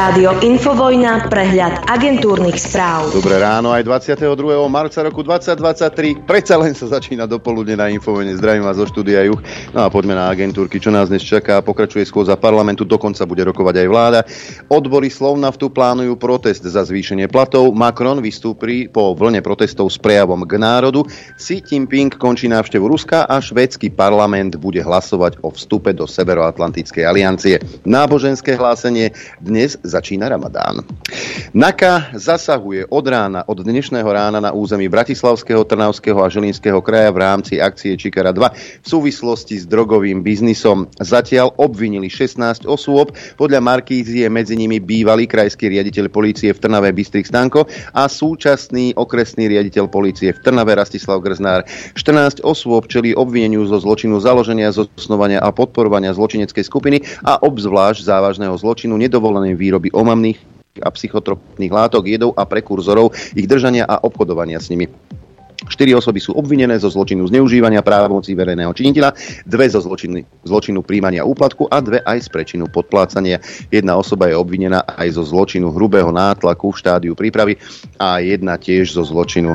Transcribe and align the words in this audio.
Rádio 0.00 0.32
Infovojna, 0.40 1.28
prehľad 1.28 1.84
agentúrnych 1.84 2.56
správ. 2.56 3.12
Dobré 3.12 3.36
ráno, 3.36 3.68
aj 3.68 3.84
22. 3.84 4.32
marca 4.64 5.04
roku 5.04 5.20
2023. 5.20 6.24
Predsa 6.24 6.56
len 6.56 6.72
sa 6.72 6.88
začína 6.88 7.28
dopoludne 7.28 7.76
na 7.76 7.92
Infovojne. 7.92 8.32
Zdravím 8.32 8.64
vás 8.64 8.80
zo 8.80 8.88
štúdia 8.88 9.28
Juch. 9.28 9.44
No 9.76 9.84
a 9.84 9.92
poďme 9.92 10.16
na 10.16 10.32
agentúrky, 10.32 10.80
čo 10.80 10.88
nás 10.88 11.12
dnes 11.12 11.20
čaká. 11.20 11.60
Pokračuje 11.60 12.08
schôdza 12.08 12.40
parlamentu, 12.40 12.88
dokonca 12.88 13.28
bude 13.28 13.44
rokovať 13.44 13.76
aj 13.76 13.88
vláda. 13.92 14.20
Odbory 14.72 15.12
Slovnaftu 15.12 15.68
plánujú 15.68 16.16
protest 16.16 16.64
za 16.64 16.80
zvýšenie 16.80 17.28
platov. 17.28 17.68
Macron 17.76 18.24
vystúpi 18.24 18.88
po 18.88 19.12
vlne 19.12 19.44
protestov 19.44 19.92
s 19.92 20.00
prejavom 20.00 20.48
k 20.48 20.56
národu. 20.56 21.04
Xi 21.36 21.60
Jinping 21.60 22.16
končí 22.16 22.48
návštevu 22.48 22.88
Ruska 22.88 23.28
a 23.28 23.36
švédsky 23.36 23.92
parlament 23.92 24.56
bude 24.56 24.80
hlasovať 24.80 25.44
o 25.44 25.52
vstupe 25.52 25.92
do 25.92 26.08
Severoatlantickej 26.08 27.04
aliancie. 27.04 27.60
Náboženské 27.84 28.56
hlásenie 28.56 29.12
dnes 29.44 29.76
začína 29.90 30.30
Ramadán. 30.30 30.86
NAKA 31.50 32.14
zasahuje 32.14 32.86
od 32.86 33.04
rána, 33.10 33.42
od 33.50 33.58
dnešného 33.58 34.06
rána 34.06 34.38
na 34.38 34.54
území 34.54 34.86
Bratislavského, 34.86 35.66
Trnavského 35.66 36.22
a 36.22 36.30
Žilinského 36.30 36.78
kraja 36.78 37.10
v 37.10 37.18
rámci 37.18 37.58
akcie 37.58 37.98
Čikara 37.98 38.30
2 38.30 38.54
v 38.54 38.86
súvislosti 38.86 39.58
s 39.58 39.66
drogovým 39.66 40.22
biznisom. 40.22 40.86
Zatiaľ 41.02 41.50
obvinili 41.58 42.06
16 42.06 42.70
osôb, 42.70 43.10
podľa 43.34 43.58
Markízy 43.58 44.22
je 44.22 44.28
medzi 44.30 44.54
nimi 44.54 44.78
bývalý 44.78 45.26
krajský 45.26 45.66
riaditeľ 45.74 46.06
polície 46.14 46.54
v 46.54 46.62
Trnave 46.62 46.94
Bystrik 46.94 47.26
Stanko 47.26 47.66
a 47.90 48.06
súčasný 48.06 48.94
okresný 48.94 49.50
riaditeľ 49.50 49.90
polície 49.90 50.30
v 50.30 50.38
Trnave 50.38 50.78
Rastislav 50.78 51.18
Grznár. 51.18 51.66
14 51.98 52.46
osôb 52.46 52.86
čelí 52.86 53.10
obvineniu 53.10 53.66
zo 53.66 53.82
zločinu 53.82 54.22
založenia, 54.22 54.70
zosnovania 54.70 55.42
a 55.42 55.50
podporovania 55.50 56.14
zločineckej 56.14 56.62
skupiny 56.62 57.02
a 57.26 57.42
obzvlášť 57.42 58.06
závažného 58.06 58.54
zločinu 58.54 58.94
nedovolenej 59.00 59.58
výroby 59.80 59.96
omamných 59.96 60.38
a 60.84 60.92
psychotropných 60.92 61.72
látok, 61.72 62.06
jedov 62.06 62.36
a 62.36 62.44
prekurzorov, 62.44 63.16
ich 63.34 63.48
držania 63.48 63.88
a 63.88 64.04
obchodovania 64.04 64.60
s 64.60 64.70
nimi. 64.70 64.86
Štyri 65.68 65.92
osoby 65.92 66.24
sú 66.24 66.32
obvinené 66.32 66.72
zo 66.80 66.88
zločinu 66.88 67.28
zneužívania 67.28 67.84
právomocí 67.84 68.32
verejného 68.32 68.72
činiteľa, 68.72 69.12
dve 69.44 69.68
zo 69.68 69.84
zločinu, 69.84 70.24
zločinu 70.40 70.80
príjmania 70.80 71.20
úplatku 71.20 71.68
a 71.68 71.84
dve 71.84 72.00
aj 72.00 72.24
z 72.24 72.28
prečinu 72.32 72.64
podplácania. 72.72 73.44
Jedna 73.68 74.00
osoba 74.00 74.32
je 74.32 74.40
obvinená 74.40 74.88
aj 74.88 75.20
zo 75.20 75.24
zločinu 75.28 75.68
hrubého 75.68 76.08
nátlaku 76.08 76.72
v 76.72 76.80
štádiu 76.80 77.12
prípravy 77.12 77.60
a 78.00 78.24
jedna 78.24 78.56
tiež 78.56 78.96
zo 78.96 79.04
zločinu 79.04 79.52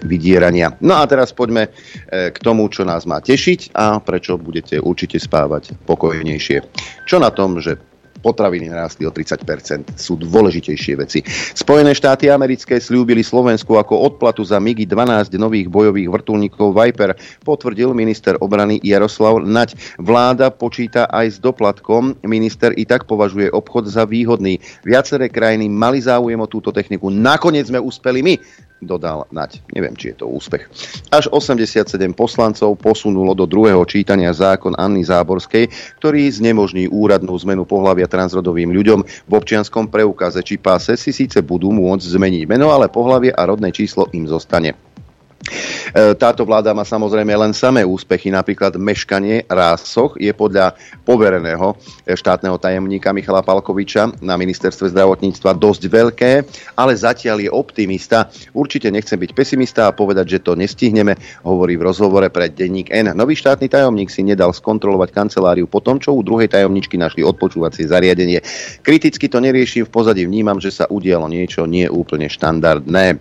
vydierania. 0.00 0.80
No 0.80 0.96
a 0.96 1.04
teraz 1.04 1.36
poďme 1.36 1.68
e, 1.68 2.32
k 2.32 2.38
tomu, 2.40 2.64
čo 2.72 2.88
nás 2.88 3.04
má 3.04 3.20
tešiť 3.20 3.76
a 3.76 4.00
prečo 4.00 4.40
budete 4.40 4.80
určite 4.80 5.20
spávať 5.20 5.76
pokojnejšie. 5.84 6.64
Čo 7.04 7.20
na 7.20 7.28
tom, 7.28 7.60
že 7.60 7.76
potraviny 8.24 8.72
narastli 8.72 9.04
o 9.04 9.12
30% 9.12 10.00
Sú 10.00 10.16
dôležitejšie 10.16 10.94
veci. 10.96 11.20
Spojené 11.52 11.92
štáty 11.92 12.32
americké 12.32 12.80
slúbili 12.80 13.20
Slovensku 13.20 13.76
ako 13.76 14.00
odplatu 14.00 14.40
za 14.40 14.56
MIGI 14.56 14.88
12 14.88 15.36
nových 15.36 15.68
bojových 15.68 16.08
vrtulníkov 16.08 16.72
Viper, 16.72 17.12
potvrdil 17.44 17.92
minister 17.92 18.40
obrany 18.40 18.80
Jaroslav 18.80 19.44
Nať. 19.44 19.76
Vláda 20.00 20.48
počíta 20.48 21.04
aj 21.12 21.36
s 21.36 21.38
doplatkom. 21.38 22.16
Minister 22.24 22.72
i 22.72 22.88
tak 22.88 23.04
považuje 23.04 23.52
obchod 23.52 23.92
za 23.92 24.08
výhodný. 24.08 24.56
Viaceré 24.88 25.28
krajiny 25.28 25.68
mali 25.68 26.00
záujem 26.00 26.40
o 26.40 26.48
túto 26.48 26.72
techniku. 26.72 27.12
Nakoniec 27.12 27.68
sme 27.68 27.82
uspeli 27.82 28.24
my 28.24 28.34
dodal 28.84 29.24
Nať. 29.32 29.64
Neviem, 29.72 29.96
či 29.96 30.12
je 30.12 30.22
to 30.22 30.30
úspech. 30.30 30.68
Až 31.10 31.32
87 31.32 31.88
poslancov 32.12 32.76
posunulo 32.78 33.32
do 33.32 33.48
druhého 33.48 33.80
čítania 33.88 34.30
zákon 34.30 34.76
Anny 34.76 35.02
Záborskej, 35.02 35.72
ktorý 35.98 36.28
znemožní 36.28 36.86
úradnú 36.92 37.32
zmenu 37.42 37.64
pohľavia 37.64 38.06
transrodovým 38.14 38.70
ľuďom 38.70 39.00
v 39.02 39.32
občianskom 39.34 39.90
preukaze 39.90 40.38
či 40.46 40.62
páse 40.62 40.94
si 40.94 41.10
síce 41.10 41.42
budú 41.42 41.74
môcť 41.74 42.06
zmeniť 42.14 42.42
meno, 42.46 42.70
ale 42.70 42.86
pohľavie 42.86 43.34
a 43.34 43.42
rodné 43.42 43.74
číslo 43.74 44.06
im 44.14 44.30
zostane. 44.30 44.93
E, 45.44 46.16
táto 46.16 46.42
vláda 46.48 46.72
má 46.72 46.82
samozrejme 46.82 47.36
len 47.36 47.52
samé 47.52 47.84
úspechy, 47.84 48.32
napríklad 48.32 48.80
meškanie 48.80 49.44
rásoch 49.46 50.16
je 50.16 50.32
podľa 50.32 50.72
povereného 51.04 51.76
štátneho 52.08 52.56
tajomníka 52.56 53.12
Michala 53.12 53.44
Palkoviča 53.44 54.24
na 54.24 54.40
ministerstve 54.40 54.90
zdravotníctva 54.90 55.52
dosť 55.52 55.82
veľké, 55.86 56.32
ale 56.74 56.92
zatiaľ 56.96 57.44
je 57.44 57.50
optimista. 57.52 58.32
Určite 58.56 58.88
nechcem 58.88 59.20
byť 59.20 59.30
pesimista 59.36 59.86
a 59.86 59.94
povedať, 59.94 60.38
že 60.38 60.42
to 60.42 60.56
nestihneme, 60.56 61.14
hovorí 61.44 61.76
v 61.76 61.86
rozhovore 61.92 62.26
pre 62.32 62.48
denník 62.48 62.88
N. 62.88 63.12
Nový 63.12 63.36
štátny 63.36 63.68
tajomník 63.68 64.08
si 64.08 64.24
nedal 64.24 64.56
skontrolovať 64.56 65.12
kanceláriu 65.12 65.68
po 65.68 65.84
tom, 65.84 66.00
čo 66.00 66.16
u 66.16 66.24
druhej 66.24 66.48
tajomničky 66.48 66.96
našli 66.96 67.20
odpočúvacie 67.20 67.84
zariadenie. 67.84 68.40
Kriticky 68.80 69.28
to 69.28 69.44
neriešim, 69.44 69.84
v 69.84 69.92
pozadí 69.92 70.24
vnímam, 70.24 70.56
že 70.56 70.72
sa 70.72 70.88
udialo 70.88 71.28
niečo 71.28 71.68
nie 71.68 71.84
úplne 71.84 72.32
štandardné. 72.32 73.20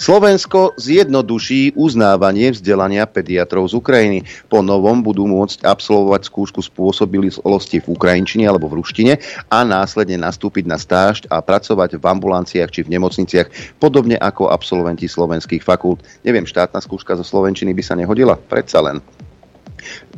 Slovensko 0.00 0.72
zjednoduší 0.80 1.76
uznávanie 1.76 2.56
vzdelania 2.56 3.04
pediatrov 3.04 3.68
z 3.68 3.76
Ukrajiny. 3.76 4.24
Po 4.48 4.64
novom 4.64 5.04
budú 5.04 5.28
môcť 5.28 5.60
absolvovať 5.60 6.24
skúšku 6.24 6.64
spôsobilosti 6.64 7.84
v 7.84 7.90
Ukrajinčine 7.92 8.48
alebo 8.48 8.64
v 8.72 8.80
ruštine 8.80 9.20
a 9.52 9.60
následne 9.60 10.16
nastúpiť 10.16 10.64
na 10.64 10.80
stáž 10.80 11.28
a 11.28 11.44
pracovať 11.44 12.00
v 12.00 12.04
ambulanciách 12.16 12.72
či 12.72 12.80
v 12.80 12.96
nemocniciach, 12.96 13.76
podobne 13.76 14.16
ako 14.16 14.48
absolventi 14.48 15.04
slovenských 15.04 15.60
fakult. 15.60 16.00
Neviem, 16.24 16.48
štátna 16.48 16.80
skúška 16.80 17.20
zo 17.20 17.24
slovenčiny 17.26 17.76
by 17.76 17.82
sa 17.84 17.92
nehodila? 17.92 18.40
Predsa 18.40 18.80
len. 18.80 19.04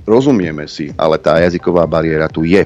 Rozumieme 0.06 0.70
si, 0.70 0.94
ale 0.94 1.18
tá 1.18 1.42
jazyková 1.42 1.90
bariéra 1.90 2.30
tu 2.30 2.46
je. 2.46 2.62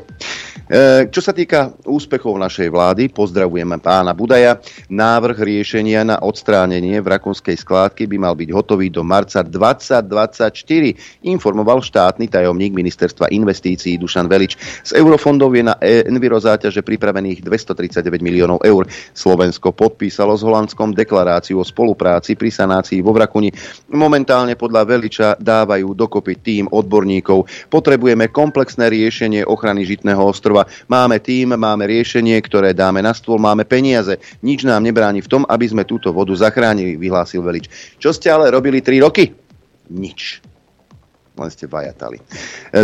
E, 0.66 1.06
čo 1.14 1.22
sa 1.22 1.30
týka 1.30 1.78
úspechov 1.86 2.34
našej 2.42 2.74
vlády, 2.74 3.14
pozdravujeme 3.14 3.78
pána 3.78 4.10
Budaja. 4.10 4.58
Návrh 4.90 5.38
riešenia 5.38 6.02
na 6.02 6.18
odstránenie 6.18 6.98
v 6.98 7.06
rakonskej 7.06 7.54
skládky 7.54 8.10
by 8.10 8.16
mal 8.18 8.34
byť 8.34 8.50
hotový 8.50 8.90
do 8.90 9.06
marca 9.06 9.46
2024, 9.46 11.22
informoval 11.22 11.78
štátny 11.86 12.26
tajomník 12.26 12.74
ministerstva 12.74 13.30
investícií 13.30 13.94
Dušan 13.94 14.26
Velič. 14.26 14.58
Z 14.82 14.98
eurofondov 14.98 15.54
je 15.54 15.70
na 15.70 15.78
Enviro 15.78 16.42
záťaže 16.42 16.82
pripravených 16.82 17.46
239 17.46 18.18
miliónov 18.18 18.58
eur. 18.66 18.90
Slovensko 19.14 19.70
podpísalo 19.70 20.34
s 20.34 20.42
Holandskom 20.42 20.90
deklaráciu 20.98 21.62
o 21.62 21.64
spolupráci 21.64 22.34
pri 22.34 22.50
sanácii 22.50 23.06
vo 23.06 23.14
Vrakuni. 23.14 23.54
Momentálne 23.94 24.58
podľa 24.58 24.82
Veliča 24.82 25.38
dávajú 25.38 25.94
dokopy 25.94 26.42
tým 26.42 26.64
odborníkov. 26.74 27.70
Potrebujeme 27.70 28.34
komplexné 28.34 28.90
riešenie 28.90 29.46
ochrany 29.46 29.86
žitného 29.86 30.26
ostrova 30.26 30.55
Kotleba. 30.56 30.88
Máme 30.88 31.20
tým, 31.20 31.52
máme 31.52 31.84
riešenie, 31.84 32.40
ktoré 32.40 32.72
dáme 32.72 33.04
na 33.04 33.12
stôl, 33.12 33.36
máme 33.36 33.68
peniaze. 33.68 34.16
Nič 34.40 34.64
nám 34.64 34.80
nebráni 34.80 35.20
v 35.20 35.28
tom, 35.28 35.42
aby 35.44 35.68
sme 35.68 35.84
túto 35.84 36.08
vodu 36.16 36.32
zachránili, 36.32 36.96
vyhlásil 36.96 37.44
Velič. 37.44 37.68
Čo 38.00 38.16
ste 38.16 38.32
ale 38.32 38.48
robili 38.48 38.80
3 38.80 39.04
roky? 39.04 39.28
Nič 39.92 40.40
len 41.36 41.52
ste 41.52 41.68
vajatali. 41.68 42.16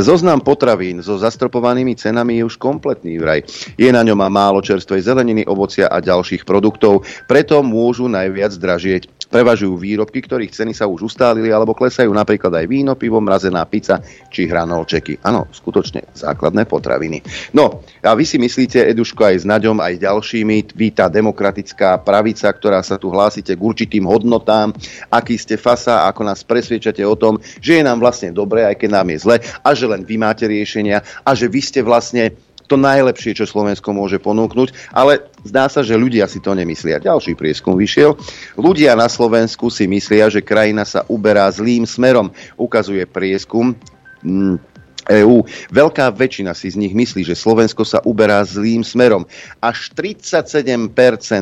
Zoznam 0.05 0.45
potravín 0.45 1.01
so 1.01 1.17
zastropovanými 1.17 1.97
cenami 1.97 2.37
je 2.37 2.53
už 2.53 2.61
kompletný 2.61 3.17
vraj. 3.17 3.41
Je 3.81 3.89
na 3.89 4.05
ňom 4.05 4.29
málo 4.29 4.61
čerstvej 4.61 5.09
zeleniny, 5.09 5.49
ovocia 5.49 5.89
a 5.89 6.05
ďalších 6.05 6.45
produktov, 6.45 7.09
preto 7.25 7.65
môžu 7.65 8.13
najviac 8.13 8.53
dražieť. 8.53 9.09
Prevažujú 9.33 9.81
výrobky, 9.81 10.21
ktorých 10.21 10.53
ceny 10.53 10.77
sa 10.77 10.85
už 10.85 11.09
ustálili 11.09 11.49
alebo 11.49 11.73
klesajú 11.73 12.13
napríklad 12.13 12.53
aj 12.53 12.67
víno, 12.69 12.93
pivo, 13.01 13.17
mrazená 13.17 13.65
pizza 13.65 14.05
či 14.29 14.45
hranolčeky. 14.45 15.25
Áno, 15.25 15.49
skutočne 15.49 16.13
základné 16.13 16.69
potraviny. 16.69 17.25
No, 17.57 17.81
a 18.05 18.13
vy 18.13 18.29
si 18.29 18.37
myslíte, 18.37 18.85
Eduško, 18.93 19.25
aj 19.25 19.37
s 19.41 19.45
Naďom, 19.49 19.81
aj 19.81 20.05
ďalšími, 20.05 20.77
vy 20.77 20.93
tá 20.93 21.09
demokratická 21.09 21.97
pravica, 22.05 22.53
ktorá 22.53 22.85
sa 22.85 23.01
tu 23.01 23.09
hlásite 23.09 23.57
k 23.57 23.65
určitým 23.65 24.05
hodnotám, 24.05 24.77
aký 25.09 25.41
ste 25.41 25.57
fasa, 25.57 26.05
ako 26.13 26.29
nás 26.29 26.45
presviečate 26.45 27.01
o 27.01 27.17
tom, 27.17 27.41
že 27.57 27.81
je 27.81 27.83
nám 27.89 28.05
vlastne 28.05 28.37
dobre, 28.37 28.69
aj 28.69 28.77
keď 28.77 28.91
nám 29.01 29.09
je 29.17 29.19
zle 29.25 29.37
a 29.41 29.69
že 29.73 29.89
len 29.89 30.05
vy 30.05 30.21
máte 30.21 30.45
riešenia 30.45 31.01
a 31.25 31.33
že 31.33 31.49
vy 31.49 31.61
ste 31.65 31.81
vlastne 31.81 32.37
to 32.73 32.81
najlepšie, 32.81 33.37
čo 33.37 33.45
Slovensko 33.45 33.93
môže 33.93 34.17
ponúknuť, 34.17 34.97
ale 34.97 35.29
zdá 35.45 35.69
sa, 35.69 35.85
že 35.85 35.93
ľudia 35.93 36.25
si 36.25 36.41
to 36.41 36.57
nemyslia. 36.57 36.97
Ďalší 36.97 37.37
prieskum 37.37 37.77
vyšiel. 37.77 38.17
Ľudia 38.57 38.97
na 38.97 39.13
Slovensku 39.13 39.69
si 39.69 39.85
myslia, 39.85 40.33
že 40.33 40.41
krajina 40.41 40.89
sa 40.89 41.05
uberá 41.13 41.53
zlým 41.53 41.85
smerom. 41.85 42.33
Ukazuje 42.57 43.05
prieskum 43.05 43.77
mm, 44.25 44.72
EÚ. 45.11 45.43
Veľká 45.75 46.15
väčšina 46.15 46.55
si 46.55 46.71
z 46.71 46.79
nich 46.79 46.95
myslí, 46.95 47.27
že 47.27 47.35
Slovensko 47.35 47.83
sa 47.83 47.99
uberá 48.07 48.39
zlým 48.47 48.87
smerom. 48.87 49.27
Až 49.59 49.91
37% 49.99 50.93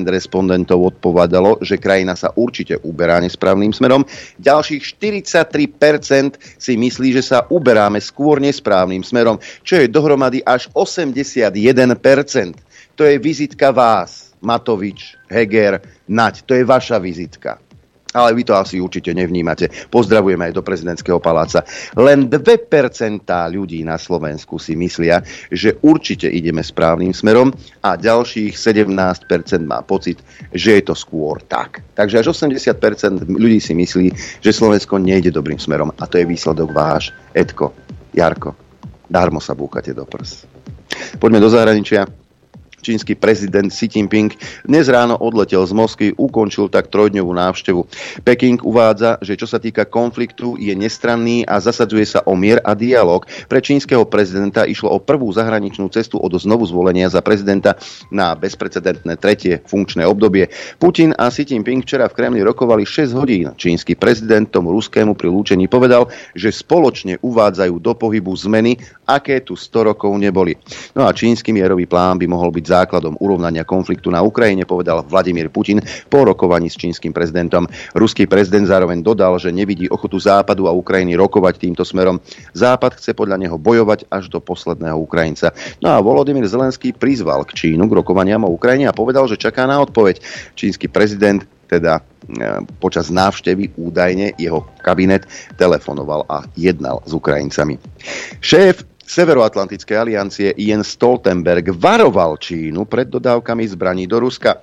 respondentov 0.09 0.81
odpovedalo, 0.81 1.61
že 1.61 1.77
krajina 1.77 2.17
sa 2.17 2.33
určite 2.33 2.81
uberá 2.81 3.21
nesprávnym 3.21 3.73
smerom. 3.77 4.05
Ďalších 4.41 4.83
43% 4.97 6.41
si 6.57 6.73
myslí, 6.81 7.09
že 7.21 7.23
sa 7.25 7.45
uberáme 7.53 8.01
skôr 8.01 8.41
nesprávnym 8.41 9.05
smerom, 9.05 9.37
čo 9.61 9.77
je 9.77 9.87
dohromady 9.93 10.41
až 10.41 10.73
81%. 10.73 11.53
To 12.97 13.03
je 13.05 13.17
vizitka 13.17 13.73
vás, 13.73 14.33
Matovič, 14.41 15.17
Heger, 15.29 15.81
Nať. 16.09 16.45
To 16.49 16.53
je 16.57 16.65
vaša 16.65 17.01
vizitka. 17.01 17.61
Ale 18.15 18.35
vy 18.35 18.43
to 18.47 18.55
asi 18.55 18.83
určite 18.83 19.15
nevnímate. 19.15 19.71
Pozdravujeme 19.91 20.51
aj 20.51 20.55
do 20.55 20.63
prezidentského 20.67 21.19
paláca. 21.23 21.63
Len 21.95 22.27
2% 22.27 23.27
ľudí 23.55 23.81
na 23.87 23.97
Slovensku 23.99 24.59
si 24.59 24.75
myslia, 24.75 25.23
že 25.51 25.79
určite 25.83 26.27
ideme 26.27 26.63
správnym 26.63 27.15
smerom 27.15 27.55
a 27.83 27.95
ďalších 27.95 28.55
17% 28.55 29.27
má 29.63 29.83
pocit, 29.87 30.23
že 30.51 30.81
je 30.81 30.83
to 30.83 30.95
skôr 30.95 31.43
tak. 31.47 31.83
Takže 31.95 32.23
až 32.23 32.27
80% 32.35 33.31
ľudí 33.31 33.63
si 33.63 33.73
myslí, 33.75 34.07
že 34.43 34.51
Slovensko 34.51 34.99
nejde 34.99 35.31
dobrým 35.31 35.59
smerom 35.59 35.95
a 35.95 36.05
to 36.07 36.19
je 36.19 36.27
výsledok 36.27 36.71
váš. 36.75 37.15
Edko, 37.31 37.75
Jarko, 38.11 38.59
darmo 39.07 39.39
sa 39.39 39.55
búkate 39.55 39.95
do 39.95 40.03
prs. 40.03 40.47
Poďme 41.23 41.39
do 41.39 41.51
zahraničia 41.51 42.07
čínsky 42.81 43.15
prezident 43.15 43.69
Xi 43.69 43.87
Jinping 43.87 44.33
dnes 44.65 44.89
ráno 44.89 45.21
odletel 45.21 45.63
z 45.63 45.73
Moskvy, 45.77 46.09
ukončil 46.17 46.73
tak 46.73 46.89
trojdňovú 46.89 47.31
návštevu. 47.31 47.81
Peking 48.25 48.59
uvádza, 48.65 49.21
že 49.21 49.37
čo 49.37 49.45
sa 49.45 49.61
týka 49.61 49.85
konfliktu, 49.87 50.57
je 50.57 50.73
nestranný 50.73 51.45
a 51.45 51.61
zasadzuje 51.61 52.05
sa 52.09 52.21
o 52.25 52.35
mier 52.35 52.59
a 52.65 52.73
dialog. 52.73 53.29
Pre 53.47 53.61
čínskeho 53.61 54.09
prezidenta 54.09 54.65
išlo 54.65 54.91
o 54.91 54.99
prvú 54.99 55.29
zahraničnú 55.31 55.93
cestu 55.93 56.17
od 56.17 56.33
znovu 56.41 56.65
zvolenia 56.65 57.13
za 57.13 57.21
prezidenta 57.21 57.77
na 58.09 58.33
bezprecedentné 58.33 59.21
tretie 59.21 59.61
funkčné 59.69 60.09
obdobie. 60.09 60.49
Putin 60.81 61.13
a 61.15 61.29
Xi 61.29 61.45
Jinping 61.45 61.85
včera 61.85 62.09
v 62.09 62.17
Kremli 62.17 62.41
rokovali 62.41 62.89
6 62.89 63.13
hodín. 63.13 63.53
Čínsky 63.55 63.95
prezident 63.95 64.49
tomu 64.49 64.73
ruskému 64.73 65.13
pri 65.15 65.29
lúčení 65.29 65.69
povedal, 65.69 66.09
že 66.33 66.49
spoločne 66.55 67.21
uvádzajú 67.21 67.75
do 67.77 67.93
pohybu 67.93 68.33
zmeny, 68.35 68.81
aké 69.05 69.45
tu 69.45 69.59
100 69.59 69.93
rokov 69.93 70.13
neboli. 70.17 70.57
No 70.95 71.05
a 71.05 71.13
čínsky 71.13 71.53
mierový 71.53 71.85
plán 71.85 72.17
by 72.17 72.27
mohol 72.31 72.55
byť 72.55 72.65
základom 72.71 73.19
urovnania 73.19 73.67
konfliktu 73.67 74.15
na 74.15 74.23
Ukrajine, 74.23 74.63
povedal 74.63 75.03
Vladimír 75.03 75.51
Putin 75.51 75.83
po 76.07 76.23
rokovaní 76.23 76.71
s 76.71 76.79
čínskym 76.79 77.11
prezidentom. 77.11 77.67
Ruský 77.99 78.31
prezident 78.31 78.71
zároveň 78.71 79.03
dodal, 79.03 79.35
že 79.43 79.51
nevidí 79.51 79.91
ochotu 79.91 80.23
Západu 80.23 80.71
a 80.71 80.73
Ukrajiny 80.73 81.19
rokovať 81.19 81.59
týmto 81.59 81.83
smerom. 81.83 82.23
Západ 82.55 83.03
chce 83.03 83.13
podľa 83.19 83.43
neho 83.43 83.59
bojovať 83.59 84.07
až 84.07 84.31
do 84.31 84.39
posledného 84.39 84.95
Ukrajinca. 85.03 85.51
No 85.83 85.91
a 85.91 85.99
Volodymyr 85.99 86.47
Zelenský 86.47 86.95
prizval 86.95 87.43
k 87.43 87.55
Čínu 87.59 87.91
k 87.91 87.97
rokovaniam 87.99 88.47
o 88.47 88.55
Ukrajine 88.55 88.87
a 88.87 88.97
povedal, 88.97 89.27
že 89.27 89.41
čaká 89.41 89.67
na 89.67 89.83
odpoveď. 89.83 90.23
Čínsky 90.55 90.87
prezident 90.87 91.43
teda 91.71 92.03
e, 92.03 92.03
počas 92.83 93.15
návštevy 93.15 93.79
údajne 93.79 94.35
jeho 94.35 94.67
kabinet 94.83 95.31
telefonoval 95.55 96.27
a 96.27 96.43
jednal 96.59 96.99
s 97.07 97.15
Ukrajincami. 97.15 97.79
Šéf 98.43 98.83
Severoatlantickej 99.11 99.99
aliancie 99.99 100.55
Jens 100.55 100.95
Stoltenberg 100.95 101.75
varoval 101.75 102.39
Čínu 102.39 102.87
pred 102.87 103.11
dodávkami 103.11 103.67
zbraní 103.67 104.07
do 104.07 104.23
Ruska. 104.23 104.63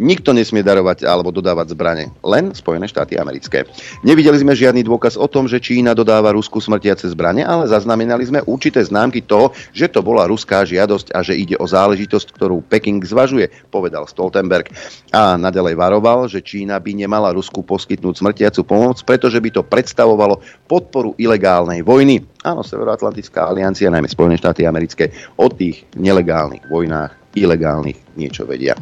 Nikto 0.00 0.32
nesmie 0.32 0.64
darovať 0.64 1.04
alebo 1.04 1.28
dodávať 1.28 1.76
zbrane, 1.76 2.16
len 2.24 2.56
Spojené 2.56 2.88
štáty 2.88 3.20
americké. 3.20 3.68
Nevideli 4.00 4.40
sme 4.40 4.56
žiadny 4.56 4.80
dôkaz 4.80 5.20
o 5.20 5.28
tom, 5.28 5.44
že 5.44 5.60
Čína 5.60 5.92
dodáva 5.92 6.32
Rusku 6.32 6.64
smrtiace 6.64 7.12
zbrane, 7.12 7.44
ale 7.44 7.68
zaznamenali 7.68 8.24
sme 8.24 8.40
určité 8.48 8.80
známky 8.80 9.20
toho, 9.20 9.52
že 9.76 9.92
to 9.92 10.00
bola 10.00 10.24
ruská 10.24 10.64
žiadosť 10.64 11.12
a 11.12 11.20
že 11.20 11.36
ide 11.36 11.60
o 11.60 11.68
záležitosť, 11.68 12.32
ktorú 12.32 12.64
Peking 12.72 13.04
zvažuje, 13.04 13.52
povedal 13.68 14.08
Stoltenberg. 14.08 14.72
A 15.12 15.36
nadalej 15.36 15.76
varoval, 15.76 16.24
že 16.24 16.40
Čína 16.40 16.80
by 16.80 16.96
nemala 16.96 17.36
Rusku 17.36 17.60
poskytnúť 17.60 18.16
smrtiacu 18.16 18.64
pomoc, 18.64 18.96
pretože 19.04 19.44
by 19.44 19.52
to 19.52 19.60
predstavovalo 19.60 20.40
podporu 20.72 21.12
ilegálnej 21.20 21.84
vojny. 21.84 22.24
Áno, 22.48 22.64
Severoatlantická 22.64 23.44
aliancia, 23.44 23.92
najmä 23.92 24.08
Spojené 24.08 24.40
štáty 24.40 24.64
americké, 24.64 25.12
o 25.36 25.52
tých 25.52 25.84
nelegálnych 26.00 26.64
vojnách, 26.72 27.36
ilegálnych 27.36 28.16
niečo 28.16 28.48
vedia. 28.48 28.72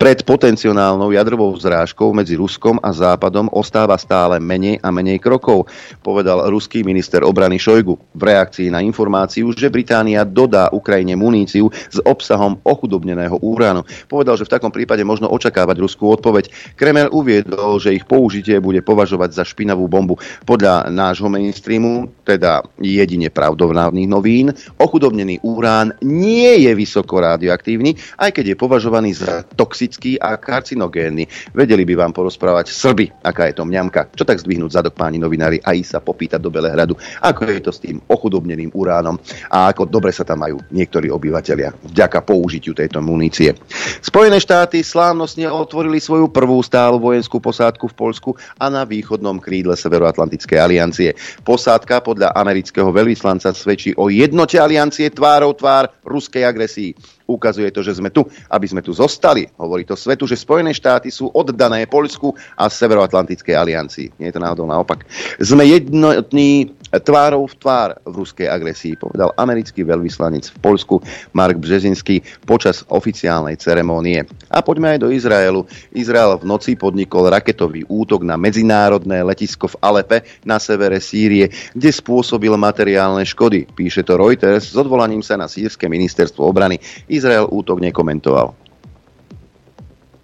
Pred 0.00 0.26
potenciálnou 0.26 1.14
jadrovou 1.14 1.54
zrážkou 1.54 2.10
medzi 2.10 2.34
Ruskom 2.34 2.82
a 2.82 2.90
Západom 2.90 3.46
ostáva 3.54 3.94
stále 3.94 4.42
menej 4.42 4.82
a 4.82 4.90
menej 4.90 5.22
krokov, 5.22 5.70
povedal 6.02 6.50
ruský 6.50 6.82
minister 6.82 7.22
obrany 7.22 7.60
Šojgu 7.60 7.94
v 7.94 8.22
reakcii 8.22 8.74
na 8.74 8.82
informáciu, 8.82 9.54
že 9.54 9.70
Británia 9.70 10.26
dodá 10.26 10.66
Ukrajine 10.74 11.14
muníciu 11.14 11.70
s 11.70 12.02
obsahom 12.02 12.58
ochudobneného 12.66 13.38
úranu. 13.38 13.86
Povedal, 14.10 14.34
že 14.34 14.48
v 14.48 14.54
takom 14.58 14.74
prípade 14.74 15.06
možno 15.06 15.30
očakávať 15.30 15.76
ruskú 15.78 16.10
odpoveď. 16.10 16.50
Kreml 16.74 17.12
uviedol, 17.14 17.78
že 17.78 17.94
ich 17.94 18.08
použitie 18.08 18.58
bude 18.58 18.82
považovať 18.82 19.30
za 19.30 19.44
špinavú 19.46 19.86
bombu. 19.86 20.18
Podľa 20.42 20.90
nášho 20.90 21.30
mainstreamu, 21.30 22.10
teda 22.26 22.66
jedine 22.82 23.30
pravdovnávnych 23.30 24.08
novín, 24.10 24.50
ochudobnený 24.82 25.38
úrán 25.46 25.94
nie 26.02 26.66
je 26.66 26.72
vysoko 26.74 27.22
radioaktívny, 27.22 27.94
aj 28.18 28.34
keď 28.34 28.54
je 28.54 28.56
považovaný 28.58 29.10
za 29.14 29.41
toxický 29.44 30.16
a 30.18 30.38
karcinogénny. 30.38 31.26
Vedeli 31.52 31.82
by 31.82 31.94
vám 32.06 32.12
porozprávať 32.14 32.70
Srby, 32.70 33.10
aká 33.22 33.50
je 33.50 33.58
to 33.58 33.64
mňamka. 33.66 34.14
Čo 34.14 34.24
tak 34.26 34.40
zdvihnúť 34.40 34.78
zadok 34.78 34.94
páni 34.94 35.18
novinári 35.18 35.58
a 35.62 35.74
ísť 35.74 35.98
sa 35.98 36.00
popýtať 36.00 36.40
do 36.42 36.50
Belehradu, 36.52 36.94
ako 37.20 37.40
je 37.48 37.60
to 37.62 37.72
s 37.72 37.82
tým 37.82 37.98
ochudobneným 38.08 38.70
uránom 38.76 39.16
a 39.48 39.72
ako 39.72 39.88
dobre 39.88 40.12
sa 40.12 40.22
tam 40.22 40.44
majú 40.44 40.60
niektorí 40.70 41.08
obyvateľia 41.08 41.72
vďaka 41.88 42.22
použitiu 42.22 42.76
tejto 42.76 43.00
munície. 43.00 43.56
Spojené 44.04 44.38
štáty 44.38 44.84
slávnostne 44.84 45.48
otvorili 45.48 45.98
svoju 45.98 46.28
prvú 46.28 46.60
stálu 46.60 47.00
vojenskú 47.00 47.40
posádku 47.40 47.88
v 47.88 47.96
Polsku 47.96 48.30
a 48.60 48.68
na 48.68 48.84
východnom 48.84 49.40
krídle 49.40 49.74
Severoatlantickej 49.78 50.58
aliancie. 50.60 51.16
Posádka 51.42 52.04
podľa 52.04 52.36
amerického 52.36 52.92
veľvyslanca 52.92 53.54
svedčí 53.56 53.96
o 53.96 54.12
jednote 54.12 54.60
aliancie 54.60 55.08
tvárov 55.08 55.56
tvár 55.56 55.88
ruskej 56.04 56.44
agresii. 56.44 56.92
Ukazuje 57.22 57.72
to, 57.72 57.80
že 57.80 57.96
sme 57.96 58.12
tu, 58.12 58.28
aby 58.52 58.66
sme 58.68 58.84
tu 58.84 58.92
zostali. 58.92 59.31
Hovorí 59.56 59.88
to 59.88 59.96
svetu, 59.96 60.28
že 60.28 60.36
Spojené 60.36 60.76
štáty 60.76 61.08
sú 61.08 61.32
oddané 61.32 61.88
Poľsku 61.88 62.36
a 62.60 62.68
Severoatlantickej 62.68 63.54
aliancii. 63.56 64.20
Nie 64.20 64.28
je 64.28 64.36
to 64.36 64.44
náhodou 64.44 64.68
naopak. 64.68 65.08
Sme 65.40 65.64
jednotní 65.64 66.76
tvárou 67.00 67.48
v 67.48 67.56
tvár 67.56 67.96
v 68.04 68.14
ruskej 68.20 68.52
agresii, 68.52 69.00
povedal 69.00 69.32
americký 69.40 69.80
veľvyslanec 69.80 70.52
v 70.52 70.58
Poľsku 70.60 71.00
Mark 71.32 71.56
Březinský 71.56 72.20
počas 72.44 72.84
oficiálnej 72.92 73.56
ceremónie. 73.56 74.28
A 74.52 74.60
poďme 74.60 74.92
aj 74.92 74.98
do 75.00 75.08
Izraelu. 75.08 75.64
Izrael 75.96 76.36
v 76.36 76.44
noci 76.44 76.76
podnikol 76.76 77.32
raketový 77.32 77.88
útok 77.88 78.28
na 78.28 78.36
medzinárodné 78.36 79.24
letisko 79.24 79.72
v 79.72 79.80
Alepe 79.80 80.18
na 80.44 80.60
severe 80.60 81.00
Sýrie, 81.00 81.48
kde 81.72 81.88
spôsobil 81.88 82.52
materiálne 82.60 83.24
škody. 83.24 83.64
Píše 83.72 84.04
to 84.04 84.20
Reuters 84.20 84.68
s 84.68 84.76
odvolaním 84.76 85.24
sa 85.24 85.40
na 85.40 85.48
sírske 85.48 85.88
ministerstvo 85.88 86.44
obrany. 86.44 86.76
Izrael 87.08 87.48
útok 87.48 87.80
nekomentoval. 87.80 88.61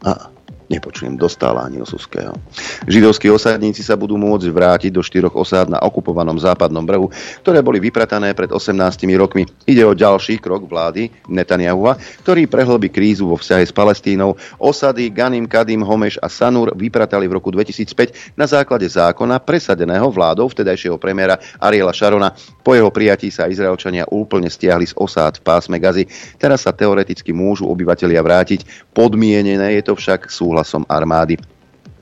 A 0.02 0.37
Nepočujem 0.68 1.16
dostala 1.16 1.64
ani 1.64 1.80
Osuského. 1.80 2.36
Židovskí 2.84 3.32
osádníci 3.32 3.80
sa 3.80 3.96
budú 3.96 4.20
môcť 4.20 4.52
vrátiť 4.52 4.92
do 4.92 5.00
štyroch 5.00 5.32
osád 5.32 5.72
na 5.72 5.80
okupovanom 5.80 6.36
západnom 6.36 6.84
brehu, 6.84 7.08
ktoré 7.40 7.64
boli 7.64 7.80
vypratané 7.80 8.36
pred 8.36 8.52
18 8.52 8.76
rokmi. 9.16 9.48
Ide 9.64 9.88
o 9.88 9.96
ďalší 9.96 10.36
krok 10.36 10.68
vlády 10.68 11.08
Netanyahua, 11.24 11.96
ktorý 12.20 12.44
prehlbí 12.44 12.92
krízu 12.92 13.32
vo 13.32 13.40
vzťahe 13.40 13.64
s 13.64 13.72
Palestínou. 13.72 14.36
Osady 14.60 15.08
Ganim, 15.08 15.48
Kadim, 15.48 15.80
Homeš 15.80 16.20
a 16.20 16.28
Sanur 16.28 16.76
vypratali 16.76 17.24
v 17.24 17.40
roku 17.40 17.48
2005 17.48 18.36
na 18.36 18.44
základe 18.44 18.84
zákona 18.84 19.40
presadeného 19.40 20.12
vládou 20.12 20.52
vtedajšieho 20.52 21.00
premiéra 21.00 21.40
Ariela 21.56 21.96
Šarona. 21.96 22.36
Po 22.60 22.76
jeho 22.76 22.92
prijatí 22.92 23.32
sa 23.32 23.48
Izraelčania 23.48 24.04
úplne 24.12 24.52
stiahli 24.52 24.84
z 24.84 24.92
osád 25.00 25.40
v 25.40 25.48
pásme 25.48 25.80
Gazy. 25.80 26.04
Teraz 26.36 26.68
sa 26.68 26.76
teoreticky 26.76 27.32
môžu 27.32 27.64
obyvatelia 27.64 28.20
vrátiť. 28.20 28.92
Podmienené 28.92 29.80
je 29.80 29.82
to 29.88 29.96
však 29.96 30.28
súhlas 30.28 30.57
súhlasom 30.58 30.82
armády. 30.90 31.38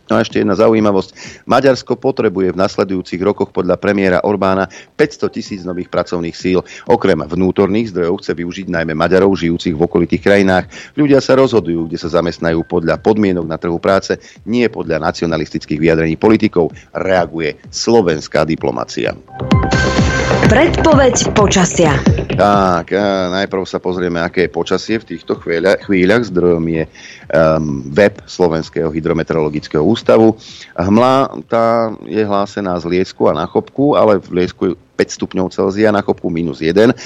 No 0.06 0.14
a 0.14 0.22
ešte 0.22 0.38
jedna 0.38 0.54
zaujímavosť. 0.54 1.42
Maďarsko 1.50 1.98
potrebuje 1.98 2.54
v 2.54 2.60
nasledujúcich 2.62 3.18
rokoch 3.26 3.50
podľa 3.50 3.74
premiéra 3.74 4.22
Orbána 4.22 4.70
500 4.94 5.34
tisíc 5.34 5.60
nových 5.66 5.90
pracovných 5.90 6.30
síl. 6.30 6.62
Okrem 6.86 7.18
vnútorných 7.26 7.90
zdrojov 7.90 8.22
chce 8.22 8.38
využiť 8.38 8.70
najmä 8.70 8.94
Maďarov 8.94 9.34
žijúcich 9.34 9.74
v 9.74 9.82
okolitých 9.82 10.22
krajinách. 10.22 10.70
Ľudia 10.94 11.18
sa 11.18 11.34
rozhodujú, 11.34 11.90
kde 11.90 11.98
sa 11.98 12.06
zamestnajú 12.22 12.62
podľa 12.70 13.02
podmienok 13.02 13.50
na 13.50 13.58
trhu 13.58 13.82
práce, 13.82 14.14
nie 14.46 14.70
podľa 14.70 15.02
nacionalistických 15.02 15.82
vyjadrení 15.82 16.14
politikov. 16.14 16.70
Reaguje 16.94 17.58
slovenská 17.74 18.46
diplomacia. 18.46 19.10
Predpoveď 20.46 21.34
počasia. 21.34 21.98
Tak, 22.38 22.94
najprv 23.34 23.66
sa 23.66 23.82
pozrieme, 23.82 24.22
aké 24.22 24.46
je 24.46 24.54
počasie 24.54 25.02
v 25.02 25.18
týchto 25.18 25.34
chvíľach. 25.42 25.82
chvíľach. 25.82 26.22
Zdrojom 26.22 26.62
je 26.70 26.86
um, 26.86 27.82
web 27.90 28.14
Slovenského 28.30 28.86
hydrometeorologického 28.94 29.82
ústavu. 29.82 30.38
Hmla 30.78 31.42
tá 31.50 31.90
je 32.06 32.22
hlásená 32.22 32.78
z 32.78 32.94
Liesku 32.94 33.26
a 33.26 33.34
na 33.34 33.50
Chopku, 33.50 33.98
ale 33.98 34.22
v 34.22 34.38
Liesku 34.38 34.78
stupňov 34.96 35.52
Celzia, 35.52 35.92
na 35.92 36.00
Chopku 36.00 36.32
minus 36.32 36.64
1. 36.64 36.96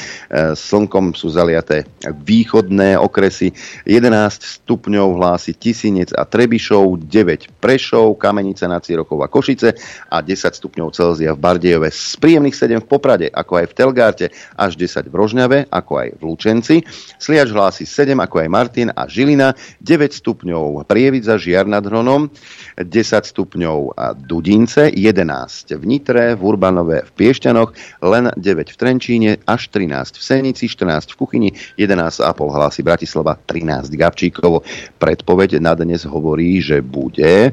Slnkom 0.54 1.18
sú 1.18 1.34
zaliaté 1.34 1.82
východné 2.06 2.94
okresy. 2.94 3.50
11 3.82 4.62
stupňov 4.62 5.18
hlási 5.18 5.58
Tisinec 5.58 6.14
a 6.14 6.22
Trebišov, 6.22 7.02
9 7.10 7.58
Prešov, 7.58 8.14
Kamenica 8.22 8.70
nad 8.70 8.86
Cirochov 8.86 9.26
a 9.26 9.28
Košice 9.28 9.74
a 10.06 10.22
10 10.22 10.30
stupňov 10.30 10.94
Celzia 10.94 11.34
v 11.34 11.42
Bardejove. 11.42 11.90
Z 11.90 12.22
príjemných 12.22 12.54
7 12.54 12.84
v 12.84 12.86
Poprade, 12.86 13.26
ako 13.26 13.58
aj 13.58 13.66
v 13.66 13.74
Telgárte, 13.74 14.26
až 14.54 14.78
10 14.78 15.10
v 15.10 15.14
Rožňave, 15.18 15.58
ako 15.74 15.92
aj 15.98 16.08
v 16.14 16.20
Lučenci. 16.22 16.76
Sliač 17.18 17.50
hlási 17.50 17.88
7, 17.88 18.14
ako 18.20 18.46
aj 18.46 18.48
Martin 18.52 18.88
a 18.94 19.10
Žilina, 19.10 19.56
9 19.82 20.14
stupňov 20.22 20.86
Prievidza, 20.86 21.40
Žiar 21.40 21.66
nad 21.66 21.82
Hronom, 21.82 22.28
10 22.76 22.86
stupňov 23.32 23.96
Dudince, 24.28 24.92
11 24.92 25.80
v 25.80 25.84
Nitre, 25.88 26.36
v 26.36 26.42
Urbanove, 26.44 27.08
v 27.08 27.10
Piešťanoch, 27.16 27.72
len 28.02 28.30
9 28.36 28.70
v 28.70 28.76
Trenčíne, 28.76 29.30
až 29.46 29.68
13 29.68 30.16
v 30.16 30.22
Senici, 30.22 30.68
14 30.68 31.12
v 31.12 31.16
Kuchyni, 31.16 31.50
11,5 31.78 32.22
hlási 32.36 32.80
Bratislava, 32.82 33.36
13 33.36 33.90
Gabčíkovo. 33.94 34.62
Predpoveď 34.98 35.60
na 35.60 35.74
dnes 35.74 36.04
hovorí, 36.04 36.60
že 36.60 36.84
bude 36.84 37.52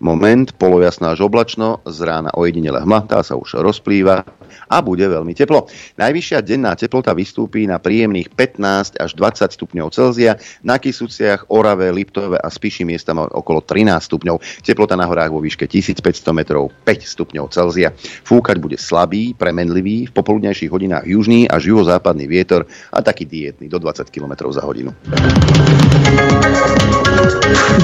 moment, 0.00 0.46
polojasná 0.54 1.16
až 1.16 1.26
oblačno, 1.26 1.80
z 1.88 1.98
rána 2.04 2.30
ojedinele 2.36 2.84
hma, 2.84 3.08
tá 3.08 3.24
sa 3.24 3.34
už 3.34 3.58
rozplýva 3.64 4.22
a 4.68 4.76
bude 4.82 5.06
veľmi 5.06 5.32
teplo. 5.32 5.66
Najvyššia 5.98 6.38
denná 6.44 6.74
teplota 6.76 7.14
vystúpí 7.16 7.64
na 7.64 7.80
príjemných 7.80 8.30
15 8.34 9.00
až 9.00 9.10
20 9.16 9.56
stupňov 9.56 9.88
Celzia, 9.94 10.36
na 10.62 10.76
Kisuciach, 10.76 11.48
Orave, 11.48 11.90
Liptove 11.90 12.36
a 12.36 12.48
Spiši 12.50 12.84
miesta 12.84 13.16
okolo 13.16 13.62
13 13.62 13.98
stupňov. 14.02 14.36
Teplota 14.62 14.94
na 14.98 15.06
horách 15.08 15.32
vo 15.32 15.40
výške 15.40 15.64
1500 15.70 16.02
metrov 16.36 16.74
5 16.84 17.06
stupňov 17.06 17.46
Celzia. 17.50 17.94
Fúkať 18.26 18.58
bude 18.60 18.76
slabý, 18.76 19.32
premenlivý, 19.34 20.10
v 20.10 20.12
popoludnejších 20.12 20.70
hodinách 20.70 21.06
južný 21.06 21.48
až 21.48 21.72
juhozápadný 21.72 22.26
vietor 22.28 22.66
a 22.92 22.98
taký 23.00 23.24
dietný 23.24 23.70
do 23.70 23.78
20 23.78 24.10
km 24.10 24.50
za 24.50 24.62
hodinu. 24.66 24.92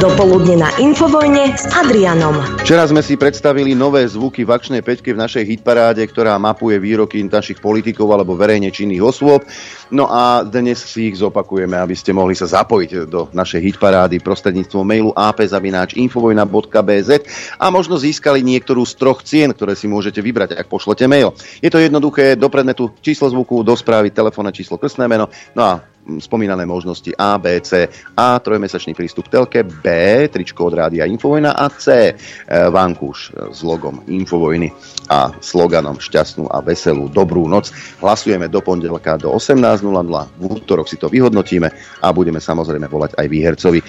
Dopoludne 0.03 0.67
na 0.67 0.71
Infovojne 0.83 1.55
s 1.55 1.65
Adrianom. 1.71 2.02
Včera 2.67 2.83
sme 2.83 2.99
si 2.99 3.15
predstavili 3.15 3.79
nové 3.79 4.03
zvuky 4.03 4.43
v 4.43 4.51
akčnej 4.51 4.83
peťke 4.83 5.15
v 5.15 5.23
našej 5.23 5.47
hitparáde, 5.47 6.03
ktorá 6.03 6.35
mapuje 6.35 6.75
výroky 6.83 7.23
našich 7.23 7.63
politikov 7.63 8.11
alebo 8.11 8.35
verejne 8.35 8.75
činných 8.75 9.07
osôb. 9.07 9.47
No 9.95 10.11
a 10.11 10.43
dnes 10.43 10.83
si 10.83 11.15
ich 11.15 11.23
zopakujeme, 11.23 11.79
aby 11.79 11.95
ste 11.95 12.11
mohli 12.11 12.35
sa 12.35 12.51
zapojiť 12.51 13.07
do 13.07 13.31
našej 13.31 13.63
hitparády 13.71 14.19
prostredníctvom 14.19 14.83
mailu 14.83 15.15
apzavináč.infovojna.bz 15.15 17.11
a 17.63 17.71
možno 17.71 17.95
získali 18.03 18.43
niektorú 18.43 18.83
z 18.83 18.99
troch 18.99 19.23
cien, 19.23 19.55
ktoré 19.55 19.79
si 19.79 19.87
môžete 19.87 20.19
vybrať, 20.19 20.59
ak 20.59 20.67
pošlete 20.67 21.07
mail. 21.07 21.39
Je 21.63 21.71
to 21.71 21.79
jednoduché, 21.79 22.35
do 22.35 22.51
predmetu 22.51 22.91
číslo 22.99 23.31
zvuku, 23.31 23.63
do 23.63 23.79
správy, 23.79 24.11
telefónne 24.11 24.51
číslo, 24.51 24.75
krstné 24.75 25.07
meno, 25.07 25.31
no 25.55 25.63
a 25.63 25.92
spomínané 26.19 26.67
možnosti 26.67 27.11
A, 27.15 27.39
B, 27.39 27.61
C. 27.63 27.87
A, 28.19 28.39
trojmesačný 28.39 28.95
prístup 28.95 29.31
k 29.31 29.39
telke, 29.39 29.61
B, 29.63 29.87
tričko 30.29 30.69
od 30.71 30.75
rádia 30.75 31.07
Infovojna 31.07 31.55
a 31.55 31.71
C, 31.71 32.11
e, 32.11 32.15
vankúš 32.71 33.31
s 33.51 33.61
logom 33.63 34.03
Infovojny 34.11 34.73
a 35.11 35.31
sloganom 35.39 35.99
šťastnú 36.03 36.51
a 36.51 36.59
veselú 36.63 37.07
dobrú 37.07 37.47
noc. 37.47 37.71
Hlasujeme 38.03 38.51
do 38.51 38.59
pondelka 38.59 39.15
do 39.19 39.31
18.00, 39.31 39.83
v 40.39 40.45
útorok 40.47 40.87
si 40.91 40.99
to 40.99 41.07
vyhodnotíme 41.07 41.69
a 42.03 42.07
budeme 42.11 42.43
samozrejme 42.43 42.87
volať 42.91 43.19
aj 43.19 43.27
výhercovi. 43.31 43.81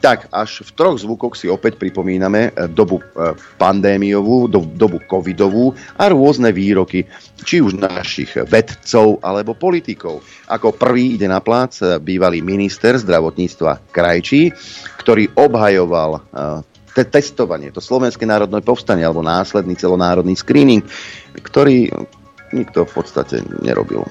Tak 0.00 0.32
až 0.32 0.64
v 0.64 0.70
troch 0.72 0.96
zvukoch 0.96 1.36
si 1.36 1.44
opäť 1.52 1.76
pripomíname 1.76 2.50
eh, 2.50 2.68
dobu 2.72 3.04
eh, 3.04 3.36
pandémiovú, 3.60 4.48
do, 4.48 4.64
dobu 4.64 5.04
covidovú 5.04 5.76
a 6.00 6.08
rôzne 6.08 6.56
výroky, 6.56 7.04
či 7.44 7.60
už 7.60 7.76
našich 7.76 8.32
vedcov 8.48 9.20
alebo 9.20 9.52
politikov. 9.52 10.24
Ako 10.48 10.72
prvý 10.72 11.20
ide 11.20 11.28
na 11.28 11.44
plác 11.44 11.84
eh, 11.84 12.00
bývalý 12.00 12.40
minister 12.40 12.96
zdravotníctva 12.96 13.92
Krajčí, 13.92 14.56
ktorý 14.96 15.36
obhajoval 15.36 16.24
te- 16.96 17.08
testovanie, 17.08 17.68
to 17.68 17.84
Slovenské 17.84 18.24
národné 18.24 18.64
povstanie 18.64 19.04
alebo 19.04 19.20
následný 19.20 19.76
celonárodný 19.76 20.32
screening, 20.36 20.80
ktorý 21.44 21.92
nikto 22.50 22.88
v 22.88 22.92
podstate 22.92 23.44
nerobil. 23.62 24.02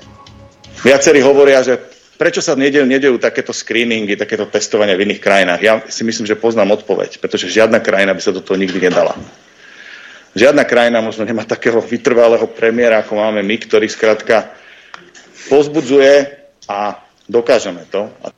Viacerí 0.80 1.20
hovoria, 1.20 1.60
že 1.60 1.99
prečo 2.20 2.44
sa 2.44 2.60
nedejú, 2.60 2.84
nedejú 2.84 3.16
takéto 3.16 3.56
screeningy, 3.56 4.20
takéto 4.20 4.44
testovania 4.52 5.00
v 5.00 5.08
iných 5.08 5.24
krajinách? 5.24 5.62
Ja 5.64 5.80
si 5.88 6.04
myslím, 6.04 6.28
že 6.28 6.36
poznám 6.36 6.76
odpoveď, 6.84 7.24
pretože 7.24 7.48
žiadna 7.48 7.80
krajina 7.80 8.12
by 8.12 8.20
sa 8.20 8.36
do 8.36 8.44
toho 8.44 8.60
nikdy 8.60 8.92
nedala. 8.92 9.16
Žiadna 10.36 10.68
krajina 10.68 11.00
možno 11.00 11.24
nemá 11.24 11.48
takého 11.48 11.80
vytrvalého 11.80 12.46
premiéra, 12.52 13.02
ako 13.02 13.18
máme 13.18 13.40
my, 13.42 13.56
ktorý 13.64 13.88
skrátka 13.88 14.52
pozbudzuje 15.48 16.38
a 16.70 17.02
dokážeme 17.26 17.88
to. 17.90 18.12
A 18.22 18.36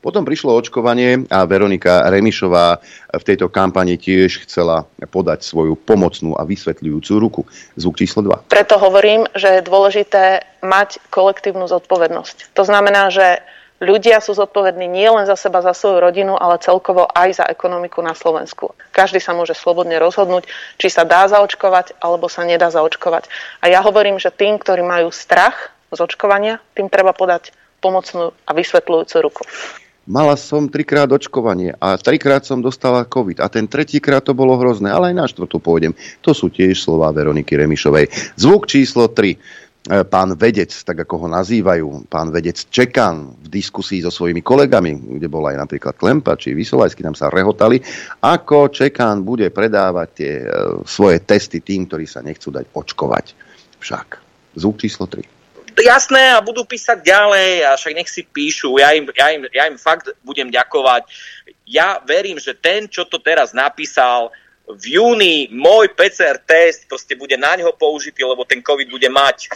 potom 0.00 0.24
prišlo 0.24 0.54
očkovanie 0.56 1.26
a 1.30 1.44
Veronika 1.44 2.06
Remišová 2.10 2.78
v 3.14 3.26
tejto 3.26 3.50
kampani 3.50 4.00
tiež 4.00 4.46
chcela 4.48 4.86
podať 5.10 5.46
svoju 5.46 5.78
pomocnú 5.78 6.34
a 6.34 6.42
vysvetľujúcu 6.42 7.12
ruku. 7.18 7.40
Zvuk 7.78 7.98
číslo 7.98 8.24
2. 8.24 8.50
Preto 8.50 8.76
hovorím, 8.80 9.26
že 9.34 9.58
je 9.58 9.66
dôležité 9.66 10.44
mať 10.64 10.98
kolektívnu 11.12 11.68
zodpovednosť. 11.68 12.56
To 12.56 12.62
znamená, 12.64 13.12
že 13.12 13.44
ľudia 13.82 14.22
sú 14.24 14.32
zodpovední 14.32 14.88
nie 14.88 15.06
len 15.06 15.26
za 15.28 15.36
seba, 15.36 15.60
za 15.60 15.76
svoju 15.76 16.00
rodinu, 16.00 16.38
ale 16.38 16.62
celkovo 16.62 17.04
aj 17.10 17.42
za 17.42 17.44
ekonomiku 17.46 18.00
na 18.00 18.16
Slovensku. 18.16 18.72
Každý 18.94 19.20
sa 19.20 19.36
môže 19.36 19.52
slobodne 19.52 20.00
rozhodnúť, 20.00 20.48
či 20.80 20.88
sa 20.88 21.04
dá 21.04 21.28
zaočkovať, 21.28 22.00
alebo 22.00 22.30
sa 22.32 22.46
nedá 22.46 22.72
zaočkovať. 22.72 23.28
A 23.60 23.68
ja 23.68 23.84
hovorím, 23.84 24.16
že 24.16 24.32
tým, 24.32 24.56
ktorí 24.56 24.80
majú 24.80 25.12
strach 25.12 25.74
z 25.92 25.98
očkovania, 26.00 26.58
tým 26.74 26.90
treba 26.90 27.14
podať 27.14 27.54
pomocnú 27.84 28.32
a 28.32 28.50
vysvetľujúcu 28.56 29.16
ruku. 29.20 29.44
Mala 30.04 30.36
som 30.36 30.68
trikrát 30.68 31.08
očkovanie 31.08 31.72
a 31.80 31.96
trikrát 31.96 32.44
som 32.44 32.60
dostala 32.60 33.08
COVID 33.08 33.40
a 33.40 33.48
ten 33.48 33.64
tretíkrát 33.64 34.20
to 34.20 34.36
bolo 34.36 34.52
hrozné, 34.60 34.92
ale 34.92 35.12
aj 35.12 35.16
na 35.16 35.24
štvrtú 35.24 35.56
pôjdem. 35.64 35.96
To 36.20 36.36
sú 36.36 36.52
tiež 36.52 36.76
slova 36.76 37.08
Veroniky 37.08 37.56
Remišovej. 37.56 38.36
Zvuk 38.36 38.68
číslo 38.68 39.08
3 39.08 39.32
e, 39.32 39.36
pán 40.04 40.36
vedec, 40.36 40.76
tak 40.76 41.08
ako 41.08 41.24
ho 41.24 41.28
nazývajú, 41.32 42.04
pán 42.12 42.28
vedec 42.28 42.68
Čekan 42.68 43.32
v 43.32 43.48
diskusii 43.48 44.04
so 44.04 44.12
svojimi 44.12 44.44
kolegami, 44.44 45.16
kde 45.16 45.28
bol 45.32 45.48
aj 45.48 45.56
napríklad 45.56 45.96
Klempa 45.96 46.36
či 46.36 46.52
Vysolajský, 46.52 47.00
tam 47.00 47.16
sa 47.16 47.32
rehotali, 47.32 47.80
ako 48.20 48.68
Čekan 48.76 49.24
bude 49.24 49.48
predávať 49.48 50.08
tie 50.12 50.32
e, 50.44 50.46
svoje 50.84 51.24
testy 51.24 51.64
tým, 51.64 51.88
ktorí 51.88 52.04
sa 52.04 52.20
nechcú 52.20 52.52
dať 52.52 52.68
očkovať. 52.76 53.32
Však. 53.80 54.20
Zvuk 54.60 54.84
číslo 54.84 55.08
3 55.08 55.43
jasné 55.82 56.36
a 56.36 56.44
budú 56.44 56.62
písať 56.62 57.02
ďalej 57.02 57.50
a 57.66 57.70
však 57.74 57.96
nech 57.96 58.10
si 58.10 58.22
píšu, 58.22 58.78
ja 58.78 58.94
im, 58.94 59.08
ja 59.10 59.28
im, 59.34 59.42
ja 59.50 59.64
im 59.66 59.78
fakt 59.80 60.12
budem 60.22 60.52
ďakovať. 60.52 61.08
Ja 61.66 61.98
verím, 62.04 62.38
že 62.38 62.54
ten, 62.54 62.86
čo 62.86 63.08
to 63.08 63.18
teraz 63.18 63.56
napísal, 63.56 64.30
v 64.64 64.96
júni 64.96 65.52
môj 65.52 65.92
PCR 65.92 66.40
test 66.40 66.88
proste 66.88 67.12
bude 67.16 67.36
na 67.36 67.52
ňo 67.56 67.76
použitý, 67.76 68.24
lebo 68.24 68.48
ten 68.48 68.64
COVID 68.64 68.88
bude 68.88 69.08
mať 69.12 69.52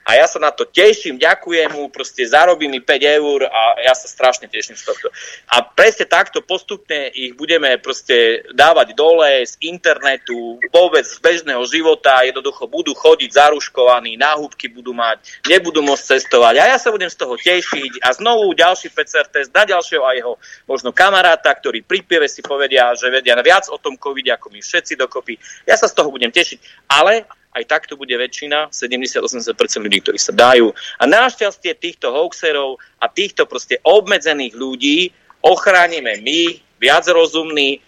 a 0.00 0.16
ja 0.16 0.24
sa 0.24 0.40
na 0.40 0.48
to 0.48 0.64
teším, 0.64 1.20
ďakujem 1.20 1.76
mu, 1.76 1.92
proste 1.92 2.24
zarobí 2.24 2.66
mi 2.66 2.80
5 2.80 3.20
eur 3.20 3.46
a 3.46 3.84
ja 3.84 3.92
sa 3.92 4.08
strašne 4.08 4.48
teším 4.48 4.74
z 4.74 4.88
tohto. 4.88 5.12
A 5.52 5.60
presne 5.60 6.08
takto 6.08 6.40
postupne 6.40 7.12
ich 7.12 7.36
budeme 7.36 7.76
proste 7.76 8.42
dávať 8.56 8.96
dole 8.96 9.44
z 9.44 9.60
internetu, 9.60 10.56
vôbec 10.72 11.04
z 11.04 11.20
bežného 11.20 11.60
života, 11.68 12.24
jednoducho 12.24 12.64
budú 12.66 12.96
chodiť 12.96 13.30
zaruškovaní, 13.36 14.16
náhubky 14.16 14.72
budú 14.72 14.96
mať, 14.96 15.20
nebudú 15.46 15.84
môcť 15.84 16.16
cestovať 16.16 16.54
a 16.58 16.64
ja 16.74 16.78
sa 16.80 16.88
budem 16.90 17.12
z 17.12 17.20
toho 17.20 17.36
tešiť 17.36 18.00
a 18.00 18.08
znovu 18.16 18.56
ďalší 18.56 18.88
PCR 18.90 19.28
test 19.28 19.52
na 19.52 19.68
ďalšieho 19.68 20.02
a 20.02 20.16
jeho 20.16 20.40
možno 20.64 20.96
kamaráta, 20.96 21.52
ktorí 21.52 21.84
pri 21.84 22.02
pieve 22.02 22.26
si 22.26 22.40
povedia, 22.40 22.88
že 22.96 23.12
vedia 23.12 23.36
viac 23.44 23.68
o 23.68 23.76
tom 23.76 24.00
COVID 24.00 24.32
ako 24.34 24.48
my 24.48 24.64
všetci 24.64 24.96
dokopy. 24.96 25.36
Ja 25.68 25.76
sa 25.76 25.86
z 25.86 25.94
toho 25.94 26.08
budem 26.08 26.32
tešiť, 26.32 26.88
ale 26.88 27.28
aj 27.50 27.64
takto 27.66 27.98
bude 27.98 28.14
väčšina, 28.14 28.70
70-80% 28.70 29.58
ľudí, 29.82 29.98
ktorí 30.06 30.18
sa 30.18 30.30
dajú. 30.30 30.70
A 30.98 31.04
našťastie 31.06 31.74
týchto 31.74 32.14
hoaxerov 32.14 32.78
a 33.02 33.10
týchto 33.10 33.46
proste 33.50 33.82
obmedzených 33.82 34.54
ľudí 34.54 35.10
ochránime 35.42 36.22
my, 36.22 36.40
viac 36.78 37.04
rozumní. 37.10 37.82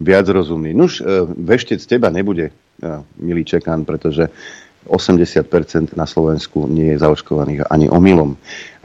Viac 0.00 0.26
rozumní. 0.28 0.72
Nuž, 0.72 1.00
e, 1.00 1.04
veštec 1.28 1.80
teba 1.84 2.08
nebude, 2.08 2.48
e, 2.48 2.52
milý 3.20 3.44
Čekan, 3.44 3.84
pretože 3.84 4.32
80% 4.84 5.96
na 5.96 6.04
Slovensku 6.04 6.68
nie 6.68 6.92
je 6.92 7.00
zaočkovaných 7.00 7.68
ani 7.68 7.88
omylom. 7.92 8.36
E, 8.36 8.38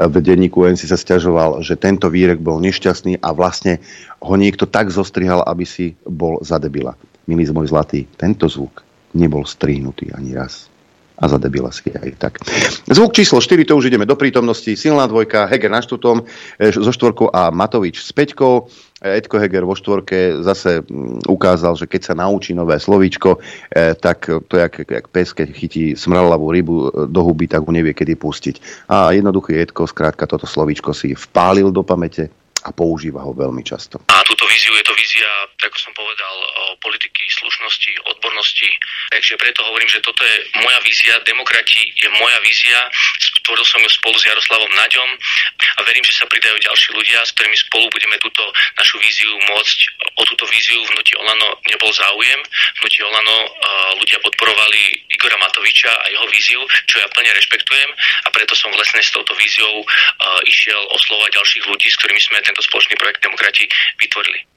v 0.04 0.16
denníku 0.20 0.68
si 0.76 0.88
sa 0.88 1.00
stiažoval, 1.00 1.64
že 1.64 1.80
tento 1.80 2.12
výrek 2.12 2.44
bol 2.44 2.60
nešťastný 2.60 3.24
a 3.24 3.32
vlastne 3.32 3.80
ho 4.20 4.36
niekto 4.36 4.68
tak 4.68 4.92
zostrihal, 4.92 5.48
aby 5.48 5.64
si 5.64 5.96
bol 6.04 6.44
za 6.44 6.60
debila. 6.60 7.00
Milý 7.24 7.48
môj 7.56 7.72
zlatý, 7.72 8.04
tento 8.20 8.50
zvuk 8.52 8.88
nebol 9.13 9.46
strihnutý 9.46 10.13
ani 10.13 10.36
raz. 10.38 10.70
a 11.20 11.28
za 11.28 11.36
debila 11.36 11.68
si 11.68 11.92
aj 11.92 12.16
tak. 12.16 12.34
Zvuk 12.88 13.12
číslo 13.12 13.44
4, 13.44 13.68
to 13.68 13.75
už 13.75 13.92
ideme 13.92 14.08
do 14.08 14.16
prítomnosti. 14.16 14.72
Silná 14.72 15.04
dvojka, 15.04 15.51
Heger 15.51 15.68
na 15.68 15.84
štútom, 15.84 16.24
e, 16.56 16.72
so 16.72 16.96
štvorkou 16.96 17.28
a 17.36 17.51
Matovič 17.51 18.00
s 18.00 18.16
peťkou. 18.16 18.72
Edko 19.00 19.39
Heger 19.39 19.63
vo 19.63 19.75
štvorke 19.75 20.44
zase 20.44 20.84
ukázal, 21.28 21.75
že 21.75 21.88
keď 21.88 22.01
sa 22.04 22.13
naučí 22.16 22.56
nové 22.56 22.80
slovíčko, 22.80 23.39
e, 23.72 23.96
tak 24.00 24.28
to 24.28 24.54
je 24.56 24.62
jak, 24.63 24.75
jak 24.88 25.06
pes, 25.12 25.36
keď 25.36 25.48
chytí 25.51 25.84
smrlavú 25.96 26.56
rybu 26.56 26.75
e, 26.75 26.88
do 27.12 27.22
huby, 27.24 27.51
tak 27.51 27.68
ho 27.68 27.72
nevie 27.75 27.92
kedy 27.92 28.16
pustiť. 28.16 28.88
A 28.88 29.12
jednoduchý 29.12 29.60
Edko, 29.60 29.92
skrátka 29.92 30.24
toto 30.24 30.48
slovíčko 30.48 30.96
si 30.96 31.12
vpálil 31.16 31.68
do 31.75 31.84
pamäte 31.84 32.32
a 32.66 32.70
používa 32.75 33.24
ho 33.24 33.32
veľmi 33.32 33.63
často. 33.63 34.01
A 34.12 34.24
túto 34.28 34.44
víziu 34.48 34.74
je 34.75 34.86
to 34.86 34.94
vízia, 34.96 35.28
ako 35.63 35.78
som 35.80 35.94
povedal, 35.96 36.36
politiky, 36.80 37.28
slušnosti, 37.30 37.92
odbornosti. 38.08 38.70
Takže 39.12 39.36
preto 39.39 39.63
hovorím, 39.68 39.89
že 39.92 40.04
toto 40.04 40.24
je 40.24 40.38
moja 40.63 40.80
vízia, 40.84 41.20
demokrati 41.28 41.92
je 41.96 42.10
moja 42.16 42.39
vízia, 42.44 42.78
stvoril 43.44 43.66
som 43.66 43.82
ju 43.84 43.89
spolu 43.92 44.16
s 44.18 44.28
Jaroslavom 44.28 44.72
Naďom 44.75 45.10
a 45.78 45.80
verím, 45.84 46.06
že 46.06 46.16
sa 46.16 46.25
pridajú 46.30 46.56
ďalší 46.62 46.89
ľudia, 46.96 47.20
s 47.25 47.34
ktorými 47.36 47.58
spolu 47.58 47.86
budeme 47.92 48.16
túto 48.22 48.44
našu 48.78 49.01
víziu 49.01 49.32
môcť. 49.50 49.78
O 50.20 50.24
túto 50.28 50.46
víziu 50.51 50.80
v 50.84 50.92
Hnutí 50.96 51.16
Olano 51.16 51.60
nebol 51.68 51.92
záujem. 51.96 52.39
V 52.44 52.78
Hnutí 52.84 53.00
Olano 53.04 53.38
uh, 53.48 53.92
ľudia 54.00 54.20
podporovali 54.20 55.10
Igora 55.16 55.39
Matoviča 55.39 55.92
a 55.92 56.06
jeho 56.12 56.28
víziu, 56.28 56.62
čo 56.88 57.00
ja 57.00 57.08
plne 57.12 57.32
rešpektujem 57.36 57.89
a 58.25 58.30
preto 58.30 58.54
som 58.56 58.72
vlastne 58.75 59.00
s 59.00 59.12
touto 59.16 59.34
víziou 59.36 59.84
uh, 59.84 59.88
išiel 60.46 60.80
oslovať 60.96 61.39
ďalších 61.39 61.66
ľudí, 61.68 61.88
s 61.88 61.98
ktorými 62.04 62.22
sme 62.22 62.39
tento 62.50 62.65
spoločný 62.65 62.98
projekt 62.98 63.22
Demokrati 63.22 63.70
vytvorili. 64.01 64.50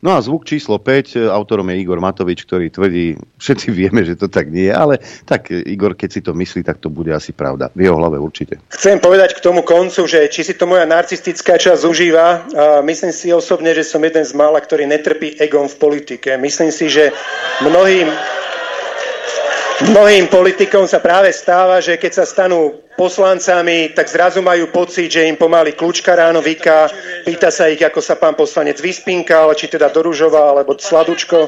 No 0.00 0.16
a 0.16 0.24
zvuk 0.24 0.48
číslo 0.48 0.80
5, 0.80 1.28
autorom 1.28 1.68
je 1.68 1.76
Igor 1.76 2.00
Matovič, 2.00 2.48
ktorý 2.48 2.72
tvrdí, 2.72 3.20
všetci 3.42 3.68
vieme, 3.68 4.00
že 4.00 4.16
to 4.16 4.26
tak 4.26 4.48
nie 4.48 4.72
je, 4.72 4.74
ale 4.74 4.94
tak 5.28 5.52
Igor, 5.52 5.92
keď 5.92 6.08
si 6.08 6.20
to 6.24 6.32
myslí, 6.32 6.64
tak 6.64 6.80
to 6.80 6.88
bude 6.88 7.12
asi 7.12 7.36
pravda. 7.36 7.68
V 7.76 7.84
jeho 7.84 8.00
hlave 8.00 8.16
určite. 8.16 8.56
Chcem 8.72 8.96
povedať 8.96 9.36
k 9.36 9.44
tomu 9.44 9.60
koncu, 9.60 10.08
že 10.08 10.32
či 10.32 10.40
si 10.40 10.56
to 10.56 10.64
moja 10.64 10.88
narcistická 10.88 11.60
časť 11.60 11.84
užíva, 11.84 12.26
a 12.26 12.34
myslím 12.80 13.12
si 13.12 13.28
osobne, 13.28 13.76
že 13.76 13.84
som 13.84 14.00
jeden 14.00 14.24
z 14.24 14.32
mála, 14.32 14.58
ktorý 14.64 14.88
netrpí 14.88 15.36
egom 15.36 15.68
v 15.68 15.76
politike. 15.76 16.40
Myslím 16.40 16.72
si, 16.72 16.88
že 16.88 17.12
mnohým 17.60 18.08
Mnohým 19.78 20.26
politikom 20.26 20.90
sa 20.90 20.98
práve 20.98 21.30
stáva, 21.30 21.78
že 21.78 21.94
keď 21.94 22.10
sa 22.10 22.24
stanú 22.26 22.82
poslancami, 22.98 23.94
tak 23.94 24.10
zrazu 24.10 24.42
majú 24.42 24.74
pocit, 24.74 25.06
že 25.06 25.30
im 25.30 25.38
pomaly 25.38 25.78
kľúčka 25.78 26.18
ráno 26.18 26.42
vyká, 26.42 26.90
pýta 27.22 27.54
sa 27.54 27.70
ich, 27.70 27.78
ako 27.78 28.02
sa 28.02 28.18
pán 28.18 28.34
poslanec 28.34 28.82
vyspinkal, 28.82 29.54
či 29.54 29.70
teda 29.70 29.86
doružoval, 29.94 30.58
alebo 30.58 30.74
sladučko. 30.74 31.46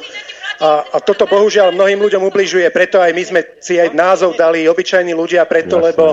A, 0.63 0.87
a 0.95 0.97
toto 1.03 1.27
bohužiaľ 1.27 1.75
mnohým 1.75 1.99
ľuďom 1.99 2.23
ubližuje, 2.31 2.71
preto 2.71 3.03
aj 3.03 3.11
my 3.11 3.23
sme 3.27 3.41
si 3.59 3.83
aj 3.83 3.99
názov 3.99 4.39
dali 4.39 4.63
obyčajní 4.71 5.11
ľudia, 5.11 5.43
preto, 5.51 5.83
Jasne. 5.83 5.87
lebo 5.91 6.05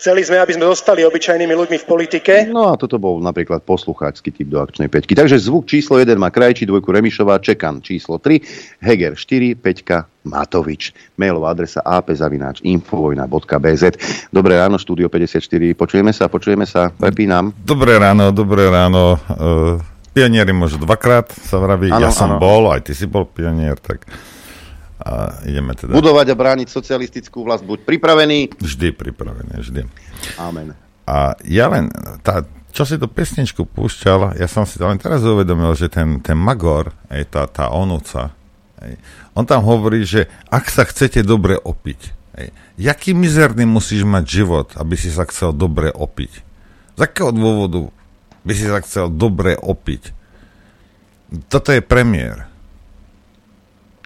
Chceli 0.00 0.24
sme, 0.24 0.40
aby 0.40 0.56
sme 0.56 0.64
zostali 0.64 1.04
obyčajnými 1.04 1.52
ľuďmi 1.52 1.76
v 1.76 1.84
politike. 1.84 2.48
No 2.48 2.72
a 2.72 2.80
toto 2.80 2.96
bol 2.96 3.20
napríklad 3.20 3.60
poslucháčsky 3.68 4.32
typ 4.32 4.48
do 4.48 4.56
akčnej 4.56 4.88
peťky. 4.88 5.12
Takže 5.12 5.36
zvuk 5.36 5.68
číslo 5.68 6.00
1 6.00 6.16
má 6.16 6.32
Krajčí, 6.32 6.64
dvojku 6.64 6.88
Remišová, 6.88 7.36
Čekan 7.36 7.84
číslo 7.84 8.16
3, 8.16 8.80
Heger 8.80 9.12
4, 9.12 9.60
Peťka 9.60 10.08
Matovič. 10.24 10.96
Mailová 11.20 11.52
adresa 11.52 11.84
apzavináč 11.84 12.64
infovojna.bz. 12.64 13.84
Dobré 14.32 14.56
ráno, 14.56 14.80
štúdio 14.80 15.12
54. 15.12 15.76
Počujeme 15.76 16.16
sa, 16.16 16.32
počujeme 16.32 16.64
sa, 16.64 16.88
prepínam. 16.96 17.52
Dobré 17.60 18.00
ráno, 18.00 18.32
dobré 18.32 18.72
ráno. 18.72 19.20
Uh, 19.28 19.76
pionieri 20.16 20.56
môžu 20.56 20.80
dvakrát, 20.80 21.28
sa 21.28 21.60
vraví. 21.60 21.92
Ano, 21.92 22.08
ja 22.08 22.08
som 22.08 22.34
ano. 22.34 22.40
bol, 22.40 22.72
aj 22.72 22.88
ty 22.88 22.96
si 22.96 23.04
bol 23.04 23.28
pionier, 23.28 23.76
tak 23.76 24.08
a 25.00 25.40
ideme 25.48 25.72
teda... 25.72 25.96
Budovať 25.96 26.32
a 26.32 26.36
brániť 26.36 26.68
socialistickú 26.68 27.42
vlast. 27.42 27.64
Buď 27.64 27.88
pripravený. 27.88 28.60
Vždy 28.60 28.92
pripravený, 28.92 29.64
vždy. 29.64 29.80
Amen. 30.36 30.76
A 31.08 31.34
ja 31.48 31.66
len, 31.72 31.88
tá, 32.20 32.44
čo 32.70 32.84
si 32.86 33.00
to 33.00 33.10
pesničku 33.10 33.66
púšťal, 33.66 34.38
ja 34.38 34.46
som 34.46 34.68
si 34.68 34.78
to 34.78 34.86
len 34.86 35.00
teraz 35.00 35.24
uvedomil, 35.24 35.72
že 35.74 35.90
ten, 35.90 36.22
ten 36.22 36.38
Magor, 36.38 36.94
aj 37.08 37.22
tá, 37.32 37.42
tá 37.50 37.66
onúca, 37.72 38.30
aj, 38.78 38.92
on 39.34 39.44
tam 39.48 39.64
hovorí, 39.66 40.06
že 40.06 40.30
ak 40.52 40.70
sa 40.70 40.86
chcete 40.86 41.24
dobre 41.26 41.58
opiť, 41.58 42.00
aj, 42.36 42.46
jaký 42.78 43.16
mizerný 43.16 43.66
musíš 43.66 44.06
mať 44.06 44.24
život, 44.28 44.68
aby 44.78 44.94
si 44.94 45.10
sa 45.10 45.26
chcel 45.26 45.50
dobre 45.50 45.90
opiť? 45.90 46.32
Z 46.94 47.00
akého 47.00 47.32
dôvodu 47.32 47.88
by 48.44 48.52
si 48.52 48.68
sa 48.68 48.78
chcel 48.84 49.08
dobre 49.10 49.56
opiť? 49.56 50.12
Toto 51.48 51.70
je 51.70 51.82
premiér. 51.82 52.49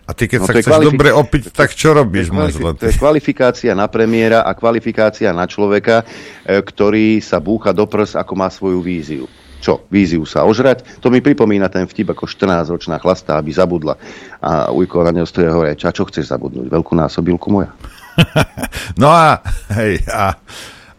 A 0.05 0.13
ty 0.13 0.29
keď 0.29 0.39
no, 0.41 0.47
sa 0.47 0.53
chceš 0.53 0.69
kvalifik- 0.69 0.89
dobre 0.93 1.09
opiť, 1.17 1.43
tak 1.49 1.73
čo 1.73 1.97
robíš? 1.97 2.29
To 2.29 2.45
je, 2.45 2.53
kvalifik- 2.53 2.77
to 2.77 2.87
je 2.93 2.97
kvalifikácia 3.01 3.73
na 3.73 3.89
premiéra 3.89 4.45
a 4.45 4.53
kvalifikácia 4.53 5.33
na 5.33 5.49
človeka, 5.49 6.05
e, 6.45 6.61
ktorý 6.61 7.25
sa 7.25 7.41
búcha 7.41 7.73
do 7.73 7.89
prs, 7.89 8.13
ako 8.21 8.33
má 8.37 8.53
svoju 8.53 8.85
víziu. 8.85 9.25
Čo? 9.65 9.89
Víziu 9.89 10.29
sa 10.29 10.45
ožrať? 10.45 11.01
To 11.01 11.09
mi 11.09 11.25
pripomína 11.25 11.73
ten 11.73 11.89
vtip 11.89 12.13
ako 12.13 12.29
14-ročná 12.29 13.01
chlastá, 13.01 13.41
aby 13.41 13.49
zabudla. 13.49 13.97
A 14.45 14.69
Ujko 14.69 15.01
na 15.09 15.17
ňo 15.17 15.25
stojí 15.25 15.49
hore, 15.49 15.73
a 15.73 15.81
čo 15.81 16.05
chceš 16.05 16.29
zabudnúť? 16.29 16.69
Veľkú 16.69 16.93
násobilku 16.93 17.49
moja? 17.49 17.73
no 19.01 19.09
a, 19.09 19.41
hej, 19.81 20.05
a 20.05 20.37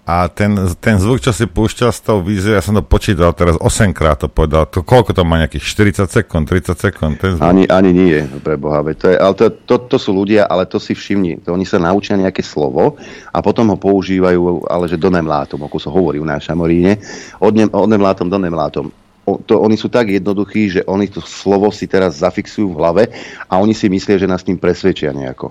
a 0.06 0.30
ten, 0.30 0.54
ten 0.78 1.02
zvuk, 1.02 1.18
čo 1.18 1.34
si 1.34 1.50
púšťal 1.50 1.90
s 1.90 1.98
tou 1.98 2.22
víziou, 2.22 2.54
ja 2.54 2.62
som 2.62 2.78
to 2.78 2.86
počítal 2.86 3.34
teraz 3.34 3.58
8 3.58 3.90
krát 3.90 4.22
to 4.22 4.30
povedal. 4.30 4.70
To, 4.70 4.86
koľko 4.86 5.18
to 5.18 5.26
má 5.26 5.42
nejakých 5.42 5.66
40 6.06 6.22
sekúnd, 6.22 6.46
30 6.46 6.78
sekúnd? 6.78 7.18
Ten 7.18 7.42
zvuk? 7.42 7.42
Ani, 7.42 7.66
ani 7.66 7.90
nie, 7.90 8.22
pre 8.46 8.54
Boha. 8.54 8.86
To 8.86 9.10
je, 9.10 9.18
ale 9.18 9.34
to, 9.34 9.50
to, 9.66 9.76
to, 9.90 9.98
sú 9.98 10.14
ľudia, 10.14 10.46
ale 10.46 10.70
to 10.70 10.78
si 10.78 10.94
všimni. 10.94 11.42
To 11.42 11.58
oni 11.58 11.66
sa 11.66 11.82
naučia 11.82 12.14
nejaké 12.22 12.46
slovo 12.46 13.02
a 13.34 13.38
potom 13.42 13.74
ho 13.74 13.78
používajú, 13.82 14.70
ale 14.70 14.86
že 14.86 15.02
do 15.02 15.10
nemlátom, 15.10 15.58
ako 15.66 15.78
sa 15.82 15.90
hovorí 15.90 16.22
v 16.22 16.30
našom 16.30 16.54
Šamoríne. 16.54 17.02
Od, 17.42 17.58
ne, 17.58 17.66
od 17.66 17.90
nemlátom 17.90 18.30
do 18.30 18.38
nemlátom. 18.38 18.94
O, 19.26 19.42
to, 19.42 19.58
oni 19.58 19.74
sú 19.74 19.90
tak 19.90 20.14
jednoduchí, 20.14 20.70
že 20.70 20.82
oni 20.86 21.10
to 21.10 21.18
slovo 21.18 21.74
si 21.74 21.90
teraz 21.90 22.22
zafixujú 22.22 22.70
v 22.70 22.78
hlave 22.78 23.04
a 23.50 23.58
oni 23.58 23.74
si 23.74 23.90
myslia, 23.90 24.22
že 24.22 24.30
nás 24.30 24.46
tým 24.46 24.62
presvedčia 24.62 25.10
nejako. 25.10 25.50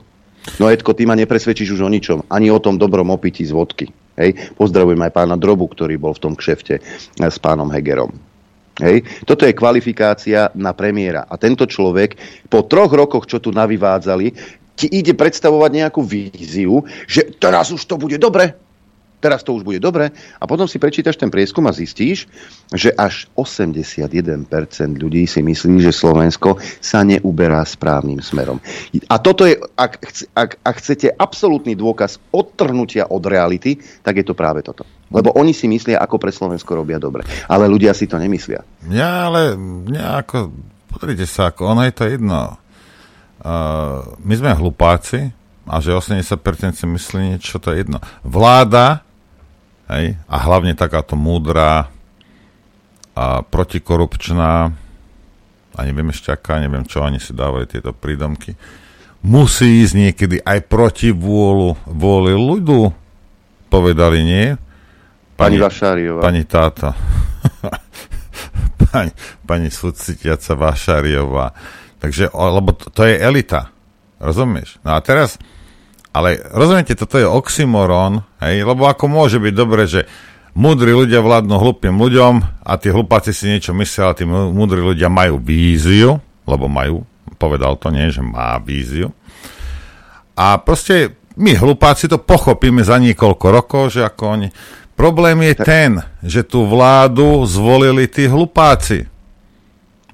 No 0.62 0.70
Edko, 0.70 0.94
ty 0.94 1.02
ma 1.10 1.18
nepresvedčíš 1.18 1.74
už 1.74 1.82
o 1.82 1.90
ničom. 1.90 2.22
Ani 2.30 2.54
o 2.54 2.62
tom 2.62 2.78
dobrom 2.78 3.10
opití 3.10 3.42
z 3.42 3.50
vodky. 3.50 3.90
Hej. 4.14 4.54
Pozdravujem 4.54 5.00
aj 5.02 5.12
pána 5.12 5.34
Drobu, 5.34 5.70
ktorý 5.70 5.98
bol 5.98 6.14
v 6.14 6.22
tom 6.22 6.34
kšefte 6.34 6.74
eh, 6.78 6.82
s 7.18 7.38
pánom 7.42 7.70
Hegerom. 7.70 8.14
Hej. 8.82 9.06
Toto 9.22 9.46
je 9.46 9.54
kvalifikácia 9.54 10.50
na 10.58 10.74
premiéra. 10.74 11.30
A 11.30 11.38
tento 11.38 11.62
človek 11.62 12.18
po 12.50 12.66
troch 12.66 12.90
rokoch, 12.90 13.30
čo 13.30 13.38
tu 13.38 13.54
navyvádzali, 13.54 14.34
ti 14.74 14.90
ide 14.90 15.14
predstavovať 15.14 15.70
nejakú 15.70 16.02
víziu, 16.02 16.82
že 17.06 17.30
teraz 17.38 17.70
už 17.70 17.86
to 17.86 17.94
bude 17.94 18.18
dobre, 18.18 18.58
teraz 19.24 19.40
to 19.40 19.56
už 19.56 19.64
bude 19.64 19.80
dobre 19.80 20.12
a 20.12 20.44
potom 20.44 20.68
si 20.68 20.76
prečítaš 20.76 21.16
ten 21.16 21.32
prieskum 21.32 21.64
a 21.64 21.72
zistíš, 21.72 22.28
že 22.68 22.92
až 22.92 23.24
81% 23.32 24.44
ľudí 25.00 25.24
si 25.24 25.40
myslí, 25.40 25.80
že 25.80 25.96
Slovensko 25.96 26.60
sa 26.84 27.00
neuberá 27.00 27.64
správnym 27.64 28.20
smerom. 28.20 28.60
A 29.08 29.16
toto 29.16 29.48
je, 29.48 29.56
ak, 29.80 29.92
ak, 30.36 30.50
ak 30.60 30.74
chcete 30.84 31.08
absolútny 31.16 31.72
dôkaz 31.72 32.20
odtrhnutia 32.28 33.08
od 33.08 33.24
reality, 33.24 33.80
tak 34.04 34.20
je 34.20 34.24
to 34.28 34.36
práve 34.36 34.60
toto. 34.60 34.84
Lebo 35.08 35.32
oni 35.32 35.56
si 35.56 35.64
myslia, 35.70 35.96
ako 35.96 36.20
pre 36.20 36.34
Slovensko 36.34 36.76
robia 36.76 37.00
dobre. 37.00 37.24
Ale 37.48 37.70
ľudia 37.70 37.96
si 37.96 38.04
to 38.04 38.20
nemyslia. 38.20 38.60
Ja, 38.92 39.32
ale 39.32 39.56
nejako, 39.88 40.52
pozrite 40.92 41.24
sa, 41.24 41.54
ako 41.54 41.72
ono 41.72 41.86
je 41.88 41.94
to 41.94 42.04
jedno. 42.04 42.60
Uh, 43.44 44.18
my 44.24 44.34
sme 44.36 44.56
hlupáci 44.56 45.30
a 45.64 45.80
že 45.80 45.96
80% 45.96 46.76
si 46.76 46.84
myslí 46.84 47.20
niečo, 47.36 47.56
to 47.56 47.72
je 47.72 47.84
jedno. 47.84 48.00
Vláda 48.24 49.04
Hej? 49.90 50.16
A 50.28 50.36
hlavne 50.40 50.72
takáto 50.76 51.16
múdra 51.18 51.92
a 53.14 53.46
protikorupčná 53.46 54.74
a 55.74 55.80
neviem 55.82 56.06
ešte 56.14 56.30
aká, 56.30 56.62
neviem 56.62 56.86
čo, 56.86 57.02
oni 57.02 57.18
si 57.18 57.34
dávali 57.34 57.66
tieto 57.66 57.90
prídomky, 57.90 58.54
musí 59.26 59.82
ísť 59.82 59.94
niekedy 59.94 60.36
aj 60.46 60.70
proti 60.70 61.10
vôľu, 61.10 61.74
vôli 61.90 62.32
ľudu, 62.32 62.94
povedali 63.66 64.22
nie. 64.22 64.46
Pani, 65.34 65.58
pani 65.58 65.66
Vašáriová. 65.66 66.20
Pani 66.22 66.42
táto. 66.46 66.94
pani, 68.90 69.10
pani 69.42 69.68
súcitiaca 69.74 70.54
Vašáriová. 70.54 71.50
Takže, 71.98 72.30
lebo 72.30 72.70
to, 72.78 72.94
to 72.94 73.02
je 73.02 73.18
elita. 73.18 73.74
Rozumieš? 74.22 74.78
No 74.86 74.94
a 74.94 75.02
teraz, 75.02 75.42
ale 76.14 76.38
rozumiete, 76.54 76.94
toto 76.94 77.18
je 77.18 77.26
oxymoron, 77.26 78.22
hej? 78.38 78.62
lebo 78.62 78.86
ako 78.86 79.10
môže 79.10 79.42
byť 79.42 79.54
dobre, 79.54 79.90
že 79.90 80.06
múdri 80.54 80.94
ľudia 80.94 81.18
vládnu 81.18 81.58
hlupým 81.58 81.98
ľuďom 81.98 82.62
a 82.62 82.72
tí 82.78 82.94
hlupáci 82.94 83.34
si 83.34 83.50
niečo 83.50 83.74
myslia, 83.74 84.14
a 84.14 84.16
tí 84.16 84.22
múdri 84.24 84.78
ľudia 84.78 85.10
majú 85.10 85.42
víziu, 85.42 86.22
lebo 86.46 86.70
majú, 86.70 87.02
povedal 87.34 87.74
to 87.74 87.90
nie, 87.90 88.14
že 88.14 88.22
má 88.22 88.54
víziu. 88.62 89.10
A 90.38 90.62
proste 90.62 91.18
my 91.34 91.58
hlupáci 91.58 92.06
to 92.06 92.22
pochopíme 92.22 92.86
za 92.86 93.02
niekoľko 93.02 93.46
rokov, 93.50 93.82
že 93.98 94.06
ako 94.06 94.22
oni... 94.38 94.48
Problém 94.94 95.42
je 95.50 95.54
ten, 95.58 95.90
že 96.22 96.46
tú 96.46 96.70
vládu 96.70 97.42
zvolili 97.50 98.06
tí 98.06 98.30
hlupáci. 98.30 99.10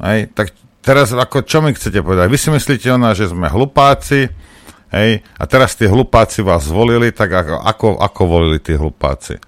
Hej? 0.01 0.33
Tak 0.33 0.57
teraz 0.81 1.13
ako 1.13 1.45
čo 1.45 1.61
mi 1.61 1.77
chcete 1.77 2.01
povedať? 2.01 2.33
Vy 2.33 2.39
si 2.41 2.49
myslíte 2.49 2.89
ona, 2.89 3.13
že 3.13 3.29
sme 3.29 3.53
hlupáci, 3.53 4.33
hej, 4.93 5.23
a 5.39 5.45
teraz 5.47 5.75
tí 5.79 5.87
hlupáci 5.87 6.43
vás 6.43 6.67
zvolili, 6.67 7.11
tak 7.15 7.31
ako, 7.33 7.57
ako, 7.63 7.89
ako 7.99 8.23
volili 8.27 8.59
tí 8.59 8.75
hlupáci? 8.75 9.39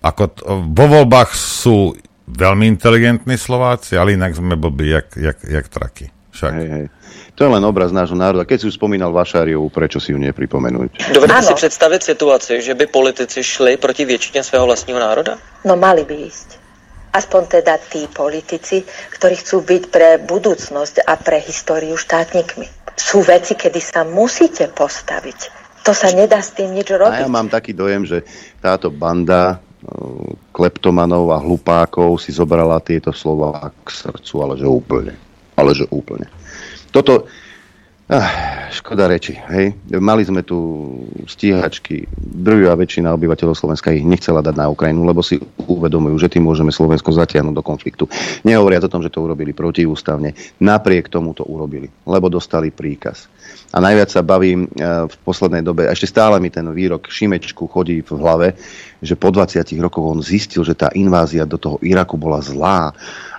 Ako 0.00 0.22
t- 0.32 0.42
vo 0.48 0.86
voľbách 0.88 1.30
sú 1.36 1.92
veľmi 2.30 2.64
inteligentní 2.70 3.36
Slováci, 3.36 3.98
ale 3.98 4.14
inak 4.14 4.32
sme 4.38 4.56
blbí, 4.56 4.88
jak, 4.90 5.08
jak, 5.18 5.38
jak 5.44 5.66
traky. 5.68 6.06
Však. 6.30 6.52
Hej, 6.54 6.68
hej. 6.70 6.86
To 7.34 7.48
je 7.48 7.50
len 7.56 7.64
obraz 7.64 7.90
nášho 7.90 8.14
národa. 8.14 8.44
Keď 8.46 8.58
si 8.60 8.66
už 8.68 8.78
spomínal 8.78 9.10
Vašáriovú, 9.16 9.72
prečo 9.72 9.96
si 9.96 10.12
ju 10.12 10.18
nepripomenúť? 10.20 11.10
Dovedete 11.16 11.42
si 11.42 11.54
představit 11.54 12.02
situaci, 12.02 12.62
že 12.62 12.74
by 12.74 12.86
politici 12.86 13.42
šli 13.42 13.76
proti 13.76 14.04
většině 14.04 14.44
svého 14.44 14.66
vlastního 14.66 15.00
národa? 15.00 15.38
No 15.64 15.76
mali 15.76 16.04
by 16.04 16.14
ísť. 16.14 16.60
Aspoň 17.10 17.46
teda 17.46 17.74
tí 17.90 18.06
politici, 18.06 18.86
ktorí 19.10 19.34
chcú 19.42 19.66
byť 19.66 19.82
pre 19.90 20.22
budúcnosť 20.22 21.02
a 21.02 21.18
pre 21.18 21.42
históriu 21.42 21.98
štátnikmi. 21.98 22.70
Sú 23.00 23.24
veci, 23.24 23.56
kedy 23.56 23.80
sa 23.80 24.04
musíte 24.04 24.68
postaviť. 24.68 25.60
To 25.88 25.96
sa 25.96 26.12
nedá 26.12 26.44
s 26.44 26.52
tým 26.52 26.76
nič 26.76 26.92
robiť. 26.92 27.24
A 27.24 27.24
ja 27.24 27.32
mám 27.32 27.48
taký 27.48 27.72
dojem, 27.72 28.04
že 28.04 28.20
táto 28.60 28.92
banda 28.92 29.56
e, 29.56 29.88
kleptomanov 30.52 31.32
a 31.32 31.40
hlupákov 31.40 32.20
si 32.20 32.36
zobrala 32.36 32.76
tieto 32.84 33.16
slova 33.16 33.72
k 33.80 33.88
srdcu, 33.88 34.34
ale 34.44 34.54
že 34.60 34.66
úplne. 34.68 35.14
Ale 35.56 35.72
že 35.72 35.88
úplne. 35.88 36.28
Toto, 36.92 37.24
Ah, 38.10 38.66
škoda 38.74 39.06
reči, 39.06 39.38
hej. 39.38 39.70
Mali 40.02 40.26
sme 40.26 40.42
tu 40.42 40.58
stíhačky, 41.30 42.10
drvivá 42.18 42.74
väčšina 42.74 43.14
obyvateľov 43.14 43.54
Slovenska 43.54 43.94
ich 43.94 44.02
nechcela 44.02 44.42
dať 44.42 44.58
na 44.58 44.66
Ukrajinu, 44.66 45.06
lebo 45.06 45.22
si 45.22 45.38
uvedomujú, 45.70 46.18
že 46.18 46.26
tým 46.26 46.42
môžeme 46.42 46.74
Slovensko 46.74 47.14
zatiahnuť 47.14 47.54
do 47.54 47.62
konfliktu. 47.62 48.10
Nehovoria 48.42 48.82
o 48.82 48.90
tom, 48.90 49.06
že 49.06 49.14
to 49.14 49.22
urobili 49.22 49.54
protiústavne. 49.54 50.34
Napriek 50.58 51.06
tomu 51.06 51.38
to 51.38 51.46
urobili, 51.46 51.86
lebo 52.02 52.26
dostali 52.26 52.74
príkaz. 52.74 53.30
A 53.70 53.78
najviac 53.78 54.10
sa 54.10 54.26
bavím 54.26 54.66
eh, 54.66 55.06
v 55.06 55.14
poslednej 55.22 55.62
dobe, 55.62 55.86
ešte 55.86 56.10
stále 56.10 56.42
mi 56.42 56.50
ten 56.50 56.66
výrok 56.66 57.06
Šimečku 57.06 57.70
chodí 57.70 58.02
v 58.02 58.10
hlave, 58.18 58.58
že 58.98 59.14
po 59.14 59.30
20 59.30 59.62
rokoch 59.78 60.02
on 60.02 60.18
zistil, 60.18 60.66
že 60.66 60.74
tá 60.74 60.90
invázia 60.98 61.46
do 61.46 61.62
toho 61.62 61.78
Iraku 61.78 62.18
bola 62.18 62.42
zlá 62.42 62.90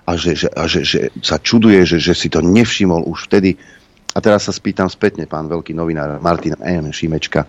a 0.07 0.11
že, 0.15 0.31
že, 0.31 0.47
a 0.55 0.63
že, 0.63 0.87
že 0.87 1.11
sa 1.19 1.35
čuduje, 1.43 1.83
že, 1.83 1.99
že 1.99 2.15
si 2.15 2.31
to 2.31 2.39
nevšimol 2.39 3.03
už 3.03 3.27
vtedy, 3.27 3.59
a 4.11 4.17
teraz 4.19 4.47
sa 4.47 4.53
spýtam 4.53 4.91
spätne, 4.91 5.23
pán 5.23 5.47
veľký 5.47 5.71
novinár 5.71 6.19
Martin 6.19 6.59
M. 6.59 6.91
Šimečka. 6.91 7.47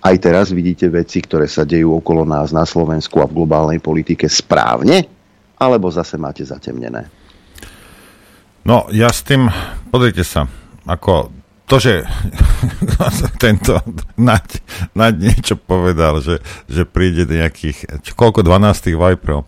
Aj 0.00 0.16
teraz 0.16 0.48
vidíte 0.48 0.88
veci, 0.88 1.20
ktoré 1.20 1.44
sa 1.44 1.68
dejú 1.68 2.00
okolo 2.00 2.24
nás 2.24 2.56
na 2.56 2.64
Slovensku 2.64 3.20
a 3.20 3.28
v 3.28 3.36
globálnej 3.36 3.84
politike 3.84 4.24
správne? 4.32 5.04
Alebo 5.60 5.92
zase 5.92 6.16
máte 6.16 6.40
zatemnené? 6.40 7.04
No, 8.64 8.88
ja 8.88 9.12
s 9.12 9.20
tým, 9.20 9.52
pozrite 9.92 10.24
sa, 10.24 10.48
ako 10.88 11.28
to, 11.68 11.76
že 11.76 11.94
tento 13.44 13.76
Naď, 14.16 14.64
Naď 14.96 15.14
niečo 15.20 15.54
povedal, 15.60 16.24
že, 16.24 16.40
že 16.64 16.88
príde 16.88 17.28
nejakých, 17.28 18.08
koľko 18.16 18.40
12 18.40 18.96
Viperov. 18.96 19.44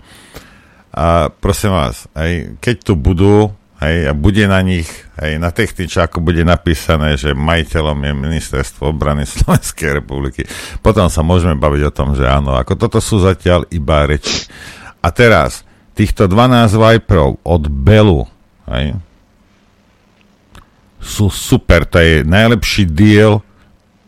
A 0.93 1.33
prosím 1.33 1.73
vás, 1.73 2.05
aj 2.13 2.61
keď 2.61 2.77
tu 2.85 2.93
budú 3.01 3.57
Hej, 3.83 4.07
a 4.07 4.13
bude 4.15 4.47
na 4.47 4.63
nich, 4.63 4.87
aj 5.19 5.43
na 5.43 5.51
techničáku 5.51 6.23
bude 6.23 6.47
napísané, 6.47 7.19
že 7.19 7.35
majiteľom 7.35 7.99
je 7.99 8.13
ministerstvo 8.15 8.95
obrany 8.95 9.27
Slovenskej 9.43 9.99
republiky. 9.99 10.47
Potom 10.79 11.11
sa 11.11 11.27
môžeme 11.27 11.59
baviť 11.59 11.83
o 11.91 11.95
tom, 11.95 12.15
že 12.15 12.23
áno, 12.23 12.55
ako 12.55 12.79
toto 12.79 13.03
sú 13.03 13.19
zatiaľ 13.19 13.67
iba 13.75 14.07
reči. 14.07 14.47
A 15.03 15.11
teraz, 15.11 15.67
týchto 15.99 16.31
12 16.31 16.79
Viperov 16.79 17.43
od 17.43 17.63
Belu, 17.67 18.23
hej, 18.71 18.95
sú 21.03 21.27
super, 21.27 21.83
to 21.83 21.99
je 21.99 22.23
najlepší 22.23 22.87
deal 22.87 23.43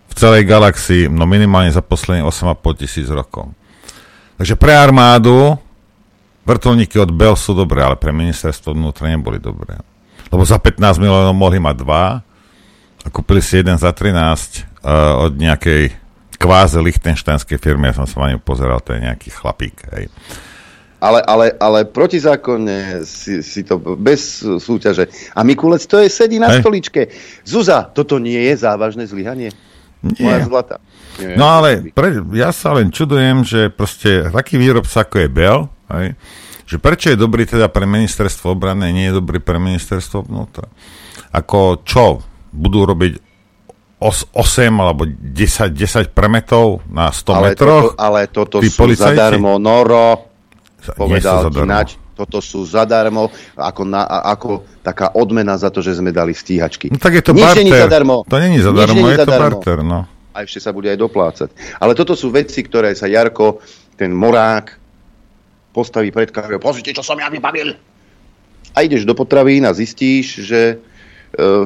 v 0.06 0.14
celej 0.14 0.46
galaxii, 0.46 1.10
no 1.10 1.26
minimálne 1.26 1.74
za 1.74 1.82
posledných 1.82 2.22
8,5 2.22 2.78
tisíc 2.78 3.10
rokov. 3.10 3.50
Takže 4.38 4.54
pre 4.54 4.70
armádu 4.70 5.58
Vrtulníky 6.44 7.00
od 7.00 7.08
Bell 7.08 7.36
sú 7.40 7.56
dobré, 7.56 7.80
ale 7.80 7.96
pre 7.96 8.12
ministerstvo 8.12 8.76
vnútra 8.76 9.08
neboli 9.08 9.40
dobré. 9.40 9.80
Lebo 10.28 10.44
za 10.44 10.60
15 10.60 11.00
miliónov 11.00 11.32
mohli 11.32 11.56
mať 11.56 11.76
dva 11.80 12.20
a 13.04 13.08
kúpili 13.08 13.40
si 13.40 13.60
jeden 13.60 13.80
za 13.80 13.92
13 13.92 14.12
uh, 14.12 14.20
eh, 14.20 15.24
od 15.24 15.32
nejakej 15.40 15.82
kváze 16.36 16.76
lichtenštajnskej 16.84 17.56
firmy. 17.56 17.88
Ja 17.88 18.04
som 18.04 18.08
sa 18.08 18.28
na 18.28 18.36
ňu 18.36 18.40
pozeral, 18.44 18.84
to 18.84 18.92
je 18.92 19.08
nejaký 19.08 19.32
chlapík. 19.32 19.88
Hej. 19.96 20.12
Ale, 21.04 21.20
ale, 21.24 21.46
ale 21.60 21.84
protizákonne 21.84 23.04
si, 23.04 23.44
si 23.44 23.60
to 23.60 23.76
bez 23.76 24.40
súťaže. 24.40 25.08
A 25.36 25.44
Mikulec 25.44 25.84
to 25.84 26.00
je 26.00 26.08
sedí 26.08 26.40
na 26.40 26.48
Hej. 26.52 26.64
stoličke. 26.64 27.12
Zuza, 27.44 27.88
toto 27.92 28.16
nie 28.16 28.40
je 28.40 28.54
závažné 28.56 29.04
zlyhanie? 29.04 29.52
Nie. 30.00 30.24
Moja 30.28 30.40
zlata. 30.48 30.76
Nie, 31.20 31.36
no 31.36 31.48
ale 31.48 31.92
pre, 31.92 32.20
ja 32.36 32.52
sa 32.52 32.76
len 32.76 32.92
čudujem, 32.92 33.44
že 33.44 33.68
proste 33.68 34.28
taký 34.32 34.60
výrobca 34.60 35.04
ako 35.04 35.16
je 35.24 35.28
Bell, 35.28 35.60
Hej? 35.92 36.16
Že 36.64 36.76
prečo 36.80 37.06
je 37.12 37.18
dobrý 37.20 37.44
teda 37.44 37.68
pre 37.68 37.84
ministerstvo 37.84 38.56
obrany, 38.56 38.92
nie 38.92 39.12
je 39.12 39.20
dobrý 39.20 39.40
pre 39.40 39.60
ministerstvo 39.60 40.24
vnútra? 40.24 40.64
Ako 41.34 41.84
čo? 41.84 42.24
Budú 42.54 42.86
robiť 42.88 43.20
os, 44.00 44.24
8 44.32 44.70
alebo 44.80 45.04
10, 45.08 45.74
10 45.74 46.16
premetov 46.16 46.84
na 46.88 47.10
100 47.12 47.36
ale 47.36 47.46
metroch? 47.52 47.84
Toto, 47.92 48.00
ale 48.00 48.20
toto 48.30 48.56
sú 48.64 48.72
policajti? 48.80 49.16
zadarmo, 49.16 49.60
Noro, 49.60 50.30
povedal 50.96 51.48
Nač, 51.64 51.96
toto 52.14 52.38
sú 52.38 52.62
zadarmo, 52.62 53.28
ako, 53.58 53.82
na, 53.82 54.06
ako 54.06 54.62
taká 54.86 55.12
odmena 55.18 55.58
za 55.58 55.68
to, 55.68 55.82
že 55.82 55.98
sme 55.98 56.14
dali 56.14 56.30
stíhačky. 56.30 56.92
No 56.94 57.00
tak 57.02 57.18
je 57.18 57.22
to 57.26 57.34
Nič 57.34 57.42
barter. 57.42 57.80
zadarmo. 57.90 58.16
To 58.24 58.36
není 58.38 58.58
zadarmo, 58.62 58.94
Nič 58.94 59.10
je 59.10 59.18
zadarmo. 59.18 59.34
to 59.34 59.42
barter, 59.42 59.78
no. 59.82 60.00
A 60.34 60.36
ešte 60.42 60.58
sa 60.62 60.70
bude 60.74 60.90
aj 60.90 60.98
doplácať. 60.98 61.48
Ale 61.78 61.94
toto 61.94 62.14
sú 62.18 62.30
veci, 62.30 62.62
ktoré 62.62 62.94
sa 62.94 63.06
Jarko, 63.10 63.62
ten 63.94 64.10
morák, 64.10 64.83
postaví 65.74 66.14
pred 66.14 66.30
kamerou, 66.30 66.62
pozrite, 66.62 66.94
čo 66.94 67.02
som 67.02 67.18
ja 67.18 67.26
vybavil. 67.26 67.74
A 68.74 68.86
ideš 68.86 69.02
do 69.02 69.18
potravín 69.18 69.66
a 69.66 69.74
zistíš, 69.74 70.46
že 70.46 70.60
e, 70.70 70.76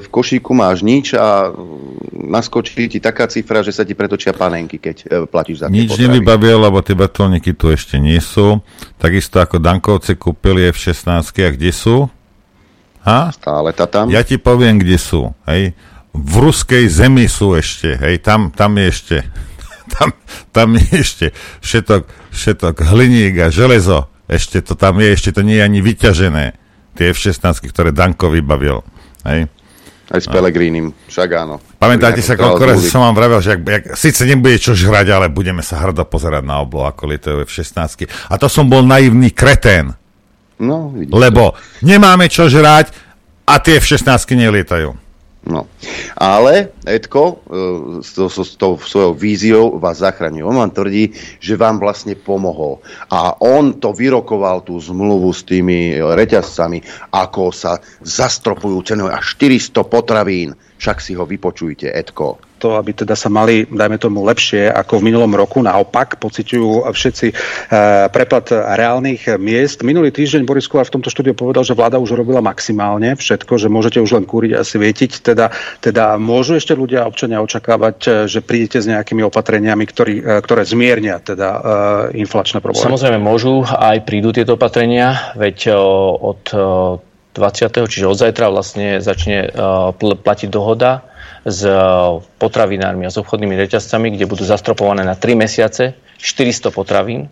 v 0.01 0.07
košíku 0.09 0.57
máš 0.57 0.81
nič 0.81 1.12
a 1.12 1.53
naskočí 2.12 2.88
ti 2.88 2.99
taká 3.01 3.29
cifra, 3.29 3.61
že 3.61 3.77
sa 3.77 3.85
ti 3.85 3.92
pretočia 3.92 4.33
panenky, 4.33 4.81
keď 4.81 4.97
e, 4.97 5.07
platíš 5.29 5.64
za 5.64 5.66
Nič 5.68 5.97
nevybavil, 6.01 6.57
lebo 6.57 6.81
tie 6.81 6.97
batolníky 6.97 7.53
tu 7.53 7.68
ešte 7.68 8.01
nie 8.01 8.21
sú. 8.21 8.64
Takisto 8.97 9.40
ako 9.44 9.61
Dankovci 9.61 10.16
kúpili 10.16 10.68
F-16, 10.73 11.29
a 11.44 11.51
kde 11.53 11.73
sú? 11.73 12.09
Ha? 13.05 13.33
Stále 13.33 13.73
ta 13.73 13.88
tam. 13.88 14.12
Ja 14.12 14.21
ti 14.21 14.37
poviem, 14.37 14.81
kde 14.81 15.01
sú. 15.01 15.33
Hej. 15.49 15.73
V 16.12 16.35
ruskej 16.40 16.88
zemi 16.92 17.25
sú 17.25 17.57
ešte. 17.57 17.97
Hej. 17.97 18.21
Tam, 18.21 18.53
tam 18.53 18.77
je 18.77 18.85
ešte 18.88 19.16
tam, 19.88 20.14
tam 20.53 20.68
je 20.77 20.88
ešte 21.01 21.27
všetok, 21.64 22.03
všetok 22.31 22.74
hliník 22.92 23.35
a 23.42 23.48
železo. 23.48 24.07
Ešte 24.29 24.61
to 24.61 24.77
tam 24.77 25.01
je, 25.01 25.09
ešte 25.16 25.33
to 25.33 25.40
nie 25.40 25.57
je 25.57 25.64
ani 25.64 25.81
vyťažené. 25.81 26.44
Tie 27.01 27.07
F-16, 27.16 27.64
ktoré 27.72 27.96
Danko 27.96 28.29
vybavil. 28.29 28.85
Hej. 29.24 29.48
Aj 30.09 30.20
s 30.24 30.29
Pelegrínim, 30.29 30.96
však 31.05 31.29
áno. 31.37 31.61
Pamätáte 31.77 32.24
sa, 32.24 32.33
koľko 32.33 32.64
razy 32.64 32.88
som 32.88 33.05
vám 33.05 33.12
vravel, 33.12 33.44
že 33.44 33.57
ak, 33.57 33.61
ak, 33.61 33.85
síce 33.92 34.24
nebude 34.24 34.57
čo 34.57 34.72
žrať, 34.72 35.12
ale 35.12 35.29
budeme 35.29 35.61
sa 35.61 35.85
hrdo 35.85 36.09
pozerať 36.09 36.48
na 36.48 36.64
oblo, 36.64 36.88
ako 36.88 37.12
lietajú 37.12 37.44
F-16. 37.44 38.09
A 38.33 38.35
to 38.40 38.48
som 38.48 38.72
bol 38.72 38.81
naivný 38.81 39.37
kretén. 39.37 39.92
No, 40.59 40.90
Lebo 40.96 41.55
nemáme 41.85 42.27
čo 42.33 42.48
žrať 42.48 42.90
a 43.44 43.61
tie 43.61 43.79
F-16 43.79 44.09
nelietajú. 44.33 45.08
No. 45.49 45.65
Ale 46.21 46.77
Edko 46.85 47.41
e, 47.41 47.65
s, 48.05 48.13
tou, 48.13 48.29
s 48.29 48.53
tou 48.61 48.77
svojou 48.77 49.17
víziou 49.17 49.81
vás 49.81 50.05
zachraňuje. 50.05 50.45
On 50.45 50.53
vám 50.53 50.77
tvrdí, 50.77 51.17
že 51.41 51.57
vám 51.57 51.81
vlastne 51.81 52.13
pomohol. 52.13 52.85
A 53.09 53.33
on 53.41 53.81
to 53.81 53.97
vyrokoval 53.97 54.61
tú 54.61 54.77
zmluvu 54.77 55.33
s 55.33 55.49
tými 55.49 55.97
reťazcami, 55.97 56.85
ako 57.17 57.49
sa 57.49 57.81
zastropujú 58.05 58.85
ceny 58.85 59.09
až 59.09 59.41
400 59.41 59.89
potravín. 59.89 60.53
Však 60.79 61.03
si 61.03 61.12
ho 61.19 61.27
vypočujte, 61.27 61.91
Edko 61.91 62.49
to, 62.59 62.75
aby 62.75 62.93
teda 62.93 63.14
sa 63.14 63.31
mali, 63.31 63.64
dajme 63.64 63.97
tomu, 63.97 64.27
lepšie 64.27 64.69
ako 64.69 64.99
v 64.99 65.07
minulom 65.09 65.31
roku. 65.31 65.62
Naopak 65.62 66.19
pociťujú 66.19 66.91
všetci 66.91 67.27
e, 67.31 67.35
prepad 68.11 68.51
reálnych 68.51 69.38
miest. 69.38 69.87
Minulý 69.87 70.11
týždeň 70.11 70.43
Boris 70.43 70.67
Kolár 70.67 70.91
v 70.91 70.99
tomto 70.99 71.09
štúdiu 71.09 71.38
povedal, 71.38 71.62
že 71.62 71.79
vláda 71.79 72.03
už 72.03 72.19
robila 72.19 72.43
maximálne 72.43 73.14
všetko, 73.14 73.55
že 73.57 73.71
môžete 73.71 74.03
už 74.03 74.19
len 74.19 74.27
kúriť 74.27 74.59
a 74.59 74.67
svietiť. 74.67 75.23
Teda, 75.23 75.55
teda 75.79 76.19
môžu 76.19 76.59
ešte 76.59 76.75
ľudia 76.75 77.07
a 77.07 77.09
občania 77.09 77.38
očakávať, 77.38 77.97
e, 78.05 78.09
že 78.27 78.43
prídete 78.43 78.83
s 78.83 78.91
nejakými 78.91 79.23
opatreniami, 79.23 79.87
ktorý, 79.87 80.14
e, 80.21 80.23
ktoré 80.43 80.67
zmiernia 80.67 81.23
teda 81.23 81.49
e, 81.49 81.61
inflačné 82.19 82.59
problémy? 82.59 82.91
Samozrejme 82.91 83.23
môžu, 83.23 83.62
aj 83.62 84.03
prídu 84.03 84.35
tieto 84.35 84.59
opatrenia, 84.59 85.33
veď 85.38 85.71
od 86.19 86.43
20. 87.37 87.91
čiže 87.91 88.07
od 88.09 88.17
zajtra 88.17 88.49
vlastne 88.51 88.99
začne 88.99 89.53
platiť 89.99 90.49
dohoda 90.49 91.09
s 91.49 91.61
eh, 91.64 91.77
potravinármi 92.38 93.07
a 93.07 93.11
s 93.11 93.17
obchodnými 93.21 93.55
reťazcami, 93.57 94.14
kde 94.14 94.25
budú 94.27 94.43
zastropované 94.43 95.03
na 95.03 95.14
3 95.14 95.35
mesiace 95.38 95.97
400 96.19 96.75
potravín. 96.75 97.31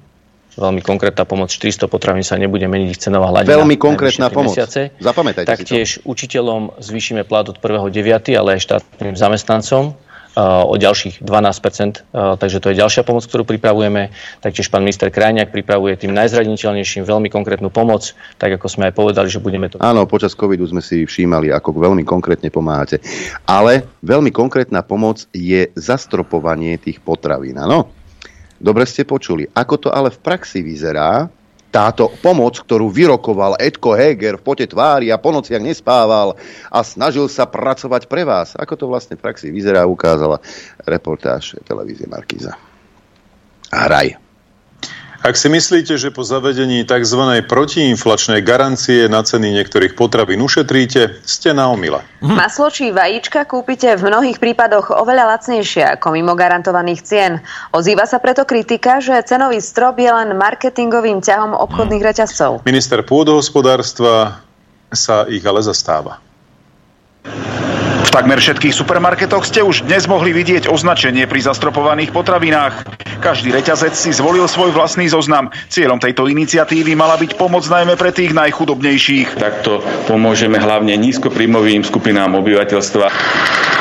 veľmi 0.57 0.81
konkrétna 0.81 1.29
pomoc, 1.29 1.53
400 1.53 1.85
potravín 1.91 2.25
sa 2.25 2.41
nebude 2.41 2.65
meniť 2.65 2.89
ich 2.97 3.01
cenová 3.03 3.29
hladina. 3.29 3.61
Veľmi 3.61 3.77
konkrétna 3.77 4.33
pomoc. 4.33 4.57
Mesiace. 4.57 4.95
Zapamätajte 4.97 5.49
Taktiež 5.53 5.89
si 5.89 6.01
to. 6.01 6.09
učiteľom 6.09 6.81
zvýšime 6.81 7.29
plat 7.29 7.45
od 7.51 7.61
1.9., 7.61 8.33
ale 8.39 8.57
aj 8.57 8.61
štátnym 8.65 9.15
zamestnancom 9.19 10.06
o 10.37 10.75
ďalších 10.77 11.25
12% 11.25 12.37
takže 12.37 12.61
to 12.61 12.70
je 12.72 12.81
ďalšia 12.81 13.03
pomoc, 13.03 13.25
ktorú 13.25 13.49
pripravujeme. 13.49 14.12
Taktiež 14.44 14.68
pán 14.68 14.85
minister 14.85 15.09
Krajniak 15.09 15.51
pripravuje 15.51 15.96
tým 15.96 16.12
najzraniteľnejším 16.12 17.09
veľmi 17.09 17.29
konkrétnu 17.33 17.72
pomoc, 17.72 18.12
tak 18.37 18.57
ako 18.61 18.66
sme 18.68 18.92
aj 18.92 18.94
povedali, 18.94 19.29
že 19.33 19.40
budeme 19.40 19.72
to... 19.72 19.81
Áno, 19.81 20.05
počas 20.05 20.37
covidu 20.37 20.68
sme 20.68 20.85
si 20.85 21.09
všímali, 21.09 21.49
ako 21.53 21.72
veľmi 21.77 22.05
konkrétne 22.05 22.53
pomáhate. 22.53 23.01
Ale 23.49 23.88
veľmi 24.05 24.31
konkrétna 24.31 24.85
pomoc 24.85 25.25
je 25.33 25.72
zastropovanie 25.75 26.77
tých 26.77 27.01
potravín. 27.01 27.57
Áno? 27.57 27.90
Dobre 28.57 28.88
ste 28.88 29.05
počuli. 29.05 29.44
Ako 29.53 29.77
to 29.77 29.88
ale 29.92 30.09
v 30.09 30.20
praxi 30.20 30.64
vyzerá, 30.64 31.29
táto 31.71 32.09
pomoc, 32.21 32.57
ktorú 32.63 32.89
vyrokoval 32.89 33.61
Edko 33.61 33.93
Heger 33.93 34.41
v 34.41 34.47
pote 34.47 34.67
tvári 34.67 35.13
a 35.13 35.21
po 35.21 35.31
nociach 35.31 35.61
nespával 35.61 36.35
a 36.73 36.79
snažil 36.81 37.29
sa 37.29 37.45
pracovať 37.47 38.09
pre 38.09 38.25
vás. 38.25 38.57
Ako 38.57 38.75
to 38.75 38.85
vlastne 38.89 39.15
v 39.15 39.25
praxi 39.25 39.53
vyzerá, 39.53 39.85
ukázala 39.85 40.41
reportáž 40.85 41.61
televízie 41.63 42.09
Markíza. 42.09 42.57
Hraj. 43.71 44.26
Ak 45.25 45.35
si 45.39 45.49
myslíte, 45.49 45.97
že 45.97 46.13
po 46.13 46.27
zavedení 46.27 46.85
tzv. 46.85 47.41
protiinflačnej 47.47 48.45
garancie 48.45 49.09
na 49.09 49.25
ceny 49.25 49.55
niektorých 49.63 49.97
potravín 49.97 50.43
ušetríte, 50.45 51.23
ste 51.25 51.51
na 51.57 51.73
omyle. 51.73 52.05
Maslo 52.21 52.69
či 52.69 52.93
vajíčka 52.93 53.49
kúpite 53.49 53.97
v 53.97 54.13
mnohých 54.13 54.37
prípadoch 54.43 54.93
oveľa 54.93 55.37
lacnejšie 55.37 55.87
ako 55.97 56.13
mimo 56.13 56.37
garantovaných 56.37 57.01
cien. 57.01 57.33
Ozýva 57.73 58.05
sa 58.05 58.21
preto 58.21 58.45
kritika, 58.45 59.01
že 59.01 59.17
cenový 59.25 59.63
strop 59.63 59.97
je 59.97 60.11
len 60.11 60.35
marketingovým 60.37 61.25
ťahom 61.25 61.57
obchodných 61.57 62.03
reťazcov. 62.03 62.67
Minister 62.69 63.01
pôdohospodárstva 63.07 64.43
sa 64.93 65.25
ich 65.31 65.43
ale 65.47 65.63
zastáva. 65.65 66.26
V 68.07 68.11
takmer 68.15 68.41
všetkých 68.41 68.73
supermarketoch 68.73 69.45
ste 69.45 69.61
už 69.61 69.85
dnes 69.85 70.09
mohli 70.09 70.33
vidieť 70.33 70.71
označenie 70.73 71.29
pri 71.29 71.45
zastropovaných 71.45 72.15
potravinách. 72.15 72.89
Každý 73.21 73.53
reťazec 73.53 73.93
si 73.93 74.15
zvolil 74.15 74.47
svoj 74.47 74.73
vlastný 74.73 75.11
zoznam. 75.11 75.51
Cieľom 75.69 75.99
tejto 76.01 76.31
iniciatívy 76.31 76.95
mala 76.95 77.19
byť 77.19 77.35
pomoc 77.35 77.67
najmä 77.67 77.99
pre 77.99 78.15
tých 78.15 78.33
najchudobnejších. 78.33 79.37
Takto 79.37 79.83
pomôžeme 80.07 80.57
hlavne 80.57 80.95
nízkoprímovým 80.97 81.83
skupinám 81.85 82.39
obyvateľstva. 82.39 83.07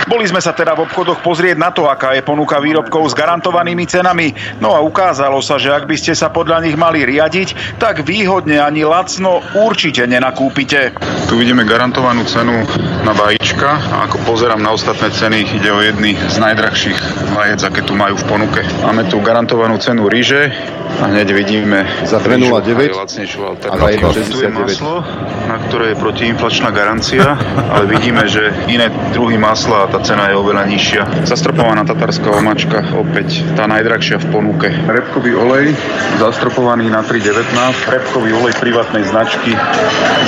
Boli 0.06 0.26
sme 0.30 0.38
sa 0.38 0.54
teda 0.54 0.78
v 0.78 0.86
obchodoch 0.86 1.26
pozrieť 1.26 1.58
na 1.58 1.74
to, 1.74 1.90
aká 1.90 2.14
je 2.14 2.22
ponuka 2.22 2.62
výrobkov 2.62 3.10
s 3.10 3.18
garantovanými 3.18 3.90
cenami. 3.90 4.38
No 4.62 4.78
a 4.78 4.80
ukázalo 4.86 5.42
sa, 5.42 5.58
že 5.58 5.74
ak 5.74 5.90
by 5.90 5.98
ste 5.98 6.14
sa 6.14 6.30
podľa 6.30 6.62
nich 6.62 6.78
mali 6.78 7.02
riadiť, 7.10 7.82
tak 7.82 8.06
výhodne 8.06 8.62
ani 8.62 8.86
lacno 8.86 9.42
určite 9.58 10.06
nenakúpite. 10.06 10.94
Tu 11.26 11.34
vidíme 11.34 11.66
garantovanú 11.66 12.22
cenu 12.30 12.66
na 13.02 13.18
vajíčka 13.18 13.35
a 13.66 14.08
ako 14.08 14.22
pozerám 14.24 14.62
na 14.62 14.72
ostatné 14.72 15.12
ceny, 15.12 15.58
ide 15.58 15.72
o 15.74 15.82
jedny 15.82 16.14
z 16.16 16.38
najdrahších 16.38 17.00
vajec, 17.34 17.60
aké 17.66 17.82
tu 17.82 17.98
majú 17.98 18.16
v 18.16 18.26
ponuke. 18.30 18.62
Máme 18.86 19.10
tu 19.10 19.20
garantovanú 19.20 19.76
cenu 19.82 20.06
ríže 20.06 20.54
a 21.02 21.12
hneď 21.12 21.36
vidíme 21.36 21.84
za 22.08 22.24
2,09 22.24 22.96
lacnejšiu 22.96 23.42
alternatívu. 23.44 24.32
Tu 24.32 24.40
je 24.46 24.52
maslo, 24.54 25.04
na 25.50 25.58
ktoré 25.68 25.92
je 25.92 25.96
protiinflačná 26.00 26.72
garancia, 26.72 27.36
ale 27.74 27.84
vidíme, 27.90 28.24
že 28.32 28.54
iné 28.72 28.88
druhy 29.12 29.36
masla 29.36 29.86
a 29.86 29.92
tá 29.92 30.00
cena 30.00 30.32
je 30.32 30.36
oveľa 30.40 30.64
nižšia. 30.72 31.28
Zastropovaná 31.28 31.84
tatarská 31.84 32.32
omačka, 32.32 32.86
opäť 32.96 33.44
tá 33.60 33.68
najdrahšia 33.68 34.24
v 34.24 34.28
ponuke. 34.32 34.68
Repkový 34.72 35.36
olej, 35.36 35.76
zastropovaný 36.22 36.88
na 36.88 37.04
3,19. 37.04 37.92
Repkový 37.92 38.30
olej 38.32 38.54
privátnej 38.62 39.04
značky 39.04 39.52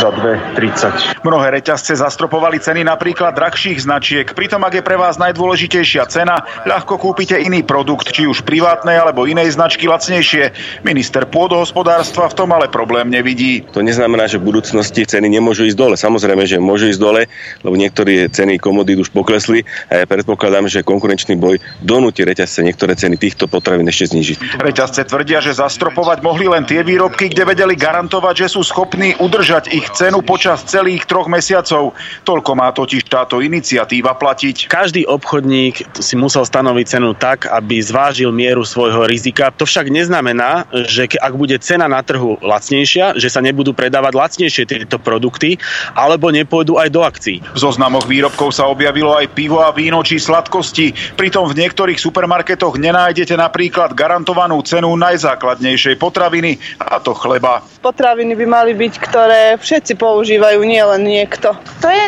za 0.02 0.10
2,30. 0.12 1.24
Mnohé 1.24 1.48
reťazce 1.62 1.96
zastropovali 1.96 2.60
ceny 2.60 2.84
napríklad 2.98 3.38
drahších 3.38 3.86
značiek. 3.86 4.26
Pritom, 4.26 4.66
ak 4.66 4.82
je 4.82 4.82
pre 4.82 4.98
vás 4.98 5.22
najdôležitejšia 5.22 6.10
cena, 6.10 6.42
ľahko 6.66 6.98
kúpite 6.98 7.38
iný 7.38 7.62
produkt, 7.62 8.10
či 8.10 8.26
už 8.26 8.42
privátnej 8.42 8.98
alebo 8.98 9.30
inej 9.30 9.54
značky 9.54 9.86
lacnejšie. 9.86 10.50
Minister 10.82 11.30
pôdohospodárstva 11.30 12.26
v 12.26 12.34
tom 12.34 12.50
ale 12.58 12.66
problém 12.74 13.14
nevidí. 13.14 13.62
To 13.78 13.86
neznamená, 13.86 14.26
že 14.26 14.42
v 14.42 14.50
budúcnosti 14.50 15.06
ceny 15.06 15.30
nemôžu 15.30 15.70
ísť 15.70 15.78
dole. 15.78 15.94
Samozrejme, 15.94 16.50
že 16.50 16.58
môžu 16.58 16.90
ísť 16.90 16.98
dole, 16.98 17.30
lebo 17.62 17.78
niektorí 17.78 18.34
ceny 18.34 18.58
komodít 18.58 18.98
už 18.98 19.14
poklesli 19.14 19.62
a 19.94 20.02
ja 20.02 20.06
predpokladám, 20.10 20.66
že 20.66 20.82
konkurenčný 20.82 21.38
boj 21.38 21.62
donúti 21.86 22.26
reťazce 22.26 22.66
niektoré 22.66 22.98
ceny 22.98 23.22
týchto 23.22 23.46
potravín 23.46 23.86
ešte 23.86 24.18
znižiť. 24.18 24.58
Reťazce 24.58 25.06
tvrdia, 25.06 25.38
že 25.46 25.54
zastropovať 25.54 26.26
mohli 26.26 26.50
len 26.50 26.66
tie 26.66 26.82
výrobky, 26.82 27.30
kde 27.30 27.46
vedeli 27.46 27.78
garantovať, 27.78 28.50
že 28.50 28.58
sú 28.58 28.66
schopní 28.66 29.14
udržať 29.22 29.70
ich 29.70 29.86
cenu 29.94 30.26
počas 30.26 30.66
celých 30.66 31.06
troch 31.06 31.30
mesiacov. 31.30 31.94
Toľko 32.26 32.52
má 32.58 32.74
totiž 32.78 33.10
táto 33.10 33.42
iniciatíva 33.42 34.14
platiť. 34.14 34.70
Každý 34.70 35.10
obchodník 35.10 35.98
si 35.98 36.14
musel 36.14 36.46
stanoviť 36.46 36.86
cenu 36.86 37.18
tak, 37.18 37.50
aby 37.50 37.82
zvážil 37.82 38.30
mieru 38.30 38.62
svojho 38.62 39.10
rizika. 39.10 39.50
To 39.58 39.66
však 39.66 39.90
neznamená, 39.90 40.70
že 40.86 41.10
ak 41.18 41.34
bude 41.34 41.58
cena 41.58 41.90
na 41.90 42.06
trhu 42.06 42.38
lacnejšia, 42.46 43.18
že 43.18 43.34
sa 43.34 43.42
nebudú 43.42 43.74
predávať 43.74 44.14
lacnejšie 44.14 44.64
tieto 44.70 45.02
produkty, 45.02 45.58
alebo 45.98 46.30
nepôjdu 46.30 46.78
aj 46.78 46.90
do 46.94 47.02
akcií. 47.02 47.42
V 47.42 47.58
zoznamoch 47.58 48.06
výrobkov 48.06 48.54
sa 48.54 48.70
objavilo 48.70 49.18
aj 49.18 49.34
pivo 49.34 49.66
a 49.66 49.74
víno 49.74 50.06
či 50.06 50.22
sladkosti. 50.22 51.18
Pritom 51.18 51.50
v 51.50 51.66
niektorých 51.66 51.98
supermarketoch 51.98 52.78
nenájdete 52.78 53.34
napríklad 53.34 53.98
garantovanú 53.98 54.62
cenu 54.62 54.94
najzákladnejšej 54.94 55.98
potraviny, 55.98 56.62
a 56.78 57.02
to 57.02 57.18
chleba. 57.18 57.66
Potraviny 57.82 58.36
by 58.36 58.46
mali 58.46 58.72
byť, 58.76 58.94
ktoré 59.00 59.42
všetci 59.58 59.96
používajú, 59.96 60.60
nie 60.68 60.84
len 60.84 61.02
niekto. 61.08 61.56
To 61.82 61.88
je 61.88 62.04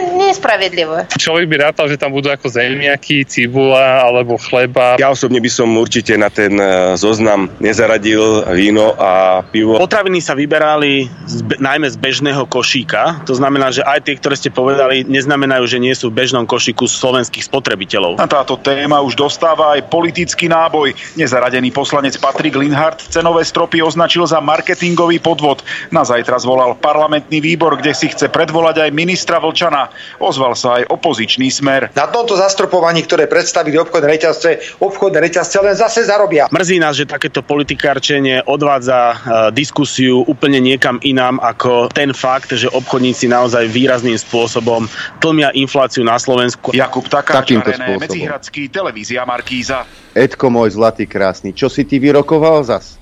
nespravedlivé. 0.60 1.08
Človek 1.16 1.46
by 1.48 1.56
rátal, 1.72 1.88
že 1.88 1.96
tam 1.96 2.12
budú 2.12 2.28
ako 2.28 2.52
zemiaky, 2.52 3.24
cibula 3.24 4.04
alebo 4.04 4.36
chleba. 4.36 5.00
Ja 5.00 5.10
osobne 5.10 5.40
by 5.40 5.48
som 5.48 5.72
určite 5.80 6.20
na 6.20 6.28
ten 6.28 6.60
e, 6.60 7.00
zoznam 7.00 7.48
nezaradil 7.64 8.44
víno 8.52 8.94
a 9.00 9.42
pivo. 9.48 9.80
Potraviny 9.80 10.20
sa 10.20 10.36
vyberali 10.36 11.08
z, 11.26 11.40
najmä 11.64 11.88
z 11.88 11.98
bežného 11.98 12.44
košíka. 12.52 13.24
To 13.24 13.34
znamená, 13.34 13.72
že 13.72 13.88
aj 13.88 14.04
tie, 14.04 14.16
ktoré 14.20 14.36
ste 14.36 14.52
povedali, 14.52 15.08
neznamenajú, 15.08 15.64
že 15.66 15.80
nie 15.80 15.96
sú 15.96 16.12
v 16.12 16.20
bežnom 16.20 16.44
košíku 16.44 16.86
slovenských 16.86 17.48
spotrebiteľov. 17.48 18.20
Na 18.20 18.28
táto 18.28 18.60
téma 18.60 19.00
už 19.00 19.16
dostáva 19.16 19.80
aj 19.80 19.88
politický 19.88 20.52
náboj. 20.52 20.92
Nezaradený 21.16 21.72
poslanec 21.72 22.20
Patrik 22.20 22.60
Linhardt 22.60 23.08
cenové 23.08 23.48
stropy 23.48 23.80
označil 23.80 24.28
za 24.28 24.44
marketingový 24.44 25.24
podvod. 25.24 25.64
Na 25.94 26.04
zajtra 26.04 26.42
zvolal 26.42 26.76
parlamentný 26.76 27.40
výbor, 27.40 27.80
kde 27.80 27.96
si 27.96 28.12
chce 28.12 28.28
predvolať 28.28 28.90
aj 28.90 28.90
ministra 28.92 29.38
Vlčana. 29.40 29.94
Ozval 30.20 30.49
sa 30.54 30.82
aj 30.82 30.90
opozičný 30.90 31.50
smer. 31.50 31.92
Na 31.94 32.08
tomto 32.08 32.38
zastropovaní, 32.38 33.04
ktoré 33.06 33.26
predstavili 33.26 33.76
obchodné 33.78 34.08
reťazce, 34.18 34.80
obchodné 34.80 35.20
reťazce 35.20 35.58
len 35.62 35.76
zase 35.76 36.06
zarobia. 36.06 36.48
Mrzí 36.50 36.78
nás, 36.80 36.96
že 36.96 37.10
takéto 37.10 37.42
politikárčenie 37.42 38.46
odvádza 38.46 39.00
e, 39.00 39.16
diskusiu 39.54 40.24
úplne 40.26 40.62
niekam 40.62 41.02
inám 41.02 41.42
ako 41.42 41.90
ten 41.92 42.14
fakt, 42.14 42.54
že 42.54 42.70
obchodníci 42.70 43.28
naozaj 43.30 43.68
výrazným 43.70 44.18
spôsobom 44.18 44.86
tlmia 45.20 45.50
infláciu 45.58 46.06
na 46.06 46.22
Slovensku. 46.22 46.72
Jakub 46.72 47.06
Takáč, 47.10 47.50
Takýmto 47.50 47.72
spôsobom. 47.74 48.02
Medzihradský, 48.06 48.62
televízia 48.70 49.26
Markíza. 49.26 49.84
Edko 50.14 50.50
môj 50.50 50.78
zlatý 50.78 51.06
krásny, 51.06 51.54
čo 51.54 51.68
si 51.70 51.86
ty 51.86 52.02
vyrokoval 52.02 52.66
zas? 52.66 53.00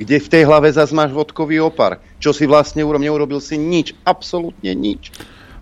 Kde 0.00 0.16
v 0.16 0.32
tej 0.32 0.42
hlave 0.48 0.72
zas 0.72 0.96
máš 0.96 1.12
vodkový 1.12 1.60
opar? 1.60 2.00
Čo 2.16 2.32
si 2.32 2.48
vlastne 2.48 2.80
urobil? 2.80 3.12
Neurobil 3.12 3.36
si 3.36 3.60
nič, 3.60 3.92
absolútne 4.08 4.72
nič. 4.72 5.12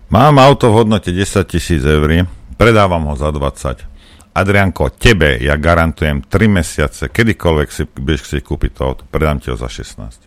Mám 0.09 0.41
auto 0.41 0.73
v 0.73 0.81
hodnote 0.81 1.13
10 1.13 1.45
tisíc 1.45 1.85
eur, 1.85 2.25
predávam 2.57 3.13
ho 3.13 3.15
za 3.15 3.29
20. 3.29 3.85
Adrianko, 4.33 4.89
tebe 4.89 5.37
ja 5.37 5.53
garantujem 5.53 6.25
3 6.25 6.49
mesiace, 6.49 7.13
kedykoľvek 7.13 7.69
si 7.69 7.85
budeš 7.85 8.25
chcieť 8.25 8.41
kúpiť 8.41 8.71
to 8.73 8.81
auto, 8.81 9.03
predám 9.05 9.37
ti 9.37 9.53
ho 9.53 9.57
za 9.57 9.69
16. 9.69 10.25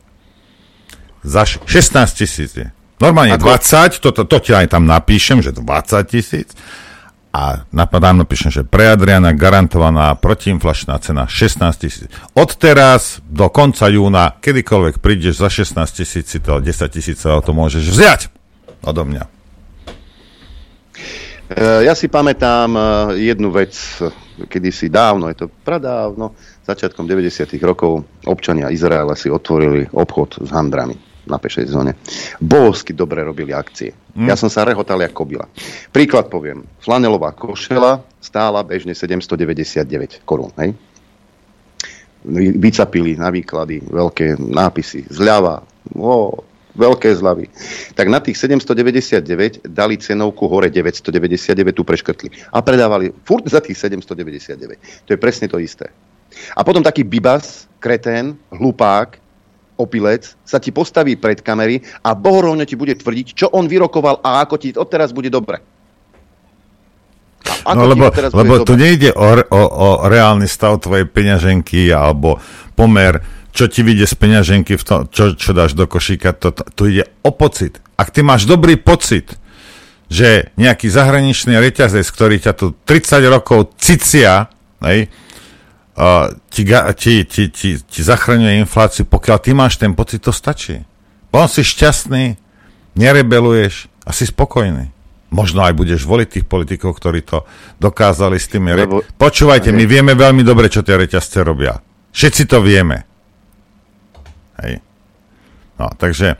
Za 1.26 1.42
16 1.46 1.66
tisíc 2.14 2.54
je. 2.54 2.70
Normálne 3.02 3.34
Ako? 3.34 3.50
20, 3.50 3.98
to, 3.98 4.14
to, 4.14 4.22
to 4.22 4.38
ti 4.38 4.54
aj 4.54 4.70
tam 4.70 4.86
napíšem, 4.86 5.42
že 5.42 5.50
20 5.50 5.66
tisíc 6.06 6.54
a 7.34 7.66
napadám 7.74 8.22
napíšem, 8.22 8.54
že 8.54 8.62
pre 8.62 8.86
Adriana 8.86 9.34
garantovaná 9.34 10.14
protiinflačná 10.14 10.94
cena 11.02 11.26
16 11.26 11.58
tisíc. 11.82 12.06
Od 12.38 12.50
teraz 12.54 13.18
do 13.26 13.50
konca 13.50 13.90
júna, 13.90 14.38
kedykoľvek 14.38 15.02
prídeš 15.02 15.42
za 15.42 15.50
16 15.50 15.90
tisíc, 15.90 16.30
si 16.30 16.38
to 16.38 16.62
10 16.62 16.70
tisíc 16.86 17.18
to 17.18 17.50
môžeš 17.50 17.82
vziať 17.82 18.20
odo 18.86 19.02
mňa. 19.02 19.41
E, 20.92 21.86
ja 21.86 21.94
si 21.96 22.08
pamätám 22.08 22.70
e, 22.74 22.80
jednu 23.32 23.50
vec, 23.50 23.74
kedysi 24.48 24.88
dávno, 24.88 25.28
je 25.32 25.44
to 25.44 25.46
pradávno, 25.50 26.36
začiatkom 26.64 27.04
90. 27.08 27.48
rokov 27.64 28.04
občania 28.24 28.70
Izraela 28.70 29.16
si 29.18 29.28
otvorili 29.28 29.88
obchod 29.92 30.46
s 30.46 30.48
handrami 30.52 30.96
na 31.22 31.38
pešej 31.38 31.70
zóne. 31.70 31.94
Bohovsky 32.42 32.94
dobre 32.94 33.22
robili 33.22 33.54
akcie. 33.54 33.94
Mm. 34.18 34.26
Ja 34.26 34.34
som 34.34 34.50
sa 34.50 34.66
rehotal 34.66 34.98
ako 35.06 35.22
kobila. 35.22 35.46
Príklad 35.94 36.26
poviem. 36.26 36.66
Flanelová 36.82 37.30
košela 37.30 38.02
stála 38.18 38.66
bežne 38.66 38.94
799 38.94 40.26
korún. 40.26 40.50
Hej? 40.58 40.74
vycapili 42.58 43.18
na 43.18 43.34
výklady 43.34 43.82
veľké 43.82 44.38
nápisy 44.38 45.10
zľava, 45.10 45.66
o, 45.98 46.38
veľké 46.72 47.08
zľavy. 47.12 47.48
Tak 47.92 48.06
na 48.08 48.20
tých 48.20 48.36
799 48.40 49.68
dali 49.68 49.94
cenovku 50.00 50.48
hore 50.48 50.72
999, 50.72 51.76
tu 51.76 51.82
preškrtli. 51.84 52.28
A 52.52 52.64
predávali 52.64 53.12
furt 53.24 53.44
za 53.48 53.60
tých 53.60 53.76
799. 53.76 55.08
To 55.08 55.10
je 55.12 55.18
presne 55.20 55.48
to 55.48 55.60
isté. 55.60 55.92
A 56.56 56.64
potom 56.64 56.80
taký 56.80 57.04
bibas, 57.04 57.68
kretén, 57.76 58.40
hlupák, 58.48 59.20
opilec 59.76 60.36
sa 60.44 60.60
ti 60.60 60.70
postaví 60.70 61.16
pred 61.16 61.40
kamery 61.40 61.82
a 62.04 62.12
bohorovne 62.14 62.64
ti 62.68 62.76
bude 62.76 62.96
tvrdiť, 62.96 63.26
čo 63.34 63.46
on 63.52 63.68
vyrokoval 63.68 64.20
a 64.20 64.44
ako 64.44 64.54
ti 64.60 64.68
odteraz 64.72 65.10
bude 65.10 65.32
dobre. 65.32 65.60
No 67.62 67.86
lebo, 67.86 68.10
lebo 68.10 68.66
tu 68.66 68.74
nejde 68.74 69.14
o, 69.14 69.38
o, 69.38 69.62
o 69.62 69.88
reálny 70.06 70.50
stav 70.50 70.82
tvojej 70.82 71.06
peňaženky 71.06 71.94
alebo 71.94 72.38
pomer, 72.74 73.22
čo 73.52 73.68
ti 73.68 73.84
vyjde 73.84 74.08
z 74.08 74.14
peňaženky, 74.16 74.80
v 74.80 74.84
tom, 74.84 75.00
čo, 75.12 75.36
čo 75.36 75.52
dáš 75.52 75.76
do 75.76 75.84
košíka, 75.84 76.32
to, 76.32 76.56
to, 76.56 76.64
tu 76.72 76.82
ide 76.88 77.04
o 77.20 77.30
pocit. 77.30 77.78
Ak 78.00 78.08
ty 78.08 78.24
máš 78.24 78.48
dobrý 78.48 78.80
pocit, 78.80 79.36
že 80.08 80.52
nejaký 80.56 80.88
zahraničný 80.88 81.56
reťazec, 81.60 82.04
ktorý 82.08 82.40
ťa 82.40 82.52
tu 82.56 82.76
30 82.84 83.22
rokov 83.28 83.76
cicia, 83.76 84.48
hej, 84.84 85.08
uh, 85.96 86.32
ti, 86.48 86.64
ti, 86.96 87.14
ti, 87.28 87.42
ti, 87.52 87.70
ti 87.80 88.00
zachraňuje 88.00 88.60
infláciu, 88.64 89.04
pokiaľ 89.04 89.38
ty 89.40 89.52
máš 89.52 89.76
ten 89.76 89.92
pocit, 89.92 90.24
to 90.24 90.32
stačí. 90.32 90.84
Potom 91.28 91.48
si 91.48 91.64
šťastný, 91.64 92.36
nerebeluješ 92.96 93.88
a 94.04 94.12
si 94.12 94.28
spokojný. 94.28 94.92
Možno 95.32 95.64
aj 95.64 95.72
budeš 95.72 96.04
voliť 96.04 96.28
tých 96.28 96.46
politikov, 96.48 97.00
ktorí 97.00 97.24
to 97.24 97.48
dokázali 97.80 98.36
s 98.36 98.52
tými... 98.52 98.68
Re... 98.76 98.84
Počúvajte, 99.16 99.72
my 99.72 99.84
vieme 99.88 100.12
veľmi 100.12 100.44
dobre, 100.44 100.68
čo 100.68 100.84
tie 100.84 100.92
reťazce 101.00 101.40
robia. 101.40 101.80
Všetci 102.12 102.52
to 102.52 102.60
vieme. 102.60 103.11
Hej. 104.62 104.74
No, 105.76 105.90
takže... 105.98 106.38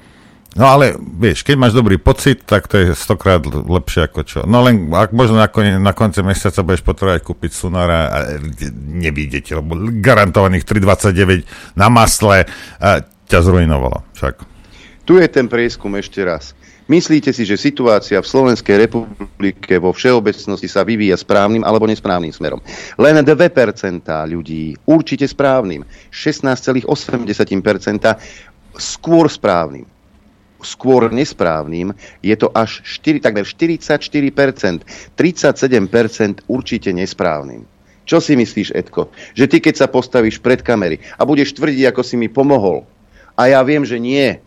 No 0.53 0.69
ale, 0.69 1.01
vieš, 1.01 1.49
keď 1.49 1.57
máš 1.57 1.73
dobrý 1.73 1.97
pocit, 1.97 2.45
tak 2.45 2.69
to 2.69 2.77
je 2.77 2.93
stokrát 2.93 3.41
lepšie 3.49 4.05
ako 4.05 4.21
čo. 4.21 4.41
No 4.45 4.61
len, 4.61 4.93
ak 4.93 5.17
možno 5.17 5.41
na, 5.41 5.49
kon- 5.49 5.81
na 5.81 5.97
konci 5.97 6.21
mesiaca 6.21 6.61
budeš 6.61 6.85
potrebovať 6.85 7.25
kúpiť 7.25 7.51
Sunara 7.57 8.01
a 8.13 8.19
nevidíte, 8.77 9.57
lebo 9.57 9.81
garantovaných 9.81 10.69
3,29 10.69 11.49
na 11.73 11.89
masle 11.89 12.45
a 12.77 13.01
ťa 13.33 13.39
zrujnovalo. 13.49 14.05
Však. 14.13 14.45
Tu 15.09 15.17
je 15.17 15.29
ten 15.33 15.49
prieskum 15.49 15.97
ešte 15.97 16.21
raz. 16.21 16.53
Myslíte 16.91 17.31
si, 17.31 17.47
že 17.47 17.55
situácia 17.55 18.19
v 18.19 18.27
Slovenskej 18.27 18.89
republike 18.89 19.79
vo 19.79 19.95
všeobecnosti 19.95 20.67
sa 20.67 20.83
vyvíja 20.83 21.15
správnym 21.15 21.63
alebo 21.63 21.87
nesprávnym 21.87 22.35
smerom? 22.35 22.59
Len 22.99 23.23
2% 23.23 23.31
ľudí 24.27 24.75
určite 24.91 25.31
správnym, 25.31 25.87
16,8% 26.11 26.83
skôr 28.77 29.27
správnym 29.31 29.87
skôr 30.63 31.11
nesprávnym, 31.11 31.91
je 32.23 32.35
to 32.39 32.47
až 32.55 32.87
4, 32.87 33.19
takmer 33.19 33.43
44%, 33.43 34.87
37% 35.19 36.47
určite 36.47 36.91
nesprávnym. 36.95 37.67
Čo 38.03 38.19
si 38.19 38.35
myslíš, 38.35 38.75
Edko? 38.75 39.11
Že 39.35 39.47
ty, 39.47 39.57
keď 39.59 39.75
sa 39.75 39.87
postavíš 39.91 40.39
pred 40.43 40.63
kamery 40.63 41.03
a 41.19 41.27
budeš 41.27 41.55
tvrdiť, 41.55 41.91
ako 41.91 42.03
si 42.03 42.15
mi 42.19 42.31
pomohol, 42.31 42.87
a 43.35 43.51
ja 43.51 43.61
viem, 43.63 43.83
že 43.83 43.99
nie, 43.99 44.39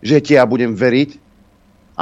že 0.00 0.20
ti 0.24 0.40
ja 0.40 0.44
budem 0.44 0.72
veriť, 0.72 1.21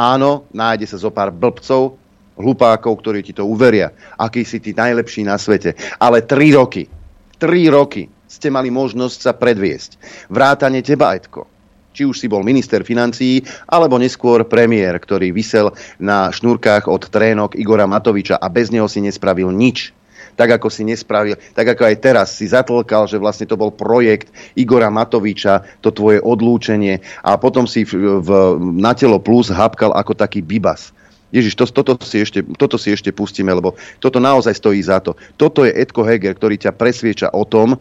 Áno, 0.00 0.48
nájde 0.56 0.88
sa 0.88 0.96
zo 0.96 1.12
pár 1.12 1.28
blbcov, 1.28 2.00
hlupákov, 2.40 3.04
ktorí 3.04 3.20
ti 3.20 3.36
to 3.36 3.44
uveria. 3.44 3.92
Aký 4.16 4.48
si 4.48 4.56
ty 4.56 4.72
najlepší 4.72 5.28
na 5.28 5.36
svete. 5.36 5.76
Ale 6.00 6.24
tri 6.24 6.56
roky, 6.56 6.88
tri 7.36 7.68
roky 7.68 8.08
ste 8.24 8.48
mali 8.48 8.72
možnosť 8.72 9.18
sa 9.20 9.36
predviesť. 9.36 10.00
Vrátane 10.32 10.80
teba, 10.80 11.12
Edko. 11.12 11.44
Či 11.92 12.08
už 12.08 12.16
si 12.16 12.32
bol 12.32 12.40
minister 12.40 12.80
financií, 12.80 13.44
alebo 13.68 14.00
neskôr 14.00 14.48
premiér, 14.48 14.96
ktorý 14.96 15.36
vysel 15.36 15.76
na 16.00 16.32
šnúrkách 16.32 16.88
od 16.88 17.12
trénok 17.12 17.52
Igora 17.60 17.84
Matoviča 17.84 18.40
a 18.40 18.48
bez 18.48 18.72
neho 18.72 18.88
si 18.88 19.04
nespravil 19.04 19.52
nič 19.52 19.99
tak 20.34 20.60
ako 20.60 20.68
si 20.68 20.82
nespravil, 20.86 21.38
tak 21.54 21.74
ako 21.74 21.82
aj 21.86 21.96
teraz 21.98 22.28
si 22.36 22.50
zatlkal, 22.50 23.06
že 23.06 23.18
vlastne 23.18 23.46
to 23.46 23.58
bol 23.58 23.72
projekt 23.72 24.30
Igora 24.58 24.90
Matoviča, 24.90 25.62
to 25.80 25.90
tvoje 25.94 26.18
odlúčenie 26.22 27.02
a 27.22 27.38
potom 27.38 27.64
si 27.66 27.86
v, 27.86 28.20
v, 28.20 28.30
na 28.78 28.92
telo 28.92 29.18
plus 29.22 29.50
hapkal 29.50 29.94
ako 29.94 30.14
taký 30.14 30.42
bibas. 30.42 30.94
Ježiš, 31.30 31.54
to, 31.54 31.64
toto, 31.70 31.94
si 32.02 32.26
ešte, 32.26 32.42
toto 32.58 32.74
si 32.74 32.90
ešte 32.90 33.14
pustíme, 33.14 33.54
lebo 33.54 33.78
toto 34.02 34.18
naozaj 34.18 34.50
stojí 34.50 34.82
za 34.82 34.98
to. 34.98 35.14
Toto 35.38 35.62
je 35.62 35.70
Edko 35.70 36.02
Heger, 36.02 36.34
ktorý 36.34 36.58
ťa 36.58 36.74
presvieča 36.74 37.30
o 37.30 37.46
tom, 37.46 37.78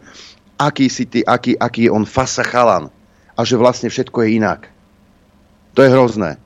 aký 0.54 0.86
si 0.86 1.10
ty, 1.10 1.26
aký, 1.26 1.58
aký 1.58 1.90
je 1.90 1.90
on 1.90 2.06
fasa 2.06 2.46
chalan 2.46 2.86
a 3.34 3.40
že 3.42 3.58
vlastne 3.58 3.90
všetko 3.90 4.22
je 4.22 4.28
inak. 4.38 4.70
To 5.74 5.82
je 5.82 5.90
hrozné. 5.90 6.38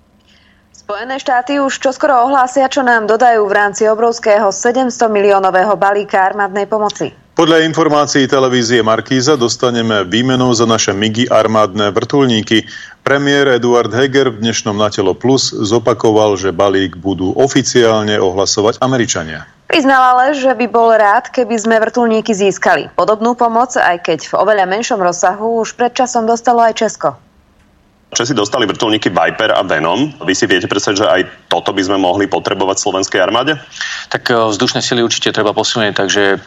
Spojené 0.85 1.17
štáty 1.17 1.57
už 1.65 1.81
čoskoro 1.81 2.29
ohlásia, 2.29 2.69
čo 2.69 2.85
nám 2.85 3.09
dodajú 3.09 3.49
v 3.49 3.57
rámci 3.57 3.89
obrovského 3.89 4.53
700 4.53 4.93
miliónového 5.09 5.81
balíka 5.81 6.21
armádnej 6.21 6.69
pomoci. 6.69 7.09
Podľa 7.33 7.65
informácií 7.65 8.29
televízie 8.29 8.85
Markíza 8.85 9.41
dostaneme 9.41 10.05
výmenou 10.05 10.53
za 10.53 10.69
naše 10.69 10.93
MIGI 10.93 11.33
armádne 11.33 11.89
vrtulníky. 11.89 12.69
Premiér 13.01 13.57
Eduard 13.57 13.89
Heger 13.97 14.29
v 14.29 14.45
dnešnom 14.45 14.77
Natelo 14.77 15.17
Plus 15.17 15.57
zopakoval, 15.57 16.37
že 16.37 16.53
balík 16.53 17.01
budú 17.01 17.33
oficiálne 17.33 18.21
ohlasovať 18.21 18.85
Američania. 18.85 19.49
Priznal 19.65 20.05
ale, 20.05 20.37
že 20.37 20.53
by 20.53 20.69
bol 20.69 20.93
rád, 20.93 21.33
keby 21.33 21.65
sme 21.65 21.81
vrtulníky 21.81 22.37
získali. 22.37 22.93
Podobnú 22.93 23.33
pomoc, 23.33 23.73
aj 23.81 24.05
keď 24.05 24.29
v 24.29 24.37
oveľa 24.37 24.69
menšom 24.69 25.01
rozsahu, 25.01 25.65
už 25.65 25.81
predčasom 25.81 26.29
dostalo 26.29 26.61
aj 26.61 26.77
Česko. 26.77 27.17
Česi 28.15 28.33
dostali 28.33 28.65
vrtulníky 28.65 29.11
Viper 29.11 29.51
a 29.53 29.63
Venom. 29.67 30.15
Vy 30.23 30.33
si 30.39 30.47
viete 30.47 30.71
predstaviť, 30.71 30.97
že 30.97 31.07
aj 31.07 31.23
toto 31.51 31.75
by 31.75 31.83
sme 31.83 31.99
mohli 31.99 32.31
potrebovať 32.31 32.77
slovenskej 32.79 33.21
armáde? 33.21 33.59
Tak 34.09 34.23
eh, 34.31 34.39
vzdušné 34.39 34.81
sily 34.81 35.03
určite 35.03 35.35
treba 35.35 35.51
posunúť, 35.51 35.93
takže 35.99 36.39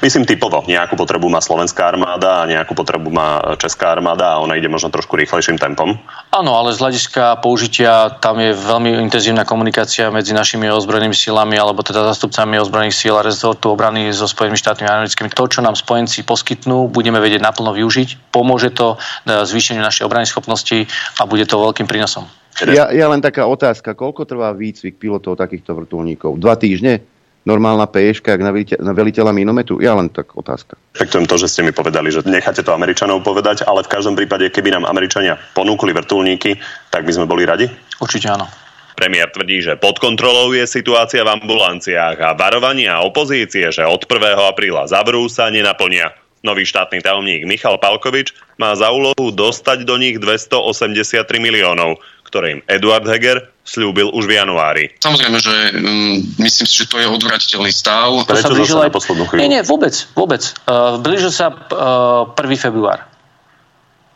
Myslím 0.00 0.24
typovo. 0.24 0.62
Nejakú 0.64 0.94
potrebu 0.94 1.26
má 1.26 1.42
slovenská 1.42 1.94
armáda 1.94 2.42
a 2.42 2.48
nejakú 2.48 2.72
potrebu 2.72 3.10
má 3.10 3.56
česká 3.58 3.92
armáda 3.92 4.38
a 4.38 4.40
ona 4.42 4.54
ide 4.54 4.70
možno 4.70 4.88
trošku 4.88 5.18
rýchlejším 5.18 5.58
tempom. 5.58 5.98
Áno, 6.32 6.52
ale 6.56 6.72
z 6.72 6.80
hľadiska 6.80 7.42
použitia 7.42 8.18
tam 8.22 8.38
je 8.38 8.54
veľmi 8.54 8.94
intenzívna 9.02 9.42
komunikácia 9.42 10.08
medzi 10.08 10.32
našimi 10.32 10.70
ozbrojenými 10.70 11.14
silami 11.14 11.58
alebo 11.58 11.82
teda 11.82 12.06
zastupcami 12.14 12.58
ozbrojených 12.62 12.96
síl 12.96 13.14
a 13.18 13.26
rezortu 13.26 13.70
obrany 13.70 14.08
so 14.14 14.24
Spojenými 14.24 14.58
štátmi 14.58 14.86
americkými. 14.86 15.28
To, 15.34 15.44
čo 15.50 15.60
nám 15.60 15.76
spojenci 15.76 16.24
poskytnú, 16.24 16.88
budeme 16.88 17.18
vedieť 17.18 17.42
naplno 17.42 17.76
využiť. 17.76 18.32
Pomôže 18.32 18.72
to 18.72 18.96
e, 19.26 19.44
zvýšeniu 19.44 19.82
našej 19.84 20.06
obrany 20.08 20.24
schopnosti 20.24 20.88
a 21.18 21.22
bude 21.28 21.44
to 21.44 21.60
veľkým 21.60 21.84
prínosom. 21.84 22.24
Ja, 22.60 22.92
ja 22.92 23.08
len 23.08 23.24
taká 23.24 23.48
otázka, 23.48 23.96
koľko 23.96 24.28
trvá 24.28 24.52
výcvik 24.52 25.00
pilotov 25.00 25.40
takýchto 25.40 25.72
vrtulníkov? 25.72 26.36
Dva 26.36 26.54
týždne? 26.54 27.11
Normálna 27.42 27.90
PŠka, 27.90 28.38
jak 28.38 28.42
na 28.78 28.92
veliteľa 28.94 29.32
minometu? 29.34 29.82
Ja 29.82 29.98
len 29.98 30.10
tak 30.10 30.34
otázka. 30.34 30.78
Rešpektujem 30.94 31.26
to, 31.26 31.36
že 31.40 31.50
ste 31.50 31.66
mi 31.66 31.72
povedali, 31.74 32.10
že 32.10 32.22
necháte 32.26 32.62
to 32.62 32.70
Američanov 32.74 33.26
povedať, 33.26 33.66
ale 33.66 33.82
v 33.82 33.92
každom 33.92 34.14
prípade, 34.14 34.50
keby 34.50 34.74
nám 34.74 34.86
Američania 34.86 35.38
ponúkli 35.56 35.90
vrtulníky, 35.90 36.58
tak 36.92 37.02
by 37.02 37.12
sme 37.14 37.26
boli 37.26 37.42
radi? 37.42 37.66
Určite 37.98 38.30
áno. 38.30 38.46
Premiér 38.92 39.32
tvrdí, 39.32 39.64
že 39.64 39.80
pod 39.80 39.96
kontrolou 39.98 40.52
je 40.52 40.68
situácia 40.68 41.24
v 41.24 41.32
ambulanciách 41.40 42.16
a 42.20 42.36
varovania 42.36 43.00
opozície, 43.00 43.72
že 43.72 43.82
od 43.88 44.04
1. 44.04 44.36
apríla 44.52 44.84
zavrú 44.84 45.26
sa 45.32 45.48
nenaplnia. 45.48 46.12
Nový 46.42 46.66
štátny 46.66 47.00
tajomník 47.06 47.46
Michal 47.46 47.78
Palkovič 47.78 48.34
má 48.58 48.74
za 48.74 48.90
úlohu 48.90 49.30
dostať 49.30 49.86
do 49.86 49.94
nich 49.94 50.18
283 50.18 51.22
miliónov 51.38 52.02
ktoré 52.32 52.56
im 52.56 52.60
Eduard 52.64 53.04
Heger 53.04 53.44
slúbil 53.60 54.08
už 54.08 54.24
v 54.24 54.40
januári. 54.40 54.88
Samozrejme, 55.04 55.36
že 55.36 55.52
um, 55.76 56.16
myslím 56.40 56.64
si, 56.64 56.80
že 56.80 56.88
to 56.88 56.96
je 56.96 57.04
odvratiteľný 57.04 57.68
stav. 57.68 58.08
Prečo 58.24 58.56
zase 58.56 58.72
aj... 58.72 58.88
na 58.88 58.96
poslednú 58.96 59.28
chvíľu? 59.28 59.40
Nie, 59.44 59.48
nie, 59.52 59.62
vôbec, 59.62 59.92
vôbec. 60.16 60.40
Uh, 60.64 60.96
blížil 60.96 61.28
sa 61.28 61.52
uh, 61.52 62.32
1. 62.32 62.56
február. 62.56 63.04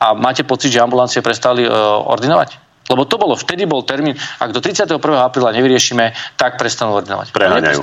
A 0.01 0.17
máte 0.17 0.49
pocit, 0.49 0.73
že 0.73 0.81
ambulancie 0.81 1.21
prestali 1.21 1.69
uh, 1.69 2.01
ordinovať? 2.09 2.57
Lebo 2.89 3.05
to 3.05 3.21
bolo, 3.21 3.37
vtedy 3.37 3.69
bol 3.69 3.85
termín, 3.85 4.17
ak 4.41 4.57
do 4.57 4.65
31. 4.65 4.97
apríla 4.97 5.53
nevyriešime, 5.53 6.17
tak 6.41 6.57
prestanú 6.57 6.97
ordinovať. 6.97 7.37
Preháňajú. 7.37 7.83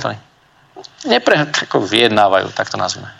Nepre, 1.06 1.46
ako 1.46 1.84
vyjednávajú, 1.84 2.50
tak 2.56 2.72
to 2.72 2.80
nazvime. 2.80 3.12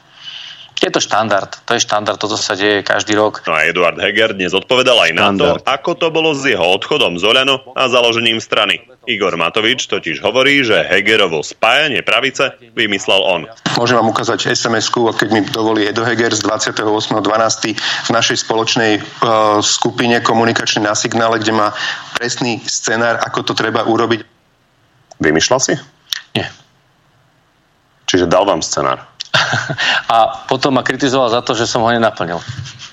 Je 0.85 0.93
to 0.93 1.01
štandard, 1.01 1.49
to 1.65 1.73
je 1.73 1.81
štandard, 1.81 2.21
toto 2.21 2.37
sa 2.37 2.53
deje 2.53 2.85
každý 2.85 3.17
rok. 3.17 3.41
No 3.49 3.57
a 3.57 3.65
Eduard 3.65 3.97
Heger 3.97 4.37
dnes 4.37 4.53
odpovedal 4.53 5.09
aj 5.09 5.13
na 5.17 5.33
to, 5.33 5.57
ako 5.65 5.97
to 5.97 6.13
bolo 6.13 6.37
s 6.37 6.45
jeho 6.45 6.61
odchodom 6.61 7.17
z 7.17 7.25
Oľano 7.25 7.73
a 7.73 7.89
založením 7.89 8.37
strany. 8.37 8.85
Igor 9.09 9.33
Matovič 9.41 9.89
totiž 9.89 10.21
hovorí, 10.21 10.61
že 10.61 10.85
Hegerovo 10.85 11.41
spájanie 11.41 12.05
pravice 12.05 12.61
vymyslel 12.77 13.17
on. 13.17 13.49
Môžem 13.81 13.97
vám 13.97 14.13
ukázať 14.13 14.53
SMS-ku, 14.53 15.09
keď 15.17 15.29
mi 15.33 15.41
dovolí 15.49 15.89
Edo 15.89 16.05
Heger 16.05 16.37
z 16.37 16.45
28.12. 16.45 17.81
v 17.81 18.11
našej 18.13 18.45
spoločnej 18.45 19.01
uh, 19.01 19.65
skupine 19.65 20.21
komunikačnej 20.21 20.85
na 20.85 20.93
signále, 20.93 21.41
kde 21.41 21.57
má 21.57 21.73
presný 22.13 22.61
scenár, 22.69 23.25
ako 23.25 23.41
to 23.41 23.53
treba 23.57 23.89
urobiť. 23.89 24.21
Vymýšľal 25.17 25.61
si? 25.65 25.81
Nie. 26.37 26.53
Čiže 28.05 28.29
dal 28.29 28.45
vám 28.45 28.61
scenár? 28.61 29.14
a 30.15 30.47
potom 30.47 30.75
ma 30.75 30.83
kritizoval 30.87 31.31
za 31.31 31.41
to, 31.43 31.55
že 31.55 31.67
som 31.67 31.83
ho 31.83 31.91
nenaplnil. 31.91 32.39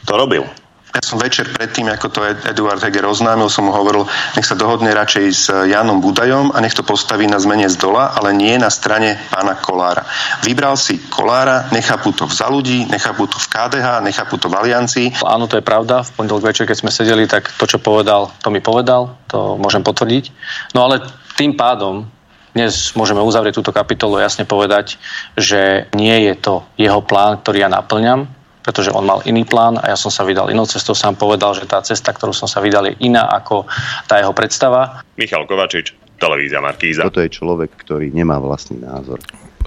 To 0.10 0.14
robil. 0.18 0.44
Ja 0.92 1.00
som 1.08 1.24
večer 1.24 1.48
predtým, 1.48 1.88
ako 1.88 2.08
to 2.12 2.20
Eduard 2.52 2.84
Heger 2.84 3.08
oznámil, 3.08 3.48
som 3.48 3.64
mu 3.64 3.72
hovoril, 3.72 4.04
nech 4.36 4.44
sa 4.44 4.60
dohodne 4.60 4.92
radšej 4.92 5.26
s 5.32 5.48
Janom 5.48 6.04
Budajom 6.04 6.52
a 6.52 6.60
nech 6.60 6.76
to 6.76 6.84
postaví 6.84 7.32
na 7.32 7.40
zmene 7.40 7.72
z 7.72 7.80
dola, 7.80 8.12
ale 8.12 8.36
nie 8.36 8.60
na 8.60 8.68
strane 8.68 9.16
pána 9.32 9.56
Kolára. 9.56 10.04
Vybral 10.44 10.76
si 10.76 11.00
Kolára, 11.08 11.72
nechápu 11.72 12.12
to 12.12 12.28
v 12.28 12.36
za 12.36 12.52
ľudí, 12.52 12.92
nechápu 12.92 13.24
to 13.24 13.40
v 13.40 13.48
KDH, 13.48 14.04
nechápu 14.04 14.36
to 14.36 14.52
v 14.52 14.56
Aliancii. 14.60 15.08
Áno, 15.24 15.48
to 15.48 15.56
je 15.56 15.64
pravda. 15.64 16.04
V 16.04 16.12
pondelok 16.12 16.52
večer, 16.52 16.68
keď 16.68 16.84
sme 16.84 16.92
sedeli, 16.92 17.24
tak 17.24 17.48
to, 17.56 17.64
čo 17.64 17.80
povedal, 17.80 18.28
to 18.44 18.52
mi 18.52 18.60
povedal, 18.60 19.16
to 19.32 19.56
môžem 19.56 19.88
potvrdiť. 19.88 20.28
No 20.76 20.84
ale 20.92 21.08
tým 21.40 21.56
pádom 21.56 22.04
dnes 22.52 22.92
môžeme 23.00 23.24
uzavrieť 23.24 23.60
túto 23.60 23.72
kapitolu 23.72 24.20
a 24.20 24.28
jasne 24.28 24.44
povedať, 24.44 25.00
že 25.40 25.88
nie 25.96 26.28
je 26.28 26.34
to 26.36 26.54
jeho 26.76 27.00
plán, 27.00 27.40
ktorý 27.40 27.64
ja 27.64 27.70
naplňam, 27.72 28.28
pretože 28.62 28.94
on 28.94 29.08
mal 29.08 29.26
iný 29.26 29.48
plán 29.48 29.82
a 29.82 29.90
ja 29.90 29.98
som 29.98 30.14
sa 30.14 30.22
vydal 30.22 30.54
inou 30.54 30.70
cestou. 30.70 30.94
Sám 30.94 31.18
povedal, 31.18 31.58
že 31.58 31.66
tá 31.66 31.82
cesta, 31.82 32.14
ktorú 32.14 32.36
som 32.36 32.46
sa 32.46 32.62
vydal, 32.62 32.94
je 32.94 32.96
iná 33.08 33.26
ako 33.32 33.66
tá 34.06 34.22
jeho 34.22 34.36
predstava. 34.36 35.02
Michal 35.18 35.50
Kovačič, 35.50 35.98
televízia 36.22 36.62
Markíza. 36.62 37.10
Toto 37.10 37.26
je 37.26 37.32
človek, 37.34 37.74
ktorý 37.82 38.14
nemá 38.14 38.38
vlastný 38.38 38.84
názor. 38.84 39.18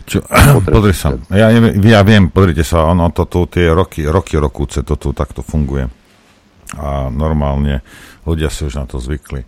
Čo, 0.05 0.23
pozri 0.75 0.95
sa, 0.95 1.17
ja, 1.33 1.51
ja 1.51 2.01
viem, 2.05 2.31
pozrite 2.31 2.63
sa, 2.63 2.87
ono 2.87 3.11
to 3.11 3.27
tu 3.27 3.49
tie 3.49 3.73
roky, 3.73 4.05
roky, 4.05 4.37
rokúce 4.39 4.85
to 4.85 4.95
tu 5.01 5.17
takto 5.17 5.41
funguje. 5.41 5.89
A 6.79 7.09
normálne 7.09 7.81
ľudia 8.29 8.53
si 8.53 8.69
už 8.69 8.77
na 8.79 8.85
to 8.85 9.01
zvykli. 9.01 9.43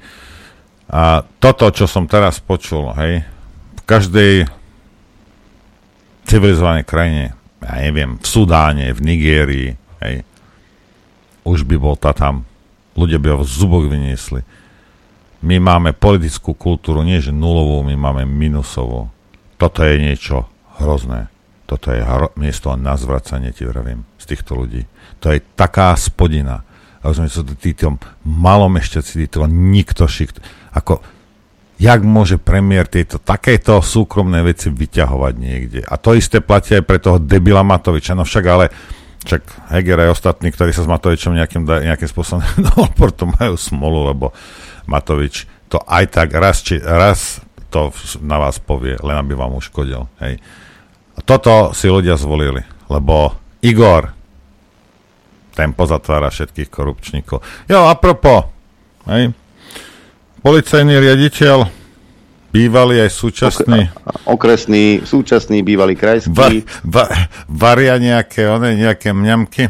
A 0.86 1.26
toto, 1.42 1.66
čo 1.74 1.90
som 1.90 2.06
teraz 2.06 2.38
počul, 2.38 2.94
hej, 2.94 3.26
v 3.74 3.82
každej 3.86 4.32
civilizovanej 6.26 6.86
krajine 6.86 7.36
ja 7.66 7.82
neviem, 7.82 8.20
v 8.20 8.26
Sudáne, 8.26 8.94
v 8.94 9.00
Nigérii, 9.02 9.70
hej, 10.04 10.22
už 11.42 11.66
by 11.66 11.76
bol 11.78 11.98
tá 11.98 12.14
tam, 12.14 12.46
ľudia 12.94 13.18
by 13.18 13.34
ho 13.34 13.38
v 13.42 13.48
zuboch 13.48 13.86
vyniesli. 13.90 14.46
My 15.42 15.58
máme 15.58 15.94
politickú 15.94 16.54
kultúru, 16.54 17.02
nie 17.02 17.22
že 17.22 17.34
nulovú, 17.34 17.82
my 17.86 17.94
máme 17.94 18.22
minusovú. 18.26 19.10
Toto 19.58 19.82
je 19.82 19.98
niečo 20.00 20.46
hrozné. 20.78 21.30
Toto 21.66 21.90
je 21.90 22.02
hro- 22.02 22.34
miesto 22.38 22.70
na 22.78 22.94
zvracanie, 22.94 23.50
ti 23.50 23.66
vravím, 23.66 24.06
z 24.18 24.24
týchto 24.34 24.54
ľudí. 24.54 24.86
To 25.22 25.34
je 25.34 25.42
taká 25.58 25.94
spodina. 25.98 26.62
Rozumieš, 27.02 27.46
to 27.46 27.54
títo 27.58 27.98
malomešťaci, 28.26 29.26
títo 29.26 29.46
nikto 29.46 30.10
šik, 30.10 30.34
ako 30.76 31.00
jak 31.76 32.00
môže 32.04 32.40
premiér 32.40 32.88
tieto 32.88 33.20
takéto 33.20 33.80
súkromné 33.84 34.40
veci 34.44 34.72
vyťahovať 34.72 35.34
niekde. 35.36 35.80
A 35.84 36.00
to 36.00 36.16
isté 36.16 36.40
platí 36.40 36.76
aj 36.76 36.84
pre 36.84 36.96
toho 37.00 37.20
debila 37.20 37.60
Matoviča. 37.60 38.16
No 38.16 38.24
však 38.24 38.44
ale 38.48 38.72
však 39.26 39.42
Heger 39.74 40.06
aj 40.06 40.14
ostatní, 40.14 40.54
ktorí 40.54 40.70
sa 40.70 40.86
s 40.86 40.90
Matovičom 40.90 41.34
nejakým, 41.34 41.66
nejakým 41.66 42.08
spôsobom 42.08 42.40
do 42.64 43.10
to 43.12 43.24
majú 43.26 43.54
smolu, 43.58 44.08
lebo 44.14 44.26
Matovič 44.86 45.44
to 45.66 45.82
aj 45.82 46.04
tak 46.14 46.28
raz, 46.32 46.62
či, 46.62 46.78
raz 46.78 47.42
to 47.74 47.90
na 48.22 48.38
vás 48.38 48.62
povie, 48.62 48.94
len 49.02 49.18
aby 49.18 49.34
vám 49.34 49.58
uškodil. 49.58 50.06
Hej. 50.22 50.38
A 51.16 51.20
toto 51.26 51.74
si 51.74 51.90
ľudia 51.90 52.14
zvolili, 52.14 52.62
lebo 52.86 53.34
Igor 53.66 54.14
ten 55.56 55.72
pozatvára 55.72 56.30
všetkých 56.30 56.68
korupčníkov. 56.70 57.40
Jo, 57.66 57.88
apropo, 57.88 58.52
hej, 59.10 59.32
policajný 60.46 60.94
riaditeľ, 61.02 61.66
bývalý 62.54 63.02
aj 63.02 63.10
súčasný... 63.10 63.90
Okresný, 64.30 65.02
súčasný, 65.02 65.66
bývalý 65.66 65.98
krajský. 65.98 66.30
Va, 66.30 66.46
va, 66.86 67.04
varia 67.50 67.98
nejaké, 67.98 68.46
one, 68.46 68.78
nejaké 68.78 69.10
mňamky. 69.10 69.66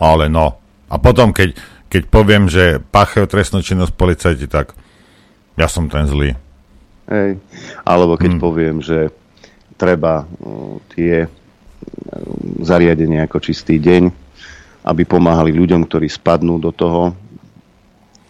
Ale 0.00 0.32
no. 0.32 0.56
A 0.88 0.96
potom, 0.96 1.36
keď, 1.36 1.52
keď 1.92 2.08
poviem, 2.08 2.48
že 2.48 2.80
páchajú 2.80 3.28
trestnú 3.28 3.60
činnosť 3.60 3.92
policajti, 3.92 4.48
tak 4.48 4.72
ja 5.60 5.68
som 5.68 5.92
ten 5.92 6.08
zlý. 6.08 6.40
Hej. 7.12 7.36
Alebo 7.84 8.16
keď 8.16 8.40
hmm. 8.40 8.40
poviem, 8.40 8.80
že 8.80 9.12
treba 9.76 10.24
uh, 10.24 10.80
tie 10.96 11.28
uh, 11.28 11.30
zariadenia 12.64 13.28
ako 13.28 13.44
čistý 13.44 13.76
deň, 13.76 14.08
aby 14.88 15.04
pomáhali 15.04 15.52
ľuďom, 15.52 15.84
ktorí 15.84 16.08
spadnú 16.08 16.56
do 16.56 16.72
toho, 16.72 17.12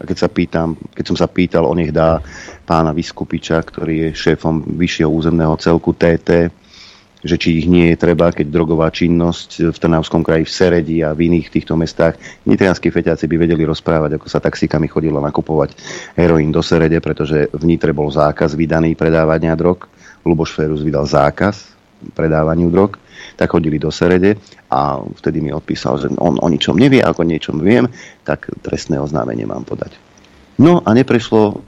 a 0.03 0.05
keď, 0.05 0.19
sa 0.19 0.29
pýtam, 0.29 0.75
keď 0.91 1.05
som 1.07 1.17
sa 1.17 1.31
pýtal, 1.31 1.63
on 1.63 1.79
nech 1.79 1.95
dá 1.95 2.19
pána 2.67 2.91
Vyskupiča, 2.91 3.63
ktorý 3.63 4.11
je 4.11 4.19
šéfom 4.19 4.75
vyššieho 4.75 5.07
územného 5.07 5.55
celku 5.63 5.95
TT, 5.95 6.51
že 7.23 7.39
či 7.39 7.63
ich 7.63 7.71
nie 7.71 7.95
je 7.95 8.03
treba, 8.03 8.35
keď 8.35 8.51
drogová 8.51 8.91
činnosť 8.91 9.71
v 9.71 9.79
Trnavskom 9.79 10.27
kraji, 10.27 10.43
v 10.43 10.51
Seredi 10.51 10.97
a 11.07 11.15
v 11.15 11.31
iných 11.31 11.55
týchto 11.55 11.79
mestách. 11.79 12.19
Nitrianskí 12.43 12.91
feťáci 12.91 13.31
by 13.31 13.47
vedeli 13.47 13.63
rozprávať, 13.63 14.19
ako 14.19 14.27
sa 14.27 14.43
taxikami 14.43 14.91
chodilo 14.91 15.23
nakupovať 15.23 15.79
heroín 16.19 16.51
do 16.51 16.67
Serede, 16.67 16.99
pretože 16.99 17.47
v 17.55 17.63
Nitre 17.63 17.95
bol 17.95 18.11
zákaz 18.11 18.59
vydaný 18.59 18.99
predávania 18.99 19.55
drog. 19.55 19.87
Luboš 20.27 20.51
Ferus 20.51 20.83
vydal 20.83 21.07
zákaz 21.07 21.79
predávaniu 22.19 22.67
drog 22.75 22.99
tak 23.43 23.59
chodili 23.59 23.83
do 23.83 23.91
Serede 23.91 24.39
a 24.71 25.03
vtedy 25.03 25.43
mi 25.43 25.51
odpísal, 25.51 25.99
že 25.99 26.07
on 26.23 26.39
o 26.39 26.47
ničom 26.47 26.79
nevie, 26.79 27.03
ako 27.03 27.27
niečom 27.27 27.59
viem, 27.59 27.91
tak 28.23 28.47
trestné 28.63 29.03
oznámenie 29.03 29.43
mám 29.43 29.67
podať. 29.67 29.99
No 30.63 30.79
a 30.87 30.95
neprešlo 30.95 31.59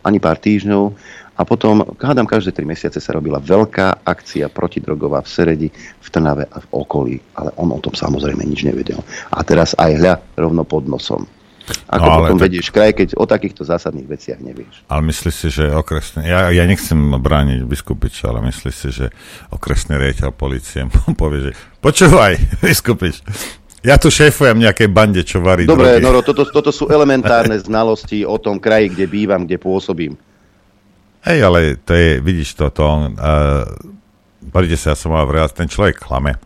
ani 0.00 0.16
pár 0.16 0.40
týždňov 0.40 0.96
a 1.38 1.46
potom, 1.46 1.84
hádam, 2.00 2.26
každé 2.26 2.50
tri 2.50 2.64
mesiace 2.64 2.98
sa 2.98 3.14
robila 3.14 3.38
veľká 3.38 4.02
akcia 4.02 4.48
protidrogová 4.50 5.22
v 5.22 5.28
Seredi, 5.28 5.68
v 6.00 6.08
Trnave 6.08 6.48
a 6.48 6.58
v 6.64 6.66
okolí, 6.74 7.16
ale 7.36 7.52
on 7.60 7.70
o 7.70 7.78
tom 7.78 7.92
samozrejme 7.92 8.42
nič 8.42 8.64
nevedel. 8.64 8.98
A 9.30 9.44
teraz 9.44 9.76
aj 9.78 10.00
hľa 10.00 10.14
rovno 10.34 10.64
pod 10.64 10.88
nosom. 10.90 11.28
Ako 11.88 12.04
no, 12.04 12.12
potom 12.24 12.38
tak... 12.38 12.44
vedieš 12.48 12.66
kraj, 12.72 12.90
keď 12.96 13.08
o 13.16 13.24
takýchto 13.24 13.62
zásadných 13.64 14.08
veciach 14.08 14.40
nevieš. 14.40 14.84
Ale 14.88 15.02
myslíš 15.08 15.34
si, 15.34 15.48
že 15.52 15.64
okresný... 15.72 16.28
Ja, 16.28 16.48
ja 16.52 16.64
nechcem 16.68 16.98
brániť 16.98 17.64
biskupič, 17.64 18.24
ale 18.28 18.44
myslíš 18.48 18.74
si, 18.74 18.88
že 18.92 19.06
okresný 19.52 19.96
riaditeľ 19.96 20.30
policie 20.32 20.84
povie, 21.20 21.50
že 21.50 21.52
počúvaj, 21.80 22.36
biskupič, 22.64 23.24
ja 23.78 23.94
tu 23.94 24.10
šéfujem 24.10 24.58
nejakej 24.58 24.88
bande, 24.90 25.22
čo 25.22 25.38
varí 25.38 25.62
Dobre, 25.62 26.02
Noro, 26.02 26.18
toto, 26.26 26.42
toto 26.50 26.74
sú 26.74 26.90
elementárne 26.90 27.54
znalosti 27.68 28.26
o 28.26 28.34
tom 28.36 28.58
kraji, 28.58 28.90
kde 28.90 29.06
bývam, 29.06 29.46
kde 29.46 29.56
pôsobím. 29.56 30.18
Hej, 31.22 31.38
ale 31.46 31.58
to 31.82 31.94
je, 31.94 32.18
vidíš 32.18 32.58
to, 32.58 32.70
to 32.74 32.82
on, 32.82 33.14
uh, 33.14 33.66
sa, 34.74 34.94
ja 34.94 34.96
som 34.98 35.14
mal 35.14 35.26
vrát, 35.26 35.50
ten 35.54 35.70
človek 35.70 35.98
klame. 35.98 36.38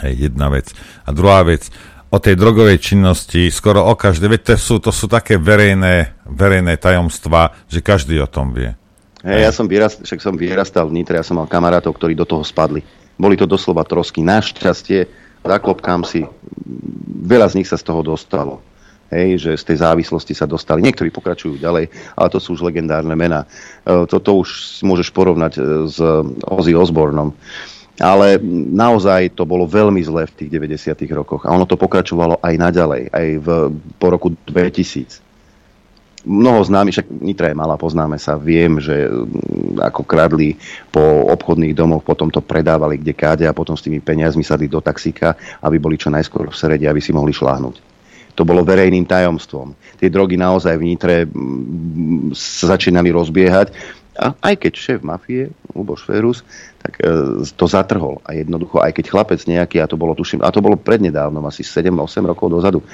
Hej, 0.00 0.30
jedna 0.30 0.48
vec. 0.48 0.70
A 1.06 1.10
druhá 1.10 1.42
vec, 1.44 1.68
o 2.12 2.18
tej 2.20 2.36
drogovej 2.36 2.76
činnosti 2.76 3.48
skoro 3.48 3.88
o 3.88 3.96
každé, 3.96 4.28
veď 4.28 4.40
to 4.52 4.54
sú, 4.60 4.76
to 4.84 4.92
sú 4.92 5.08
také 5.08 5.40
verejné, 5.40 6.12
verejné 6.28 6.76
tajomstvá, 6.76 7.56
že 7.72 7.80
každý 7.80 8.20
o 8.20 8.28
tom 8.28 8.52
vie. 8.52 8.76
Hey, 9.24 9.48
ja 9.48 9.54
som 9.54 9.64
vyrast, 9.64 10.04
však 10.04 10.20
som 10.20 10.36
vyrastal 10.36 10.92
v 10.92 11.00
Nitre, 11.00 11.16
ja 11.16 11.24
som 11.24 11.40
mal 11.40 11.48
kamarátov, 11.48 11.96
ktorí 11.96 12.12
do 12.12 12.28
toho 12.28 12.44
spadli. 12.44 12.84
Boli 13.16 13.38
to 13.38 13.48
doslova 13.48 13.86
trosky. 13.86 14.20
Našťastie, 14.20 15.08
zaklopkám 15.40 16.04
si, 16.04 16.26
veľa 17.22 17.48
z 17.48 17.62
nich 17.62 17.68
sa 17.70 17.80
z 17.80 17.86
toho 17.86 18.04
dostalo. 18.04 18.60
Hej, 19.12 19.44
že 19.44 19.50
z 19.60 19.64
tej 19.72 19.76
závislosti 19.84 20.32
sa 20.32 20.48
dostali. 20.48 20.80
Niektorí 20.80 21.12
pokračujú 21.12 21.60
ďalej, 21.60 21.84
ale 22.16 22.28
to 22.32 22.40
sú 22.40 22.56
už 22.56 22.64
legendárne 22.64 23.12
mená. 23.12 23.44
E, 23.84 24.08
toto 24.08 24.40
už 24.40 24.80
môžeš 24.80 25.12
porovnať 25.12 25.52
e, 25.52 25.60
s 25.84 26.00
Ozzy 26.48 26.72
Osbornom 26.72 27.36
ale 28.02 28.42
naozaj 28.74 29.38
to 29.38 29.46
bolo 29.46 29.62
veľmi 29.62 30.02
zlé 30.02 30.26
v 30.26 30.34
tých 30.34 30.50
90. 30.50 31.06
rokoch. 31.14 31.46
A 31.46 31.54
ono 31.54 31.62
to 31.62 31.78
pokračovalo 31.78 32.42
aj 32.42 32.54
naďalej, 32.58 33.02
aj 33.14 33.26
v, 33.38 33.46
po 34.02 34.06
roku 34.10 34.34
2000. 34.50 35.22
Mnoho 36.22 36.62
známy, 36.62 36.94
však 36.94 37.06
Nitra 37.18 37.50
je 37.50 37.58
malá, 37.58 37.74
poznáme 37.74 38.14
sa, 38.14 38.38
viem, 38.38 38.78
že 38.78 39.10
mm, 39.10 39.82
ako 39.82 40.02
kradli 40.06 40.54
po 40.90 41.02
obchodných 41.30 41.74
domoch, 41.74 42.06
potom 42.06 42.30
to 42.30 42.38
predávali 42.38 42.98
kde 42.98 43.14
káde 43.14 43.44
a 43.46 43.54
potom 43.54 43.74
s 43.74 43.82
tými 43.82 43.98
peniazmi 43.98 44.46
sadli 44.46 44.70
do 44.70 44.78
taxíka, 44.78 45.34
aby 45.62 45.82
boli 45.82 45.98
čo 45.98 46.14
najskôr 46.14 46.50
v 46.50 46.58
srede, 46.58 46.86
aby 46.86 47.02
si 47.02 47.10
mohli 47.10 47.34
šláhnuť. 47.34 47.94
To 48.38 48.42
bolo 48.46 48.62
verejným 48.62 49.04
tajomstvom. 49.04 49.74
Tie 49.98 50.08
drogy 50.08 50.38
naozaj 50.38 50.78
v 50.78 50.86
Nitre 50.94 51.16
mm, 51.26 52.34
sa 52.34 52.78
začínali 52.78 53.10
rozbiehať 53.10 54.01
a 54.12 54.36
aj 54.36 54.54
keď 54.60 54.72
šéf 54.76 55.00
mafie, 55.00 55.48
Luboš 55.72 56.04
Ferus, 56.04 56.44
tak 56.84 57.00
e, 57.00 57.40
to 57.48 57.64
zatrhol. 57.64 58.20
A 58.28 58.36
jednoducho, 58.36 58.84
aj 58.84 58.92
keď 58.92 59.04
chlapec 59.08 59.40
nejaký, 59.48 59.80
a 59.80 59.88
to 59.88 59.96
bolo, 59.96 60.12
tuším, 60.12 60.44
a 60.44 60.52
to 60.52 60.60
bolo 60.60 60.76
prednedávnom, 60.76 61.40
asi 61.48 61.64
7-8 61.64 62.28
rokov 62.28 62.52
dozadu, 62.52 62.84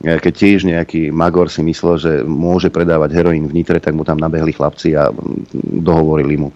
e, 0.00 0.16
keď 0.16 0.32
tiež 0.32 0.64
nejaký 0.64 1.12
Magor 1.12 1.52
si 1.52 1.60
myslel, 1.60 1.94
že 2.00 2.12
môže 2.24 2.72
predávať 2.72 3.12
heroín 3.12 3.44
v 3.44 3.60
Nitre, 3.60 3.76
tak 3.76 3.92
mu 3.92 4.08
tam 4.08 4.16
nabehli 4.16 4.56
chlapci 4.56 4.96
a 4.96 5.12
dohovorili 5.84 6.40
mu 6.40 6.48
e, 6.48 6.54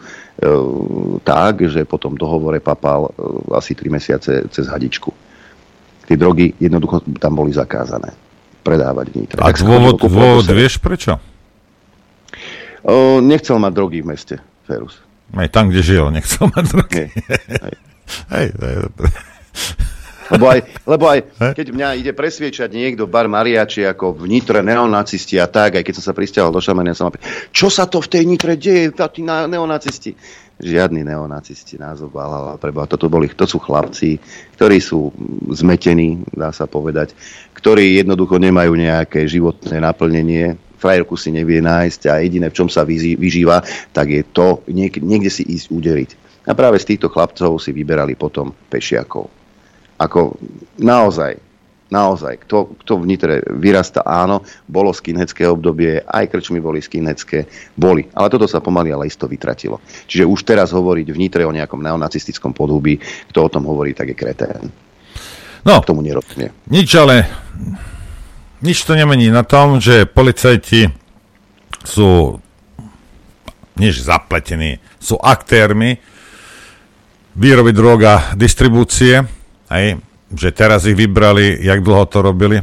tak, 1.21 1.69
že 1.69 1.85
potom 1.85 2.17
dohovore 2.17 2.65
papal 2.65 3.13
e, 3.13 3.53
asi 3.53 3.77
3 3.77 3.93
mesiace 3.93 4.33
cez 4.49 4.65
hadičku. 4.73 5.13
Tie 6.09 6.17
drogy 6.17 6.57
jednoducho 6.57 7.05
tam 7.21 7.37
boli 7.37 7.53
zakázané 7.53 8.17
predávať 8.65 9.13
v 9.13 9.15
Nitre. 9.21 9.39
A 9.45 9.53
tak 9.53 9.61
dôvod, 9.61 10.01
dôvod 10.01 10.49
vieš 10.49 10.81
prečo? 10.81 11.21
O, 12.87 13.19
nechcel 13.19 13.59
mať 13.59 13.73
drogy 13.75 13.99
v 14.03 14.07
meste, 14.15 14.37
Ferus. 14.67 15.03
Aj 15.35 15.49
tam, 15.51 15.69
kde 15.69 15.83
žil, 15.85 16.05
nechcel 16.15 16.49
mať 16.49 16.65
drogy. 16.71 17.05
Hej, 18.33 18.47
to 18.59 18.65
je 18.65 18.77
dobré. 18.87 19.09
Lebo 20.29 20.45
aj, 20.53 20.61
lebo 20.85 21.05
aj 21.09 21.21
keď 21.59 21.67
mňa 21.73 21.89
ide 22.05 22.13
presviečať 22.13 22.69
niekto 22.73 23.09
bar 23.09 23.27
Mariači 23.27 23.85
ako 23.89 24.13
v 24.25 24.25
Nitre 24.29 24.61
neonacisti 24.61 25.41
a 25.41 25.49
tak, 25.49 25.81
aj 25.81 25.85
keď 25.85 25.95
som 26.01 26.05
sa 26.13 26.17
pristiahol 26.17 26.53
do 26.53 26.61
Šamania, 26.61 26.93
som 26.93 27.09
čo 27.53 27.73
sa 27.73 27.89
to 27.89 28.05
v 28.05 28.09
tej 28.13 28.23
Nitre 28.29 28.55
deje, 28.61 28.93
tí 28.93 29.21
neonacisti? 29.25 30.13
Žiadni 30.59 31.07
neonacisti, 31.07 31.79
názov 31.79 32.11
Valhalla, 32.11 32.59
preba. 32.59 32.83
Toto 32.91 33.07
boli, 33.07 33.31
to 33.31 33.47
sú 33.47 33.63
chlapci, 33.63 34.19
ktorí 34.59 34.83
sú 34.83 35.15
zmetení, 35.55 36.27
dá 36.35 36.51
sa 36.51 36.67
povedať, 36.67 37.15
ktorí 37.55 38.03
jednoducho 38.03 38.43
nemajú 38.43 38.75
nejaké 38.75 39.23
životné 39.23 39.79
naplnenie, 39.79 40.59
frajerku 40.79 41.19
si 41.19 41.35
nevie 41.35 41.59
nájsť 41.59 42.01
a 42.09 42.23
jediné, 42.23 42.49
v 42.49 42.57
čom 42.57 42.69
sa 42.71 42.87
vyžíva, 42.87 43.61
tak 43.91 44.15
je 44.15 44.23
to 44.23 44.63
niek- 44.71 45.03
niekde 45.03 45.29
si 45.29 45.43
ísť 45.43 45.67
udeliť. 45.69 46.11
A 46.49 46.57
práve 46.57 46.81
z 46.81 46.95
týchto 46.95 47.13
chlapcov 47.13 47.61
si 47.61 47.77
vyberali 47.77 48.17
potom 48.17 48.55
pešiakov. 48.73 49.29
Ako 50.01 50.39
naozaj, 50.81 51.37
naozaj, 51.93 52.41
kto, 52.49 52.73
kto 52.81 52.93
v 53.03 53.05
Nitre 53.05 53.35
vyrasta, 53.45 54.01
áno, 54.01 54.41
bolo 54.65 54.95
skinheadské 54.95 55.45
obdobie, 55.45 56.01
aj 56.01 56.25
krčmy 56.33 56.63
boli 56.63 56.81
skinheadské, 56.81 57.45
boli. 57.77 58.09
Ale 58.17 58.33
toto 58.33 58.49
sa 58.49 58.65
pomaly 58.65 58.95
ale 58.95 59.11
isto 59.11 59.29
vytratilo. 59.29 59.83
Čiže 60.09 60.25
už 60.25 60.41
teraz 60.47 60.73
hovoriť 60.73 61.07
v 61.13 61.21
Nitre 61.21 61.43
o 61.45 61.53
nejakom 61.53 61.85
neonacistickom 61.85 62.57
podhubí, 62.57 62.97
kto 63.29 63.39
o 63.45 63.53
tom 63.53 63.69
hovorí, 63.69 63.93
tak 63.93 64.15
je 64.15 64.17
kretén. 64.17 64.73
No, 65.67 65.83
k 65.83 65.89
tomu 65.91 66.01
nerozumie. 66.01 66.55
Nič 66.71 66.95
ale, 66.97 67.29
nič 68.63 68.79
to 68.85 68.93
nemení 68.95 69.29
na 69.33 69.43
tom, 69.43 69.83
že 69.83 70.07
policajti 70.07 70.93
sú 71.85 72.41
než 73.79 74.03
zapletení, 74.03 74.83
sú 74.99 75.15
aktérmi 75.19 76.03
výroby 77.39 77.71
droga, 77.71 78.35
distribúcie 78.35 79.23
Hej, 79.69 80.01
že 80.33 80.49
teraz 80.53 80.89
ich 80.89 80.97
vybrali, 80.97 81.61
jak 81.61 81.85
dlho 81.85 82.05
to 82.09 82.19
robili. 82.25 82.59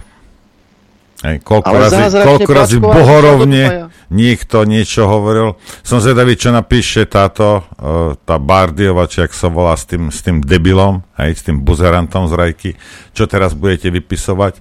Hej, 1.22 1.42
koľko 1.42 1.74
Ale 1.74 1.80
razy, 1.90 2.02
koľko 2.22 2.52
razy 2.52 2.78
bohorovne 2.82 3.90
niekto 4.14 4.66
niečo 4.68 5.10
hovoril. 5.10 5.58
Som 5.82 6.02
zvedavý, 6.02 6.38
čo 6.38 6.54
napíše 6.54 7.06
táto, 7.10 7.62
uh, 7.62 8.14
tá 8.26 8.38
Bardiova, 8.38 9.10
či 9.10 9.26
ak 9.26 9.34
sa 9.34 9.50
volá 9.50 9.74
s 9.74 9.90
tým, 9.90 10.10
s 10.14 10.22
tým 10.22 10.42
debilom, 10.44 11.02
hej, 11.18 11.32
s 11.34 11.42
tým 11.46 11.62
buzerantom 11.62 12.30
z 12.30 12.34
Rajky. 12.36 12.72
Čo 13.14 13.26
teraz 13.26 13.54
budete 13.58 13.90
vypisovať? 13.90 14.54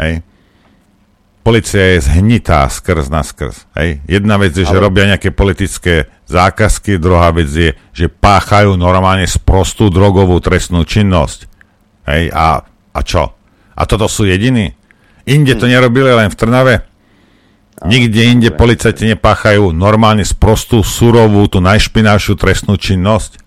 Hej. 0.00 0.24
Polícia 1.42 1.98
je 1.98 2.06
zhnitá 2.06 2.70
skrz 2.70 3.10
na 3.10 3.26
skrz. 3.26 3.66
Hej. 3.74 3.98
Jedna 4.06 4.38
vec 4.38 4.54
je, 4.54 4.62
Ale... 4.62 4.70
že 4.70 4.78
robia 4.78 5.10
nejaké 5.10 5.34
politické 5.34 6.06
zákazky, 6.30 7.02
druhá 7.02 7.34
vec 7.34 7.50
je, 7.50 7.74
že 7.90 8.06
páchajú 8.06 8.78
normálne 8.78 9.26
sprostú 9.26 9.90
drogovú 9.90 10.38
trestnú 10.38 10.86
činnosť. 10.86 11.50
Hej, 12.06 12.30
a, 12.30 12.62
a 12.94 13.00
čo? 13.02 13.34
A 13.74 13.82
toto 13.90 14.06
sú 14.06 14.22
jediní? 14.22 14.70
Inde 15.26 15.58
to 15.58 15.66
hm. 15.66 15.72
nerobili 15.74 16.14
len 16.14 16.30
v 16.30 16.38
Trnave? 16.38 16.76
Nikde 17.82 18.22
inde 18.22 18.50
policajti 18.54 19.10
nepáchajú 19.10 19.74
normálne 19.74 20.22
sprostú, 20.22 20.86
surovú, 20.86 21.42
tú 21.50 21.58
najšpinavšiu 21.58 22.38
trestnú 22.38 22.78
činnosť? 22.78 23.42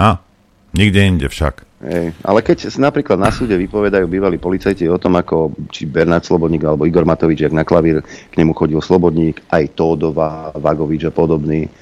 A? 0.00 0.24
Nikde 0.72 1.00
inde 1.04 1.26
však. 1.28 1.68
Hej, 1.80 2.12
ale 2.20 2.44
keď 2.44 2.76
napríklad 2.76 3.16
na 3.16 3.32
súde 3.32 3.56
vypovedajú 3.56 4.04
bývalí 4.04 4.36
policajti 4.36 4.84
o 4.84 5.00
tom, 5.00 5.16
ako 5.16 5.56
či 5.72 5.88
Bernard 5.88 6.28
Slobodník 6.28 6.60
alebo 6.68 6.84
Igor 6.84 7.08
Matovič, 7.08 7.40
jak 7.40 7.56
na 7.56 7.64
klavír 7.64 8.04
k 8.04 8.34
nemu 8.36 8.52
chodil 8.52 8.76
Slobodník, 8.84 9.40
aj 9.48 9.72
Tódova, 9.72 10.52
Vagovič 10.60 11.08
a 11.08 11.12
podobný, 11.12 11.72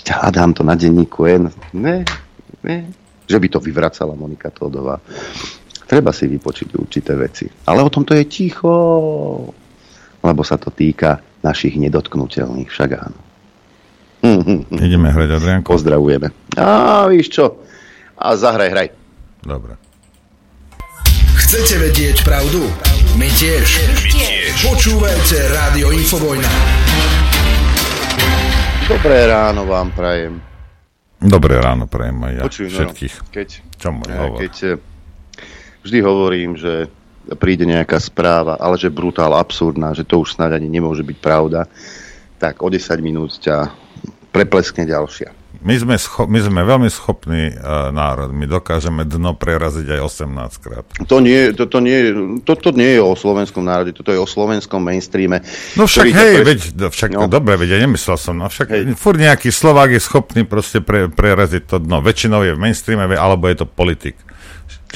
hľadám 0.00 0.56
to 0.56 0.64
na 0.64 0.72
denníku 0.80 1.28
N. 1.28 1.52
Ne, 1.76 2.08
ne, 2.64 2.88
že 3.28 3.36
by 3.36 3.46
to 3.52 3.60
vyvracala 3.60 4.16
Monika 4.16 4.48
Tódová. 4.48 4.96
Treba 5.84 6.16
si 6.16 6.24
vypočiť 6.24 6.68
určité 6.80 7.12
veci. 7.20 7.44
Ale 7.68 7.84
o 7.84 7.92
tomto 7.92 8.16
je 8.16 8.24
ticho, 8.24 8.72
lebo 10.24 10.40
sa 10.40 10.56
to 10.56 10.72
týka 10.72 11.20
našich 11.44 11.76
nedotknutelných, 11.76 12.72
však 12.72 12.90
áno. 12.96 13.20
Ideme 14.72 15.12
hrať, 15.12 15.30
Adrianko. 15.36 15.68
Pozdravujeme. 15.76 16.32
A 16.56 17.04
víš 17.12 17.28
čo? 17.28 17.65
A 18.16 18.32
zahraj, 18.32 18.72
hraj. 18.72 18.88
Dobre. 19.44 19.76
Chcete 21.36 21.76
vedieť 21.76 22.24
pravdu? 22.24 22.64
My 23.20 23.28
tiež. 23.28 23.68
My 23.92 24.02
tiež. 24.08 24.52
Počúvajte 24.64 25.36
Rádio 25.52 25.92
Infovojna. 25.92 26.48
Dobré 28.88 29.28
ráno 29.28 29.68
vám 29.68 29.92
prajem. 29.92 30.40
Dobré 31.20 31.60
ráno 31.60 31.84
prajem 31.84 32.16
aj 32.24 32.32
ja 32.32 32.42
Počuj, 32.48 32.66
no, 32.66 32.76
všetkých. 32.80 33.14
keď, 33.28 33.48
Čo 33.76 33.88
môj 33.92 34.10
hovor? 34.16 34.38
Keď 34.40 34.54
eh, 34.64 34.80
vždy 35.84 35.98
hovorím, 36.00 36.56
že 36.56 36.88
príde 37.36 37.68
nejaká 37.68 38.00
správa, 38.00 38.56
ale 38.56 38.80
že 38.80 38.88
brutál, 38.88 39.36
absurdná, 39.36 39.92
že 39.92 40.08
to 40.08 40.24
už 40.24 40.40
snáď 40.40 40.56
ani 40.56 40.72
nemôže 40.72 41.04
byť 41.04 41.18
pravda, 41.20 41.68
tak 42.40 42.64
o 42.64 42.68
10 42.72 42.80
minút 43.04 43.36
ťa 43.44 43.68
prepleskne 44.32 44.88
ďalšia. 44.88 45.45
My 45.66 45.74
sme, 45.74 45.98
scho- 45.98 46.30
my 46.30 46.38
sme 46.38 46.62
veľmi 46.62 46.86
schopní 46.86 47.50
uh, 47.50 47.90
národ. 47.90 48.30
My 48.30 48.46
dokážeme 48.46 49.02
dno 49.02 49.34
preraziť 49.34 49.98
aj 49.98 50.00
18 50.22 50.62
krát. 50.62 50.86
To 51.10 51.18
nie, 51.18 51.50
to, 51.58 51.66
to, 51.66 51.82
nie, 51.82 52.14
to, 52.46 52.54
to 52.54 52.70
nie 52.70 52.94
je 52.94 53.02
o 53.02 53.18
slovenskom 53.18 53.66
národe, 53.66 53.90
toto 53.90 54.14
je 54.14 54.20
o 54.22 54.30
slovenskom 54.30 54.78
mainstreame. 54.78 55.42
No 55.74 55.90
však 55.90 56.06
hej, 56.06 56.34
pres... 56.38 56.46
veď, 56.46 56.58
však 56.94 57.10
no. 57.18 57.26
dobre, 57.26 57.58
veď 57.58 57.74
ja 57.74 57.78
nemyslel 57.82 58.14
som, 58.14 58.38
no 58.38 58.46
však 58.46 58.68
hej. 58.70 58.82
furt 58.94 59.18
nejaký 59.18 59.50
Slovák 59.50 59.90
je 59.90 59.98
schopný 59.98 60.46
proste 60.46 60.78
pre, 60.78 61.10
preraziť 61.10 61.66
to 61.66 61.82
dno. 61.82 61.98
Väčšinou 61.98 62.46
je 62.46 62.54
v 62.54 62.62
mainstreame, 62.62 63.18
alebo 63.18 63.50
je 63.50 63.58
to 63.58 63.66
politik 63.66 64.14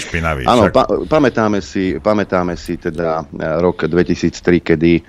špinavý. 0.00 0.42
Áno, 0.48 0.72
pa, 0.72 0.88
pamätáme, 0.88 1.60
si, 1.60 2.00
pamätáme 2.00 2.56
si 2.56 2.80
teda 2.80 3.22
e, 3.22 3.24
rok 3.60 3.84
2003, 3.84 4.64
kedy 4.64 4.92
e, 4.96 5.02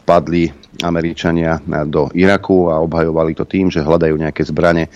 vpadli 0.00 0.48
Američania 0.80 1.60
e, 1.60 1.84
do 1.84 2.08
Iraku 2.16 2.72
a 2.72 2.80
obhajovali 2.80 3.36
to 3.36 3.44
tým, 3.44 3.68
že 3.68 3.84
hľadajú 3.84 4.16
nejaké 4.16 4.42
zbranie 4.48 4.88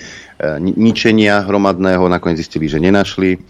ničenia 0.62 1.43
hromadného, 1.51 2.07
nakoniec 2.07 2.39
zistili, 2.39 2.70
že 2.70 2.79
nenašli 2.79 3.43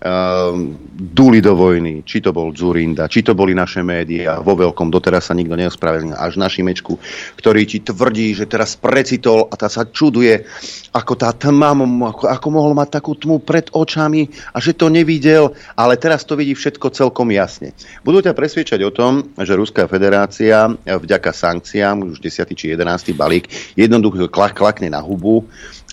Ehm, 0.00 0.80
duli 0.96 1.44
do 1.44 1.52
vojny, 1.52 2.08
či 2.08 2.24
to 2.24 2.32
bol 2.32 2.56
Zurinda, 2.56 3.04
či 3.04 3.20
to 3.20 3.36
boli 3.36 3.52
naše 3.52 3.84
médiá, 3.84 4.40
vo 4.40 4.56
veľkom, 4.56 4.88
doteraz 4.88 5.28
sa 5.28 5.36
nikto 5.36 5.52
neospravedlnil, 5.60 6.16
až 6.16 6.40
na 6.40 6.48
Šimečku, 6.48 6.96
ktorý 7.36 7.68
ti 7.68 7.84
tvrdí, 7.84 8.32
že 8.32 8.48
teraz 8.48 8.80
precitol 8.80 9.52
a 9.52 9.60
tá 9.60 9.68
sa 9.68 9.84
čuduje, 9.84 10.48
ako 10.96 11.12
tá 11.20 11.36
tma, 11.36 11.76
ako, 12.16 12.32
ako 12.32 12.48
mohol 12.48 12.72
mať 12.72 12.96
takú 12.96 13.12
tmu 13.12 13.44
pred 13.44 13.68
očami 13.76 14.24
a 14.56 14.56
že 14.56 14.72
to 14.72 14.88
nevidel, 14.88 15.52
ale 15.76 16.00
teraz 16.00 16.24
to 16.24 16.32
vidí 16.32 16.56
všetko 16.56 16.96
celkom 16.96 17.28
jasne. 17.28 17.76
Budú 18.00 18.24
ťa 18.24 18.32
presviečať 18.32 18.80
o 18.80 18.96
tom, 18.96 19.36
že 19.36 19.52
Ruská 19.52 19.84
federácia 19.84 20.64
vďaka 20.88 21.28
sankciám, 21.28 22.08
už 22.08 22.24
10. 22.24 22.48
či 22.56 22.72
11. 22.72 23.12
balík, 23.12 23.52
jednoducho 23.76 24.32
klak, 24.32 24.56
klakne 24.56 24.88
na 24.88 25.04
hubu, 25.04 25.44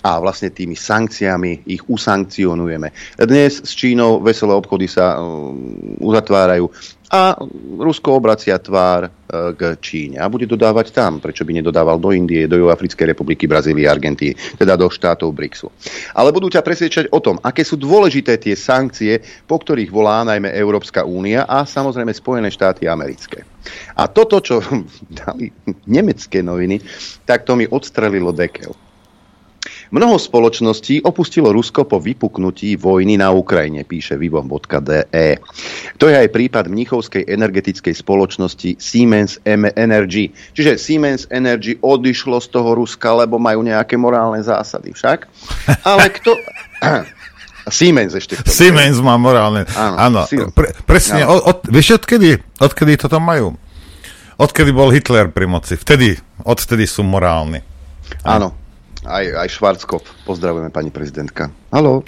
a 0.02 0.22
vlastne 0.22 0.54
tými 0.54 0.78
sankciami 0.78 1.66
ich 1.66 1.82
usankcionujeme. 1.90 2.94
Dnes 3.18 3.58
s 3.66 3.72
Čínou 3.74 4.22
veselé 4.22 4.54
obchody 4.54 4.86
sa 4.86 5.18
um, 5.18 5.98
uzatvárajú 5.98 6.70
a 7.08 7.32
Rusko 7.80 8.20
obracia 8.20 8.60
tvár 8.60 9.08
uh, 9.08 9.56
k 9.56 9.74
Číne 9.80 10.20
a 10.20 10.28
bude 10.28 10.44
dodávať 10.44 10.92
tam, 10.92 11.18
prečo 11.18 11.42
by 11.42 11.56
nedodával 11.56 11.96
do 11.96 12.12
Indie, 12.12 12.46
do 12.46 12.60
Juhoafrickej 12.60 13.16
republiky, 13.16 13.48
Brazílie, 13.48 13.88
Argentíny, 13.88 14.36
teda 14.60 14.76
do 14.76 14.92
štátov 14.92 15.32
BRICSu. 15.32 15.72
Ale 16.14 16.30
budú 16.30 16.52
ťa 16.52 16.60
presvedčať 16.60 17.08
o 17.10 17.18
tom, 17.18 17.40
aké 17.40 17.64
sú 17.64 17.80
dôležité 17.80 18.36
tie 18.36 18.52
sankcie, 18.54 19.24
po 19.48 19.56
ktorých 19.58 19.88
volá 19.88 20.20
najmä 20.22 20.52
Európska 20.52 21.02
únia 21.02 21.48
a 21.48 21.64
samozrejme 21.64 22.12
Spojené 22.12 22.52
štáty 22.52 22.84
americké. 22.86 23.42
A 23.96 24.06
toto, 24.06 24.38
čo 24.44 24.60
dali 25.26 25.48
nemecké 25.88 26.44
noviny, 26.44 26.78
tak 27.24 27.48
to 27.48 27.56
mi 27.56 27.64
odstrelilo 27.66 28.36
dekel. 28.36 28.87
Mnoho 29.88 30.20
spoločností 30.20 31.00
opustilo 31.00 31.48
Rusko 31.48 31.88
po 31.88 31.96
vypuknutí 31.96 32.76
vojny 32.76 33.16
na 33.16 33.32
Ukrajine, 33.32 33.88
píše 33.88 34.20
vivom.de. 34.20 35.40
To 35.96 36.04
je 36.04 36.14
aj 36.14 36.28
prípad 36.28 36.68
mnichovskej 36.68 37.24
energetickej 37.24 37.96
spoločnosti 37.96 38.76
Siemens 38.76 39.40
Energy. 39.48 40.28
Čiže 40.52 40.76
Siemens 40.76 41.24
Energy 41.32 41.80
odišlo 41.80 42.36
z 42.36 42.48
toho 42.52 42.76
Ruska, 42.76 43.16
lebo 43.16 43.40
majú 43.40 43.64
nejaké 43.64 43.96
morálne 43.96 44.44
zásady 44.44 44.92
však. 44.92 45.24
Ale 45.88 46.12
kto... 46.12 46.36
Siemens 47.68 48.16
ešte. 48.16 48.40
K 48.40 48.48
Siemens 48.48 48.96
má 49.04 49.20
morálne. 49.20 49.68
Áno, 49.76 49.96
áno 50.00 50.20
pre, 50.56 50.72
presne. 50.88 51.24
Áno. 51.24 51.36
Od, 51.36 51.40
od, 51.44 51.58
vieš, 51.68 52.00
odkedy, 52.00 52.40
odkedy 52.60 52.96
toto 52.96 53.20
majú? 53.20 53.60
Odkedy 54.40 54.72
bol 54.72 54.88
Hitler 54.88 55.28
pri 55.28 55.44
moci? 55.44 55.76
Vtedy, 55.76 56.16
odvtedy 56.48 56.88
sú 56.88 57.04
morálni. 57.04 57.60
Áno, 58.24 58.56
aj, 59.08 59.24
aj 59.40 59.48
Švarckov. 59.48 60.04
Pozdravujeme 60.28 60.68
pani 60.68 60.92
prezidentka. 60.92 61.48
Haló. 61.72 62.04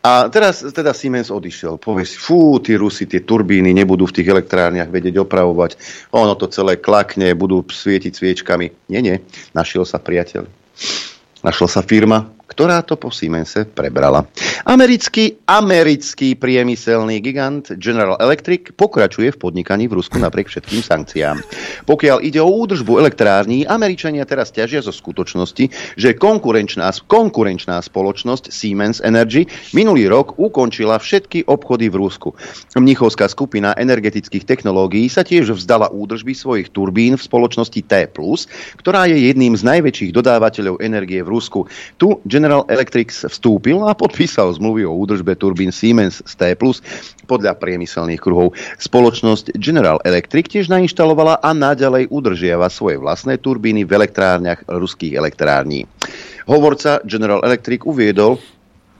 A 0.00 0.32
teraz 0.32 0.64
teda 0.64 0.96
Siemens 0.96 1.28
odišiel. 1.28 1.76
Povie 1.76 2.08
si, 2.08 2.16
fú, 2.16 2.56
tí 2.64 2.72
Rusi, 2.80 3.04
tie 3.04 3.20
turbíny 3.20 3.76
nebudú 3.76 4.08
v 4.08 4.16
tých 4.16 4.32
elektrárniach 4.32 4.88
vedieť 4.88 5.20
opravovať. 5.20 5.76
Ono 6.16 6.32
to 6.40 6.48
celé 6.48 6.80
klakne, 6.80 7.36
budú 7.36 7.60
svietiť 7.60 8.12
sviečkami. 8.16 8.88
Nie, 8.88 9.04
nie. 9.04 9.20
Našiel 9.52 9.84
sa 9.84 10.00
priateľ. 10.00 10.48
Našla 11.44 11.68
sa 11.68 11.84
firma, 11.84 12.32
ktorá 12.50 12.82
to 12.82 12.98
po 12.98 13.14
Siemense 13.14 13.62
prebrala. 13.62 14.26
Americký, 14.66 15.38
americký 15.46 16.34
priemyselný 16.34 17.22
gigant 17.22 17.70
General 17.78 18.18
Electric 18.18 18.74
pokračuje 18.74 19.30
v 19.30 19.40
podnikaní 19.40 19.86
v 19.86 20.02
Rusku 20.02 20.18
napriek 20.18 20.50
všetkým 20.50 20.82
sankciám. 20.82 21.38
Pokiaľ 21.86 22.18
ide 22.26 22.42
o 22.42 22.50
údržbu 22.50 22.98
elektrární, 22.98 23.64
Američania 23.64 24.26
teraz 24.26 24.50
ťažia 24.50 24.82
zo 24.82 24.90
skutočnosti, 24.90 25.96
že 25.96 26.18
konkurenčná, 26.18 26.90
konkurenčná 27.06 27.78
spoločnosť 27.78 28.50
Siemens 28.50 28.98
Energy 29.00 29.46
minulý 29.70 30.10
rok 30.10 30.34
ukončila 30.36 30.98
všetky 30.98 31.46
obchody 31.46 31.86
v 31.86 32.02
Rusku. 32.02 32.34
Mnichovská 32.74 33.30
skupina 33.30 33.72
energetických 33.78 34.42
technológií 34.42 35.06
sa 35.06 35.22
tiež 35.22 35.54
vzdala 35.54 35.94
údržby 35.94 36.34
svojich 36.34 36.74
turbín 36.74 37.14
v 37.14 37.22
spoločnosti 37.22 37.80
T+, 37.86 38.10
ktorá 38.80 39.06
je 39.06 39.30
jedným 39.30 39.54
z 39.54 39.62
najväčších 39.62 40.10
dodávateľov 40.10 40.82
energie 40.82 41.22
v 41.22 41.28
Rusku. 41.30 41.60
Tu 42.00 42.10
General 42.40 42.64
Electric 42.72 43.12
vstúpil 43.12 43.84
a 43.84 43.92
podpísal 43.92 44.48
zmluvy 44.56 44.88
o 44.88 44.96
údržbe 44.96 45.36
turbín 45.36 45.68
Siemens 45.68 46.24
z 46.24 46.32
T+, 46.40 46.56
podľa 47.28 47.52
priemyselných 47.60 48.16
kruhov. 48.16 48.56
Spoločnosť 48.80 49.60
General 49.60 50.00
Electric 50.08 50.48
tiež 50.48 50.72
nainštalovala 50.72 51.44
a 51.44 51.52
naďalej 51.52 52.08
udržiava 52.08 52.72
svoje 52.72 52.96
vlastné 52.96 53.36
turbíny 53.44 53.84
v 53.84 53.92
elektrárniach 53.92 54.64
ruských 54.72 55.20
elektrární. 55.20 55.84
Hovorca 56.48 57.04
General 57.04 57.44
Electric 57.44 57.84
uviedol, 57.84 58.40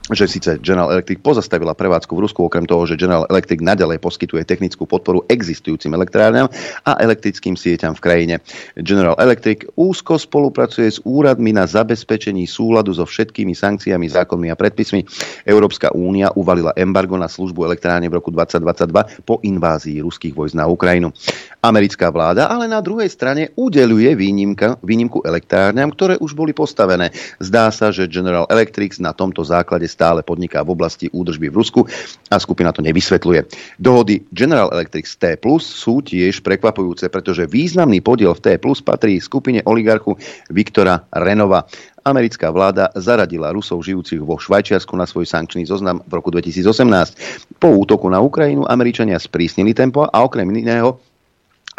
že 0.09 0.25
síce 0.25 0.57
General 0.65 0.89
Electric 0.89 1.21
pozastavila 1.21 1.77
prevádzku 1.77 2.17
v 2.17 2.23
Rusku, 2.25 2.39
okrem 2.41 2.65
toho, 2.65 2.89
že 2.89 2.97
General 2.97 3.29
Electric 3.29 3.61
nadalej 3.61 4.01
poskytuje 4.01 4.41
technickú 4.49 4.89
podporu 4.89 5.21
existujúcim 5.29 5.93
elektrárňam 5.93 6.49
a 6.81 6.97
elektrickým 6.97 7.53
sieťam 7.53 7.93
v 7.93 8.01
krajine. 8.01 8.35
General 8.73 9.13
Electric 9.21 9.69
úzko 9.77 10.17
spolupracuje 10.17 10.89
s 10.89 10.97
úradmi 11.05 11.53
na 11.53 11.69
zabezpečení 11.69 12.49
súladu 12.49 12.97
so 12.97 13.05
všetkými 13.05 13.53
sankciami, 13.53 14.09
zákonmi 14.09 14.49
a 14.49 14.57
predpismi. 14.57 15.05
Európska 15.45 15.93
únia 15.93 16.33
uvalila 16.33 16.73
embargo 16.73 17.13
na 17.13 17.29
službu 17.29 17.69
elektrárne 17.69 18.09
v 18.09 18.17
roku 18.17 18.33
2022 18.33 19.21
po 19.21 19.37
invázii 19.45 20.01
ruských 20.01 20.33
vojsk 20.33 20.57
na 20.57 20.65
Ukrajinu. 20.65 21.13
Americká 21.61 22.09
vláda 22.09 22.49
ale 22.49 22.65
na 22.65 22.81
druhej 22.81 23.07
strane 23.07 23.53
udeluje 23.53 24.17
výnimka, 24.17 24.81
výnimku 24.81 25.21
elektrárňam, 25.21 25.93
ktoré 25.93 26.17
už 26.17 26.33
boli 26.33 26.57
postavené. 26.57 27.13
Zdá 27.37 27.69
sa, 27.69 27.93
že 27.93 28.09
General 28.09 28.49
Electric 28.49 28.97
na 28.97 29.13
tomto 29.13 29.45
základe 29.45 29.91
stále 30.01 30.25
podniká 30.25 30.65
v 30.65 30.73
oblasti 30.73 31.13
údržby 31.13 31.53
v 31.53 31.61
Rusku 31.61 31.85
a 32.33 32.41
skupina 32.41 32.73
to 32.73 32.81
nevysvetľuje. 32.81 33.45
Dohody 33.77 34.25
General 34.33 34.73
Electric 34.73 35.05
T 35.05 35.37
Plus 35.37 35.61
sú 35.61 36.01
tiež 36.01 36.41
prekvapujúce, 36.41 37.05
pretože 37.13 37.45
významný 37.45 38.01
podiel 38.01 38.33
v 38.33 38.41
T 38.41 38.57
patrí 38.81 39.21
skupine 39.21 39.61
oligarchu 39.69 40.17
Viktora 40.49 41.05
Renova. 41.13 41.69
Americká 42.01 42.49
vláda 42.49 42.89
zaradila 42.97 43.53
Rusov 43.53 43.85
žijúcich 43.85 44.25
vo 44.25 44.41
Švajčiarsku 44.41 44.97
na 44.97 45.05
svoj 45.05 45.29
sankčný 45.29 45.69
zoznam 45.69 46.01
v 46.09 46.17
roku 46.17 46.33
2018. 46.33 47.61
Po 47.61 47.69
útoku 47.77 48.09
na 48.09 48.17
Ukrajinu 48.17 48.65
Američania 48.65 49.21
sprísnili 49.21 49.77
tempo 49.77 50.09
a 50.09 50.17
okrem 50.25 50.49
iného 50.49 50.97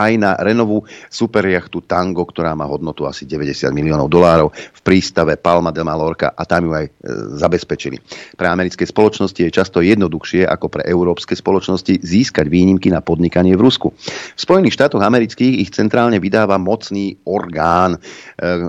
aj 0.09 0.13
na 0.19 0.31
Renovú 0.39 0.83
superjachtu 1.07 1.85
Tango, 1.87 2.27
ktorá 2.27 2.53
má 2.59 2.67
hodnotu 2.67 3.07
asi 3.07 3.29
90 3.29 3.71
miliónov 3.71 4.11
dolárov 4.11 4.51
v 4.51 4.81
prístave 4.83 5.39
Palma 5.39 5.71
de 5.71 5.87
Mallorca 5.87 6.35
a 6.35 6.43
tam 6.43 6.71
ju 6.71 6.73
aj 6.75 6.87
e, 6.87 6.91
zabezpečili. 7.39 7.97
Pre 8.35 8.47
americké 8.49 8.83
spoločnosti 8.83 9.39
je 9.39 9.51
často 9.53 9.79
jednoduchšie 9.81 10.45
ako 10.49 10.67
pre 10.69 10.83
európske 10.89 11.39
spoločnosti 11.39 12.03
získať 12.03 12.51
výnimky 12.51 12.91
na 12.91 13.01
podnikanie 13.01 13.55
v 13.55 13.63
Rusku. 13.63 13.95
V 13.95 14.41
Spojených 14.41 14.75
štátoch 14.75 15.03
amerických 15.03 15.63
ich 15.63 15.71
centrálne 15.71 16.19
vydáva 16.19 16.59
mocný 16.59 17.17
orgán 17.27 17.97
e, 17.97 17.99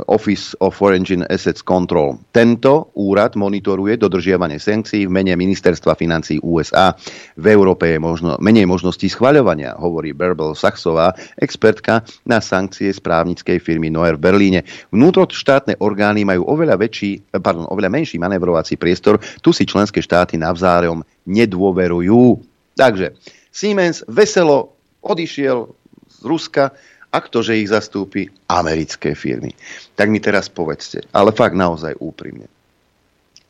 Office 0.07 0.53
of 0.61 0.77
Foreign 0.77 1.25
Assets 1.29 1.65
Control. 1.65 2.19
Tento 2.29 2.93
úrad 2.95 3.33
monitoruje 3.35 3.97
dodržiavanie 3.97 4.61
sankcií 4.61 5.09
v 5.09 5.13
mene 5.13 5.33
ministerstva 5.33 5.97
financí 5.97 6.37
USA. 6.43 6.93
V 7.39 7.45
Európe 7.49 7.89
je 7.91 7.99
možno, 7.99 8.37
menej 8.39 8.69
možností 8.69 9.09
schvaľovania, 9.09 9.75
hovorí 9.79 10.13
Berbel 10.13 10.53
Saxová, 10.53 11.15
expertka 11.39 12.01
na 12.23 12.39
sankcie 12.39 12.91
správnickej 12.93 13.59
firmy 13.59 13.89
Noer 13.89 14.15
v 14.17 14.25
Berlíne. 14.25 14.59
Vnútroštátne 14.93 15.79
orgány 15.79 16.23
majú 16.23 16.47
oveľa, 16.47 16.79
väčší, 16.79 17.35
pardon, 17.37 17.69
oveľa 17.69 17.89
menší 17.91 18.17
manevrovací 18.17 18.79
priestor, 18.79 19.21
tu 19.43 19.51
si 19.51 19.67
členské 19.67 20.01
štáty 20.01 20.39
navzájom 20.39 21.03
nedôverujú. 21.27 22.41
Takže 22.73 23.13
Siemens 23.53 24.01
veselo 24.09 24.73
odišiel 25.03 25.69
z 26.09 26.17
Ruska, 26.25 26.73
a 27.13 27.21
ktože 27.21 27.53
ich 27.53 27.69
zastúpi 27.69 28.25
americké 28.49 29.13
firmy. 29.13 29.53
Tak 29.93 30.09
mi 30.09 30.17
teraz 30.17 30.49
povedzte, 30.49 31.05
ale 31.13 31.29
fakt 31.29 31.53
naozaj 31.53 31.93
úprimne. 32.01 32.49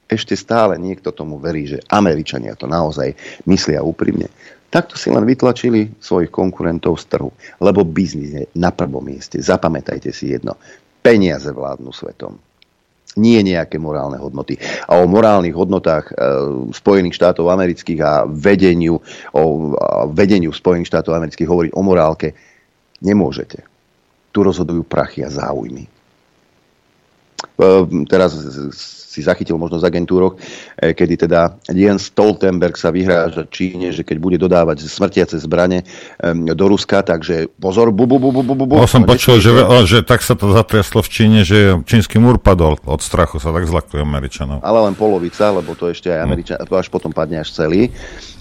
Ešte 0.07 0.35
stále 0.35 0.75
niekto 0.77 1.15
tomu 1.15 1.39
verí, 1.39 1.65
že 1.65 1.83
Američania 1.89 2.53
to 2.53 2.67
naozaj 2.67 3.15
myslia 3.47 3.81
úprimne. 3.81 4.27
Takto 4.73 4.97
si 4.97 5.13
len 5.13 5.21
vytlačili 5.21 6.01
svojich 6.01 6.33
konkurentov 6.33 6.97
z 6.97 7.05
trhu. 7.13 7.29
Lebo 7.61 7.85
biznis 7.85 8.33
je 8.33 8.43
na 8.57 8.73
prvom 8.73 9.05
mieste. 9.05 9.37
Zapamätajte 9.37 10.09
si 10.09 10.33
jedno. 10.33 10.57
Peniaze 11.05 11.53
vládnu 11.53 11.93
svetom. 11.93 12.41
Nie 13.13 13.45
nejaké 13.45 13.77
morálne 13.77 14.17
hodnoty. 14.17 14.57
A 14.89 14.97
o 14.97 15.05
morálnych 15.05 15.53
hodnotách 15.53 16.09
e, 16.09 16.13
Spojených 16.73 17.13
štátov 17.13 17.53
amerických 17.53 18.01
a 18.01 18.25
vedeniu, 18.25 18.97
o 19.37 19.77
a 19.77 20.09
vedeniu 20.09 20.49
Spojených 20.49 20.89
štátov 20.89 21.21
amerických 21.21 21.45
hovoriť 21.45 21.71
o 21.77 21.81
morálke 21.85 22.33
nemôžete. 23.05 23.61
Tu 24.33 24.39
rozhodujú 24.41 24.81
prachy 24.89 25.21
a 25.21 25.29
záujmy. 25.29 25.92
E, 27.53 27.65
teraz 28.09 28.33
si 29.13 29.21
zachytil 29.21 29.61
možno 29.61 29.77
z 29.77 29.85
agentúroch, 29.85 30.41
e, 30.73 30.97
kedy 30.97 31.29
teda 31.29 31.61
Jens 31.69 32.09
Stoltenberg 32.09 32.73
sa 32.73 32.89
vyhráža 32.89 33.45
Číne, 33.45 33.93
že 33.93 34.01
keď 34.01 34.17
bude 34.17 34.37
dodávať 34.41 34.89
smrtiace 34.89 35.37
zbrane 35.37 35.85
do 36.33 36.65
Ruska, 36.65 37.05
takže 37.05 37.53
pozor, 37.61 37.93
bu, 37.93 38.09
bu, 38.09 38.17
bu, 38.17 38.33
bu, 38.33 38.41
bu, 38.41 38.65
bu. 38.65 38.75
No, 38.81 38.89
som 38.89 39.05
počul, 39.05 39.37
že, 39.37 39.53
že 39.85 40.01
tak 40.01 40.25
sa 40.25 40.33
to 40.33 40.49
zatriaslo 40.49 41.05
v 41.05 41.09
Číne, 41.13 41.39
že 41.45 41.77
čínsky 41.85 42.17
múr 42.17 42.41
padol 42.41 42.81
od 42.89 43.01
strachu, 43.05 43.37
sa 43.37 43.53
tak 43.53 43.69
zlakujú 43.69 44.01
Američanov. 44.01 44.65
Ale 44.65 44.89
len 44.89 44.97
polovica, 44.97 45.53
lebo 45.53 45.77
to 45.77 45.93
ešte 45.93 46.09
aj 46.09 46.19
Američan, 46.25 46.57
to 46.65 46.73
až 46.73 46.89
potom 46.89 47.13
padne 47.13 47.37
až 47.37 47.53
celý, 47.53 47.93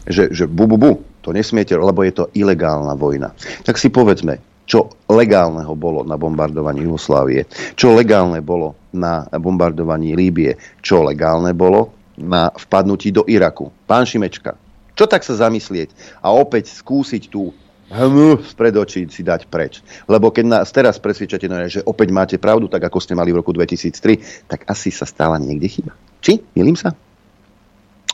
že, 0.08 0.32
že 0.32 0.48
bu, 0.48 0.64
bu, 0.64 0.80
bu, 0.80 0.92
to 1.20 1.30
nesmiete, 1.36 1.76
lebo 1.76 2.00
je 2.02 2.16
to 2.16 2.24
ilegálna 2.32 2.96
vojna. 2.96 3.36
Tak 3.62 3.76
si 3.76 3.92
povedzme, 3.92 4.40
čo 4.66 4.92
legálneho 5.10 5.74
bolo 5.74 6.06
na 6.06 6.14
bombardovaní 6.14 6.86
Jugoslávie, 6.86 7.46
čo 7.74 7.92
legálne 7.92 8.40
bolo 8.40 8.78
na 8.94 9.26
bombardovaní 9.28 10.14
Líbie, 10.14 10.56
čo 10.80 11.02
legálne 11.02 11.52
bolo 11.52 11.92
na 12.18 12.52
vpadnutí 12.52 13.10
do 13.10 13.26
Iraku. 13.26 13.72
Pán 13.88 14.06
Šimečka, 14.06 14.54
čo 14.92 15.04
tak 15.08 15.24
sa 15.24 15.34
zamyslieť 15.34 16.20
a 16.22 16.30
opäť 16.30 16.70
skúsiť 16.70 17.32
tú 17.32 17.50
hmu 17.92 18.40
spred 18.40 18.72
očí 18.80 19.04
si 19.12 19.20
dať 19.20 19.52
preč. 19.52 19.84
Lebo 20.08 20.32
keď 20.32 20.44
nás 20.48 20.72
teraz 20.72 20.96
presvedčate, 20.96 21.44
že 21.68 21.84
opäť 21.84 22.08
máte 22.08 22.36
pravdu, 22.40 22.64
tak 22.68 22.80
ako 22.88 22.98
ste 23.04 23.12
mali 23.12 23.36
v 23.36 23.44
roku 23.44 23.52
2003, 23.52 24.48
tak 24.48 24.64
asi 24.64 24.88
sa 24.88 25.04
stála 25.04 25.36
niekde 25.36 25.68
chyba. 25.68 25.92
Či? 26.24 26.40
Milím 26.56 26.76
sa? 26.76 26.96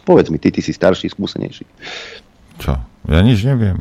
Povedz 0.02 0.32
mi, 0.34 0.42
ty, 0.42 0.50
ty 0.50 0.64
si 0.64 0.74
starší, 0.74 1.12
skúsenejší. 1.12 1.64
Čo? 2.58 2.74
Ja 3.06 3.20
nič 3.22 3.46
neviem. 3.46 3.78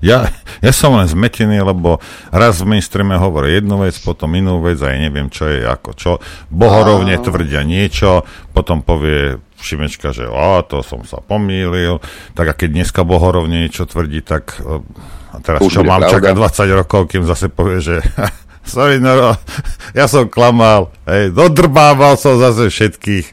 Ja, 0.00 0.30
ja 0.60 0.72
som 0.72 0.98
len 0.98 1.06
zmetený, 1.06 1.62
lebo 1.62 1.98
raz 2.30 2.62
v 2.62 2.76
mainstreame 2.76 3.18
hovorí 3.18 3.58
jednu 3.58 3.82
vec, 3.82 3.98
potom 4.02 4.32
inú 4.34 4.62
vec 4.62 4.78
a 4.82 4.90
ja 4.90 4.98
neviem, 4.98 5.28
čo 5.28 5.48
je 5.48 5.62
ako 5.62 5.90
čo. 5.94 6.12
Bohorovne 6.50 7.18
tvrdia 7.18 7.62
niečo, 7.66 8.26
potom 8.54 8.82
povie 8.82 9.38
Šimečka, 9.62 10.10
že 10.10 10.26
o, 10.26 10.58
to 10.66 10.82
som 10.82 11.06
sa 11.06 11.22
pomýlil. 11.22 12.02
Tak 12.34 12.46
a 12.50 12.54
keď 12.58 12.82
dneska 12.82 13.06
Bohorovne 13.06 13.62
niečo 13.62 13.86
tvrdí, 13.86 14.18
tak 14.26 14.58
a 15.32 15.40
teraz 15.40 15.64
Už 15.64 15.80
čo 15.80 15.82
mám 15.82 16.04
čakať 16.04 16.34
20 16.36 16.78
rokov, 16.84 17.00
kým 17.08 17.24
zase 17.24 17.48
povie, 17.48 17.80
že 17.80 17.96
sorry, 18.68 19.00
no, 19.00 19.32
ja 19.96 20.04
som 20.04 20.28
klamal, 20.28 20.92
hej, 21.08 21.32
dodrbával 21.32 22.20
som 22.20 22.36
zase 22.36 22.68
všetkých 22.68 23.26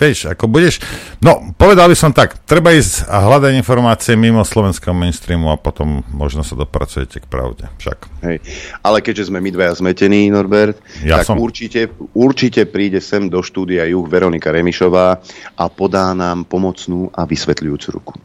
Vieš, 0.00 0.32
ako 0.32 0.48
budeš... 0.48 0.80
No, 1.20 1.52
povedal 1.60 1.92
by 1.92 1.92
som 1.92 2.08
tak, 2.16 2.40
treba 2.48 2.72
ísť 2.72 3.04
a 3.04 3.20
hľadať 3.20 3.52
informácie 3.52 4.16
mimo 4.16 4.40
slovenského 4.40 4.96
mainstreamu 4.96 5.52
a 5.52 5.60
potom 5.60 6.00
možno 6.08 6.40
sa 6.40 6.56
dopracujete 6.56 7.20
k 7.20 7.28
pravde. 7.28 7.68
Však. 7.76 7.98
Hej. 8.24 8.40
Ale 8.80 9.04
keďže 9.04 9.28
sme 9.28 9.44
my 9.44 9.52
dvaja 9.52 9.76
zmetení, 9.76 10.32
Norbert, 10.32 10.80
ja 11.04 11.20
tak 11.20 11.28
som... 11.28 11.36
určite, 11.36 11.92
určite 12.16 12.64
príde 12.64 13.04
sem 13.04 13.28
do 13.28 13.44
štúdia 13.44 13.84
Juh 13.92 14.08
Veronika 14.08 14.48
Remišová 14.48 15.20
a 15.52 15.64
podá 15.68 16.16
nám 16.16 16.48
pomocnú 16.48 17.12
a 17.12 17.28
vysvetľujúcu 17.28 17.88
ruku. 17.92 18.16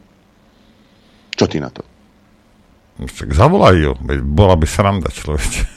Čo 1.35 1.45
ty 1.51 1.59
na 1.59 1.67
to? 1.67 1.83
Však 3.03 3.35
zavolaj 3.35 3.75
ju, 3.75 3.91
bola 4.23 4.55
by 4.55 4.63
sranda 4.63 5.11
človeče. 5.11 5.74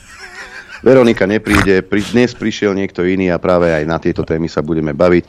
Veronika 0.79 1.27
nepríde, 1.27 1.83
pri, 1.83 1.99
dnes 2.15 2.31
prišiel 2.31 2.71
niekto 2.71 3.03
iný 3.03 3.35
a 3.35 3.41
práve 3.41 3.67
aj 3.67 3.83
na 3.83 3.99
tieto 3.99 4.23
témy 4.23 4.47
sa 4.47 4.63
budeme 4.63 4.95
baviť. 4.95 5.23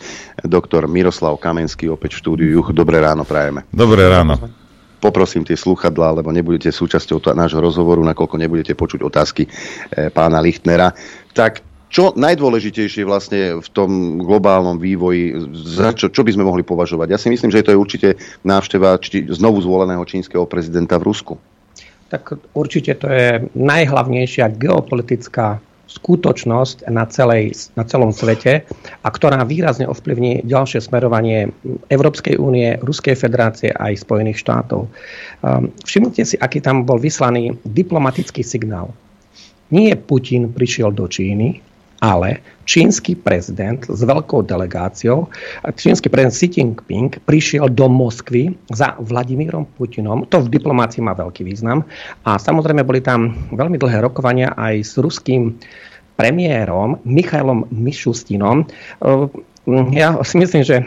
Doktor 0.47 0.87
Miroslav 0.87 1.35
Kamenský 1.43 1.91
opäť 1.91 2.19
v 2.19 2.21
štúdiu. 2.23 2.63
Dobré 2.71 3.03
ráno 3.03 3.27
prajeme. 3.27 3.67
Dobré 3.75 4.07
ráno. 4.07 4.39
Poprosím 5.01 5.43
tie 5.43 5.57
sluchadlá, 5.57 6.23
lebo 6.23 6.31
nebudete 6.31 6.69
súčasťou 6.71 7.33
nášho 7.33 7.59
rozhovoru, 7.59 8.05
nakoľko 8.05 8.37
nebudete 8.37 8.77
počuť 8.77 9.01
otázky 9.01 9.49
e, 9.49 9.51
pána 10.13 10.45
Lichtnera. 10.45 10.93
Tak 11.33 11.65
čo 11.91 12.15
najdôležitejšie 12.15 13.03
vlastne 13.03 13.59
v 13.59 13.69
tom 13.75 14.23
globálnom 14.23 14.79
vývoji, 14.79 15.35
za 15.75 15.91
čo, 15.91 16.07
čo 16.07 16.23
by 16.23 16.31
sme 16.31 16.47
mohli 16.47 16.63
považovať? 16.63 17.11
Ja 17.11 17.19
si 17.19 17.27
myslím, 17.33 17.51
že 17.51 17.67
to 17.67 17.75
je 17.75 17.83
určite 17.83 18.09
návšteva 18.47 18.95
či, 19.03 19.27
znovu 19.27 19.59
zvoleného 19.59 20.05
čínskeho 20.07 20.47
prezidenta 20.47 20.95
v 21.03 21.11
Rusku. 21.11 21.35
Tak 22.11 22.35
určite 22.59 22.99
to 22.99 23.07
je 23.07 23.47
najhlavnejšia 23.55 24.51
geopolitická 24.59 25.63
skutočnosť 25.91 26.87
na, 26.87 27.03
celej, 27.11 27.75
na 27.75 27.83
celom 27.83 28.15
svete 28.15 28.63
a 29.03 29.09
ktorá 29.11 29.43
výrazne 29.43 29.91
ovplyvní 29.91 30.47
ďalšie 30.47 30.87
smerovanie 30.87 31.51
Európskej 31.91 32.39
únie, 32.39 32.79
Ruskej 32.79 33.19
federácie 33.19 33.75
a 33.75 33.91
aj 33.91 34.07
Spojených 34.07 34.39
štátov. 34.39 34.87
Um, 34.87 35.75
všimnite 35.83 36.23
si, 36.23 36.39
aký 36.39 36.63
tam 36.63 36.87
bol 36.87 37.03
vyslaný 37.03 37.59
diplomatický 37.67 38.47
signál. 38.47 38.95
Nie 39.75 39.99
Putin 39.99 40.51
prišiel 40.51 40.95
do 40.95 41.11
Číny, 41.11 41.59
ale 42.01 42.41
čínsky 42.65 43.13
prezident 43.13 43.85
s 43.85 44.01
veľkou 44.01 44.47
delegáciou, 44.47 45.29
čínsky 45.77 46.09
prezident 46.09 46.33
Xi 46.33 46.49
Jinping 46.49 47.11
prišiel 47.29 47.69
do 47.69 47.87
Moskvy 47.93 48.57
za 48.73 48.97
Vladimírom 48.97 49.69
Putinom. 49.77 50.25
To 50.33 50.41
v 50.41 50.49
diplomácii 50.49 51.05
má 51.05 51.13
veľký 51.13 51.45
význam. 51.45 51.85
A 52.25 52.41
samozrejme 52.41 52.87
boli 52.87 53.05
tam 53.05 53.37
veľmi 53.53 53.77
dlhé 53.77 54.01
rokovania 54.01 54.57
aj 54.57 54.75
s 54.87 54.93
ruským 54.97 55.61
premiérom 56.21 57.01
Michailom 57.09 57.65
Mišustinom. 57.73 58.69
Mm, 59.69 59.93
ja 59.93 60.17
si 60.25 60.41
myslím, 60.41 60.65
že 60.65 60.81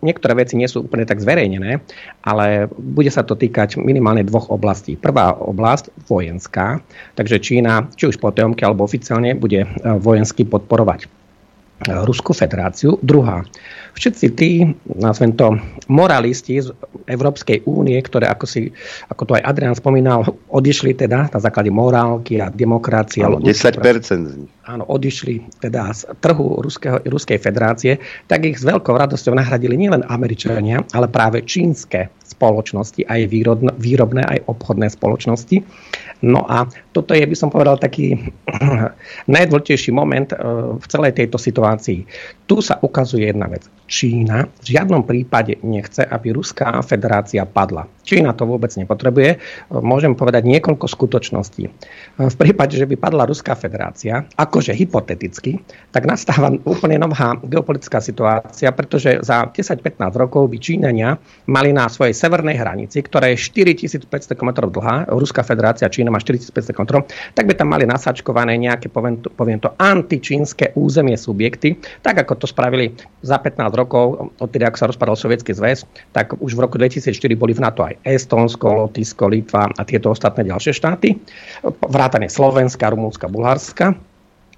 niektoré 0.00 0.32
veci 0.40 0.56
nie 0.56 0.64
sú 0.64 0.88
úplne 0.88 1.04
tak 1.04 1.20
zverejnené, 1.20 1.84
ale 2.24 2.64
bude 2.72 3.12
sa 3.12 3.20
to 3.20 3.36
týkať 3.36 3.76
minimálne 3.76 4.24
dvoch 4.24 4.48
oblastí. 4.48 4.96
Prvá 4.96 5.36
oblasť 5.36 5.92
vojenská, 6.08 6.80
takže 7.12 7.44
Čína, 7.44 7.92
či 7.92 8.08
už 8.08 8.16
po 8.16 8.32
teomke 8.32 8.64
alebo 8.64 8.88
oficiálne, 8.88 9.36
bude 9.36 9.68
eh, 9.68 9.70
vojensky 10.00 10.48
podporovať 10.48 11.04
eh, 11.04 11.08
Ruskú 12.08 12.32
federáciu. 12.32 12.96
Druhá, 13.04 13.44
všetci 13.96 14.26
tí, 14.36 14.76
nazvem 14.92 15.32
to, 15.32 15.56
moralisti 15.88 16.60
z 16.60 16.76
Európskej 17.08 17.64
únie, 17.64 17.96
ktoré, 18.04 18.28
ako, 18.28 18.44
si, 18.44 18.68
ako 19.08 19.22
to 19.24 19.32
aj 19.40 19.42
Adrian 19.48 19.72
spomínal, 19.72 20.22
odišli 20.52 20.92
teda 20.92 21.32
na 21.32 21.40
základe 21.40 21.72
morálky 21.72 22.36
a 22.38 22.52
demokracie. 22.52 23.24
Áno, 23.24 23.40
10% 23.40 23.80
z 24.04 24.34
nich. 24.44 24.52
Áno, 24.68 24.84
odišli 24.84 25.62
teda 25.64 25.94
z 25.96 26.12
trhu 26.20 26.60
Ruského, 26.60 27.00
Ruskej 27.08 27.40
federácie, 27.40 27.96
tak 28.28 28.44
ich 28.44 28.60
s 28.60 28.68
veľkou 28.68 28.92
radosťou 28.92 29.32
nahradili 29.32 29.78
nielen 29.80 30.04
Američania, 30.06 30.84
ale 30.92 31.08
práve 31.08 31.46
čínske 31.46 32.12
spoločnosti, 32.26 33.06
aj 33.06 33.20
výrobné, 33.30 33.70
výrobné, 33.78 34.22
aj 34.26 34.38
obchodné 34.50 34.90
spoločnosti. 34.90 35.62
No 36.24 36.42
a 36.48 36.66
toto 36.90 37.12
je, 37.12 37.22
by 37.22 37.36
som 37.36 37.52
povedal, 37.52 37.78
taký 37.78 38.18
najdôležitejší 39.34 39.90
moment 39.94 40.32
eh, 40.32 40.38
v 40.74 40.86
celej 40.90 41.16
tejto 41.16 41.38
situácii. 41.38 42.02
Tu 42.46 42.56
sa 42.58 42.82
ukazuje 42.82 43.30
jedna 43.30 43.46
vec. 43.46 43.66
Čína 43.86 44.50
v 44.62 44.66
žiadnom 44.66 45.06
prípade 45.06 45.60
nechce, 45.62 46.02
aby 46.02 46.34
Ruská 46.34 46.82
federácia 46.82 47.46
padla. 47.46 47.86
Čína 48.06 48.38
to 48.38 48.46
vôbec 48.46 48.70
nepotrebuje. 48.78 49.42
Môžem 49.74 50.14
povedať 50.14 50.46
niekoľko 50.46 50.86
skutočností. 50.86 51.64
V 52.22 52.36
prípade, 52.38 52.78
že 52.78 52.86
by 52.86 52.94
padla 52.94 53.26
Ruská 53.26 53.58
federácia, 53.58 54.22
akože 54.38 54.70
hypoteticky, 54.70 55.58
tak 55.90 56.06
nastáva 56.06 56.54
úplne 56.62 57.02
nová 57.02 57.34
geopolitická 57.42 57.98
situácia, 57.98 58.70
pretože 58.70 59.18
za 59.26 59.50
10-15 59.50 60.14
rokov 60.14 60.46
by 60.46 60.56
Číňania 60.62 61.18
mali 61.50 61.74
na 61.74 61.90
svojej 61.90 62.14
severnej 62.14 62.54
hranici, 62.54 63.02
ktorá 63.02 63.34
je 63.34 63.42
4500 63.42 64.06
km 64.38 64.70
dlhá, 64.70 65.10
Ruská 65.10 65.42
federácia 65.42 65.90
Čína 65.90 66.14
má 66.14 66.22
4500 66.22 66.70
km, 66.70 67.02
tak 67.34 67.44
by 67.50 67.54
tam 67.58 67.74
mali 67.74 67.90
nasačkované 67.90 68.54
nejaké, 68.54 68.86
poviem 68.86 69.18
to, 69.18 69.34
poviem 69.34 69.58
to 69.58 69.74
antičínske 69.74 70.78
územie 70.78 71.18
subjekty, 71.18 71.74
tak 72.06 72.22
ako 72.22 72.38
to 72.38 72.46
spravili 72.46 72.94
za 73.26 73.42
15 73.42 73.66
rokov, 73.74 74.30
odtedy 74.38 74.62
ako 74.62 74.76
sa 74.78 74.86
rozpadal 74.86 75.18
Sovietský 75.18 75.50
zväz, 75.56 75.82
tak 76.14 76.38
už 76.38 76.54
v 76.54 76.62
roku 76.62 76.78
2004 76.78 77.10
boli 77.34 77.50
v 77.50 77.64
NATO 77.66 77.82
aj 77.82 77.95
Estonsko, 78.04 78.86
Lotyšsko, 78.86 79.24
Litva 79.30 79.70
a 79.70 79.82
tieto 79.86 80.12
ostatné 80.12 80.48
ďalšie 80.48 80.72
štáty, 80.74 81.16
vrátane 81.64 82.28
Slovenska, 82.28 82.92
Rumúnska, 82.92 83.30
Bulharska. 83.30 83.96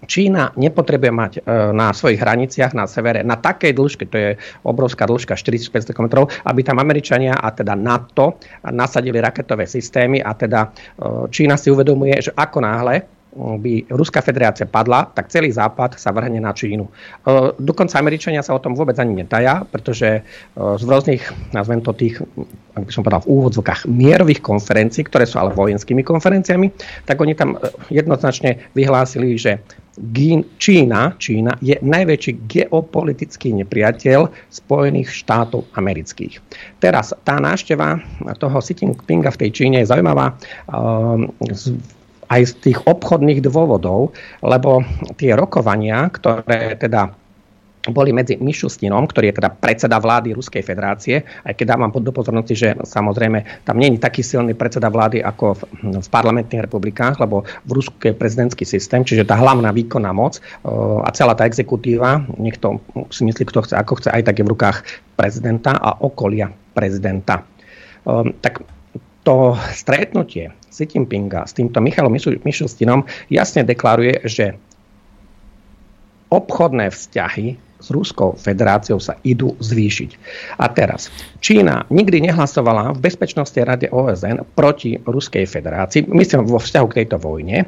Čína 0.07 0.55
nepotrebuje 0.55 1.11
mať 1.11 1.32
e, 1.36 1.41
na 1.74 1.91
svojich 1.91 2.22
hraniciach 2.22 2.70
na 2.70 2.86
severe 2.86 3.26
na 3.26 3.34
takej 3.34 3.74
dĺžke, 3.74 4.07
to 4.07 4.16
je 4.16 4.30
obrovská 4.62 5.11
dĺžka 5.11 5.34
4500 5.34 5.91
km, 5.91 6.30
aby 6.47 6.61
tam 6.62 6.78
Američania 6.78 7.34
a 7.34 7.51
teda 7.51 7.74
NATO 7.74 8.39
nasadili 8.70 9.18
raketové 9.18 9.66
systémy 9.66 10.22
a 10.22 10.39
teda 10.39 10.70
e, 10.70 11.26
Čína 11.34 11.59
si 11.59 11.74
uvedomuje, 11.74 12.14
že 12.22 12.30
ako 12.30 12.62
náhle 12.62 13.17
by 13.39 13.86
Ruská 13.95 14.18
federácia 14.18 14.66
padla, 14.66 15.07
tak 15.14 15.30
celý 15.30 15.55
Západ 15.55 15.95
sa 15.95 16.11
vrhne 16.11 16.43
na 16.43 16.51
Čínu. 16.51 16.84
E, 16.84 16.91
dokonca 17.62 18.03
Američania 18.03 18.43
sa 18.43 18.59
o 18.59 18.62
tom 18.62 18.74
vôbec 18.74 18.99
ani 18.99 19.22
netaja, 19.22 19.62
pretože 19.62 20.09
e, 20.11 20.22
z 20.55 20.82
rôznych, 20.82 21.55
nazvem 21.55 21.78
to 21.78 21.95
tých, 21.95 22.18
ak 22.74 22.82
by 22.82 22.93
som 22.93 23.07
povedal 23.07 23.22
v 23.22 23.30
úvodzokách, 23.30 23.86
mierových 23.86 24.43
konferencií, 24.43 25.07
ktoré 25.07 25.24
sú 25.24 25.39
ale 25.39 25.55
vojenskými 25.55 26.03
konferenciami, 26.03 26.74
tak 27.07 27.22
oni 27.22 27.39
tam 27.39 27.55
e, 27.55 27.70
jednoznačne 27.95 28.59
vyhlásili, 28.74 29.39
že 29.39 29.62
Čína, 30.59 31.18
Čína 31.18 31.59
je 31.59 31.74
najväčší 31.82 32.47
geopolitický 32.47 33.51
nepriateľ 33.51 34.30
Spojených 34.47 35.11
štátov 35.11 35.66
amerických. 35.74 36.39
Teraz 36.78 37.11
tá 37.26 37.43
návšteva 37.43 37.99
toho 38.39 38.62
Xi 38.62 38.78
Jinpinga 38.78 39.34
v 39.34 39.41
tej 39.43 39.51
Číne 39.51 39.82
je 39.82 39.91
zaujímavá 39.91 40.39
aj 42.28 42.42
z 42.44 42.52
tých 42.70 42.78
obchodných 42.84 43.40
dôvodov, 43.44 44.12
lebo 44.44 44.84
tie 45.16 45.32
rokovania, 45.32 46.08
ktoré 46.12 46.76
teda 46.76 47.12
boli 47.88 48.12
medzi 48.12 48.36
Mišustinom, 48.36 49.08
ktorý 49.08 49.32
je 49.32 49.38
teda 49.40 49.50
predseda 49.54 49.96
vlády 49.96 50.36
Ruskej 50.36 50.60
federácie, 50.60 51.24
aj 51.46 51.56
keď 51.56 51.76
dávam 51.76 51.94
do 51.94 52.12
pozornosti, 52.12 52.52
že 52.52 52.76
samozrejme 52.84 53.64
tam 53.64 53.80
nie 53.80 53.96
je 53.96 54.02
taký 54.02 54.20
silný 54.20 54.52
predseda 54.52 54.92
vlády 54.92 55.24
ako 55.24 55.56
v, 55.56 55.62
v 55.96 56.08
parlamentných 56.12 56.68
republikách, 56.68 57.16
lebo 57.22 57.48
v 57.64 57.70
Rusku 57.72 58.12
je 58.12 58.18
prezidentský 58.18 58.68
systém, 58.68 59.06
čiže 59.06 59.24
tá 59.24 59.40
hlavná 59.40 59.72
výkonná 59.72 60.12
moc 60.12 60.42
a 61.04 61.08
celá 61.16 61.32
tá 61.32 61.48
exekutíva, 61.48 62.24
niekto 62.36 62.82
si 63.08 63.24
myslí, 63.24 63.48
kto 63.48 63.64
chce, 63.64 63.74
ako 63.78 63.92
chce, 64.02 64.08
aj 64.12 64.22
tak 64.26 64.36
je 64.36 64.44
v 64.44 64.52
rukách 64.52 64.78
prezidenta 65.16 65.72
a 65.74 65.96
okolia 66.04 66.52
prezidenta. 66.76 67.42
tak 68.44 68.62
to 69.28 69.60
stretnutie 69.76 70.56
Xi 70.72 70.88
Jinpinga 70.88 71.44
s 71.44 71.52
týmto 71.52 71.84
Michalom 71.84 72.16
Mišustinom 72.16 73.04
jasne 73.28 73.60
deklaruje, 73.60 74.24
že 74.24 74.56
obchodné 76.32 76.88
vzťahy 76.88 77.60
s 77.78 77.88
Ruskou 77.92 78.34
federáciou 78.34 78.98
sa 78.98 79.20
idú 79.22 79.54
zvýšiť. 79.60 80.10
A 80.58 80.66
teraz, 80.72 81.12
Čína 81.44 81.86
nikdy 81.92 82.24
nehlasovala 82.24 82.96
v 82.96 83.04
Bezpečnostnej 83.04 83.68
rade 83.68 83.86
OSN 83.92 84.48
proti 84.56 84.98
Ruskej 84.98 85.44
federácii, 85.46 86.08
myslím 86.08 86.48
vo 86.48 86.58
vzťahu 86.58 86.86
k 86.88 86.96
tejto 87.04 87.22
vojne 87.22 87.62
e, 87.62 87.66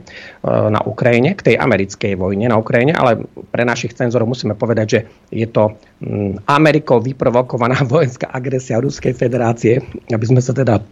na 0.49 0.81
Ukrajine, 0.83 1.39
k 1.39 1.53
tej 1.53 1.57
americkej 1.61 2.19
vojne 2.19 2.51
na 2.51 2.59
Ukrajine, 2.59 2.97
ale 2.97 3.23
pre 3.53 3.63
našich 3.63 3.95
cenzorov 3.95 4.33
musíme 4.33 4.59
povedať, 4.59 4.87
že 4.89 5.01
je 5.31 5.47
to 5.47 5.79
mm, 6.03 6.43
Amerikou 6.49 6.99
vyprovokovaná 6.99 7.85
vojenská 7.93 8.33
agresia 8.33 8.83
Ruskej 8.83 9.15
federácie, 9.15 9.79
aby 10.11 10.25
sme 10.27 10.43
sa 10.43 10.51
teda 10.57 10.83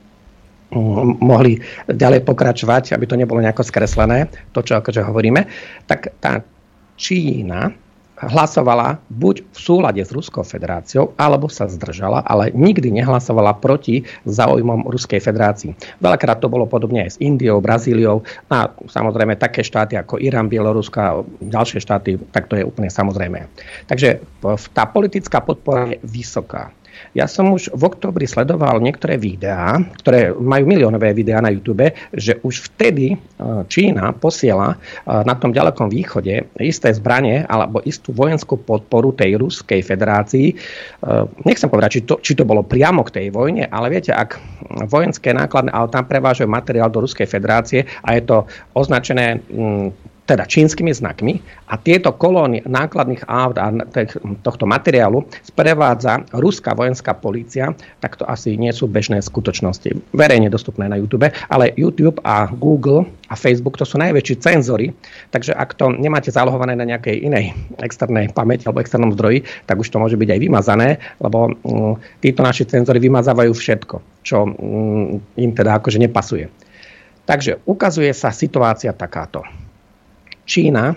mohli 1.20 1.60
ďalej 1.88 2.24
pokračovať, 2.28 2.92
aby 2.92 3.04
to 3.08 3.16
nebolo 3.16 3.40
nejako 3.40 3.64
skreslené, 3.64 4.28
to, 4.52 4.60
čo 4.60 4.80
akože 4.80 5.00
hovoríme, 5.00 5.48
tak 5.88 6.12
tá 6.20 6.44
Čína 6.98 7.72
hlasovala 8.18 8.98
buď 9.14 9.46
v 9.46 9.58
súlade 9.58 10.02
s 10.02 10.10
Ruskou 10.10 10.42
federáciou, 10.42 11.14
alebo 11.14 11.46
sa 11.46 11.70
zdržala, 11.70 12.26
ale 12.26 12.50
nikdy 12.50 12.90
nehlasovala 12.90 13.54
proti 13.62 14.02
záujmom 14.26 14.90
Ruskej 14.90 15.22
federácii. 15.22 16.02
Veľakrát 16.02 16.42
to 16.42 16.50
bolo 16.50 16.66
podobne 16.66 17.06
aj 17.06 17.14
s 17.14 17.20
Indiou, 17.22 17.62
Brazíliou 17.62 18.26
a 18.50 18.74
samozrejme 18.74 19.38
také 19.38 19.62
štáty 19.62 19.94
ako 19.94 20.18
Irán, 20.18 20.50
Bielorusko 20.50 20.98
a 20.98 21.22
ďalšie 21.46 21.78
štáty, 21.78 22.18
tak 22.34 22.50
to 22.50 22.58
je 22.58 22.66
úplne 22.66 22.90
samozrejme. 22.90 23.46
Takže 23.86 24.18
tá 24.74 24.82
politická 24.90 25.38
podpora 25.38 25.94
je 25.94 26.02
vysoká. 26.02 26.74
Ja 27.16 27.26
som 27.26 27.51
už 27.55 27.72
v 27.72 27.82
oktobri 27.88 28.28
sledoval 28.28 28.78
niektoré 28.84 29.16
videá, 29.16 29.80
ktoré 30.01 30.32
majú 30.36 30.64
miliónové 30.68 31.16
videá 31.16 31.40
na 31.40 31.51
YouTube, 31.51 31.90
že 32.12 32.36
už 32.44 32.72
vtedy 32.72 33.14
e, 33.14 33.16
Čína 33.66 34.12
posiela 34.14 34.76
e, 34.76 34.76
na 35.24 35.34
tom 35.34 35.51
ďalekom 35.51 35.88
východe 35.88 36.53
isté 36.61 36.92
zbranie 36.92 37.49
alebo 37.49 37.80
istú 37.82 38.12
vojenskú 38.12 38.61
podporu 38.61 39.16
tej 39.16 39.40
Ruskej 39.40 39.80
federácii. 39.80 40.46
E, 40.53 40.55
nechcem 41.49 41.70
povedať, 41.70 41.90
či 41.99 42.01
to, 42.05 42.14
či 42.20 42.32
to 42.36 42.44
bolo 42.44 42.62
priamo 42.62 43.03
k 43.07 43.14
tej 43.22 43.26
vojne, 43.32 43.66
ale 43.66 43.88
viete, 43.88 44.12
ak 44.12 44.36
vojenské 44.86 45.32
nákladné 45.32 45.72
autá 45.72 46.05
prevážajú 46.05 46.49
materiál 46.51 46.92
do 46.92 47.03
Ruskej 47.03 47.26
federácie 47.26 47.88
a 48.05 48.14
je 48.14 48.22
to 48.26 48.36
označené 48.76 49.40
teda 50.29 50.45
čínskymi 50.45 50.93
znakmi 50.93 51.41
a 51.72 51.81
tieto 51.81 52.12
kolóny 52.12 52.61
nákladných 52.68 53.24
aut 53.24 53.57
a 53.57 53.72
tohto 54.45 54.68
materiálu 54.68 55.24
sprevádza 55.41 56.20
ruská 56.37 56.76
vojenská 56.76 57.16
polícia, 57.16 57.72
tak 58.05 58.20
to 58.20 58.29
asi 58.29 58.61
nie 58.61 58.68
sú 58.68 58.85
bežné 58.85 59.24
skutočnosti. 59.24 60.12
Verejne 60.12 60.53
dostupné 60.53 60.85
na 60.85 61.01
YouTube, 61.01 61.33
ale 61.33 61.72
YouTube 61.81 62.20
a 62.29 62.45
Google 62.53 63.09
a 63.33 63.35
Facebook 63.41 63.81
to 63.81 63.89
sú 63.89 63.97
najväčší 63.97 64.37
cenzory, 64.45 64.93
takže 65.33 65.57
ak 65.57 65.81
to 65.81 65.97
nemáte 65.97 66.29
zalohované 66.29 66.76
na 66.76 66.85
nejakej 66.85 67.24
inej 67.24 67.57
externej 67.81 68.29
pamäti 68.37 68.68
alebo 68.68 68.85
externom 68.85 69.16
zdroji, 69.16 69.49
tak 69.64 69.81
už 69.81 69.89
to 69.89 69.97
môže 69.97 70.20
byť 70.20 70.29
aj 70.29 70.41
vymazané, 70.45 70.89
lebo 71.24 71.57
mm, 71.57 72.20
títo 72.20 72.45
naši 72.45 72.68
cenzory 72.68 73.01
vymazávajú 73.01 73.53
všetko, 73.57 73.97
čo 74.20 74.45
mm, 74.45 75.41
im 75.41 75.51
teda 75.57 75.81
akože 75.81 75.97
nepasuje. 76.05 76.53
Takže 77.24 77.64
ukazuje 77.68 78.12
sa 78.16 78.33
situácia 78.33 78.93
takáto 78.97 79.45
Čína 80.49 80.96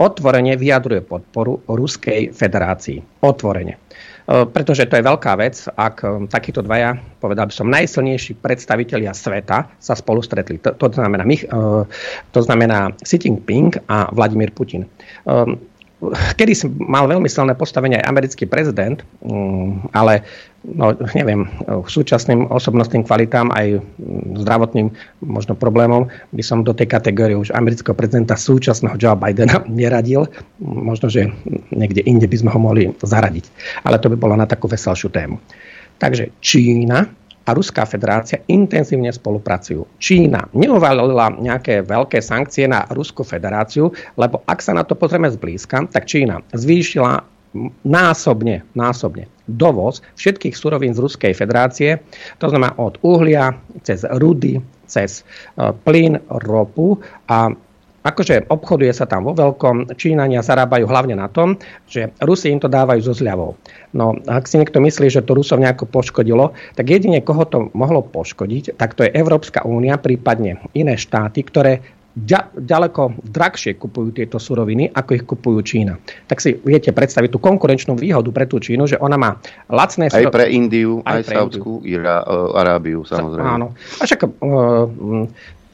otvorene 0.00 0.56
vyjadruje 0.56 1.04
podporu 1.04 1.60
Ruskej 1.68 2.32
federácii. 2.32 3.20
Otvorene. 3.20 3.76
E, 3.76 3.78
pretože 4.48 4.88
to 4.88 4.96
je 4.96 5.04
veľká 5.04 5.32
vec, 5.36 5.68
ak 5.72 5.96
e, 6.04 6.08
takíto 6.28 6.60
dvaja, 6.60 6.96
povedal 7.20 7.48
by 7.48 7.54
som, 7.54 7.68
najsilnejší 7.68 8.40
predstavitelia 8.40 9.12
sveta 9.12 9.68
sa 9.80 9.94
spolu 9.96 10.20
stretli. 10.20 10.60
To, 10.64 10.76
to, 10.76 10.86
znamená, 10.92 11.24
e, 11.28 11.46
to 12.32 12.40
znamená 12.40 12.92
Xi 13.04 13.16
Jinping 13.20 13.84
a 13.88 14.08
Vladimír 14.12 14.52
Putin 14.52 14.88
kedy 16.36 16.52
si 16.52 16.68
mal 16.76 17.08
veľmi 17.08 17.24
silné 17.24 17.56
postavenie 17.56 17.96
aj 17.96 18.08
americký 18.12 18.44
prezident, 18.44 19.00
mm, 19.24 19.96
ale 19.96 20.20
no, 20.76 20.92
neviem, 21.16 21.48
súčasným 21.88 22.52
osobnostným 22.52 23.08
kvalitám 23.08 23.48
aj 23.56 23.80
zdravotným 24.44 24.92
možno 25.24 25.56
problémom 25.56 26.04
by 26.36 26.42
som 26.44 26.60
do 26.60 26.76
tej 26.76 26.92
kategórie 26.92 27.32
už 27.32 27.48
amerického 27.56 27.96
prezidenta 27.96 28.36
súčasného 28.36 29.00
Joe 29.00 29.16
Bidena 29.16 29.64
neradil. 29.72 30.28
Možno, 30.60 31.08
že 31.08 31.32
niekde 31.72 32.04
inde 32.04 32.28
by 32.28 32.36
sme 32.44 32.50
ho 32.52 32.60
mohli 32.60 32.92
zaradiť. 33.00 33.48
Ale 33.88 33.96
to 33.96 34.12
by 34.12 34.16
bolo 34.20 34.36
na 34.36 34.44
takú 34.44 34.68
veselšiu 34.68 35.08
tému. 35.08 35.40
Takže 35.96 36.28
Čína 36.44 37.08
a 37.46 37.50
Ruská 37.54 37.86
federácia 37.86 38.42
intenzívne 38.50 39.14
spolupracujú. 39.14 39.86
Čína 40.02 40.50
neuvalila 40.50 41.30
nejaké 41.30 41.86
veľké 41.86 42.18
sankcie 42.18 42.66
na 42.66 42.82
Ruskú 42.90 43.22
federáciu, 43.22 43.94
lebo 44.18 44.42
ak 44.50 44.58
sa 44.58 44.74
na 44.74 44.82
to 44.82 44.98
pozrieme 44.98 45.30
zblízka, 45.30 45.86
tak 45.88 46.10
Čína 46.10 46.42
zvýšila 46.50 47.22
násobne, 47.86 48.66
násobne 48.76 49.30
dovoz 49.48 50.02
všetkých 50.18 50.52
surovín 50.52 50.92
z 50.92 51.00
Ruskej 51.00 51.32
federácie, 51.32 52.02
to 52.36 52.50
znamená 52.50 52.76
od 52.76 52.98
uhlia, 53.00 53.54
cez 53.86 54.04
rudy, 54.04 54.60
cez 54.84 55.22
e, 55.22 55.72
plyn, 55.72 56.20
ropu 56.44 57.00
a 57.30 57.48
Akože 58.06 58.46
obchoduje 58.46 58.94
sa 58.94 59.10
tam 59.10 59.26
vo 59.26 59.34
veľkom, 59.34 59.98
Číňania 59.98 60.46
zarábajú 60.46 60.86
hlavne 60.86 61.18
na 61.18 61.26
tom, 61.26 61.58
že 61.90 62.14
Rusi 62.22 62.54
im 62.54 62.62
to 62.62 62.70
dávajú 62.70 63.02
so 63.02 63.10
zľavou. 63.10 63.58
No 63.98 64.14
ak 64.30 64.46
si 64.46 64.62
niekto 64.62 64.78
myslí, 64.78 65.10
že 65.10 65.26
to 65.26 65.34
Rusov 65.34 65.58
nejako 65.58 65.90
poškodilo, 65.90 66.54
tak 66.78 66.86
jedine 66.86 67.18
koho 67.18 67.42
to 67.50 67.58
mohlo 67.74 68.06
poškodiť, 68.06 68.78
tak 68.78 68.94
to 68.94 69.02
je 69.02 69.10
Európska 69.10 69.66
únia, 69.66 69.98
prípadne 69.98 70.62
iné 70.78 70.94
štáty, 70.94 71.42
ktoré 71.42 71.82
ďaleko 72.56 73.20
drahšie 73.28 73.76
kupujú 73.76 74.16
tieto 74.16 74.40
suroviny, 74.40 74.88
ako 74.88 75.10
ich 75.12 75.24
kupujú 75.28 75.60
Čína. 75.60 76.00
Tak 76.24 76.40
si 76.40 76.56
viete 76.64 76.88
predstaviť 76.88 77.28
tú 77.28 77.38
konkurenčnú 77.42 77.92
výhodu 77.92 78.32
pre 78.32 78.48
tú 78.48 78.56
Čínu, 78.56 78.88
že 78.88 78.96
ona 78.96 79.20
má 79.20 79.36
lacné. 79.68 80.08
Aj 80.08 80.24
pre 80.32 80.48
Indiu, 80.48 81.04
aj, 81.04 81.28
aj 81.28 81.36
Saudskú 81.36 81.84
uh, 81.84 82.56
Arábiu, 82.56 83.04
samozrejme. 83.04 83.44
Áno. 83.44 83.76
A 84.00 84.02
však 84.08 84.24
uh, 84.24 84.88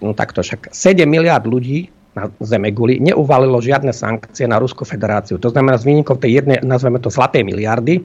no, 0.03 0.11
takto, 0.19 0.43
však 0.43 0.75
7 0.75 1.07
miliard 1.07 1.47
ľudí 1.47 2.02
na 2.13 2.29
zeme 2.45 2.69
guli 2.73 3.01
neuvalilo 3.01 3.59
žiadne 3.61 3.93
sankcie 3.93 4.45
na 4.45 4.61
Ruskú 4.61 4.85
federáciu. 4.85 5.41
To 5.41 5.49
znamená 5.49 5.81
z 5.81 5.89
výnikov 5.89 6.21
tej 6.21 6.45
jednej, 6.45 6.61
nazveme 6.61 7.01
to 7.01 7.09
zlatej 7.09 7.41
miliardy, 7.45 8.05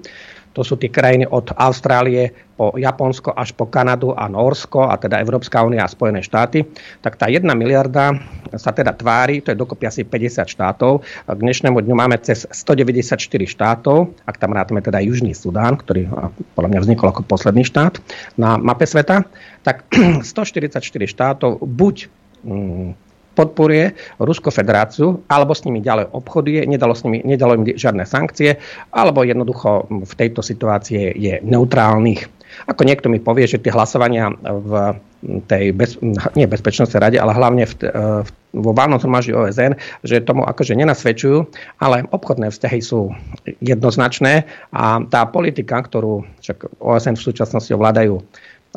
to 0.57 0.65
sú 0.65 0.73
tie 0.73 0.89
krajiny 0.89 1.29
od 1.29 1.53
Austrálie 1.53 2.33
po 2.57 2.73
Japonsko 2.73 3.29
až 3.29 3.53
po 3.53 3.69
Kanadu 3.69 4.17
a 4.17 4.25
Norsko, 4.25 4.89
a 4.89 4.97
teda 4.97 5.21
Európska 5.21 5.61
únia 5.61 5.85
a 5.85 5.91
Spojené 5.91 6.25
štáty, 6.25 6.65
tak 7.05 7.13
tá 7.13 7.29
jedna 7.29 7.53
miliarda 7.53 8.17
sa 8.57 8.73
teda 8.73 8.97
tvári, 8.97 9.45
to 9.45 9.53
je 9.53 9.61
dokopy 9.61 9.85
asi 9.85 10.01
50 10.01 10.49
štátov. 10.49 11.05
K 11.29 11.37
dnešnému 11.37 11.77
dňu 11.77 11.93
máme 11.93 12.17
cez 12.25 12.49
194 12.49 13.21
štátov, 13.45 14.17
ak 14.25 14.41
tam 14.41 14.57
rátame 14.57 14.81
teda 14.81 14.97
Južný 14.97 15.37
Sudán, 15.37 15.77
ktorý 15.77 16.09
podľa 16.57 16.69
mňa 16.73 16.81
vznikol 16.89 17.13
ako 17.13 17.21
posledný 17.29 17.61
štát 17.61 18.01
na 18.41 18.57
mape 18.57 18.89
sveta, 18.89 19.29
tak 19.61 19.85
144 20.25 20.81
štátov 21.05 21.61
buď 21.61 22.09
mm, 22.41 23.06
podporuje 23.37 23.93
Ruskú 24.17 24.49
federáciu, 24.49 25.21
alebo 25.29 25.53
s 25.53 25.61
nimi 25.61 25.85
ďalej 25.85 26.09
obchoduje, 26.09 26.65
nedalo, 26.65 26.97
s 26.97 27.05
nimi, 27.05 27.21
nedalo 27.21 27.53
im 27.53 27.69
žiadne 27.69 28.01
sankcie, 28.09 28.57
alebo 28.89 29.21
jednoducho 29.21 29.85
v 29.85 30.13
tejto 30.17 30.41
situácii 30.41 31.13
je 31.13 31.33
neutrálnych. 31.45 32.25
Ako 32.65 32.81
niekto 32.81 33.05
mi 33.13 33.21
povie, 33.21 33.45
že 33.45 33.61
tie 33.61 33.69
hlasovania 33.69 34.33
v 34.41 34.97
tej 35.45 35.73
bez, 35.73 35.97
nie 36.37 36.45
bezpečnostnej 36.49 37.01
rade, 37.01 37.17
ale 37.17 37.33
hlavne 37.33 37.65
v, 37.65 37.73
v, 38.23 38.29
vo 38.53 38.71
válnom 38.73 39.01
zhromaždí 39.01 39.33
OSN, 39.33 39.77
že 40.05 40.23
tomu 40.25 40.45
akože 40.45 40.77
nenasvedčujú, 40.77 41.45
ale 41.81 42.05
obchodné 42.09 42.53
vzťahy 42.53 42.79
sú 42.81 43.13
jednoznačné 43.61 44.45
a 44.73 45.01
tá 45.09 45.21
politika, 45.29 45.81
ktorú 45.81 46.25
však 46.41 46.81
OSN 46.81 47.17
v 47.17 47.25
súčasnosti 47.29 47.73
ovládajú 47.73 48.21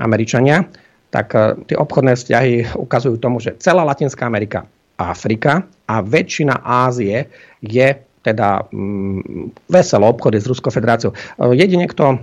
Američania, 0.00 0.64
tak 1.10 1.34
e, 1.34 1.38
tie 1.66 1.76
obchodné 1.76 2.14
vzťahy 2.14 2.78
ukazujú 2.78 3.18
tomu, 3.18 3.42
že 3.42 3.58
celá 3.58 3.82
Latinská 3.82 4.24
Amerika, 4.24 4.64
Afrika 4.96 5.66
a 5.90 6.00
väčšina 6.00 6.62
Ázie 6.62 7.26
je 7.60 7.88
teda 8.20 8.68
mm, 8.68 9.56
veselo 9.72 10.04
obchody 10.12 10.36
s 10.36 10.46
Ruskou 10.46 10.70
federáciou. 10.70 11.10
E, 11.10 11.58
jedine, 11.58 11.90
kto 11.90 12.20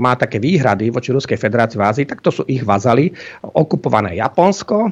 má 0.00 0.16
také 0.16 0.40
výhrady 0.40 0.88
voči 0.88 1.12
Ruskej 1.12 1.36
federácii 1.36 1.78
v 1.78 1.86
Ázii, 1.86 2.06
tak 2.08 2.24
to 2.24 2.32
sú 2.32 2.42
ich 2.48 2.64
vazali, 2.64 3.12
okupované 3.44 4.16
Japonsko, 4.16 4.88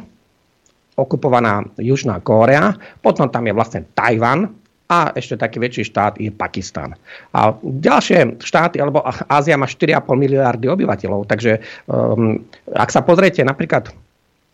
okupovaná 0.99 1.63
Južná 1.79 2.19
Kórea, 2.19 2.75
potom 2.99 3.31
tam 3.31 3.47
je 3.47 3.55
vlastne 3.55 3.81
Tajvan, 3.95 4.51
a 4.89 5.13
ešte 5.13 5.37
taký 5.37 5.61
väčší 5.61 5.85
štát 5.93 6.17
je 6.17 6.33
Pakistan. 6.33 6.97
A 7.37 7.53
ďalšie 7.61 8.41
štáty, 8.41 8.81
alebo 8.81 9.05
Ázia 9.29 9.61
má 9.61 9.69
4,5 9.69 10.09
miliardy 10.17 10.65
obyvateľov, 10.65 11.29
takže 11.29 11.61
um, 11.93 12.41
ak 12.73 12.89
sa 12.89 13.05
pozriete 13.05 13.45
napríklad, 13.45 13.93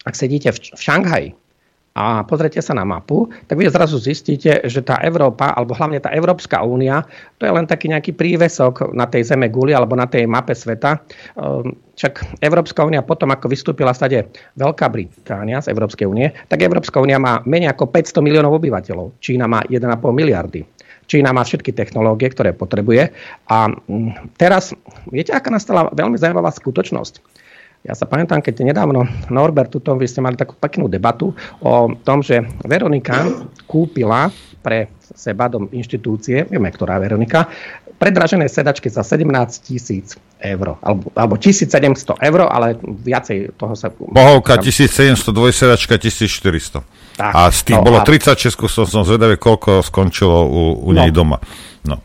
ak 0.03 0.15
sedíte 0.19 0.51
v, 0.51 0.59
v 0.75 0.81
Šanghaji, 0.83 1.29
a 1.95 2.27
pozrite 2.27 2.59
sa 2.59 2.75
na 2.75 2.83
mapu, 2.83 3.31
tak 3.47 3.55
vy 3.55 3.71
zrazu 3.71 4.03
zistíte, 4.03 4.67
že 4.67 4.83
tá 4.83 4.99
Európa, 4.99 5.55
alebo 5.55 5.79
hlavne 5.79 6.03
tá 6.03 6.11
Európska 6.11 6.59
únia, 6.67 7.07
to 7.39 7.47
je 7.47 7.55
len 7.55 7.71
taký 7.71 7.87
nejaký 7.87 8.19
prívesok 8.19 8.91
na 8.91 9.07
tej 9.07 9.23
zeme 9.23 9.47
guli 9.47 9.71
alebo 9.71 9.95
na 9.95 10.11
tej 10.11 10.27
mape 10.27 10.59
sveta. 10.59 10.99
Ehm, 11.39 11.79
však 11.95 12.43
Európska 12.43 12.83
únia 12.83 13.07
potom, 13.07 13.31
ako 13.31 13.47
vystúpila 13.47 13.95
stade 13.95 14.27
Veľká 14.59 14.91
Británia 14.91 15.63
z 15.63 15.71
Európskej 15.71 16.11
únie, 16.11 16.35
tak 16.51 16.67
Európska 16.67 16.99
únia 16.99 17.23
má 17.23 17.39
menej 17.47 17.71
ako 17.71 17.87
500 17.87 18.27
miliónov 18.27 18.59
obyvateľov. 18.59 19.23
Čína 19.23 19.47
má 19.47 19.63
1,5 19.63 19.95
miliardy. 20.11 20.67
Čína 21.07 21.31
má 21.31 21.47
všetky 21.47 21.71
technológie, 21.71 22.27
ktoré 22.35 22.51
potrebuje. 22.57 23.15
A 23.47 23.71
mm, 23.71 24.35
teraz, 24.35 24.75
viete, 25.07 25.31
aká 25.31 25.53
nastala 25.53 25.95
veľmi 25.95 26.19
zaujímavá 26.19 26.51
skutočnosť? 26.51 27.44
Ja 27.85 27.93
sa 27.93 28.09
pamätám, 28.09 28.41
keď 28.41 28.65
nedávno 28.65 29.05
Norbert, 29.29 29.69
tuto 29.69 29.93
vy 29.93 30.09
ste 30.09 30.25
mali 30.25 30.41
takú 30.41 30.57
peknú 30.57 30.89
debatu 30.89 31.37
o 31.61 31.93
tom, 32.01 32.25
že 32.25 32.41
Veronika 32.65 33.29
kúpila 33.69 34.33
pre 34.65 34.89
seba 35.13 35.53
do 35.53 35.69
inštitúcie, 35.69 36.49
vieme, 36.49 36.73
ktorá 36.73 36.97
Veronika, 36.97 37.45
predražené 38.01 38.49
sedačky 38.49 38.89
za 38.89 39.05
17 39.05 39.29
tisíc 39.61 40.17
eur, 40.41 40.81
alebo, 40.81 41.13
alebo 41.13 41.37
1700 41.37 42.25
eur, 42.25 42.41
ale 42.49 42.81
viacej 42.81 43.53
toho 43.61 43.77
sa... 43.77 43.93
Bohovka 43.93 44.57
1700, 44.65 45.37
dvojsedačka 45.37 46.01
1400. 46.01 46.81
Tak, 47.21 47.33
a 47.37 47.53
z 47.53 47.61
tých 47.69 47.79
no, 47.79 47.85
bolo 47.85 48.01
a... 48.01 48.09
36, 48.09 48.49
som, 48.65 48.89
som 48.89 49.03
zvedavý, 49.05 49.37
koľko 49.37 49.85
skončilo 49.85 50.49
u, 50.49 50.89
u 50.89 50.91
no. 50.97 51.05
nej 51.05 51.13
doma. 51.13 51.37
No. 51.85 52.01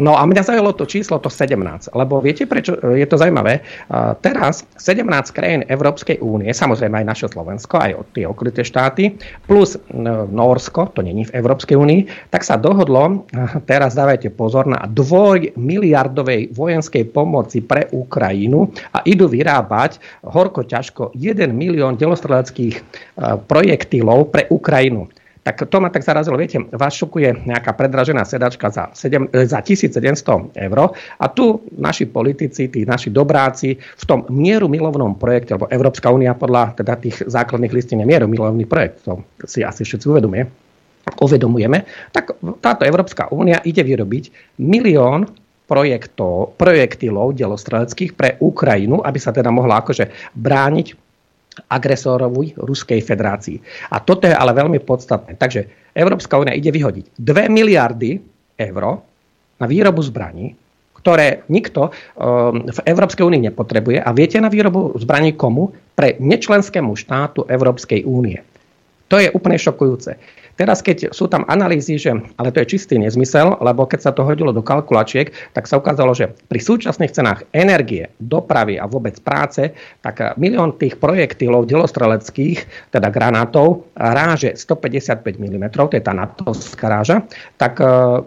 no 0.00 0.16
a 0.16 0.24
mňa 0.24 0.40
zaujalo 0.40 0.72
to 0.72 0.88
číslo, 0.88 1.20
to 1.20 1.28
17, 1.28 1.92
lebo 1.92 2.24
viete, 2.24 2.48
prečo 2.48 2.80
je 2.80 3.04
to 3.04 3.20
zaujímavé? 3.20 3.60
Uh, 3.92 4.16
teraz 4.16 4.64
17 4.80 5.04
krajín 5.36 5.60
Európskej 5.68 6.16
únie, 6.24 6.48
samozrejme 6.48 7.04
aj 7.04 7.06
naše 7.06 7.26
Slovensko, 7.28 7.76
aj 7.76 8.16
tie 8.16 8.24
okolité 8.24 8.64
štáty, 8.64 9.12
plus 9.44 9.76
uh, 9.76 10.24
Norsko, 10.24 10.96
to 10.96 11.04
není 11.04 11.28
v 11.28 11.34
Európskej 11.36 11.76
únii, 11.76 12.32
tak 12.32 12.40
sa 12.40 12.56
dohodlo, 12.56 13.28
teraz 13.68 13.92
dávajte 13.92 14.32
pozor, 14.32 14.64
na 14.64 14.80
dvojmiliardovej 14.88 16.56
vojenskej 16.56 17.12
pomoci 17.12 17.60
pre 17.60 17.92
Ukrajinu 17.92 18.72
a 18.96 19.04
idú 19.04 19.28
vyrábať 19.28 20.00
horko 20.24 20.64
ťažko 20.64 21.12
1 21.12 21.52
milión 21.52 22.00
delostreleckých 22.00 22.80
projektilov 23.44 24.32
pre 24.32 24.48
Ukrajinu 24.48 25.12
tak 25.42 25.66
to 25.66 25.76
ma 25.82 25.90
tak 25.90 26.06
zarazilo. 26.06 26.38
Viete, 26.38 26.62
vás 26.70 26.94
šokuje 26.94 27.42
nejaká 27.50 27.74
predražená 27.74 28.22
sedačka 28.22 28.70
za, 28.70 28.94
7, 28.94 29.26
e, 29.34 29.42
za 29.42 29.58
1700 29.58 30.54
eur 30.54 30.78
a 30.94 31.26
tu 31.26 31.66
naši 31.74 32.06
politici, 32.06 32.70
tí 32.70 32.86
naši 32.86 33.10
dobráci 33.10 33.74
v 33.74 34.04
tom 34.06 34.22
mieru 34.30 34.70
milovnom 34.70 35.18
projekte, 35.18 35.58
lebo 35.58 35.66
Európska 35.66 36.14
únia 36.14 36.38
podľa 36.38 36.78
teda 36.78 36.94
tých 36.94 37.26
základných 37.26 37.74
listín 37.74 37.98
je 38.00 38.06
mieru 38.06 38.30
milovný 38.30 38.64
projekt, 38.70 39.02
to 39.02 39.26
si 39.42 39.66
asi 39.66 39.82
všetci 39.82 40.06
uvedomie, 40.06 40.46
uvedomujeme, 41.18 41.82
tak 42.14 42.38
táto 42.62 42.86
Európska 42.86 43.26
únia 43.34 43.58
ide 43.66 43.82
vyrobiť 43.82 44.54
milión 44.62 45.26
projektov, 45.66 46.54
projektilov 46.60 47.34
delostreleckých 47.34 48.12
pre 48.14 48.36
Ukrajinu, 48.38 49.02
aby 49.02 49.18
sa 49.18 49.34
teda 49.34 49.48
mohla 49.48 49.82
akože 49.82 50.34
brániť 50.36 51.01
agresorovi 51.68 52.56
Ruskej 52.56 53.00
federácii. 53.04 53.56
A 53.92 54.00
toto 54.00 54.28
je 54.28 54.34
ale 54.34 54.52
veľmi 54.56 54.80
podstatné. 54.82 55.36
Takže 55.36 55.92
Európska 55.92 56.40
únia 56.40 56.56
ide 56.56 56.72
vyhodiť 56.72 57.18
2 57.20 57.52
miliardy 57.52 58.20
eur 58.56 58.84
na 59.60 59.66
výrobu 59.68 60.00
zbraní, 60.02 60.56
ktoré 60.96 61.42
nikto 61.50 61.90
um, 61.90 62.62
v 62.66 62.78
Európskej 62.86 63.26
únii 63.26 63.50
nepotrebuje. 63.52 63.98
A 64.00 64.10
viete 64.14 64.38
na 64.38 64.48
výrobu 64.48 64.94
zbraní 64.98 65.34
komu? 65.34 65.74
Pre 65.92 66.16
nečlenskému 66.16 66.96
štátu 66.96 67.44
Európskej 67.44 68.08
únie. 68.08 68.40
To 69.12 69.20
je 69.20 69.28
úplne 69.28 69.60
šokujúce. 69.60 70.16
Teraz, 70.62 70.78
keď 70.78 71.10
sú 71.10 71.26
tam 71.26 71.42
analýzy, 71.50 71.98
že 71.98 72.14
ale 72.38 72.54
to 72.54 72.62
je 72.62 72.78
čistý 72.78 72.94
nezmysel, 72.94 73.58
lebo 73.58 73.82
keď 73.82 73.98
sa 74.06 74.14
to 74.14 74.22
hodilo 74.22 74.54
do 74.54 74.62
kalkulačiek, 74.62 75.34
tak 75.58 75.66
sa 75.66 75.82
ukázalo, 75.82 76.14
že 76.14 76.30
pri 76.46 76.62
súčasných 76.62 77.10
cenách 77.10 77.50
energie, 77.50 78.14
dopravy 78.22 78.78
a 78.78 78.86
vôbec 78.86 79.18
práce, 79.26 79.74
tak 80.06 80.38
milión 80.38 80.78
tých 80.78 81.02
projektilov 81.02 81.66
delostreleckých, 81.66 82.94
teda 82.94 83.10
granátov, 83.10 83.90
ráže 83.98 84.54
155 84.54 85.26
mm, 85.26 85.66
to 85.74 85.98
je 85.98 86.06
tá 86.06 86.14
natovská 86.14 86.86
ráža, 86.86 87.26
tak 87.58 87.82
uh, 87.82 88.22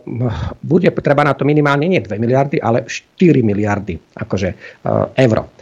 bude 0.59 0.91
treba 0.99 1.23
na 1.23 1.31
to 1.39 1.47
minimálne 1.47 1.87
nie 1.87 2.03
2 2.03 2.19
miliardy, 2.19 2.59
ale 2.59 2.83
4 2.83 3.47
miliardy 3.47 3.95
akože, 4.19 4.49
uh, 4.83 5.07
euro. 5.15 5.55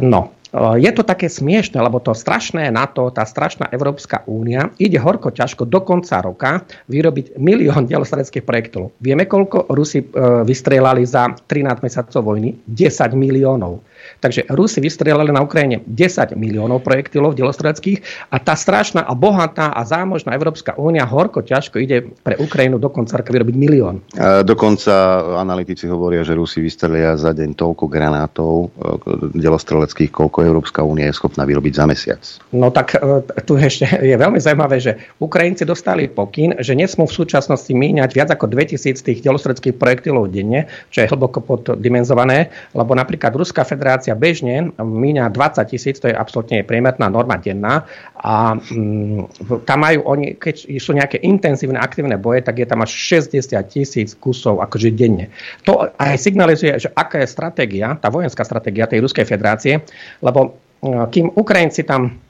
No, 0.00 0.33
je 0.54 0.90
to 0.94 1.02
také 1.02 1.26
smiešne, 1.26 1.82
lebo 1.82 1.98
to 1.98 2.14
strašné 2.14 2.70
NATO, 2.70 3.10
tá 3.10 3.26
strašná 3.26 3.66
Európska 3.74 4.22
únia 4.30 4.70
ide 4.78 5.02
horko 5.02 5.34
ťažko 5.34 5.66
do 5.66 5.82
konca 5.82 6.22
roka 6.22 6.62
vyrobiť 6.86 7.34
milión 7.42 7.90
delostredeckých 7.90 8.46
projektov. 8.46 8.94
Vieme, 9.02 9.26
koľko 9.26 9.66
Rusi 9.74 9.98
e, 9.98 10.06
vystrelali 10.46 11.02
za 11.02 11.34
13 11.34 11.82
mesiacov 11.82 12.20
vojny? 12.22 12.54
10 12.70 13.18
miliónov. 13.18 13.82
Takže 14.20 14.50
Rusi 14.52 14.82
vystrelali 14.82 15.30
na 15.30 15.42
Ukrajine 15.42 15.82
10 15.86 16.36
miliónov 16.36 16.84
projektilov 16.84 17.38
delostredeckých 17.38 18.30
a 18.30 18.36
tá 18.42 18.58
strašná 18.58 19.06
a 19.06 19.12
bohatá 19.16 19.72
a 19.72 19.80
zámožná 19.88 20.36
Európska 20.36 20.76
únia 20.76 21.08
horko 21.08 21.40
ťažko 21.40 21.76
ide 21.80 22.04
pre 22.20 22.36
Ukrajinu 22.36 22.76
do 22.76 22.92
konca 22.92 23.20
roka 23.20 23.32
vyrobiť 23.32 23.56
milión. 23.56 24.04
Dokonca 24.44 24.92
analytici 25.40 25.88
hovoria, 25.88 26.26
že 26.26 26.36
Rusi 26.36 26.60
vystrelia 26.60 27.16
za 27.16 27.32
deň 27.32 27.56
toľko 27.56 27.84
granátov 27.88 28.52
e, 28.52 29.38
delostreleckých, 29.40 30.10
koľko 30.12 30.44
Európska 30.44 30.84
únia 30.84 31.08
je 31.08 31.16
schopná 31.16 31.48
vyrobiť 31.48 31.72
za 31.72 31.84
mesiac. 31.88 32.22
No 32.52 32.68
tak 32.68 32.98
e, 32.98 33.24
tu 33.48 33.56
ešte 33.56 33.88
je 34.10 34.16
veľmi 34.18 34.36
zaujímavé, 34.36 34.76
že 34.82 34.98
Ukrajinci 35.22 35.64
dostali 35.64 36.10
pokyn, 36.10 36.60
že 36.60 36.76
nesmú 36.76 37.08
v 37.08 37.16
súčasnosti 37.16 37.70
míňať 37.70 38.10
viac 38.12 38.28
ako 38.34 38.50
2000 38.50 39.00
tých 39.00 39.18
delostredských 39.24 39.78
projektilov 39.78 40.28
denne, 40.28 40.68
čo 40.92 41.04
je 41.04 41.10
hlboko 41.10 41.40
poddimenzované, 41.40 42.52
lebo 42.76 42.92
napríklad 42.92 43.32
Ruská 43.32 43.64
federácia 43.64 44.03
bežne 44.12 44.76
míňa 44.76 45.32
20 45.32 45.64
tisíc, 45.72 45.96
to 45.96 46.12
je 46.12 46.16
absolútne 46.16 46.60
priemerná 46.60 47.08
norma 47.08 47.40
denná 47.40 47.88
a 48.20 48.52
mm, 48.52 49.64
tam 49.64 49.78
majú 49.80 50.04
oni, 50.04 50.36
keď 50.36 50.68
sú 50.76 50.92
nejaké 50.92 51.24
intenzívne 51.24 51.80
aktívne 51.80 52.20
boje, 52.20 52.44
tak 52.44 52.60
je 52.60 52.68
tam 52.68 52.84
až 52.84 52.92
60 52.92 53.56
tisíc 53.72 54.12
kusov 54.20 54.60
akože 54.60 54.92
denne. 54.92 55.32
To 55.64 55.88
aj 55.96 56.20
signalizuje, 56.20 56.76
že 56.76 56.92
aká 56.92 57.24
je 57.24 57.32
stratégia, 57.32 57.96
tá 57.96 58.12
vojenská 58.12 58.44
stratégia 58.44 58.84
tej 58.84 59.00
Ruskej 59.00 59.24
federácie, 59.24 59.80
lebo 60.20 60.60
mm, 60.84 61.08
kým 61.08 61.32
Ukrajinci 61.32 61.88
tam 61.88 62.20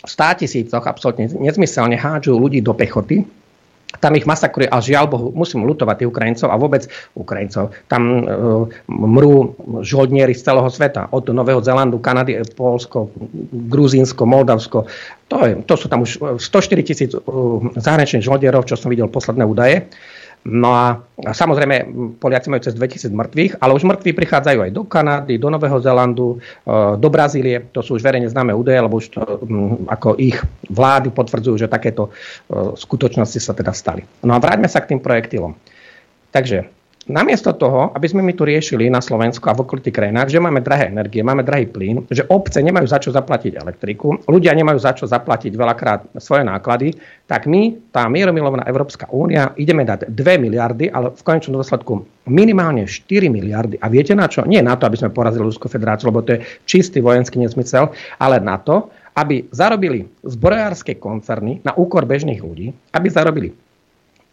v 0.00 0.10
100 0.10 0.42
tisícoch 0.42 0.84
absolútne 0.88 1.30
nezmyselne 1.30 1.94
hádžu 1.94 2.34
ľudí 2.34 2.64
do 2.64 2.74
pechoty, 2.74 3.22
tam 3.98 4.14
ich 4.14 4.22
masakruje 4.22 4.70
a 4.70 4.78
žiaľ 4.78 5.10
Bohu, 5.10 5.28
musím 5.34 5.66
lutovať 5.66 6.04
tých 6.04 6.10
Ukrajincov 6.14 6.48
a 6.54 6.60
vôbec 6.60 6.86
Ukrajincov. 7.18 7.74
Tam 7.90 8.02
e, 8.06 8.22
mrú 8.86 9.58
žodnieri 9.82 10.30
z 10.30 10.46
celého 10.46 10.70
sveta, 10.70 11.10
od 11.10 11.26
Nového 11.34 11.58
Zelandu, 11.58 11.98
Kanady, 11.98 12.38
Polsko, 12.54 13.10
Gruzínsko, 13.50 14.22
Moldavsko. 14.22 14.86
To, 15.26 15.36
je, 15.42 15.52
to 15.66 15.74
sú 15.74 15.90
tam 15.90 16.06
už 16.06 16.38
104 16.38 16.86
tisíc 16.86 17.10
e, 17.10 17.18
zahraničných 17.74 18.22
žodierov, 18.22 18.70
čo 18.70 18.78
som 18.78 18.94
videl 18.94 19.10
posledné 19.10 19.42
údaje. 19.42 19.90
No 20.40 20.72
a, 20.72 21.04
samozrejme, 21.20 21.92
Poliaci 22.16 22.48
majú 22.48 22.64
cez 22.64 22.72
2000 22.72 23.12
mŕtvych, 23.12 23.52
ale 23.60 23.76
už 23.76 23.84
mŕtvi 23.84 24.16
prichádzajú 24.16 24.58
aj 24.64 24.70
do 24.72 24.82
Kanady, 24.88 25.36
do 25.36 25.52
Nového 25.52 25.76
Zelandu, 25.84 26.40
e, 26.40 26.96
do 26.96 27.08
Brazílie. 27.12 27.68
To 27.76 27.84
sú 27.84 28.00
už 28.00 28.02
verejne 28.02 28.24
známe 28.24 28.56
údaje, 28.56 28.80
lebo 28.80 28.96
už 28.96 29.12
to, 29.12 29.20
ako 29.84 30.16
ich 30.16 30.40
vlády 30.72 31.12
potvrdzujú, 31.12 31.60
že 31.60 31.68
takéto 31.68 32.08
e, 32.08 32.10
skutočnosti 32.72 33.36
sa 33.36 33.52
teda 33.52 33.76
stali. 33.76 34.00
No 34.24 34.32
a 34.32 34.40
vráťme 34.40 34.64
sa 34.64 34.80
k 34.80 34.96
tým 34.96 35.04
projektilom. 35.04 35.52
Takže 36.32 36.79
namiesto 37.08 37.56
toho, 37.56 37.96
aby 37.96 38.06
sme 38.10 38.20
my 38.20 38.36
tu 38.36 38.44
riešili 38.44 38.92
na 38.92 39.00
Slovensku 39.00 39.48
a 39.48 39.56
v 39.56 39.64
okolitých 39.64 39.96
krajinách, 39.96 40.28
že 40.28 40.42
máme 40.42 40.60
drahé 40.60 40.92
energie, 40.92 41.24
máme 41.24 41.40
drahý 41.40 41.70
plyn, 41.70 42.04
že 42.12 42.28
obce 42.28 42.60
nemajú 42.60 42.84
za 42.84 43.00
čo 43.00 43.10
zaplatiť 43.14 43.56
elektriku, 43.56 44.20
ľudia 44.28 44.52
nemajú 44.52 44.78
za 44.78 44.92
čo 44.92 45.08
zaplatiť 45.08 45.52
veľakrát 45.56 46.20
svoje 46.20 46.44
náklady, 46.44 46.92
tak 47.24 47.48
my, 47.48 47.90
tá 47.94 48.04
mieromilovná 48.10 48.68
Európska 48.68 49.08
únia, 49.08 49.56
ideme 49.56 49.86
dať 49.86 50.12
2 50.12 50.44
miliardy, 50.44 50.92
ale 50.92 51.14
v 51.16 51.22
konečnom 51.24 51.56
dôsledku 51.56 52.04
minimálne 52.28 52.84
4 52.84 53.32
miliardy. 53.32 53.80
A 53.80 53.88
viete 53.88 54.12
na 54.12 54.28
čo? 54.28 54.44
Nie 54.44 54.60
na 54.60 54.76
to, 54.76 54.84
aby 54.84 55.00
sme 55.00 55.14
porazili 55.14 55.46
Ruskú 55.46 55.72
federáciu, 55.72 56.12
lebo 56.12 56.20
to 56.20 56.36
je 56.36 56.44
čistý 56.68 57.00
vojenský 57.00 57.40
nezmysel, 57.40 57.90
ale 58.20 58.42
na 58.42 58.60
to, 58.60 58.92
aby 59.18 59.50
zarobili 59.50 60.06
zbrojárske 60.22 60.98
koncerny 61.02 61.58
na 61.66 61.74
úkor 61.74 62.06
bežných 62.06 62.38
ľudí, 62.38 62.70
aby 62.94 63.08
zarobili 63.10 63.50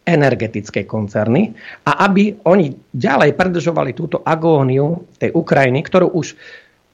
energetické 0.08 0.88
koncerny 0.88 1.52
a 1.84 2.08
aby 2.08 2.40
oni 2.48 2.72
ďalej 2.96 3.36
predržovali 3.36 3.92
túto 3.92 4.24
agóniu 4.24 5.04
tej 5.20 5.36
Ukrajiny, 5.36 5.84
ktorú 5.84 6.08
už 6.16 6.32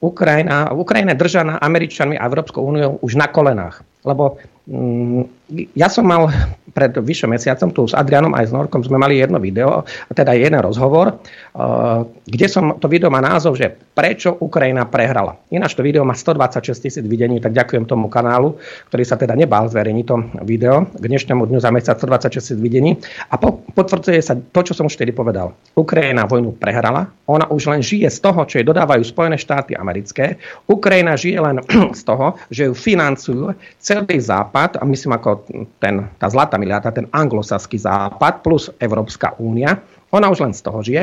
Ukrajina, 0.02 0.74
Ukrajina 0.74 1.14
držaná 1.16 1.62
Američanmi 1.62 2.18
a 2.18 2.26
Európskou 2.26 2.60
úniou 2.60 3.00
už 3.00 3.16
na 3.16 3.30
kolenách. 3.30 3.80
Lebo 4.04 4.36
mm, 4.68 5.43
ja 5.74 5.88
som 5.88 6.06
mal 6.06 6.30
pred 6.74 6.90
vyšším 6.90 7.38
mesiacom 7.38 7.70
tu 7.70 7.86
s 7.86 7.94
Adrianom 7.94 8.34
aj 8.34 8.50
s 8.50 8.52
Norkom 8.52 8.82
sme 8.82 8.98
mali 8.98 9.22
jedno 9.22 9.38
video, 9.38 9.86
teda 10.10 10.34
jeden 10.34 10.58
rozhovor, 10.58 11.22
uh, 11.54 12.02
kde 12.26 12.46
som, 12.50 12.74
to 12.82 12.90
video 12.90 13.08
má 13.14 13.22
názov, 13.22 13.54
že 13.54 13.70
prečo 13.94 14.34
Ukrajina 14.34 14.82
prehrala. 14.90 15.38
Ináč 15.54 15.78
to 15.78 15.86
video 15.86 16.02
má 16.02 16.18
126 16.18 16.74
tisíc 16.74 17.04
videní, 17.06 17.38
tak 17.38 17.54
ďakujem 17.54 17.86
tomu 17.86 18.10
kanálu, 18.10 18.58
ktorý 18.90 19.04
sa 19.06 19.14
teda 19.14 19.38
nebál 19.38 19.70
zverejniť 19.70 20.04
to 20.04 20.16
video 20.42 20.90
k 20.90 21.04
dnešnému 21.06 21.46
dňu 21.46 21.58
za 21.62 21.70
mesiac 21.70 21.96
126 22.02 22.42
tisíc 22.42 22.58
videní. 22.58 22.98
A 23.30 23.38
po, 23.38 23.62
potvrdzuje 23.70 24.18
sa 24.18 24.34
to, 24.34 24.60
čo 24.66 24.74
som 24.74 24.90
už 24.90 24.98
vtedy 24.98 25.14
povedal. 25.14 25.54
Ukrajina 25.78 26.26
vojnu 26.26 26.58
prehrala, 26.58 27.06
ona 27.30 27.46
už 27.46 27.70
len 27.70 27.80
žije 27.86 28.10
z 28.10 28.18
toho, 28.18 28.42
čo 28.50 28.58
jej 28.58 28.66
dodávajú 28.66 29.06
Spojené 29.06 29.38
štáty 29.38 29.78
americké. 29.78 30.42
Ukrajina 30.66 31.14
žije 31.14 31.38
len 31.38 31.62
z 32.00 32.02
toho, 32.02 32.34
že 32.50 32.66
ju 32.66 32.74
financujú 32.74 33.54
celý 33.78 34.18
západ, 34.18 34.82
a 34.82 34.84
myslím 34.90 35.14
ako 35.14 35.43
ten, 35.78 35.94
tá 36.18 36.26
zlatá 36.28 36.56
miliarda, 36.56 36.94
ten 36.94 37.08
anglosaský 37.10 37.76
západ 37.78 38.44
plus 38.44 38.72
Európska 38.80 39.36
únia, 39.38 39.80
ona 40.10 40.30
už 40.30 40.44
len 40.44 40.54
z 40.56 40.60
toho 40.62 40.80
žije. 40.80 41.02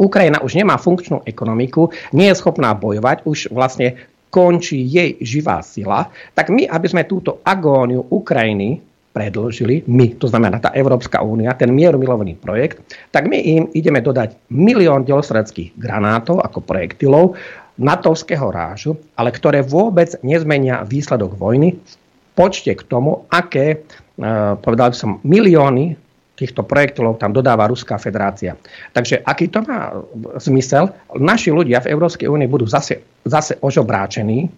Ukrajina 0.00 0.40
už 0.40 0.56
nemá 0.56 0.80
funkčnú 0.80 1.20
ekonomiku, 1.28 1.92
nie 2.16 2.32
je 2.32 2.38
schopná 2.40 2.72
bojovať, 2.72 3.28
už 3.28 3.52
vlastne 3.52 3.96
končí 4.32 4.80
jej 4.84 5.16
živá 5.20 5.60
sila, 5.60 6.08
tak 6.32 6.48
my, 6.48 6.68
aby 6.68 6.86
sme 6.88 7.08
túto 7.08 7.40
agóniu 7.44 8.04
Ukrajiny 8.08 8.80
predložili, 9.16 9.80
my, 9.88 10.20
to 10.20 10.28
znamená 10.28 10.60
tá 10.60 10.76
Európska 10.76 11.24
únia, 11.24 11.56
ten 11.56 11.72
mierumilovný 11.72 12.36
projekt, 12.36 12.84
tak 13.08 13.32
my 13.32 13.40
im 13.40 13.64
ideme 13.72 14.04
dodať 14.04 14.52
milión 14.52 15.08
delostredských 15.08 15.72
granátov 15.80 16.44
ako 16.44 16.60
projektilov, 16.60 17.32
natovského 17.80 18.48
rážu, 18.48 18.96
ale 19.16 19.32
ktoré 19.32 19.60
vôbec 19.64 20.16
nezmenia 20.20 20.84
výsledok 20.84 21.36
vojny 21.36 21.76
v 21.76 21.92
počte 22.36 22.76
k 22.76 22.82
tomu, 22.84 23.24
aké 23.32 23.80
Eh, 24.16 24.52
povedal 24.64 24.88
by 24.92 24.96
som, 24.96 25.20
milióny 25.28 25.92
týchto 26.40 26.64
projektov 26.64 27.20
tam 27.20 27.36
dodáva 27.36 27.68
Ruská 27.68 28.00
federácia. 28.00 28.56
Takže 28.96 29.20
aký 29.20 29.52
to 29.52 29.60
má 29.60 29.92
zmysel? 30.40 30.88
Naši 31.20 31.52
ľudia 31.52 31.84
v 31.84 31.92
Európskej 31.92 32.28
únii 32.28 32.48
budú 32.48 32.64
zase, 32.64 33.04
zase 33.28 33.60
ožobráčení 33.60 34.48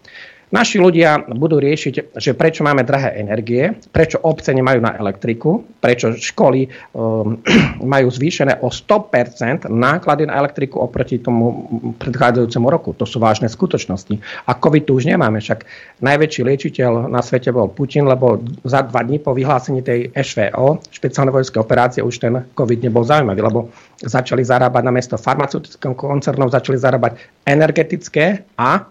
Naši 0.49 0.80
ľudia 0.80 1.28
budú 1.36 1.61
riešiť, 1.61 2.16
že 2.16 2.32
prečo 2.32 2.64
máme 2.64 2.80
drahé 2.80 3.20
energie, 3.20 3.76
prečo 3.92 4.16
obce 4.24 4.57
nemajú 4.57 4.80
na 4.80 4.96
elektriku, 4.96 5.61
prečo 5.76 6.16
školy 6.16 6.64
um, 6.96 7.36
majú 7.92 8.09
zvýšené 8.09 8.64
o 8.64 8.72
100% 8.72 9.68
náklady 9.68 10.24
na 10.24 10.40
elektriku 10.40 10.80
oproti 10.80 11.20
tomu 11.20 11.68
predchádzajúcemu 12.01 12.66
roku. 12.72 12.96
To 12.96 13.05
sú 13.05 13.20
vážne 13.20 13.53
skutočnosti. 13.53 14.16
A 14.49 14.57
COVID 14.57 14.88
tu 14.88 14.96
už 14.96 15.12
nemáme, 15.12 15.36
však 15.44 15.68
najväčší 16.01 16.40
liečiteľ 16.49 17.12
na 17.12 17.20
svete 17.20 17.53
bol 17.53 17.68
Putin, 17.68 18.09
lebo 18.09 18.40
za 18.64 18.88
dva 18.88 19.05
dní 19.05 19.20
po 19.20 19.36
vyhlásení 19.36 19.84
tej 19.84 20.09
SVO, 20.16 20.80
špeciálne 20.88 21.28
vojenské 21.28 21.61
operácie, 21.61 22.01
už 22.01 22.24
ten 22.24 22.49
COVID 22.57 22.88
nebol 22.88 23.05
zaujímavý, 23.05 23.40
lebo 23.44 23.68
začali 24.01 24.40
zarábať 24.40 24.82
na 24.82 24.92
mesto 24.96 25.20
farmaceutickým 25.20 25.92
koncernov, 25.92 26.57
začali 26.57 26.80
zarábať 26.80 27.20
energetické 27.44 28.49
a 28.57 28.88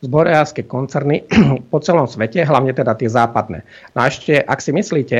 zbrojářské 0.00 0.62
koncerny 0.62 1.22
po 1.72 1.78
celom 1.80 2.06
svete, 2.06 2.44
hlavne 2.44 2.72
teda 2.72 2.94
tie 2.94 3.10
západné. 3.10 3.62
No 3.94 4.04
a 4.04 4.10
ešte, 4.10 4.38
ak 4.38 4.58
si 4.62 4.70
myslíte, 4.70 5.18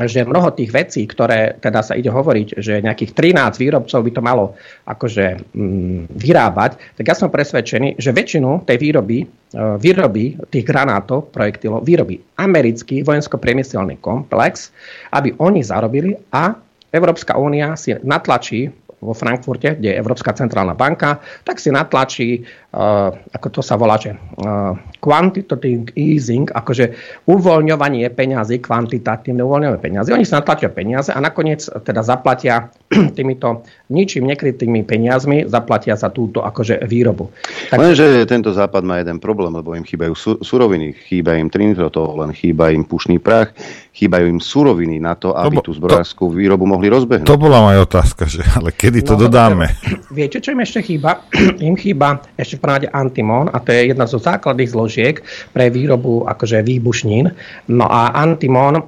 že 0.00 0.24
mnoho 0.24 0.54
tých 0.54 0.70
vecí, 0.70 1.02
ktoré 1.04 1.58
teda 1.60 1.82
sa 1.82 1.98
ide 1.98 2.08
hovoriť, 2.08 2.62
že 2.62 2.80
nejakých 2.80 3.12
13 3.12 3.60
výrobcov 3.60 4.00
by 4.00 4.10
to 4.14 4.22
malo 4.22 4.44
akože 4.86 5.26
mm, 5.52 6.14
vyrábať, 6.14 6.96
tak 6.96 7.04
ja 7.04 7.16
som 7.18 7.28
presvedčený, 7.28 7.98
že 8.00 8.14
väčšinu 8.14 8.64
tej 8.64 8.78
výroby, 8.80 9.18
e, 9.20 9.26
výroby 9.76 10.38
tých 10.48 10.64
granátov, 10.64 11.34
projektilov, 11.34 11.84
vyrobí 11.84 12.22
americký 12.38 13.02
vojensko-priemyselný 13.02 13.98
komplex, 14.00 14.70
aby 15.12 15.34
oni 15.36 15.60
zarobili 15.66 16.14
a 16.32 16.54
Európska 16.90 17.36
únia 17.36 17.74
si 17.74 17.94
natlačí 18.00 18.70
vo 19.00 19.16
Frankfurte, 19.16 19.80
kde 19.80 19.96
je 19.96 20.00
Európska 20.00 20.36
centrálna 20.36 20.76
banka, 20.76 21.24
tak 21.42 21.56
si 21.56 21.72
natlačí, 21.72 22.28
uh, 22.36 22.69
ako 22.70 23.48
to 23.50 23.60
sa 23.66 23.74
volá, 23.74 23.98
že 23.98 24.14
uh, 24.14 24.78
quantitative 25.02 25.90
easing, 25.98 26.46
akože 26.46 26.94
uvoľňovanie 27.26 28.06
peňazí, 28.14 28.62
kvantitatívne 28.62 29.42
uvoľňovanie 29.42 29.82
peňazí. 29.82 30.14
Oni 30.14 30.22
si 30.22 30.30
natlačia 30.30 30.70
peniaze 30.70 31.10
a 31.10 31.18
nakoniec 31.18 31.66
teda 31.66 32.06
zaplatia 32.06 32.70
týmito 33.18 33.66
ničím 33.90 34.30
nekrytými 34.30 34.86
peniazmi, 34.86 35.50
zaplatia 35.50 35.98
za 35.98 36.14
túto 36.14 36.46
akože 36.46 36.86
výrobu. 36.86 37.34
Tak... 37.74 37.78
Lenže 37.82 38.22
tento 38.30 38.54
západ 38.54 38.86
má 38.86 39.02
jeden 39.02 39.18
problém, 39.18 39.50
lebo 39.50 39.74
im 39.74 39.82
chýbajú 39.82 40.38
suroviny, 40.38 40.94
chýba 41.10 41.34
im 41.42 41.50
len 41.50 42.30
chýba 42.30 42.70
im 42.70 42.86
pušný 42.86 43.18
prach, 43.18 43.50
chýbajú 43.90 44.30
im 44.30 44.38
suroviny 44.38 45.02
na 45.02 45.18
to, 45.18 45.34
aby 45.34 45.58
to, 45.58 45.70
tú 45.70 45.72
zbrojárskú 45.74 46.30
výrobu 46.30 46.70
mohli 46.70 46.86
rozbehnúť. 46.86 47.26
To 47.26 47.34
bola 47.34 47.66
moja 47.66 47.82
otázka, 47.82 48.30
že 48.30 48.46
ale 48.46 48.70
kedy 48.70 49.02
to 49.02 49.18
no, 49.18 49.26
dodáme? 49.26 49.74
Viete, 50.14 50.38
čo 50.38 50.54
im 50.54 50.62
ešte 50.62 50.86
chýba? 50.86 51.26
im 51.58 51.74
chýba 51.74 52.22
ešte 52.38 52.59
v 52.60 52.68
prvom 52.68 52.92
antimón 52.92 53.48
a 53.48 53.56
to 53.64 53.72
je 53.72 53.96
jedna 53.96 54.04
zo 54.04 54.20
základných 54.20 54.68
zložiek 54.68 55.16
pre 55.56 55.72
výrobu 55.72 56.28
akože 56.28 56.60
výbušnín. 56.60 57.32
No 57.72 57.88
a 57.88 58.12
antimón, 58.12 58.76
eh, 58.76 58.84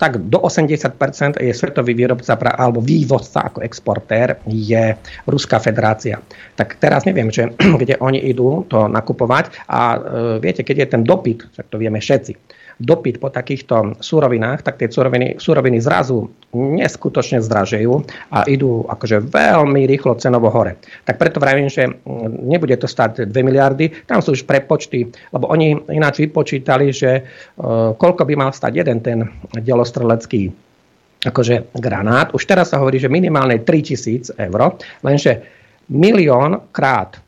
tak 0.00 0.24
do 0.32 0.40
80% 0.40 1.36
je 1.36 1.52
svetový 1.52 1.92
výrobca 1.92 2.40
alebo 2.56 2.80
vývozca 2.80 3.52
ako 3.52 3.60
exportér 3.60 4.40
je 4.48 4.96
Ruská 5.28 5.60
federácia. 5.60 6.22
Tak 6.56 6.80
teraz 6.80 7.04
neviem, 7.04 7.28
že, 7.28 7.52
kde 7.82 8.00
oni 8.00 8.22
idú 8.24 8.64
to 8.70 8.88
nakupovať 8.88 9.52
a 9.68 9.80
e, 9.96 9.98
viete, 10.40 10.62
keď 10.62 10.76
je 10.86 10.88
ten 10.96 11.02
dopyt, 11.02 11.48
tak 11.52 11.66
to 11.68 11.76
vieme 11.76 11.98
všetci, 11.98 12.32
dopyt 12.76 13.16
po 13.16 13.32
takýchto 13.32 13.96
súrovinách, 14.04 14.60
tak 14.60 14.76
tie 14.76 14.92
súroviny, 14.92 15.40
súroviny 15.40 15.80
zrazu 15.80 16.28
neskutočne 16.52 17.40
zdražejú 17.40 17.92
a 18.32 18.44
idú 18.44 18.84
akože 18.84 19.32
veľmi 19.32 19.88
rýchlo 19.88 20.16
cenovo 20.20 20.52
hore. 20.52 20.76
Tak 21.08 21.16
preto 21.16 21.40
vravím, 21.40 21.72
že 21.72 21.88
mm, 21.88 22.44
nebude 22.44 22.76
to 22.76 22.84
stať 22.84 23.28
2 23.28 23.32
miliardy, 23.32 24.04
tam 24.04 24.20
sú 24.20 24.36
už 24.36 24.44
prepočty, 24.44 25.08
lebo 25.32 25.48
oni 25.48 25.88
ináč 25.92 26.24
vypočítali, 26.28 26.92
že 26.92 27.24
uh, 27.24 27.96
koľko 27.96 28.28
by 28.28 28.34
mal 28.36 28.50
stať 28.52 28.72
jeden 28.84 28.98
ten 29.00 29.24
delostrelecký 29.56 30.52
akože 31.24 31.74
granát. 31.80 32.30
Už 32.36 32.44
teraz 32.44 32.70
sa 32.70 32.78
hovorí, 32.78 33.00
že 33.00 33.10
minimálne 33.10 33.64
3000 33.64 34.36
eur, 34.36 34.60
lenže 35.00 35.42
milión 35.88 36.70
krát 36.70 37.25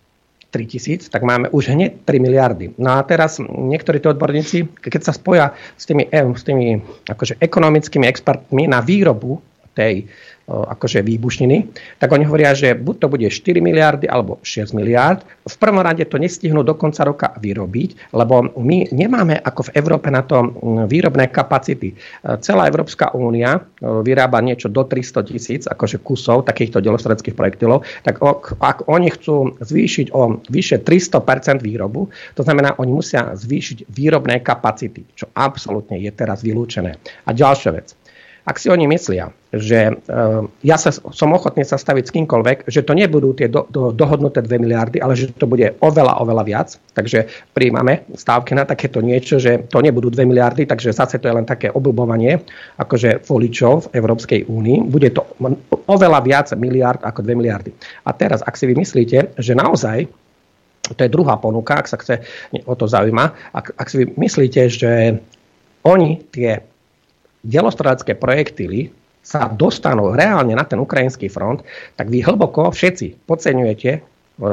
3000, 0.51 1.13
tak 1.13 1.23
máme 1.23 1.53
už 1.53 1.77
hneď 1.77 2.09
3 2.09 2.25
miliardy. 2.25 2.67
No 2.81 2.97
a 2.97 3.05
teraz 3.05 3.37
niektorí 3.41 4.01
tí 4.01 4.09
odborníci, 4.09 4.57
keď 4.81 5.03
sa 5.05 5.13
spoja 5.13 5.53
s 5.77 5.85
tými, 5.85 6.09
eh, 6.09 6.25
s 6.25 6.43
tými 6.45 6.81
akože 7.05 7.37
ekonomickými 7.41 8.09
expertmi 8.09 8.65
na 8.65 8.81
výrobu 8.81 9.45
tej 9.77 10.11
akože 10.49 11.05
výbušniny, 11.05 11.69
tak 12.01 12.09
oni 12.09 12.25
hovoria, 12.25 12.57
že 12.57 12.73
buď 12.73 12.95
to 12.97 13.07
bude 13.13 13.29
4 13.29 13.61
miliardy 13.61 14.09
alebo 14.09 14.41
6 14.41 14.73
miliard. 14.73 15.21
V 15.45 15.57
prvom 15.61 15.85
rade 15.85 16.09
to 16.09 16.17
nestihnú 16.17 16.65
do 16.65 16.73
konca 16.73 17.05
roka 17.05 17.37
vyrobiť, 17.37 18.17
lebo 18.17 18.57
my 18.57 18.89
nemáme 18.89 19.37
ako 19.37 19.69
v 19.69 19.75
Európe 19.77 20.09
na 20.09 20.25
to 20.25 20.49
výrobné 20.89 21.29
kapacity. 21.29 21.93
Celá 22.41 22.65
Európska 22.65 23.13
únia 23.13 23.61
vyrába 23.81 24.41
niečo 24.41 24.73
do 24.73 24.89
300 24.89 25.29
tisíc 25.29 25.63
akože 25.69 26.01
kusov 26.01 26.49
takýchto 26.49 26.81
delostredeckých 26.81 27.37
projektilov, 27.37 27.85
tak 28.01 28.25
ak 28.59 28.89
oni 28.89 29.13
chcú 29.13 29.61
zvýšiť 29.61 30.17
o 30.17 30.41
vyše 30.49 30.81
300% 30.81 31.61
výrobu, 31.61 32.09
to 32.33 32.41
znamená, 32.41 32.81
oni 32.81 32.93
musia 32.97 33.37
zvýšiť 33.37 33.93
výrobné 33.93 34.41
kapacity, 34.41 35.05
čo 35.13 35.29
absolútne 35.37 36.01
je 36.01 36.09
teraz 36.09 36.41
vylúčené. 36.41 36.97
A 37.29 37.31
ďalšia 37.37 37.71
vec. 37.77 37.93
Ak 38.49 38.57
si 38.57 38.73
oni 38.73 38.89
myslia, 38.89 39.29
že 39.53 39.93
uh, 39.93 40.49
ja 40.65 40.81
sa, 40.81 40.89
som 40.89 41.37
ochotný 41.37 41.69
sa 41.69 41.77
staviť 41.77 42.05
s 42.09 42.15
kýmkoľvek, 42.17 42.65
že 42.65 42.81
to 42.81 42.97
nebudú 42.97 43.37
tie 43.37 43.45
do, 43.45 43.69
do, 43.69 43.93
dohodnuté 43.93 44.41
2 44.41 44.49
miliardy, 44.57 45.05
ale 45.05 45.13
že 45.13 45.37
to 45.37 45.45
bude 45.45 45.77
oveľa, 45.85 46.17
oveľa 46.25 46.45
viac, 46.49 46.69
takže 46.97 47.29
príjmame 47.53 48.09
stávky 48.17 48.57
na 48.57 48.65
takéto 48.65 49.05
niečo, 49.05 49.37
že 49.37 49.69
to 49.69 49.85
nebudú 49.85 50.09
2 50.09 50.25
miliardy, 50.25 50.65
takže 50.65 50.97
zase 50.97 51.21
to 51.21 51.29
je 51.29 51.37
len 51.37 51.45
také 51.45 51.69
obľubovanie 51.69 52.41
akože 52.81 53.29
voličov 53.29 53.93
v 53.93 54.01
Európskej 54.01 54.41
únii. 54.49 54.89
Bude 54.89 55.13
to 55.13 55.29
oveľa 55.85 56.25
viac 56.25 56.49
miliard 56.57 57.05
ako 57.05 57.21
2 57.21 57.37
miliardy. 57.37 57.77
A 58.09 58.17
teraz, 58.17 58.41
ak 58.41 58.57
si 58.57 58.65
vy 58.65 58.81
myslíte, 58.81 59.37
že 59.37 59.53
naozaj 59.53 60.09
to 60.89 61.05
je 61.05 61.13
druhá 61.13 61.37
ponuka, 61.37 61.77
ak 61.77 61.91
sa 61.91 62.01
chce 62.01 62.25
o 62.65 62.73
to 62.73 62.89
zaujíma. 62.89 63.53
Ak, 63.53 63.77
ak 63.77 63.93
si 63.93 64.09
myslíte, 64.09 64.73
že 64.73 65.21
oni 65.85 66.25
tie 66.33 66.65
delostrelecké 67.45 68.18
projektily 68.18 68.91
sa 69.22 69.51
dostanú 69.51 70.16
reálne 70.16 70.57
na 70.57 70.64
ten 70.64 70.80
ukrajinský 70.80 71.28
front, 71.28 71.61
tak 72.01 72.09
vy 72.09 72.24
hlboko 72.24 72.72
všetci 72.72 73.28
podceňujete 73.28 73.91
e, 73.93 74.01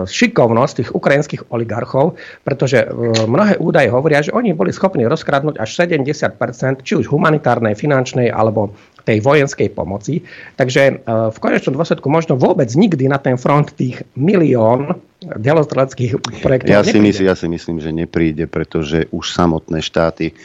šikovnosť 0.04 0.74
tých 0.76 0.90
ukrajinských 0.92 1.42
oligarchov, 1.48 2.20
pretože 2.44 2.84
e, 2.84 2.88
mnohé 3.24 3.56
údaje 3.56 3.88
hovoria, 3.88 4.20
že 4.20 4.36
oni 4.36 4.52
boli 4.52 4.76
schopní 4.76 5.08
rozkradnúť 5.08 5.64
až 5.64 5.70
70% 5.80 6.84
či 6.84 6.94
už 7.00 7.08
humanitárnej, 7.08 7.80
finančnej 7.80 8.28
alebo 8.28 8.76
tej 9.08 9.22
vojenskej 9.22 9.72
pomoci. 9.72 10.26
Takže 10.60 10.82
e, 10.82 10.94
v 11.32 11.38
konečnom 11.40 11.80
dôsledku 11.80 12.12
možno 12.12 12.36
vôbec 12.36 12.68
nikdy 12.76 13.08
na 13.08 13.22
ten 13.22 13.40
front 13.40 13.72
tých 13.80 14.04
milión 14.20 15.00
delostreleckých 15.24 16.20
projektov 16.44 16.70
ja 16.70 16.84
si, 16.84 17.00
myslím, 17.00 17.26
ja 17.32 17.36
si 17.40 17.48
myslím, 17.48 17.78
že 17.80 17.96
nepríde, 17.96 18.46
pretože 18.52 19.08
už 19.16 19.32
samotné 19.32 19.80
štáty 19.80 20.36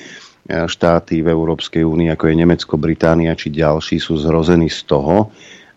štáty 0.49 1.21
v 1.21 1.31
Európskej 1.31 1.85
únii, 1.85 2.09
ako 2.11 2.25
je 2.31 2.35
Nemecko, 2.35 2.75
Británia 2.81 3.37
či 3.37 3.53
ďalší, 3.53 4.01
sú 4.01 4.17
zrození 4.19 4.73
z 4.73 4.81
toho, 4.89 5.29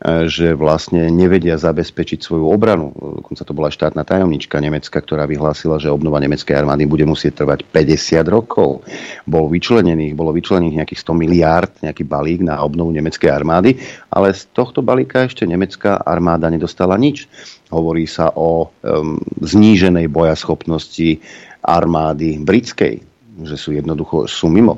e, 0.01 0.25
že 0.25 0.55
vlastne 0.57 1.11
nevedia 1.13 1.59
zabezpečiť 1.59 2.23
svoju 2.23 2.47
obranu. 2.47 2.89
Dokonca 3.21 3.43
to 3.43 3.53
bola 3.53 3.69
štátna 3.69 4.01
tajomnička 4.01 4.57
Nemecka, 4.57 4.97
ktorá 4.97 5.29
vyhlásila, 5.29 5.77
že 5.77 5.93
obnova 5.93 6.17
nemeckej 6.23 6.55
armády 6.57 6.89
bude 6.89 7.05
musieť 7.05 7.43
trvať 7.43 7.67
50 7.69 8.25
rokov. 8.31 8.87
Bol 9.29 9.45
vyčlenených, 9.51 10.17
bolo 10.17 10.33
vyčlenených 10.33 10.81
nejakých 10.81 11.01
100 11.05 11.21
miliárd, 11.21 11.71
nejaký 11.85 12.03
balík 12.07 12.41
na 12.41 12.63
obnovu 12.63 12.95
nemeckej 12.95 13.29
armády, 13.29 13.77
ale 14.09 14.33
z 14.33 14.49
tohto 14.55 14.81
balíka 14.81 15.27
ešte 15.27 15.45
nemecká 15.45 16.01
armáda 16.01 16.49
nedostala 16.49 16.97
nič. 16.97 17.29
Hovorí 17.69 18.09
sa 18.09 18.33
o 18.33 18.69
um, 18.69 19.17
zníženej 19.41 20.09
bojaschopnosti 20.09 21.21
armády 21.63 22.37
britskej 22.43 23.12
že 23.41 23.57
sú 23.57 23.73
jednoducho 23.73 24.29
sú 24.29 24.51
mimo. 24.53 24.77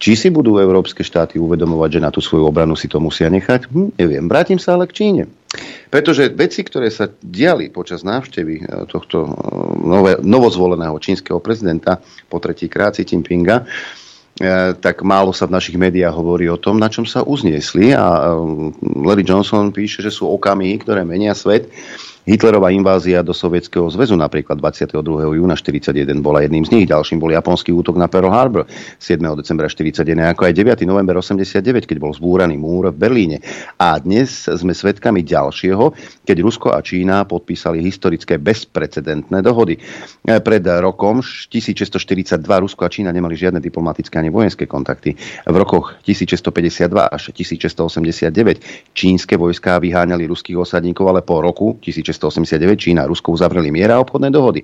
Či 0.00 0.16
si 0.16 0.28
budú 0.32 0.56
európske 0.56 1.04
štáty 1.04 1.36
uvedomovať, 1.36 2.00
že 2.00 2.00
na 2.00 2.08
tú 2.08 2.24
svoju 2.24 2.48
obranu 2.48 2.72
si 2.72 2.88
to 2.88 2.96
musia 2.96 3.28
nechať? 3.28 3.68
Hm, 3.68 4.00
neviem. 4.00 4.24
Vrátim 4.24 4.56
sa 4.56 4.72
ale 4.72 4.88
k 4.88 4.96
Číne. 4.96 5.28
Pretože 5.92 6.32
veci, 6.32 6.64
ktoré 6.64 6.88
sa 6.88 7.04
diali 7.20 7.68
počas 7.68 8.00
návštevy 8.00 8.54
e, 8.56 8.88
tohto 8.88 9.28
e, 9.28 9.30
nové, 9.84 10.12
novozvoleného 10.24 10.96
čínskeho 10.96 11.36
prezidenta 11.44 12.00
po 12.32 12.40
tretíkrát 12.40 12.96
Xi 12.96 13.04
Jinpinga, 13.04 13.60
e, 13.60 13.64
tak 14.80 15.04
málo 15.04 15.36
sa 15.36 15.44
v 15.44 15.60
našich 15.60 15.76
médiách 15.76 16.16
hovorí 16.16 16.48
o 16.48 16.56
tom, 16.56 16.80
na 16.80 16.88
čom 16.88 17.04
sa 17.04 17.20
uzniesli 17.20 17.92
a 17.92 18.32
Larry 18.80 19.28
Johnson 19.28 19.68
píše, 19.68 20.00
že 20.00 20.08
sú 20.08 20.32
okamihy, 20.32 20.80
ktoré 20.80 21.04
menia 21.04 21.36
svet 21.36 21.68
Hitlerová 22.30 22.70
invázia 22.70 23.26
do 23.26 23.34
Sovietskeho 23.34 23.90
zväzu 23.90 24.14
napríklad 24.14 24.54
22. 24.54 24.94
júna 25.34 25.58
1941 25.58 26.22
bola 26.22 26.46
jedným 26.46 26.62
z 26.62 26.70
nich. 26.70 26.86
Ďalším 26.86 27.18
bol 27.18 27.34
japonský 27.34 27.74
útok 27.74 27.98
na 27.98 28.06
Pearl 28.06 28.30
Harbor 28.30 28.70
7. 29.02 29.18
decembra 29.34 29.66
1941, 29.66 30.38
ako 30.38 30.46
aj 30.46 30.52
9. 30.54 30.86
november 30.86 31.18
89, 31.18 31.90
keď 31.90 31.98
bol 31.98 32.14
zbúraný 32.14 32.54
múr 32.54 32.94
v 32.94 33.02
Berlíne. 33.02 33.42
A 33.82 33.98
dnes 33.98 34.46
sme 34.46 34.70
svedkami 34.70 35.26
ďalšieho, 35.26 35.90
keď 36.22 36.36
Rusko 36.38 36.70
a 36.70 36.78
Čína 36.78 37.26
podpísali 37.26 37.82
historické 37.82 38.38
bezprecedentné 38.38 39.42
dohody. 39.42 39.82
E, 40.22 40.38
pred 40.38 40.62
rokom 40.78 41.26
1642 41.26 42.46
Rusko 42.46 42.86
a 42.86 42.90
Čína 42.94 43.10
nemali 43.10 43.34
žiadne 43.34 43.58
diplomatické 43.58 44.22
ani 44.22 44.30
vojenské 44.30 44.70
kontakty. 44.70 45.18
V 45.50 45.56
rokoch 45.58 45.98
1652 46.06 46.94
až 47.10 47.34
1689 47.34 48.94
čínske 48.94 49.34
vojská 49.34 49.82
vyháňali 49.82 50.30
ruských 50.30 50.54
osadníkov, 50.54 51.10
ale 51.10 51.26
po 51.26 51.42
roku 51.42 51.74
1689 51.82 52.19
1989 52.20 52.76
Čína 52.76 53.00
a 53.04 53.08
Rusko 53.08 53.32
uzavreli 53.32 53.72
miera 53.72 53.96
obchodné 53.96 54.28
dohody. 54.28 54.60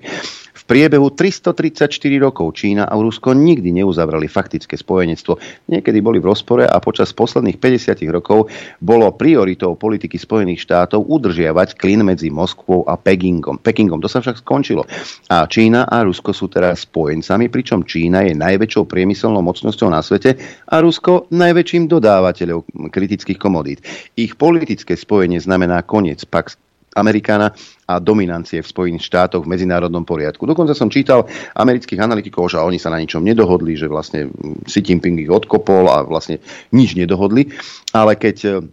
V 0.57 0.63
priebehu 0.65 1.13
334 1.13 1.89
rokov 2.21 2.53
Čína 2.57 2.85
a 2.85 2.93
Rusko 2.97 3.33
nikdy 3.33 3.71
neuzavreli 3.81 4.25
faktické 4.29 4.77
spojenectvo. 4.77 5.37
Niekedy 5.69 6.01
boli 6.01 6.17
v 6.21 6.29
rozpore 6.29 6.65
a 6.65 6.77
počas 6.81 7.13
posledných 7.13 7.61
50 7.61 8.03
rokov 8.09 8.49
bolo 8.81 9.09
prioritou 9.13 9.77
politiky 9.77 10.17
Spojených 10.17 10.65
štátov 10.65 11.07
udržiavať 11.07 11.77
klin 11.77 12.03
medzi 12.03 12.33
Moskvou 12.33 12.83
a 12.89 12.97
Pekingom. 12.97 13.61
Pekingom 13.61 14.01
to 14.01 14.09
sa 14.09 14.19
však 14.19 14.41
skončilo. 14.41 14.83
A 15.31 15.45
Čína 15.45 15.87
a 15.87 16.03
Rusko 16.03 16.33
sú 16.33 16.51
teraz 16.51 16.89
spojencami, 16.89 17.47
pričom 17.47 17.85
Čína 17.87 18.25
je 18.27 18.35
najväčšou 18.35 18.89
priemyselnou 18.89 19.45
mocnosťou 19.45 19.87
na 19.87 20.03
svete 20.03 20.35
a 20.67 20.75
Rusko 20.83 21.31
najväčším 21.31 21.87
dodávateľom 21.87 22.91
kritických 22.91 23.39
komodít. 23.39 23.85
Ich 24.19 24.35
politické 24.35 24.99
spojenie 24.99 25.39
znamená 25.39 25.85
koniec 25.85 26.27
Pax 26.27 26.66
Amerikána 26.95 27.51
a 27.87 27.99
dominancie 27.99 28.63
v 28.63 28.71
Spojených 28.71 29.07
štátoch 29.07 29.43
v 29.45 29.51
medzinárodnom 29.53 30.07
poriadku. 30.07 30.47
Dokonca 30.47 30.73
som 30.73 30.91
čítal 30.91 31.27
amerických 31.55 31.99
analytikov, 32.01 32.51
že 32.51 32.59
oni 32.59 32.81
sa 32.81 32.89
na 32.89 32.99
ničom 32.99 33.21
nedohodli, 33.21 33.77
že 33.77 33.91
vlastne 33.91 34.31
Xi 34.65 34.79
Jinping 34.81 35.19
ich 35.21 35.31
odkopol 35.31 35.91
a 35.91 36.01
vlastne 36.03 36.41
nič 36.73 36.97
nedohodli. 36.97 37.53
Ale 37.93 38.17
keď 38.17 38.65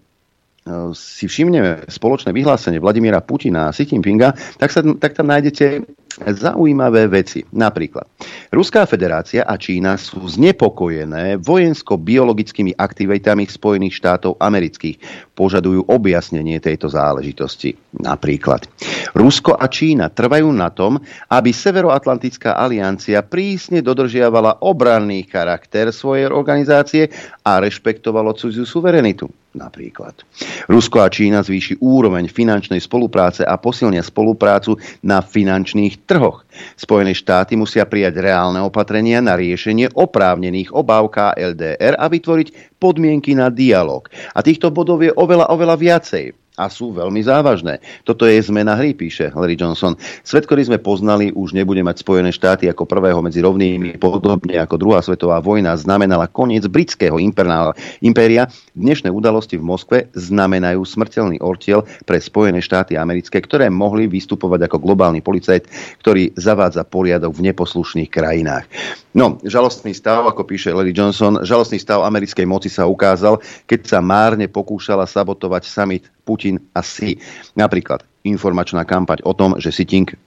si 0.97 1.29
všimneme 1.29 1.93
spoločné 1.93 2.33
vyhlásenie 2.33 2.81
Vladimíra 2.81 3.21
Putina 3.21 3.69
a 3.69 3.75
Xi 3.77 3.85
Jinpinga, 3.85 4.33
tak, 4.57 4.73
sa, 4.73 4.81
tak 4.81 5.13
tam 5.13 5.29
nájdete 5.29 5.85
zaujímavé 6.25 7.05
veci. 7.11 7.45
Napríklad, 7.53 8.09
Ruská 8.49 8.89
federácia 8.89 9.45
a 9.45 9.61
Čína 9.61 10.01
sú 10.01 10.25
znepokojené 10.25 11.37
vojensko-biologickými 11.43 12.81
aktivitami 12.81 13.45
Spojených 13.45 13.99
štátov 14.01 14.41
amerických. 14.41 15.29
Požadujú 15.37 15.85
objasnenie 15.85 16.57
tejto 16.65 16.89
záležitosti. 16.89 17.77
Napríklad, 18.01 18.65
Rusko 19.13 19.59
a 19.59 19.69
Čína 19.69 20.09
trvajú 20.09 20.49
na 20.49 20.73
tom, 20.73 20.97
aby 21.29 21.51
Severoatlantická 21.53 22.57
aliancia 22.57 23.21
prísne 23.21 23.85
dodržiavala 23.85 24.65
obranný 24.65 25.29
charakter 25.29 25.93
svojej 25.93 26.33
organizácie 26.33 27.13
a 27.45 27.61
rešpektovalo 27.61 28.33
cudziu 28.33 28.65
suverenitu 28.65 29.44
napríklad. 29.55 30.27
Rusko 30.67 31.01
a 31.01 31.09
Čína 31.09 31.41
zvýši 31.41 31.81
úroveň 31.81 32.29
finančnej 32.29 32.83
spolupráce 32.83 33.47
a 33.47 33.55
posilnia 33.57 34.03
spoluprácu 34.03 34.77
na 35.01 35.23
finančných 35.23 36.05
trhoch. 36.05 36.45
Spojené 36.75 37.15
štáty 37.15 37.55
musia 37.55 37.87
prijať 37.89 38.21
reálne 38.21 38.61
opatrenia 38.61 39.23
na 39.23 39.39
riešenie 39.39 39.95
oprávnených 39.95 40.75
obáv 40.75 41.11
KLDR 41.15 41.95
a 41.97 42.07
vytvoriť 42.11 42.79
podmienky 42.83 43.33
na 43.33 43.49
dialog. 43.49 44.11
A 44.35 44.43
týchto 44.43 44.69
bodov 44.75 45.01
je 45.01 45.15
oveľa, 45.15 45.49
oveľa 45.49 45.79
viacej 45.81 46.44
a 46.55 46.71
sú 46.71 46.95
veľmi 46.95 47.19
závažné. 47.19 47.83
Toto 48.07 48.31
je 48.31 48.39
zmena 48.39 48.79
hry, 48.79 48.95
píše 48.95 49.35
Larry 49.35 49.59
Johnson. 49.59 49.99
Svet, 50.23 50.47
ktorý 50.47 50.71
sme 50.71 50.79
poznali, 50.79 51.35
už 51.35 51.51
nebude 51.51 51.83
mať 51.83 52.07
Spojené 52.07 52.31
štáty 52.31 52.71
ako 52.71 52.87
prvého 52.87 53.19
medzi 53.19 53.43
rovnými, 53.43 53.99
podobne 53.99 54.63
ako 54.63 54.79
druhá 54.79 55.03
svetová 55.03 55.43
vojna 55.43 55.75
znamenala 55.75 56.31
koniec 56.31 56.63
britského 56.71 57.19
impéria. 57.19 58.47
Dnešné 58.79 59.11
udalosti 59.11 59.59
v 59.59 59.67
Moskve 59.67 59.99
znamenajú 60.15 60.79
smrteľný 60.87 61.43
ortiel 61.43 61.83
pre 62.07 62.23
Spojené 62.23 62.63
štáty 62.63 62.95
americké, 62.95 63.43
ktoré 63.43 63.67
mohli 63.67 64.07
vystupovať 64.07 64.71
ako 64.71 64.79
globálny 64.79 65.27
policajt, 65.27 65.67
ktorý 66.07 66.39
zavádza 66.39 66.87
poriadok 66.87 67.35
v 67.35 67.51
neposlušných 67.51 68.11
krajinách. 68.15 68.71
No, 69.11 69.43
žalostný 69.43 69.91
stav, 69.91 70.23
ako 70.27 70.47
píše 70.47 70.71
Larry 70.71 70.95
Johnson, 70.95 71.43
žalostný 71.43 71.83
stav 71.83 72.07
americkej 72.07 72.47
moci 72.47 72.71
sa 72.71 72.87
ukázal, 72.87 73.43
keď 73.67 73.81
sa 73.91 73.99
márne 73.99 74.47
pokúšala 74.47 75.07
sabotovať 75.07 75.67
summit 75.67 76.14
Putin 76.25 76.59
a 76.73 76.81
Xi. 76.81 77.21
Napríklad 77.55 78.03
informačná 78.25 78.89
kampaň 78.89 79.21
o 79.29 79.37
tom, 79.37 79.61
že 79.61 79.71
Xi 79.71 79.85
Jinping 79.85 80.19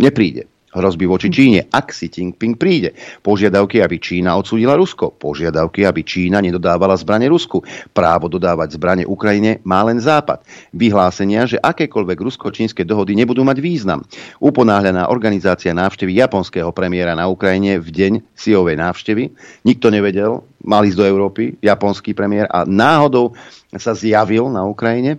nepríde 0.00 0.48
hrozby 0.72 1.04
voči 1.04 1.28
Číne, 1.28 1.68
ak 1.68 1.92
si 1.92 2.08
Jinping 2.08 2.56
príde. 2.56 2.96
Požiadavky, 3.20 3.84
aby 3.84 4.00
Čína 4.00 4.34
odsúdila 4.40 4.72
Rusko. 4.74 5.12
Požiadavky, 5.12 5.84
aby 5.84 6.00
Čína 6.00 6.40
nedodávala 6.40 6.96
zbranie 6.96 7.28
Rusku. 7.28 7.60
Právo 7.92 8.32
dodávať 8.32 8.80
zbranie 8.80 9.04
Ukrajine 9.04 9.60
má 9.68 9.84
len 9.84 10.00
Západ. 10.00 10.40
Vyhlásenia, 10.72 11.44
že 11.44 11.60
akékoľvek 11.60 12.18
rusko-čínske 12.18 12.88
dohody 12.88 13.12
nebudú 13.12 13.44
mať 13.44 13.60
význam. 13.60 14.00
Uponáhľaná 14.40 15.12
organizácia 15.12 15.76
návštevy 15.76 16.16
japonského 16.16 16.72
premiéra 16.72 17.12
na 17.12 17.28
Ukrajine 17.28 17.76
v 17.76 17.88
deň 17.92 18.12
Siovej 18.32 18.80
návštevy. 18.80 19.28
Nikto 19.68 19.92
nevedel, 19.92 20.40
mal 20.62 20.86
ísť 20.86 20.98
do 20.98 21.04
Európy, 21.06 21.58
japonský 21.58 22.14
premiér 22.14 22.46
a 22.48 22.62
náhodou 22.62 23.34
sa 23.74 23.92
zjavil 23.92 24.46
na 24.50 24.62
Ukrajine. 24.66 25.18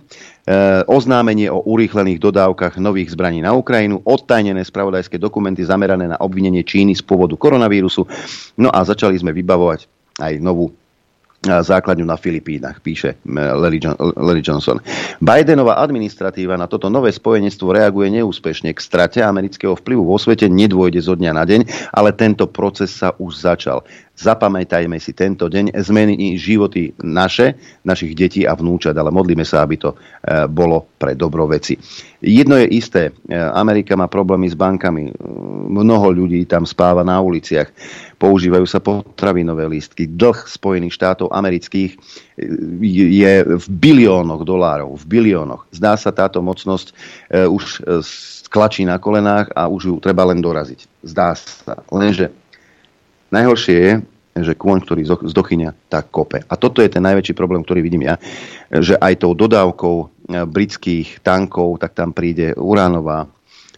oznámenie 0.88 1.48
o 1.52 1.64
urýchlených 1.64 2.20
dodávkach 2.20 2.80
nových 2.80 3.12
zbraní 3.12 3.40
na 3.44 3.56
Ukrajinu, 3.56 4.00
odtajnené 4.04 4.64
spravodajské 4.64 5.16
dokumenty 5.20 5.64
zamerané 5.64 6.08
na 6.08 6.18
obvinenie 6.20 6.64
Číny 6.64 6.96
z 6.96 7.02
pôvodu 7.04 7.36
koronavírusu. 7.36 8.04
No 8.60 8.68
a 8.72 8.84
začali 8.84 9.16
sme 9.16 9.32
vybavovať 9.32 9.88
aj 10.20 10.32
novú 10.38 10.72
základňu 11.44 12.06
na 12.08 12.16
Filipínach, 12.16 12.80
píše 12.80 13.20
Larry 14.16 14.42
Johnson. 14.42 14.80
Bidenová 15.20 15.76
administratíva 15.78 16.56
na 16.56 16.64
toto 16.64 16.88
nové 16.88 17.12
spojenectvo 17.12 17.70
reaguje 17.70 18.08
neúspešne. 18.20 18.72
K 18.72 18.80
strate 18.80 19.20
amerického 19.20 19.76
vplyvu 19.76 20.08
vo 20.08 20.16
svete 20.16 20.48
nedôjde 20.48 21.04
zo 21.04 21.14
dňa 21.14 21.32
na 21.36 21.44
deň, 21.44 21.92
ale 21.92 22.16
tento 22.16 22.48
proces 22.48 22.90
sa 22.96 23.12
už 23.20 23.44
začal. 23.44 23.84
Zapamätajme 24.14 25.02
si 25.02 25.10
tento 25.10 25.50
deň, 25.50 25.74
zmení 25.74 26.38
životy 26.38 26.94
naše, 27.02 27.58
našich 27.82 28.14
detí 28.14 28.46
a 28.46 28.54
vnúčat, 28.54 28.94
ale 28.94 29.10
modlíme 29.10 29.42
sa, 29.42 29.66
aby 29.66 29.74
to 29.74 29.90
e, 29.90 29.96
bolo 30.46 30.86
pre 30.94 31.18
dobro 31.18 31.50
veci. 31.50 31.74
Jedno 32.22 32.54
je 32.62 32.78
isté, 32.78 33.10
e, 33.10 33.34
Amerika 33.34 33.98
má 33.98 34.06
problémy 34.06 34.46
s 34.46 34.54
bankami, 34.54 35.10
mnoho 35.66 36.14
ľudí 36.14 36.46
tam 36.46 36.62
spáva 36.62 37.02
na 37.02 37.18
uliciach, 37.18 37.74
používajú 38.24 38.64
sa 38.64 38.80
potravinové 38.80 39.68
lístky, 39.68 40.08
dlh 40.08 40.48
Spojených 40.48 40.96
štátov 40.96 41.28
amerických 41.28 41.92
e, 41.92 41.98
je 43.20 43.32
v 43.44 43.66
biliónoch 43.68 44.48
dolárov, 44.48 44.96
v 44.96 45.04
biliónoch. 45.04 45.68
Zdá 45.68 46.00
sa 46.00 46.08
táto 46.08 46.40
mocnosť 46.40 46.96
už 47.34 47.84
klačí 48.48 48.88
na 48.88 48.96
kolenách 48.96 49.52
a 49.52 49.68
už 49.68 49.82
ju 49.92 49.94
treba 50.00 50.24
len 50.24 50.40
doraziť. 50.40 51.04
Zdá 51.04 51.36
sa. 51.36 51.84
Lenže 51.92 52.32
Najhoršie 53.34 53.76
je, 53.82 53.92
že 54.34 54.54
kôň, 54.54 54.86
ktorý 54.86 55.02
zdochynia, 55.26 55.74
tak 55.90 56.14
kope. 56.14 56.46
A 56.46 56.54
toto 56.54 56.78
je 56.78 56.90
ten 56.90 57.02
najväčší 57.02 57.34
problém, 57.34 57.66
ktorý 57.66 57.82
vidím 57.82 58.06
ja, 58.06 58.14
že 58.70 58.94
aj 58.94 59.26
tou 59.26 59.34
dodávkou 59.34 59.96
e, 59.98 60.06
britských 60.46 61.22
tankov, 61.22 61.82
tak 61.82 61.98
tam 61.98 62.14
príde 62.14 62.54
uránová, 62.54 63.26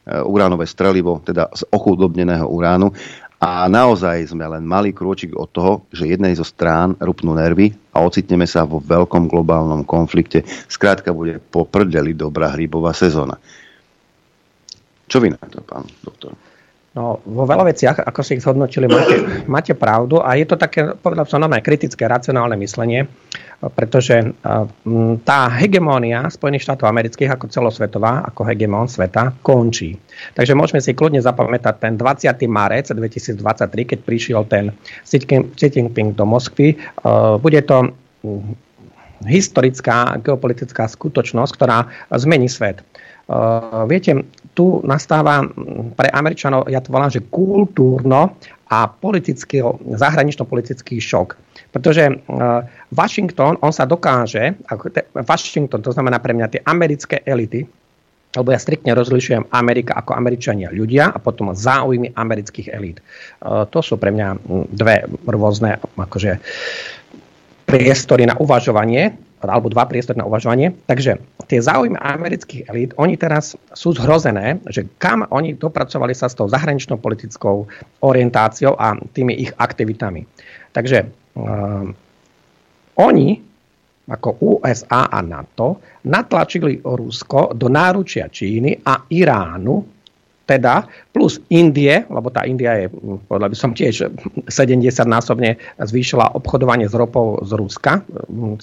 e, 0.05 0.21
uránové 0.21 0.69
strelivo, 0.69 1.25
teda 1.25 1.49
z 1.57 1.65
ochudobneného 1.73 2.49
uránu. 2.49 2.93
A 3.37 3.69
naozaj 3.69 4.33
sme 4.33 4.49
len 4.49 4.65
malý 4.65 4.97
krôčik 4.97 5.37
od 5.37 5.53
toho, 5.53 5.85
že 5.93 6.09
jednej 6.09 6.33
zo 6.33 6.45
strán 6.45 6.97
rupnú 6.97 7.37
nervy 7.37 7.77
a 7.93 8.01
ocitneme 8.01 8.49
sa 8.49 8.65
vo 8.65 8.81
veľkom 8.81 9.29
globálnom 9.29 9.85
konflikte. 9.85 10.41
Skrátka 10.73 11.13
bude 11.13 11.37
po 11.37 11.69
prdeli 11.69 12.17
dobrá 12.17 12.57
hrybová 12.57 12.97
sezóna. 12.97 13.37
Čo 15.05 15.21
vy 15.21 15.37
na 15.37 15.45
to, 15.53 15.61
pán 15.61 15.85
doktor? 16.01 16.33
No, 16.97 17.21
vo 17.29 17.45
veľa 17.45 17.69
veciach, 17.69 18.09
ako 18.09 18.21
si 18.25 18.41
ich 18.41 18.43
zhodnotili, 18.43 18.89
máte, 18.89 19.17
máte 19.45 19.73
pravdu 19.77 20.25
a 20.25 20.33
je 20.33 20.49
to 20.49 20.57
také, 20.57 20.97
povedal 20.97 21.29
som, 21.29 21.45
nové 21.45 21.61
kritické, 21.61 22.09
racionálne 22.09 22.57
myslenie, 22.57 23.05
pretože 23.57 24.37
tá 25.25 25.41
hegemónia 25.57 26.29
Spojených 26.29 26.69
štátov 26.69 26.93
amerických 26.93 27.35
ako 27.35 27.49
celosvetová, 27.49 28.29
ako 28.29 28.45
hegemón 28.45 28.85
sveta, 28.85 29.33
končí. 29.41 29.97
Takže 30.37 30.53
môžeme 30.53 30.85
si 30.85 30.93
kľudne 30.93 31.25
zapamätať 31.25 31.75
ten 31.81 31.95
20. 31.97 32.37
marec 32.53 32.93
2023, 32.93 33.41
keď 33.91 33.99
prišiel 34.05 34.45
ten 34.45 34.77
Xi 35.09 35.69
Jinping 35.73 36.13
do 36.13 36.29
Moskvy. 36.29 36.77
Bude 37.41 37.61
to 37.65 37.97
historická 39.25 40.21
geopolitická 40.21 40.85
skutočnosť, 40.85 41.53
ktorá 41.57 41.89
zmení 42.13 42.53
svet. 42.53 42.85
Viete, 43.89 44.29
tu 44.53 44.85
nastáva 44.85 45.43
pre 45.97 46.13
Američanov, 46.13 46.69
ja 46.69 46.85
to 46.85 46.93
volám, 46.93 47.11
že 47.11 47.25
kultúrno 47.25 48.37
a 48.69 48.79
politický, 48.87 49.65
zahranično-politický 49.97 51.01
šok. 51.01 51.46
Pretože 51.77 52.09
uh, 52.09 52.65
Washington, 52.89 53.61
on 53.61 53.69
sa 53.69 53.85
dokáže, 53.85 54.57
Washington, 55.13 55.85
to 55.85 55.93
znamená 55.93 56.17
pre 56.25 56.33
mňa 56.33 56.49
tie 56.49 56.61
americké 56.65 57.21
elity, 57.21 57.69
lebo 58.33 58.49
ja 58.49 58.57
striktne 58.57 58.97
rozlišujem 58.97 59.53
Amerika 59.53 59.93
ako 59.97 60.17
Američania 60.17 60.73
ľudia 60.73 61.13
a 61.13 61.21
potom 61.21 61.53
záujmy 61.53 62.17
amerických 62.17 62.73
elít. 62.73 63.05
Uh, 63.45 63.69
to 63.69 63.85
sú 63.85 64.01
pre 64.01 64.09
mňa 64.09 64.41
dve 64.73 65.05
rôzne 65.29 65.77
akože, 66.01 66.41
priestory 67.67 68.25
na 68.25 68.39
uvažovanie 68.39 69.19
alebo 69.45 69.69
dva 69.69 69.85
priestory 69.85 70.17
na 70.17 70.27
uvažovanie. 70.27 70.73
Takže 70.89 71.21
tie 71.47 71.61
záujmy 71.61 72.01
amerických 72.01 72.67
elít, 72.73 72.91
oni 72.97 73.15
teraz 73.21 73.55
sú 73.77 73.93
zhrozené, 73.95 74.59
že 74.73 74.89
kam 74.99 75.29
oni 75.29 75.55
dopracovali 75.55 76.17
sa 76.17 76.27
s 76.27 76.35
tou 76.35 76.49
zahraničnou 76.49 76.99
politickou 76.99 77.69
orientáciou 78.01 78.75
a 78.75 78.97
tými 79.13 79.37
ich 79.37 79.53
aktivitami. 79.55 80.25
Takže 80.77 80.99
uh, 81.41 81.89
oni 83.01 83.29
ako 84.07 84.29
USA 84.39 85.11
a 85.11 85.19
NATO 85.25 85.83
natlačili 86.07 86.79
Rusko 86.79 87.57
do 87.57 87.67
náručia 87.67 88.31
Číny 88.31 88.79
a 88.87 89.03
Iránu, 89.11 89.83
teda 90.47 90.87
plus 91.11 91.43
Indie, 91.51 92.07
lebo 92.07 92.31
tá 92.31 92.47
India 92.47 92.79
je, 92.79 92.87
povedal 93.27 93.51
by 93.51 93.59
som 93.59 93.75
tiež 93.75 94.07
70-násobne 94.47 95.59
zvýšila 95.83 96.39
obchodovanie 96.39 96.87
s 96.87 96.95
ropou 96.95 97.43
z 97.43 97.51
Ruska. 97.59 98.07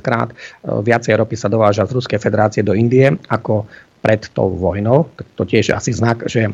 krát 0.00 0.32
viacej 0.64 1.20
ropy 1.20 1.36
sa 1.36 1.52
dováža 1.52 1.84
z 1.84 1.92
Ruskej 2.00 2.16
federácie 2.16 2.64
do 2.64 2.72
Indie 2.72 3.12
ako 3.28 3.68
pred 4.08 4.24
tou 4.32 4.48
vojnou. 4.56 5.04
To 5.36 5.44
tiež 5.44 5.76
asi 5.76 5.92
znak, 5.92 6.24
že 6.24 6.48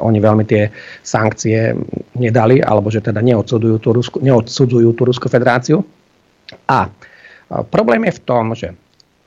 oni 0.00 0.18
veľmi 0.24 0.48
tie 0.48 0.72
sankcie 1.04 1.76
nedali, 2.16 2.64
alebo 2.64 2.88
že 2.88 3.04
teda 3.04 3.20
neodsudzujú 3.20 3.76
tú 3.76 3.92
Rusku, 3.92 4.16
neodsudzujú 4.24 4.96
tú 4.96 5.04
Ruskú 5.04 5.28
federáciu. 5.28 5.84
A 6.64 6.88
problém 7.68 8.08
je 8.08 8.16
v 8.16 8.24
tom, 8.24 8.56
že 8.56 8.72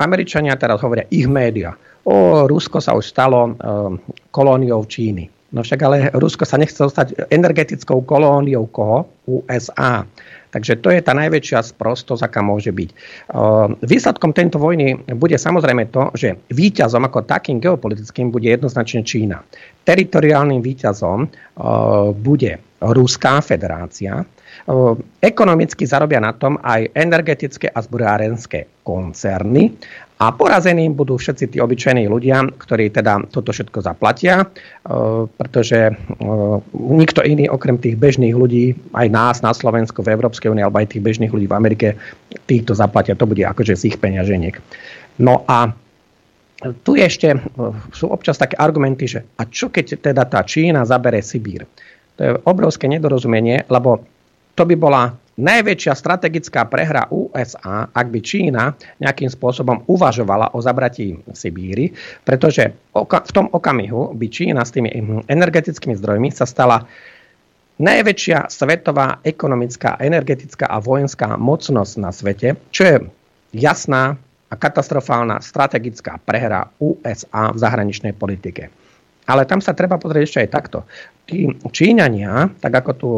Američania 0.01 0.57
teraz 0.57 0.81
hovoria 0.81 1.05
ich 1.13 1.29
média, 1.29 1.77
o, 2.01 2.49
Rusko 2.49 2.81
sa 2.81 2.97
už 2.97 3.05
stalo 3.05 3.53
um, 3.53 4.01
kolóniou 4.33 4.81
Číny. 4.89 5.29
No 5.53 5.61
však 5.61 5.79
ale 5.85 6.09
Rusko 6.17 6.49
sa 6.49 6.57
nechce 6.57 6.81
stať 6.81 7.29
energetickou 7.29 8.01
kolóniou 8.09 8.65
koho? 8.73 9.05
USA. 9.29 10.01
Takže 10.47 10.79
to 10.79 10.89
je 10.95 11.03
tá 11.03 11.11
najväčšia 11.11 11.59
sprostosť, 11.75 12.23
aká 12.23 12.39
môže 12.39 12.71
byť. 12.71 12.89
Výsledkom 13.83 14.31
tejto 14.31 14.57
vojny 14.57 14.95
bude 15.19 15.35
samozrejme 15.35 15.91
to, 15.91 16.07
že 16.15 16.39
víťazom 16.55 17.03
ako 17.03 17.27
takým 17.27 17.59
geopolitickým 17.59 18.31
bude 18.31 18.47
jednoznačne 18.47 19.03
Čína. 19.03 19.43
Teritoriálnym 19.83 20.63
víťazom 20.63 21.27
bude 22.15 22.51
Ruská 22.77 23.43
federácia. 23.43 24.23
Ekonomicky 25.19 25.83
zarobia 25.87 26.23
na 26.23 26.31
tom 26.35 26.59
aj 26.63 26.91
energetické 26.95 27.67
a 27.71 27.79
zbrojárenské 27.83 28.83
koncerny 28.87 29.75
a 30.17 30.33
porazení 30.33 30.89
budú 30.89 31.13
všetci 31.21 31.53
tí 31.53 31.57
obyčajní 31.61 32.09
ľudia, 32.09 32.41
ktorí 32.57 32.89
teda 32.89 33.29
toto 33.29 33.53
všetko 33.53 33.85
zaplatia, 33.85 34.41
e, 34.41 34.45
pretože 35.29 35.77
e, 35.77 35.93
nikto 36.73 37.21
iný 37.21 37.45
okrem 37.53 37.77
tých 37.77 38.01
bežných 38.01 38.33
ľudí, 38.33 38.73
aj 38.97 39.07
nás 39.13 39.35
na 39.45 39.53
Slovensku, 39.53 40.01
v 40.01 40.17
Európskej 40.17 40.49
únii, 40.49 40.65
alebo 40.65 40.81
aj 40.81 40.97
tých 40.97 41.05
bežných 41.05 41.29
ľudí 41.29 41.45
v 41.45 41.53
Amerike, 41.53 41.87
týchto 42.49 42.73
zaplatia. 42.73 43.13
To 43.13 43.29
bude 43.29 43.45
akože 43.45 43.77
z 43.77 43.93
ich 43.93 43.97
peňaženiek. 44.01 44.57
No 45.21 45.45
a 45.45 45.69
tu 46.81 46.97
ešte 46.97 47.37
e, 47.37 47.39
sú 47.93 48.09
občas 48.09 48.41
také 48.41 48.57
argumenty, 48.57 49.05
že 49.05 49.21
a 49.37 49.45
čo 49.45 49.69
keď 49.69 50.01
teda 50.01 50.25
tá 50.25 50.41
Čína 50.41 50.81
zabere 50.81 51.21
Sibír? 51.21 51.69
To 52.17 52.21
je 52.25 52.31
obrovské 52.49 52.89
nedorozumenie, 52.89 53.69
lebo 53.69 54.01
to 54.57 54.65
by 54.65 54.73
bola 54.73 55.13
najväčšia 55.37 55.93
strategická 55.93 56.65
prehra 56.65 57.05
USA, 57.13 57.85
ak 57.93 58.07
by 58.09 58.19
Čína 58.25 58.73
nejakým 58.97 59.29
spôsobom 59.29 59.85
uvažovala 59.85 60.57
o 60.57 60.59
zabratí 60.59 61.21
Sibíry, 61.29 61.93
pretože 62.25 62.73
v 62.97 63.31
tom 63.31 63.47
okamihu 63.53 64.17
by 64.17 64.27
Čína 64.27 64.65
s 64.65 64.73
tými 64.73 64.89
energetickými 65.29 65.93
zdrojmi 65.93 66.33
sa 66.33 66.49
stala 66.49 66.89
najväčšia 67.77 68.49
svetová 68.49 69.21
ekonomická, 69.21 70.01
energetická 70.01 70.65
a 70.65 70.81
vojenská 70.81 71.37
mocnosť 71.37 71.93
na 72.01 72.09
svete, 72.09 72.57
čo 72.73 72.81
je 72.83 72.95
jasná 73.53 74.17
a 74.49 74.53
katastrofálna 74.57 75.37
strategická 75.45 76.17
prehra 76.17 76.73
USA 76.81 77.53
v 77.53 77.61
zahraničnej 77.61 78.17
politike. 78.17 78.73
Ale 79.27 79.45
tam 79.45 79.61
sa 79.61 79.75
treba 79.77 79.99
pozrieť 80.01 80.23
ešte 80.23 80.41
aj 80.47 80.49
takto. 80.49 80.77
Tí 81.27 81.51
Číňania, 81.51 82.47
tak 82.57 82.73
ako 82.79 82.91
tu 82.95 83.11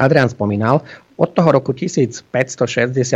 Adrian 0.00 0.32
spomínal, 0.32 0.80
od 1.20 1.36
toho 1.36 1.52
roku 1.52 1.76
1560, 1.76 2.24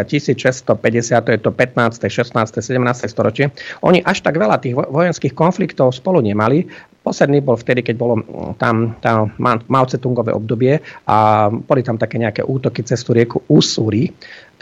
1650, 0.05 1.25
to 1.25 1.31
je 1.33 1.41
to 1.41 1.51
15., 1.51 2.05
16., 2.05 2.37
17. 2.37 3.09
storočie, 3.09 3.49
oni 3.81 4.05
až 4.05 4.21
tak 4.21 4.37
veľa 4.37 4.61
tých 4.61 4.77
vojenských 4.77 5.33
konfliktov 5.33 5.97
spolu 5.97 6.21
nemali. 6.21 6.69
Posledný 7.01 7.41
bol 7.41 7.57
vtedy, 7.57 7.81
keď 7.81 7.97
bolo 7.97 8.21
mm, 8.21 8.61
tam, 8.61 9.01
tam 9.01 9.33
Mao 9.41 9.85
Tse-tungové 9.89 10.37
obdobie 10.37 10.85
a 11.09 11.49
boli 11.49 11.81
tam 11.81 11.97
také 11.97 12.21
nejaké 12.21 12.45
útoky 12.45 12.85
cez 12.85 13.01
tú 13.01 13.17
rieku 13.17 13.41
Usuri 13.49 14.13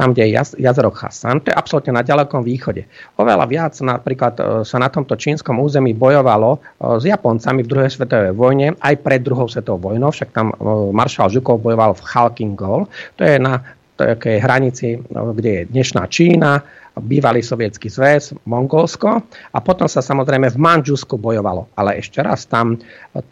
tam, 0.03 0.11
kde 0.11 0.27
je 0.27 0.31
jaz, 0.35 0.49
jazero 0.59 0.91
Hasan, 0.91 1.39
to 1.47 1.55
je 1.55 1.57
absolútne 1.57 1.95
na 1.95 2.03
ďalekom 2.03 2.43
východe. 2.43 2.91
Oveľa 3.15 3.47
viac 3.47 3.79
napríklad 3.79 4.35
e, 4.35 4.43
sa 4.67 4.83
na 4.83 4.91
tomto 4.91 5.15
čínskom 5.15 5.63
území 5.63 5.95
bojovalo 5.95 6.59
e, 6.59 6.99
s 6.99 7.07
Japoncami 7.07 7.63
v 7.63 7.71
druhej 7.71 7.91
svetovej 7.95 8.35
vojne, 8.35 8.75
aj 8.83 8.99
pred 8.99 9.23
druhou 9.23 9.47
svetovou 9.47 9.95
vojnou, 9.95 10.11
však 10.11 10.35
tam 10.35 10.51
e, 10.51 10.55
maršal 10.91 11.31
Žukov 11.31 11.63
bojoval 11.63 11.95
v 11.95 12.03
Halkingol, 12.03 12.91
to 13.15 13.23
je 13.23 13.39
na 13.39 13.63
takej 13.95 14.43
hranici, 14.43 14.99
kde 15.07 15.51
je 15.63 15.63
dnešná 15.71 16.11
Čína, 16.11 16.59
bývalý 16.99 17.41
sovietský 17.41 17.87
zväz, 17.89 18.35
Mongolsko 18.45 19.23
a 19.55 19.59
potom 19.63 19.87
sa 19.87 20.03
samozrejme 20.03 20.51
v 20.51 20.59
Manžusku 20.59 21.17
bojovalo. 21.17 21.71
Ale 21.79 22.03
ešte 22.03 22.21
raz, 22.21 22.45
tam 22.45 22.77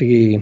tý, 0.01 0.41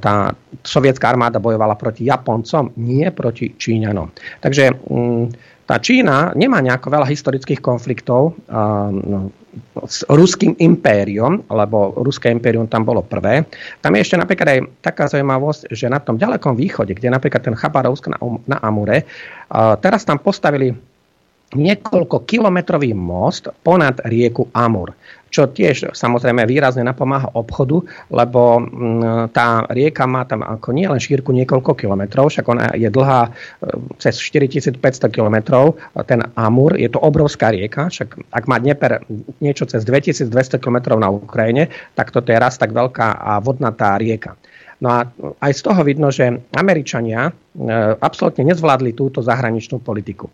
tá 0.00 0.32
sovietská 0.64 1.12
armáda 1.12 1.42
bojovala 1.42 1.76
proti 1.76 2.08
Japoncom, 2.08 2.72
nie 2.80 3.04
proti 3.12 3.52
Číňanom. 3.56 4.08
Takže 4.40 4.64
mm, 4.72 5.24
tá 5.66 5.82
Čína 5.82 6.30
nemá 6.38 6.62
nejako 6.62 6.94
veľa 6.94 7.06
historických 7.10 7.58
konfliktov 7.58 8.38
no, 8.46 9.34
s 9.82 10.06
ruským 10.06 10.54
impériom, 10.62 11.42
lebo 11.50 11.98
ruské 12.06 12.30
impérium 12.30 12.70
tam 12.70 12.86
bolo 12.86 13.02
prvé. 13.02 13.42
Tam 13.82 13.90
je 13.98 14.06
ešte 14.06 14.16
napríklad 14.16 14.48
aj 14.48 14.60
taká 14.78 15.04
zaujímavosť, 15.10 15.74
že 15.74 15.90
na 15.90 15.98
tom 15.98 16.22
ďalekom 16.22 16.54
východe, 16.54 16.94
kde 16.94 17.10
napríklad 17.10 17.42
ten 17.42 17.58
Chabarovsk 17.58 18.06
na, 18.14 18.18
na 18.46 18.56
Amure, 18.62 19.02
teraz 19.82 20.06
tam 20.06 20.22
postavili 20.22 20.70
niekoľko 21.54 22.26
kilometrový 22.26 22.90
most 22.94 23.50
ponad 23.62 24.02
rieku 24.06 24.50
Amur 24.54 24.94
čo 25.30 25.50
tiež 25.50 25.92
samozrejme 25.92 26.46
výrazne 26.46 26.86
napomáha 26.86 27.30
obchodu, 27.34 27.82
lebo 28.10 28.62
mm, 28.62 29.34
tá 29.34 29.66
rieka 29.68 30.06
má 30.06 30.24
tam 30.24 30.46
ako 30.46 30.72
nie 30.72 30.86
len 30.86 31.02
šírku 31.02 31.34
niekoľko 31.34 31.74
kilometrov, 31.74 32.30
však 32.30 32.46
ona 32.46 32.72
je 32.78 32.88
dlhá 32.88 33.28
e, 33.28 33.30
cez 33.98 34.16
4500 34.18 34.80
kilometrov, 35.10 35.76
ten 36.06 36.22
Amur, 36.38 36.78
je 36.78 36.88
to 36.88 37.02
obrovská 37.02 37.50
rieka, 37.50 37.90
však 37.90 38.16
ak 38.30 38.44
má 38.46 38.56
Dneper 38.62 39.02
niečo 39.42 39.66
cez 39.66 39.82
2200 39.84 40.62
kilometrov 40.62 40.96
na 40.96 41.10
Ukrajine, 41.10 41.68
tak 41.98 42.14
toto 42.14 42.30
je 42.30 42.38
raz 42.38 42.56
tak 42.56 42.72
veľká 42.72 43.18
a 43.20 43.38
vodnatá 43.42 43.98
rieka. 43.98 44.38
No 44.76 44.92
a 44.92 45.08
aj 45.40 45.52
z 45.56 45.60
toho 45.64 45.80
vidno, 45.80 46.12
že 46.12 46.36
Američania 46.52 47.28
e, 47.28 47.32
absolútne 47.96 48.44
nezvládli 48.44 48.92
túto 48.92 49.24
zahraničnú 49.24 49.80
politiku. 49.80 50.28
E, 50.28 50.32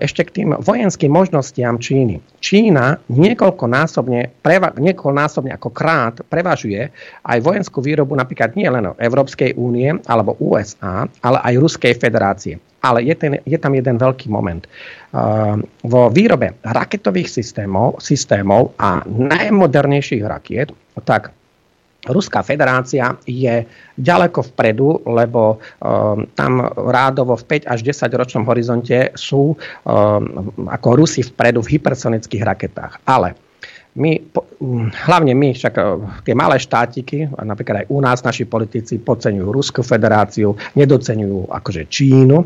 ešte 0.00 0.24
k 0.24 0.34
tým 0.40 0.48
vojenským 0.56 1.12
možnostiam 1.12 1.76
Číny. 1.76 2.24
Čína 2.40 2.96
niekoľkonásobne, 3.12 4.40
preva, 4.40 4.72
niekoľkonásobne 4.72 5.52
ako 5.52 5.68
krát 5.68 6.24
prevažuje 6.24 6.88
aj 7.28 7.38
vojenskú 7.44 7.84
výrobu 7.84 8.16
napríklad 8.16 8.56
nie 8.56 8.68
len 8.72 8.88
Európskej 8.96 9.52
únie 9.60 9.92
alebo 10.08 10.40
USA, 10.40 11.04
ale 11.20 11.38
aj 11.44 11.60
Ruskej 11.60 11.92
federácie. 12.00 12.56
Ale 12.84 13.00
je, 13.04 13.16
ten, 13.16 13.40
je 13.48 13.56
tam 13.56 13.72
jeden 13.72 13.96
veľký 13.96 14.28
moment. 14.28 14.68
Uh, 15.08 15.56
vo 15.88 16.12
výrobe 16.12 16.60
raketových 16.60 17.32
systémov, 17.32 17.96
systémov 17.96 18.76
a 18.76 19.00
najmodernejších 19.08 20.20
rakiet, 20.20 20.68
tak 21.08 21.32
Ruská 22.04 22.44
federácia 22.44 23.16
je 23.24 23.64
ďaleko 23.96 24.52
vpredu, 24.52 25.00
lebo 25.08 25.56
um, 25.56 26.28
tam 26.36 26.60
rádovo 26.74 27.36
v 27.40 27.64
5 27.64 27.72
až 27.72 27.80
10 27.80 28.12
ročnom 28.12 28.44
horizonte 28.44 29.12
sú 29.16 29.54
um, 29.54 29.56
ako 30.68 30.88
Rusi 31.00 31.24
vpredu 31.24 31.64
v 31.64 31.80
hypersonických 31.80 32.42
raketách. 32.44 32.92
Ale 33.08 33.32
my, 33.94 34.18
hlavne 35.06 35.32
my, 35.38 35.54
však 35.54 35.74
uh, 35.78 36.02
tie 36.26 36.34
malé 36.34 36.58
štátiky, 36.60 37.30
napríklad 37.30 37.86
aj 37.86 37.86
u 37.88 37.98
nás 38.02 38.20
naši 38.20 38.44
politici 38.44 39.00
podceňujú 39.00 39.48
Ruskú 39.48 39.80
federáciu, 39.80 40.52
nedocenujú 40.76 41.48
akože 41.48 41.88
Čínu 41.88 42.38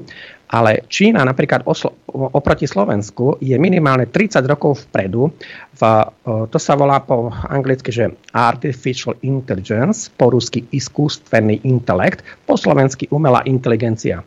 ale 0.49 0.89
Čína 0.89 1.25
napríklad 1.29 1.69
oslo- 1.69 1.93
oproti 2.09 2.65
Slovensku 2.65 3.37
je 3.39 3.55
minimálne 3.61 4.09
30 4.09 4.41
rokov 4.49 4.89
vpredu. 4.89 5.29
V, 5.77 5.83
to 6.25 6.59
sa 6.59 6.75
volá 6.75 7.05
po 7.05 7.29
anglicky, 7.31 7.93
že 7.93 8.17
artificial 8.33 9.15
intelligence, 9.23 10.09
po 10.09 10.33
rusky 10.33 10.65
iskústvený 10.73 11.63
intelekt, 11.69 12.25
po 12.49 12.57
slovensky 12.57 13.07
umelá 13.13 13.45
inteligencia. 13.45 14.25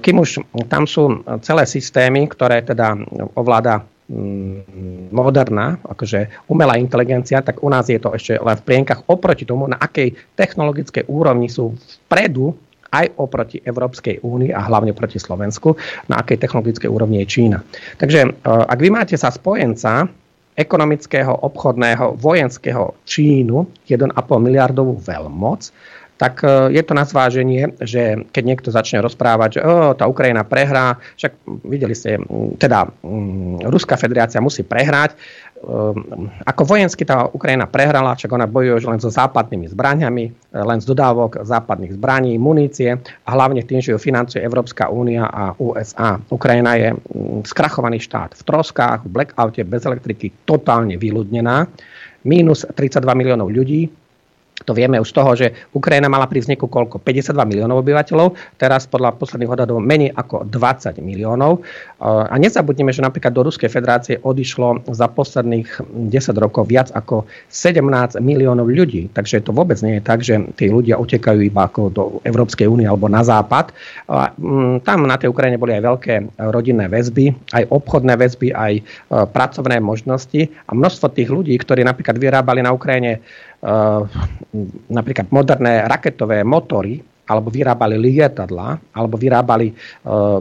Kým 0.00 0.16
už 0.16 0.42
tam 0.72 0.88
sú 0.88 1.20
celé 1.44 1.68
systémy, 1.68 2.26
ktoré 2.26 2.64
teda 2.64 2.96
ovláda 3.36 3.84
mm, 4.08 5.12
moderná, 5.12 5.76
akože 5.84 6.48
umelá 6.48 6.80
inteligencia, 6.80 7.44
tak 7.44 7.60
u 7.60 7.68
nás 7.68 7.86
je 7.86 8.00
to 8.00 8.16
ešte 8.16 8.40
len 8.40 8.56
v 8.56 8.66
plienkach 8.66 9.04
oproti 9.06 9.44
tomu, 9.44 9.68
na 9.68 9.78
akej 9.78 10.16
technologickej 10.34 11.06
úrovni 11.06 11.46
sú 11.52 11.76
vpredu 12.08 12.56
aj 12.92 13.16
oproti 13.18 13.58
Európskej 13.62 14.22
únii 14.22 14.54
a 14.54 14.66
hlavne 14.66 14.94
proti 14.94 15.18
Slovensku, 15.18 15.74
na 16.06 16.22
akej 16.22 16.38
technologickej 16.38 16.90
úrovni 16.90 17.22
je 17.24 17.26
Čína. 17.26 17.58
Takže 17.98 18.20
e, 18.24 18.28
ak 18.44 18.78
vy 18.78 18.88
máte 18.92 19.14
sa 19.18 19.32
spojenca 19.32 20.06
ekonomického, 20.56 21.44
obchodného, 21.44 22.16
vojenského 22.16 22.96
Čínu, 23.04 23.84
1,5 23.84 24.16
miliardovú 24.40 24.96
veľmoc, 25.04 25.68
tak 26.16 26.40
e, 26.44 26.72
je 26.72 26.82
to 26.82 26.96
na 26.96 27.04
zváženie, 27.04 27.76
že 27.80 28.24
keď 28.32 28.42
niekto 28.44 28.68
začne 28.72 29.04
rozprávať, 29.04 29.60
že 29.60 29.64
oh, 29.64 29.92
tá 29.92 30.08
Ukrajina 30.08 30.48
prehrá, 30.48 30.96
však 31.16 31.32
videli 31.68 31.92
ste, 31.92 32.16
teda 32.56 32.88
Ruská 33.68 34.00
federácia 34.00 34.40
musí 34.40 34.64
prehrať, 34.64 35.12
e, 35.12 35.16
ako 36.48 36.62
vojensky 36.64 37.04
tá 37.04 37.28
Ukrajina 37.28 37.68
prehrala, 37.68 38.16
však 38.16 38.32
ona 38.32 38.48
bojuje 38.48 38.80
už 38.80 38.86
len 38.88 39.00
so 39.00 39.12
západnými 39.12 39.68
zbraniami, 39.68 40.24
e, 40.24 40.32
len 40.56 40.78
z 40.80 40.88
dodávok 40.88 41.44
západných 41.44 42.00
zbraní, 42.00 42.40
munície 42.40 42.96
a 42.96 43.28
hlavne 43.36 43.60
tým, 43.60 43.84
že 43.84 43.92
ju 43.92 44.00
financuje 44.00 44.40
Európska 44.40 44.88
únia 44.88 45.28
a 45.28 45.52
USA. 45.60 46.16
Ukrajina 46.32 46.80
je 46.80 46.96
skrachovaný 47.44 48.00
štát 48.00 48.32
v 48.32 48.42
troskách, 48.42 49.04
v 49.04 49.12
blackoute, 49.12 49.60
bez 49.68 49.84
elektriky, 49.84 50.32
totálne 50.48 50.96
vyľudnená, 50.96 51.68
mínus 52.24 52.64
32 52.72 53.04
miliónov 53.12 53.52
ľudí, 53.52 54.05
to 54.66 54.74
vieme 54.74 54.98
už 54.98 55.14
z 55.14 55.16
toho, 55.16 55.30
že 55.38 55.46
Ukrajina 55.70 56.10
mala 56.10 56.26
pri 56.26 56.42
vzniku 56.42 56.66
koľko? 56.66 56.98
52 56.98 57.38
miliónov 57.46 57.86
obyvateľov, 57.86 58.58
teraz 58.58 58.90
podľa 58.90 59.14
posledných 59.14 59.48
odhadov 59.54 59.78
menej 59.78 60.10
ako 60.12 60.42
20 60.50 60.98
miliónov. 61.00 61.62
A 62.02 62.34
nezabudneme, 62.34 62.90
že 62.90 63.00
napríklad 63.00 63.30
do 63.30 63.46
Ruskej 63.46 63.70
federácie 63.70 64.18
odišlo 64.18 64.82
za 64.90 65.06
posledných 65.06 65.86
10 66.10 66.34
rokov 66.42 66.66
viac 66.66 66.90
ako 66.90 67.24
17 67.48 68.18
miliónov 68.18 68.66
ľudí. 68.66 69.06
Takže 69.14 69.46
to 69.46 69.54
vôbec 69.54 69.78
nie 69.86 69.96
je 69.98 70.02
tak, 70.02 70.26
že 70.26 70.34
tí 70.58 70.66
ľudia 70.66 70.98
utekajú 70.98 71.38
iba 71.40 71.70
ako 71.70 71.80
do 71.94 72.02
Európskej 72.26 72.66
únie 72.66 72.90
alebo 72.90 73.06
na 73.06 73.22
západ. 73.22 73.70
A 74.10 74.34
mm, 74.34 74.82
tam 74.82 75.06
na 75.06 75.14
tej 75.14 75.30
Ukrajine 75.30 75.62
boli 75.62 75.78
aj 75.78 75.82
veľké 75.86 76.14
rodinné 76.50 76.90
väzby, 76.90 77.54
aj 77.54 77.64
obchodné 77.70 78.18
väzby, 78.18 78.50
aj 78.50 78.72
e, 78.74 78.82
pracovné 79.30 79.78
možnosti 79.78 80.50
a 80.66 80.70
množstvo 80.74 81.06
tých 81.14 81.30
ľudí, 81.30 81.54
ktorí 81.54 81.86
napríklad 81.86 82.18
vyrábali 82.18 82.66
na 82.66 82.74
Ukrajine 82.74 83.22
napríklad 84.90 85.26
moderné 85.30 85.88
raketové 85.88 86.44
motory, 86.44 87.02
alebo 87.26 87.50
vyrábali 87.50 87.98
lietadla, 87.98 88.78
alebo 88.94 89.18
vyrábali 89.18 89.74
uh, 89.74 90.38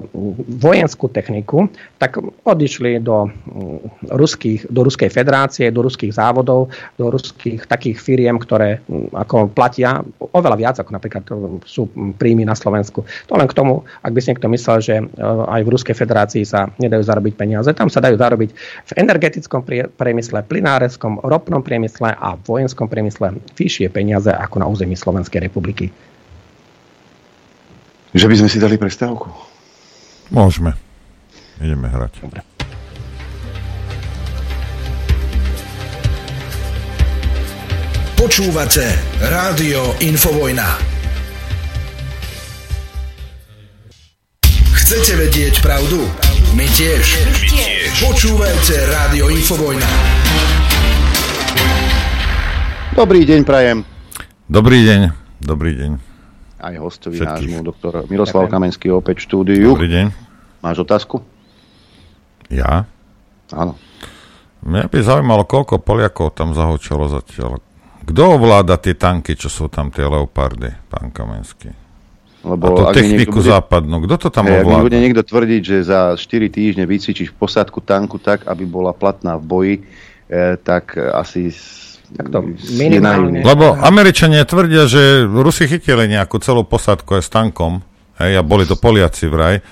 vojenskú 0.61 1.09
techniku, 1.09 1.65
tak 1.97 2.21
odišli 2.45 3.01
do, 3.01 3.25
um, 3.25 3.81
ruských, 4.13 4.69
do 4.69 4.85
Ruskej 4.85 5.09
federácie, 5.09 5.73
do 5.73 5.81
ruských 5.81 6.13
závodov, 6.13 6.69
do 7.01 7.09
ruských 7.09 7.65
takých 7.65 7.97
firiem, 7.97 8.37
ktoré 8.37 8.85
um, 8.85 9.09
ako 9.17 9.49
platia 9.49 10.05
oveľa 10.31 10.57
viac, 10.61 10.75
ako 10.77 10.91
napríklad 10.93 11.23
um, 11.33 11.57
sú 11.65 11.89
príjmy 12.21 12.45
na 12.45 12.53
Slovensku. 12.53 13.01
To 13.27 13.33
len 13.33 13.49
k 13.49 13.57
tomu, 13.57 13.81
ak 14.05 14.13
by 14.13 14.19
si 14.21 14.29
niekto 14.31 14.45
myslel, 14.53 14.77
že 14.77 14.95
uh, 15.01 15.49
aj 15.49 15.61
v 15.65 15.71
Ruskej 15.73 15.95
federácii 15.97 16.45
sa 16.45 16.69
nedajú 16.77 17.01
zarobiť 17.01 17.33
peniaze. 17.33 17.69
Tam 17.73 17.89
sa 17.89 17.97
dajú 17.97 18.13
zarobiť 18.21 18.49
v 18.85 18.91
energetickom 19.01 19.65
priemysle, 19.97 20.45
plynáreskom, 20.45 21.25
ropnom 21.25 21.65
priemysle 21.65 22.13
a 22.13 22.37
vojenskom 22.37 22.85
priemysle 22.85 23.33
vyššie 23.57 23.89
peniaze 23.89 24.29
ako 24.29 24.61
na 24.61 24.69
území 24.69 24.93
Slovenskej 24.93 25.41
republiky. 25.41 25.89
Že 28.15 28.31
by 28.31 28.35
sme 28.39 28.47
si 28.47 28.63
dali 28.63 28.79
prestávku? 28.79 29.27
Môžeme. 30.31 30.71
Ideme 31.59 31.91
hrať. 31.91 32.23
Dobre. 32.23 32.39
Počúvate 38.15 38.87
Rádio 39.19 39.99
Infovojna. 39.99 40.79
Chcete 44.79 45.19
vedieť 45.19 45.59
pravdu? 45.59 46.07
My 46.55 46.63
tiež. 46.71 47.19
My 47.19 47.43
tiež. 47.51 47.91
Počúvajte 47.99 48.75
Rádio 48.95 49.27
Infovojna. 49.27 49.89
Dobrý 52.95 53.27
deň, 53.27 53.43
Prajem. 53.43 53.83
Dobrý 54.47 54.87
deň. 54.87 55.01
Dobrý 55.43 55.75
deň 55.75 56.05
aj 56.65 56.75
hostovi 56.81 57.21
nášmu, 57.21 57.61
doktor 57.61 58.09
Miroslav 58.09 58.49
Kamenský 58.49 58.89
opäť 58.89 59.21
v 59.21 59.25
štúdiu. 59.29 59.77
Dobrý 59.77 59.89
deň. 59.89 60.05
Máš 60.65 60.81
otázku? 60.81 61.21
Ja? 62.49 62.89
Áno. 63.53 63.77
Mňa 64.65 64.89
by 64.89 64.97
zaujímalo, 64.97 65.45
koľko 65.45 65.77
Poliakov 65.77 66.33
tam 66.33 66.57
zahočalo 66.57 67.05
zatiaľ. 67.05 67.61
Kto 68.05 68.21
ovláda 68.37 68.81
tie 68.81 68.97
tanky, 68.97 69.37
čo 69.37 69.49
sú 69.49 69.69
tam 69.69 69.93
tie 69.93 70.05
Leopardy, 70.05 70.89
pán 70.89 71.13
Kamenský? 71.13 71.69
Lebo 72.45 72.77
a 72.77 72.93
to 72.93 72.97
techniku 72.97 73.41
bude, 73.41 73.49
západnú, 73.49 74.05
kto 74.05 74.15
to 74.25 74.29
tam 74.29 74.49
ovláda? 74.49 74.81
Ak 74.81 74.85
bude 74.89 75.01
niekto 75.01 75.21
tvrdiť, 75.25 75.61
že 75.61 75.77
za 75.85 76.13
4 76.13 76.49
týždne 76.49 76.85
vycvičíš 76.85 77.33
posádku 77.33 77.81
tanku 77.81 78.21
tak, 78.21 78.45
aby 78.45 78.65
bola 78.65 78.93
platná 78.93 79.37
v 79.37 79.45
boji, 79.45 79.75
eh, 80.29 80.57
tak 80.61 80.97
asi 80.97 81.49
tak 82.14 82.30
to 82.30 82.45
minimálne. 82.77 83.41
Lebo 83.41 83.73
Američania 83.73 84.45
tvrdia, 84.45 84.86
že 84.86 85.26
Rusi 85.26 85.65
chytili 85.65 86.06
nejakú 86.11 86.38
celú 86.38 86.61
posádku 86.61 87.18
aj 87.18 87.23
s 87.26 87.30
tankom, 87.34 87.82
hej, 88.22 88.38
a 88.38 88.41
boli 88.45 88.69
to 88.69 88.77
Poliaci 88.77 89.26
vraj. 89.26 89.65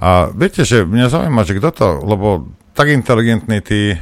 A 0.00 0.32
viete, 0.32 0.64
že 0.64 0.84
mňa 0.84 1.06
zaujíma, 1.12 1.44
že 1.44 1.56
kto 1.60 1.70
to, 1.72 1.88
lebo 2.04 2.48
tak 2.72 2.88
inteligentní 2.88 3.60
tí, 3.60 3.92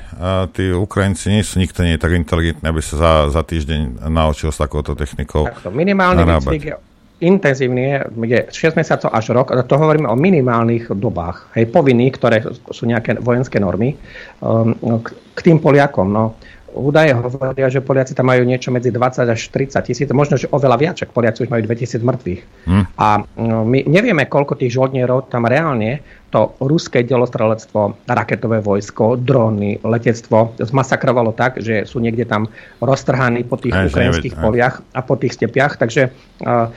tí 0.55 0.65
Ukrajinci 0.71 1.35
nie 1.35 1.43
sú, 1.43 1.59
nikto 1.59 1.83
nie 1.83 1.99
je 1.99 2.03
tak 2.05 2.15
inteligentný, 2.15 2.69
aby 2.69 2.79
sa 2.85 2.95
za, 2.95 3.13
za 3.35 3.43
týždeň 3.43 4.07
naučil 4.07 4.55
s 4.55 4.61
takouto 4.61 4.95
technikou 4.95 5.51
Takto, 5.51 5.73
minimálny 5.73 6.23
výcvik 6.23 6.65
je 6.69 6.75
intenzívny, 7.19 7.99
je 8.31 8.41
6 8.47 8.79
mesiacov 8.79 9.11
až 9.11 9.35
rok, 9.35 9.51
to 9.67 9.75
hovoríme 9.75 10.07
o 10.07 10.15
minimálnych 10.15 10.95
dobách, 10.95 11.51
hej, 11.59 11.67
povinných, 11.67 12.15
ktoré 12.15 12.47
sú 12.71 12.87
nejaké 12.87 13.19
vojenské 13.19 13.59
normy, 13.59 13.99
um, 14.39 15.03
k, 15.03 15.07
k 15.35 15.41
tým 15.43 15.59
Poliakom, 15.59 16.07
no 16.07 16.39
údaje 16.79 17.11
hovoria, 17.13 17.67
že 17.67 17.83
Poliaci 17.83 18.15
tam 18.15 18.31
majú 18.31 18.47
niečo 18.47 18.71
medzi 18.71 18.95
20 18.95 19.27
až 19.27 19.41
30 19.51 19.83
tisíc, 19.83 20.09
možno, 20.15 20.39
že 20.39 20.47
oveľa 20.49 20.77
viac, 20.79 20.95
čak 21.03 21.11
Poliaci 21.11 21.45
už 21.45 21.51
majú 21.51 21.63
2000 21.67 22.01
mŕtvych. 22.01 22.41
Hmm. 22.71 22.85
A 22.95 23.27
no, 23.37 23.67
my 23.67 23.83
nevieme, 23.85 24.31
koľko 24.31 24.55
tých 24.55 24.73
žoldnierov 24.73 25.29
tam 25.29 25.45
reálne 25.51 26.01
to 26.29 26.53
ruské 26.61 27.01
delostrelectvo, 27.05 28.05
raketové 28.05 28.61
vojsko, 28.61 29.17
dróny, 29.17 29.81
letectvo 29.81 30.53
zmasakrovalo 30.61 31.33
tak, 31.33 31.65
že 31.65 31.89
sú 31.89 32.05
niekde 32.05 32.29
tam 32.29 32.45
roztrhaní 32.85 33.49
po 33.49 33.57
tých 33.57 33.73
aj, 33.73 33.87
ukrajinských 33.89 34.35
aj. 34.37 34.43
poliach 34.45 34.75
a 34.93 35.01
po 35.01 35.17
tých 35.17 35.41
stepiach. 35.41 35.81
Takže 35.81 36.13
uh, 36.45 36.69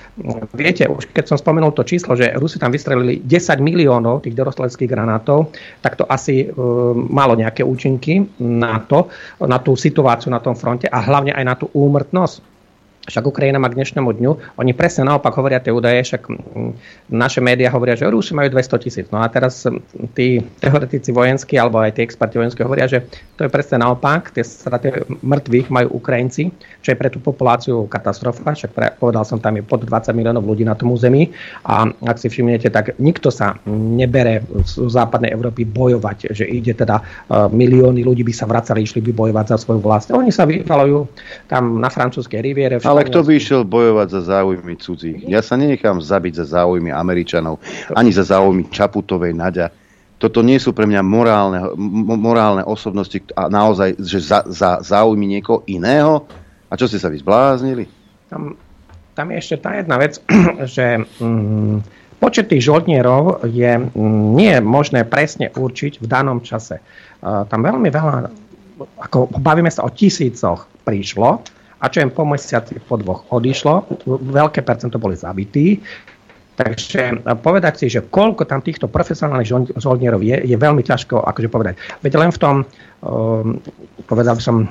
viete, 0.55 0.87
už 0.87 1.11
keď 1.11 1.35
som 1.35 1.37
spomenul 1.37 1.75
to 1.75 1.83
číslo, 1.83 2.15
že 2.15 2.31
Rusi 2.39 2.63
tam 2.63 2.71
vystrelili 2.71 3.19
10 3.23 3.59
miliónov 3.59 4.23
tých 4.23 4.35
delostreleckých 4.39 4.87
granátov, 4.87 5.51
tak 5.83 5.99
to 5.99 6.07
asi 6.07 6.47
uh, 6.47 6.95
malo 6.95 7.35
nejaké 7.35 7.67
účinky 7.67 8.23
na 8.39 8.79
to, 8.87 9.11
na 9.43 9.59
tú 9.59 9.75
situáciu 9.75 10.31
na 10.31 10.39
tom 10.39 10.55
fronte 10.55 10.87
a 10.87 11.03
hlavne 11.03 11.35
aj 11.35 11.43
na 11.43 11.55
tú 11.59 11.67
úmrtnosť 11.75 12.50
však 13.01 13.25
Ukrajina 13.25 13.57
má 13.57 13.65
k 13.65 13.81
dnešnému 13.81 14.13
dňu, 14.13 14.61
oni 14.61 14.71
presne 14.77 15.09
naopak 15.09 15.33
hovoria 15.33 15.57
tie 15.57 15.73
údaje, 15.73 16.05
však 16.05 16.21
naše 17.09 17.41
médiá 17.41 17.73
hovoria, 17.73 17.97
že 17.97 18.05
Rusi 18.05 18.37
majú 18.37 18.53
200 18.53 18.83
tisíc. 18.83 19.05
No 19.09 19.25
a 19.25 19.25
teraz 19.25 19.65
tí 20.13 20.45
teoretici 20.61 21.09
vojenskí 21.09 21.57
alebo 21.57 21.81
aj 21.81 21.97
tí 21.97 22.05
experti 22.05 22.37
vojenskí 22.37 22.61
hovoria, 22.61 22.85
že 22.85 23.09
to 23.41 23.45
je 23.45 23.49
presne 23.49 23.81
naopak, 23.81 24.29
tie 24.29 24.45
straty 24.45 25.01
mŕtvych 25.17 25.67
majú 25.73 25.97
Ukrajinci, 25.97 26.53
čo 26.85 26.93
je 26.93 26.97
pre 26.99 27.09
tú 27.09 27.17
populáciu 27.17 27.89
katastrofa, 27.89 28.53
však 28.53 28.69
pre, 28.69 28.93
povedal 28.93 29.25
som, 29.25 29.41
tam 29.41 29.57
je 29.57 29.65
pod 29.65 29.81
20 29.81 30.13
miliónov 30.13 30.45
ľudí 30.45 30.61
na 30.61 30.77
tom 30.77 30.93
území 30.93 31.33
a 31.65 31.89
ak 31.89 32.21
si 32.21 32.29
všimnete, 32.29 32.69
tak 32.69 33.01
nikto 33.01 33.33
sa 33.33 33.57
nebere 33.65 34.45
z 34.61 34.85
západnej 34.85 35.33
Európy 35.33 35.65
bojovať, 35.65 36.37
že 36.37 36.45
ide 36.45 36.77
teda 36.77 37.01
uh, 37.01 37.49
milióny 37.49 38.05
ľudí 38.05 38.21
by 38.21 38.33
sa 38.33 38.45
vracali, 38.45 38.85
išli 38.85 39.01
by 39.01 39.11
bojovať 39.11 39.45
za 39.53 39.57
svoju 39.57 39.81
vlast. 39.81 40.13
Oni 40.13 40.29
sa 40.29 40.45
vyvalujú 40.45 41.09
tam 41.49 41.81
na 41.81 41.89
francúzskej 41.89 42.45
riviere, 42.45 42.77
ale 42.91 43.07
kto 43.07 43.23
by 43.23 43.31
išiel 43.39 43.61
bojovať 43.63 44.07
za 44.11 44.21
záujmy 44.35 44.75
cudzích? 44.75 45.23
Ja 45.25 45.39
sa 45.39 45.55
nenechám 45.55 46.03
zabiť 46.03 46.43
za 46.43 46.59
záujmy 46.59 46.91
Američanov, 46.91 47.63
ani 47.95 48.11
za 48.11 48.27
záujmy 48.27 48.67
Čaputovej, 48.67 49.31
Naďa. 49.31 49.71
Toto 50.21 50.45
nie 50.45 50.61
sú 50.61 50.75
pre 50.75 50.85
mňa 50.85 51.01
morálne, 51.01 51.59
morálne 52.19 52.61
osobnosti 52.61 53.17
a 53.33 53.49
naozaj, 53.49 53.97
že 53.97 54.21
za, 54.21 54.45
za 54.45 54.83
záujmy 54.85 55.25
niekoho 55.25 55.65
iného? 55.65 56.29
A 56.69 56.77
čo 56.77 56.85
ste 56.85 57.01
sa 57.01 57.09
vy 57.09 57.17
zbláznili? 57.17 57.89
Tam, 58.29 58.53
tam 59.17 59.27
je 59.33 59.37
ešte 59.41 59.57
tá 59.57 59.81
jedna 59.81 59.97
vec, 59.97 60.21
že 60.77 61.01
mm, 61.01 61.81
počet 62.21 62.53
tých 62.53 62.69
žoldnierov 62.69 63.49
je, 63.49 63.81
mm, 63.81 64.21
nie 64.37 64.53
je 64.53 64.61
možné 64.61 65.09
presne 65.09 65.49
určiť 65.49 65.97
v 65.97 66.05
danom 66.05 66.45
čase. 66.45 66.77
Uh, 67.25 67.41
tam 67.49 67.65
veľmi 67.65 67.89
veľa, 67.89 68.29
ako 69.09 69.41
bavíme 69.41 69.73
sa 69.73 69.83
o 69.83 69.89
tisícoch, 69.89 70.69
prišlo, 70.85 71.41
a 71.81 71.85
čo 71.89 72.05
im 72.05 72.13
po 72.13 72.23
mesiaci 72.29 72.77
po 72.85 73.01
dvoch 73.01 73.25
odišlo, 73.33 74.05
veľké 74.05 74.61
percento 74.61 75.01
boli 75.01 75.17
zabití, 75.17 75.81
Takže 76.51 77.25
povedať 77.41 77.73
si, 77.81 77.85
že 77.89 78.05
koľko 78.05 78.45
tam 78.45 78.61
týchto 78.61 78.85
profesionálnych 78.85 79.73
žoldnierov 79.81 80.21
je, 80.21 80.45
je 80.45 80.57
veľmi 80.59 80.85
ťažko 80.85 81.23
akože 81.25 81.49
povedať. 81.49 81.73
Veď 82.05 82.21
len 82.21 82.29
v 82.29 82.37
tom, 82.37 82.55
um, 83.01 83.57
povedal 84.05 84.37
som, 84.37 84.69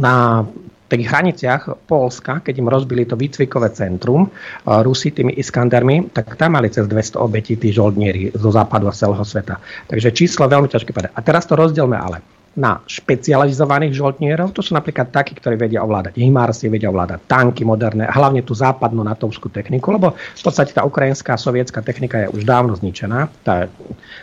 na 0.00 0.46
tých 0.88 1.04
hraniciach 1.04 1.84
Polska, 1.84 2.40
keď 2.40 2.54
im 2.64 2.72
rozbili 2.72 3.04
to 3.04 3.18
výcvikové 3.18 3.76
centrum 3.76 4.30
uh, 4.30 4.80
Rusi 4.80 5.12
tými 5.12 5.36
Iskandermi, 5.36 6.14
tak 6.16 6.32
tam 6.40 6.56
mali 6.56 6.72
cez 6.72 6.88
200 6.88 7.20
obetí 7.20 7.60
tí 7.60 7.68
žoldnieri 7.68 8.32
zo 8.32 8.48
západu 8.48 8.88
a 8.88 8.96
celého 8.96 9.24
sveta. 9.26 9.60
Takže 9.90 10.16
číslo 10.16 10.48
veľmi 10.48 10.70
ťažké 10.70 10.96
povedať. 10.96 11.12
A 11.12 11.20
teraz 11.20 11.44
to 11.44 11.60
rozdielme 11.60 11.98
ale 11.98 12.41
na 12.52 12.84
špecializovaných 12.84 13.96
žoldnierov. 13.96 14.52
To 14.52 14.60
sú 14.60 14.76
napríklad 14.76 15.08
takí, 15.08 15.32
ktorí 15.32 15.56
vedia 15.56 15.80
ovládať 15.80 16.20
HIMARSy, 16.20 16.68
vedia 16.68 16.92
ovládať 16.92 17.24
tanky 17.24 17.64
moderné, 17.64 18.04
hlavne 18.12 18.44
tú 18.44 18.52
západnú 18.52 19.00
natovskú 19.00 19.48
techniku, 19.48 19.96
lebo 19.96 20.12
v 20.12 20.42
podstate 20.44 20.76
tá 20.76 20.84
ukrajinská 20.84 21.40
sovietská 21.40 21.80
technika 21.80 22.20
je 22.20 22.28
už 22.28 22.44
dávno 22.44 22.76
zničená. 22.76 23.32
Tá, 23.40 23.72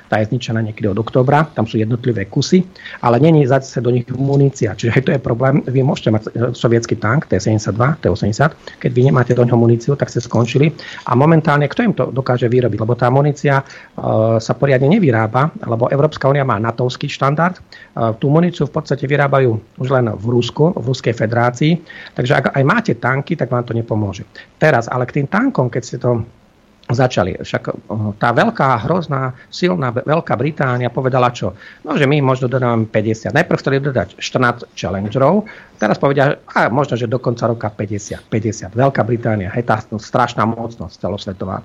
tá 0.06 0.16
je 0.22 0.30
zničená 0.30 0.62
niekedy 0.62 0.86
od 0.94 1.02
oktobra, 1.02 1.50
tam 1.58 1.66
sú 1.66 1.82
jednotlivé 1.82 2.30
kusy, 2.30 2.62
ale 3.02 3.18
není 3.18 3.50
zase 3.50 3.82
do 3.82 3.90
nich 3.90 4.06
munícia. 4.14 4.78
Čiže 4.78 4.92
aj 4.94 5.02
to 5.02 5.12
je 5.18 5.22
problém. 5.22 5.66
Vy 5.66 5.82
môžete 5.82 6.10
mať 6.14 6.24
e, 6.30 6.30
sovietský 6.54 7.02
tank 7.02 7.26
T-72, 7.34 7.82
T-80, 8.06 8.78
keď 8.78 8.92
vy 8.94 9.02
nemáte 9.10 9.34
do 9.34 9.42
neho 9.42 9.58
muníciu, 9.58 9.98
tak 9.98 10.14
ste 10.14 10.22
skončili. 10.22 10.70
A 11.10 11.18
momentálne, 11.18 11.66
kto 11.66 11.82
im 11.82 11.94
to 11.98 12.14
dokáže 12.14 12.46
vyrobiť? 12.46 12.78
Lebo 12.78 12.94
tá 12.94 13.10
munícia 13.10 13.64
uh, 13.64 14.38
sa 14.38 14.54
poriadne 14.54 14.92
nevyrába, 14.92 15.50
lebo 15.66 15.90
Európska 15.90 16.30
únia 16.30 16.46
má 16.46 16.62
natovský 16.62 17.10
štandard, 17.10 17.58
uh, 17.58 18.19
tú 18.20 18.28
muníciu 18.30 18.68
v 18.68 18.76
podstate 18.76 19.08
vyrábajú 19.08 19.80
už 19.80 19.88
len 19.90 20.12
v 20.12 20.26
Rusku, 20.28 20.76
v 20.76 20.86
Ruskej 20.86 21.16
federácii. 21.16 21.80
Takže 22.14 22.34
ak 22.36 22.46
aj 22.54 22.64
máte 22.68 22.94
tanky, 23.00 23.40
tak 23.40 23.50
vám 23.50 23.64
to 23.64 23.74
nepomôže. 23.74 24.28
Teraz, 24.60 24.92
ale 24.92 25.08
k 25.08 25.24
tým 25.24 25.28
tankom, 25.32 25.72
keď 25.72 25.82
ste 25.82 25.98
to 25.98 26.28
začali. 26.90 27.38
Však 27.38 27.64
eh, 27.70 27.74
tá 28.18 28.30
veľká, 28.34 28.90
hrozná, 28.90 29.38
silná 29.54 29.94
Veľká 29.94 30.34
Británia 30.34 30.90
povedala 30.90 31.30
čo? 31.30 31.54
No, 31.86 31.96
že 31.96 32.10
my 32.10 32.18
možno 32.22 32.50
dodávame 32.50 32.90
50. 32.90 33.34
Najprv 33.34 33.60
chceli 33.62 33.78
dodať 33.82 34.18
14 34.18 34.74
Challengerov, 34.74 35.46
teraz 35.78 36.02
povedia, 36.02 36.42
a 36.50 36.68
možno, 36.74 36.98
že 36.98 37.06
do 37.06 37.22
konca 37.22 37.46
roka 37.46 37.70
50. 37.70 38.26
50. 38.28 38.74
Veľká 38.74 39.02
Británia, 39.06 39.54
je 39.54 39.66
tá 39.66 39.80
strašná 39.82 40.50
mocnosť 40.50 40.98
celosvetová 40.98 41.62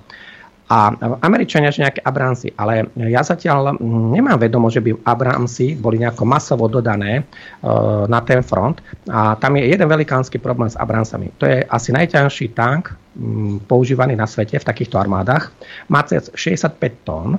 a 0.65 0.89
Američania, 1.21 1.69
že 1.69 1.85
nejaké 1.85 2.01
Abramsy, 2.01 2.57
ale 2.57 2.89
ja 2.97 3.21
zatiaľ 3.21 3.77
nemám 4.09 4.41
vedomo, 4.41 4.73
že 4.73 4.81
by 4.81 4.97
Abramsy 5.05 5.77
boli 5.77 6.01
nejako 6.01 6.25
masovo 6.25 6.65
dodané 6.65 7.21
uh, 7.21 8.09
na 8.09 8.17
ten 8.25 8.41
front 8.41 8.81
a 9.05 9.37
tam 9.37 9.61
je 9.61 9.69
jeden 9.69 9.85
velikánsky 9.85 10.41
problém 10.41 10.65
s 10.65 10.73
Abramsami. 10.73 11.29
To 11.37 11.45
je 11.45 11.61
asi 11.69 11.93
najťažší 11.93 12.57
tank 12.57 12.89
um, 13.13 13.61
používaný 13.61 14.17
na 14.17 14.25
svete 14.25 14.57
v 14.57 14.65
takýchto 14.65 14.97
armádach. 14.97 15.53
Má 15.85 16.01
cez 16.09 16.33
65 16.33 16.81
tón 17.05 17.37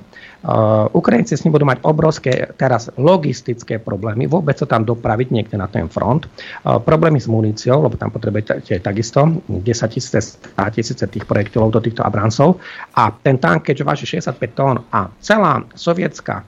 Ukrajinci 0.93 1.35
s 1.35 1.43
ním 1.43 1.57
budú 1.57 1.67
mať 1.67 1.83
obrovské 1.83 2.53
teraz 2.55 2.93
logistické 2.95 3.81
problémy, 3.81 4.29
vôbec 4.29 4.55
sa 4.55 4.69
tam 4.69 4.85
dopraviť 4.87 5.29
niekde 5.33 5.57
na 5.59 5.67
ten 5.67 5.89
front. 5.89 6.29
Uh, 6.63 6.79
problémy 6.79 7.19
s 7.19 7.27
muníciou, 7.27 7.83
lebo 7.83 7.99
tam 7.99 8.13
potrebujete 8.13 8.79
takisto 8.79 9.43
10 9.49 9.65
tisíce, 9.91 10.21
100 10.55 10.77
tisíce 10.77 11.05
tých 11.09 11.27
projektilov 11.27 11.75
do 11.75 11.81
týchto 11.83 12.07
Abransov. 12.07 12.63
A 12.95 13.11
ten 13.11 13.41
tank, 13.41 13.67
keďže 13.67 13.85
váži 13.85 14.05
65 14.07 14.59
tón 14.59 14.77
a 14.93 15.11
celá 15.19 15.65
sovietská 15.75 16.45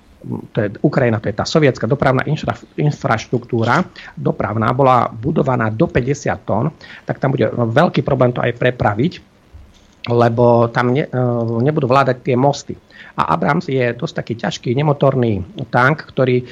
to 0.50 0.58
je 0.58 0.68
Ukrajina, 0.82 1.22
to 1.22 1.30
je 1.30 1.36
tá 1.38 1.46
sovietská 1.46 1.86
dopravná 1.86 2.26
infra, 2.26 2.58
infraštruktúra, 2.74 3.86
dopravná, 4.18 4.74
bola 4.74 5.06
budovaná 5.06 5.70
do 5.70 5.86
50 5.86 6.34
tón, 6.42 6.74
tak 7.06 7.22
tam 7.22 7.38
bude 7.38 7.46
veľký 7.54 8.02
problém 8.02 8.34
to 8.34 8.42
aj 8.42 8.50
prepraviť, 8.58 9.12
lebo 10.08 10.72
tam 10.72 10.96
ne, 10.96 11.04
nebudú 11.62 11.86
vládať 11.86 12.16
tie 12.24 12.36
mosty. 12.36 12.74
A 13.18 13.34
Abrams 13.34 13.66
je 13.66 13.82
dosť 13.98 14.14
taký 14.22 14.34
ťažký 14.38 14.70
nemotorný 14.78 15.42
tank, 15.74 16.06
ktorý 16.06 16.38
e, 16.38 16.44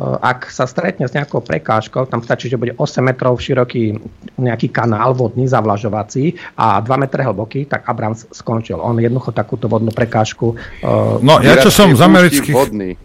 ak 0.00 0.48
sa 0.48 0.64
stretne 0.64 1.04
s 1.04 1.12
nejakou 1.12 1.44
prekážkou, 1.44 2.08
tam 2.08 2.24
stačí, 2.24 2.48
že 2.48 2.56
bude 2.56 2.72
8 2.72 3.04
metrov 3.04 3.36
široký 3.36 4.00
nejaký 4.40 4.72
kanál 4.72 5.12
vodný, 5.12 5.44
zavlažovací 5.44 6.32
a 6.56 6.80
2 6.80 7.02
metre 7.04 7.28
hlboký, 7.28 7.68
tak 7.68 7.84
Abrams 7.84 8.24
skončil. 8.32 8.80
On 8.80 8.96
jednoducho 8.96 9.36
takúto 9.36 9.68
vodnú 9.68 9.92
prekážku... 9.92 10.56
Uh, 10.80 11.20
no, 11.20 11.44
ja 11.44 11.60
čo, 11.60 11.68
som 11.68 11.92
z 11.92 12.00
amerických, 12.00 12.56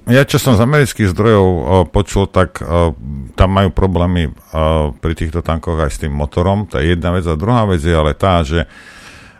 ja 0.07 0.23
čo 0.23 0.39
som 0.39 0.55
z 0.55 0.63
amerických 0.63 1.11
zdrojov 1.11 1.47
uh, 1.51 1.63
počul, 1.91 2.31
tak 2.31 2.63
uh, 2.63 2.95
tam 3.35 3.51
majú 3.51 3.75
problémy 3.75 4.31
uh, 4.31 4.95
pri 4.95 5.11
týchto 5.11 5.43
tankoch 5.43 5.75
aj 5.75 5.91
s 5.91 5.99
tým 6.07 6.15
motorom. 6.15 6.71
To 6.71 6.79
je 6.79 6.95
jedna 6.95 7.11
vec. 7.11 7.27
A 7.27 7.35
druhá 7.35 7.67
vec 7.67 7.83
je 7.83 7.91
ale 7.91 8.15
tá, 8.15 8.47
že 8.47 8.63
uh, 8.63 8.98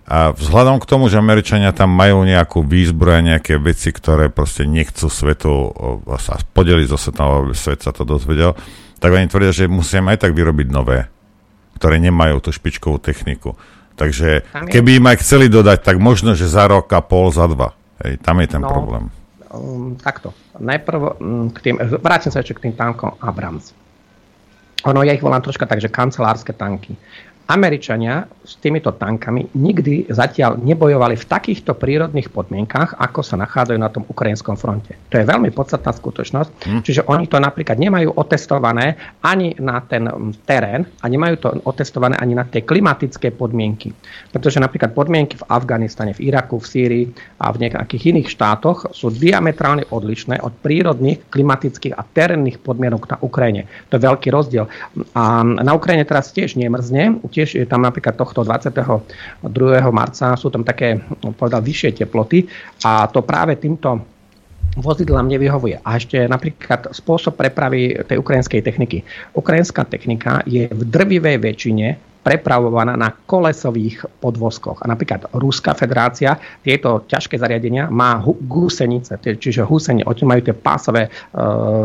a 0.10 0.34
vzhľadom 0.34 0.82
k 0.82 0.90
tomu, 0.90 1.06
že 1.06 1.22
Američania 1.22 1.70
tam 1.70 1.94
majú 1.94 2.26
nejakú 2.26 2.66
výzbroj 2.66 3.30
nejaké 3.30 3.62
veci, 3.62 3.94
ktoré 3.94 4.34
proste 4.34 4.66
nechcú 4.66 5.06
svetu 5.06 5.70
sa 6.18 6.42
podeliť 6.42 6.90
so 6.90 6.98
svetom, 6.98 7.46
aby 7.46 7.54
svet 7.54 7.86
sa 7.86 7.94
to 7.94 8.10
dozvedel, 8.10 8.58
tak 8.98 9.14
oni 9.14 9.30
tvrdia, 9.30 9.54
že 9.54 9.70
musíme 9.70 10.10
aj 10.10 10.26
tak 10.26 10.34
vyrobiť 10.34 10.68
nové, 10.74 11.06
ktoré 11.78 12.02
nemajú 12.02 12.42
tú 12.42 12.50
špičkovú 12.50 12.98
techniku. 12.98 13.54
Takže 13.94 14.50
keby 14.50 14.98
im 14.98 15.06
aj 15.14 15.22
chceli 15.22 15.46
dodať, 15.46 15.86
tak 15.86 16.02
možno, 16.02 16.34
že 16.34 16.50
za 16.50 16.66
rok 16.66 16.90
a 16.90 17.06
pol, 17.06 17.30
za 17.30 17.46
dva. 17.46 17.78
Hej, 18.02 18.18
tam 18.26 18.42
je 18.42 18.48
ten 18.50 18.64
no, 18.64 18.72
problém. 18.72 19.14
Um, 19.54 19.94
takto. 19.94 20.34
Najprv 20.58 21.22
um, 21.22 21.54
k 21.54 21.70
tým, 21.70 21.76
vrátim 22.02 22.34
sa 22.34 22.42
ešte 22.42 22.58
k 22.58 22.64
tým 22.66 22.74
tankom 22.74 23.14
Abrams. 23.22 23.78
Ono, 24.88 25.04
ja 25.04 25.12
ich 25.12 25.20
volám 25.20 25.44
troška 25.44 25.68
tak, 25.68 25.84
že 25.84 25.92
kancelárske 25.92 26.56
tanky. 26.56 26.96
Američania 27.50 28.30
s 28.46 28.62
týmito 28.62 28.94
tankami 28.94 29.58
nikdy 29.58 30.06
zatiaľ 30.14 30.62
nebojovali 30.62 31.18
v 31.18 31.26
takýchto 31.26 31.74
prírodných 31.74 32.30
podmienkach, 32.30 32.94
ako 33.02 33.26
sa 33.26 33.42
nachádzajú 33.42 33.80
na 33.82 33.90
tom 33.90 34.06
ukrajinskom 34.06 34.54
fronte. 34.54 34.94
To 35.10 35.18
je 35.18 35.26
veľmi 35.26 35.50
podstatná 35.50 35.90
skutočnosť. 35.90 36.52
Hm. 36.70 36.82
Čiže 36.86 37.02
oni 37.10 37.26
to 37.26 37.42
napríklad 37.42 37.82
nemajú 37.82 38.14
otestované 38.14 39.02
ani 39.26 39.58
na 39.58 39.82
ten 39.82 40.06
terén 40.46 40.86
a 41.02 41.10
nemajú 41.10 41.36
to 41.42 41.48
otestované 41.66 42.22
ani 42.22 42.38
na 42.38 42.46
tie 42.46 42.62
klimatické 42.62 43.34
podmienky. 43.34 43.98
Pretože 44.30 44.62
napríklad 44.62 44.94
podmienky 44.94 45.42
v 45.42 45.48
Afganistane, 45.50 46.14
v 46.14 46.30
Iraku, 46.30 46.62
v 46.62 46.70
Sýrii 46.70 47.06
a 47.42 47.50
v 47.50 47.66
nejakých 47.66 48.14
iných 48.14 48.30
štátoch 48.30 48.94
sú 48.94 49.10
diametrálne 49.10 49.90
odlišné 49.90 50.38
od 50.46 50.54
prírodných, 50.62 51.34
klimatických 51.34 51.98
a 51.98 52.06
terénnych 52.06 52.62
podmienok 52.62 53.10
na 53.10 53.18
Ukrajine. 53.26 53.66
To 53.90 53.98
je 53.98 54.06
veľký 54.06 54.30
rozdiel. 54.30 54.70
A 55.18 55.42
na 55.42 55.74
Ukrajine 55.74 56.06
teraz 56.06 56.30
tiež 56.30 56.54
nemrzne, 56.54 57.18
tiež 57.40 57.56
je 57.56 57.64
tam 57.64 57.88
napríklad 57.88 58.20
tohto 58.20 58.44
22. 58.44 59.48
marca 59.96 60.36
sú 60.36 60.52
tam 60.52 60.68
také, 60.68 61.00
povedal, 61.40 61.64
vyššie 61.64 62.04
teploty 62.04 62.44
a 62.84 63.08
to 63.08 63.24
práve 63.24 63.56
týmto 63.56 64.19
vozidlám 64.78 65.26
nevyhovuje. 65.26 65.82
A 65.82 65.98
ešte 65.98 66.28
napríklad 66.30 66.94
spôsob 66.94 67.40
prepravy 67.40 67.98
tej 68.06 68.22
ukrajinskej 68.22 68.62
techniky. 68.62 69.02
Ukrajinská 69.34 69.88
technika 69.88 70.46
je 70.46 70.70
v 70.70 70.82
drvivej 70.86 71.38
väčšine 71.42 71.88
prepravovaná 72.20 73.00
na 73.00 73.16
kolesových 73.16 74.04
podvozkoch. 74.20 74.84
A 74.84 74.92
napríklad 74.92 75.32
Ruská 75.32 75.72
federácia 75.72 76.36
tieto 76.60 77.08
ťažké 77.08 77.40
zariadenia 77.40 77.88
má 77.88 78.20
hu- 78.20 78.38
gúsenice, 78.44 79.16
čiže 79.18 79.64
húsenie, 79.64 80.04
oni 80.04 80.24
majú 80.28 80.42
tie 80.44 80.56
pásové 80.56 81.08
e, 81.08 81.10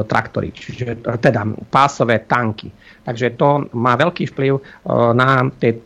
traktory, 0.05 0.51
čiže 0.51 1.07
teda 1.23 1.47
pásové 1.71 2.27
tanky. 2.27 2.67
Takže 3.07 3.39
to 3.39 3.71
má 3.79 3.95
veľký 3.95 4.35
vplyv 4.35 4.53
e, 4.59 4.63
na 5.15 5.47
tie 5.55 5.79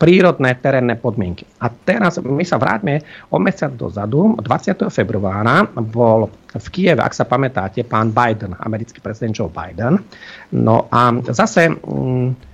prírodné 0.00 0.56
terénne 0.56 0.96
podmienky. 0.96 1.44
A 1.60 1.68
teraz 1.68 2.16
my 2.24 2.40
sa 2.40 2.56
vráťme 2.56 3.04
o 3.28 3.36
mesiac 3.36 3.76
dozadu, 3.76 4.32
20. 4.40 4.88
februára 4.88 5.68
bol 5.76 6.32
v 6.56 6.66
Kieve, 6.72 7.04
ak 7.04 7.12
sa 7.12 7.28
pamätáte, 7.28 7.84
pán 7.84 8.08
Biden, 8.08 8.56
americký 8.64 9.04
prezident 9.04 9.36
Joe 9.36 9.52
Biden. 9.52 10.00
No 10.56 10.88
a 10.88 11.12
zase 11.28 11.68
mm, 11.68 12.48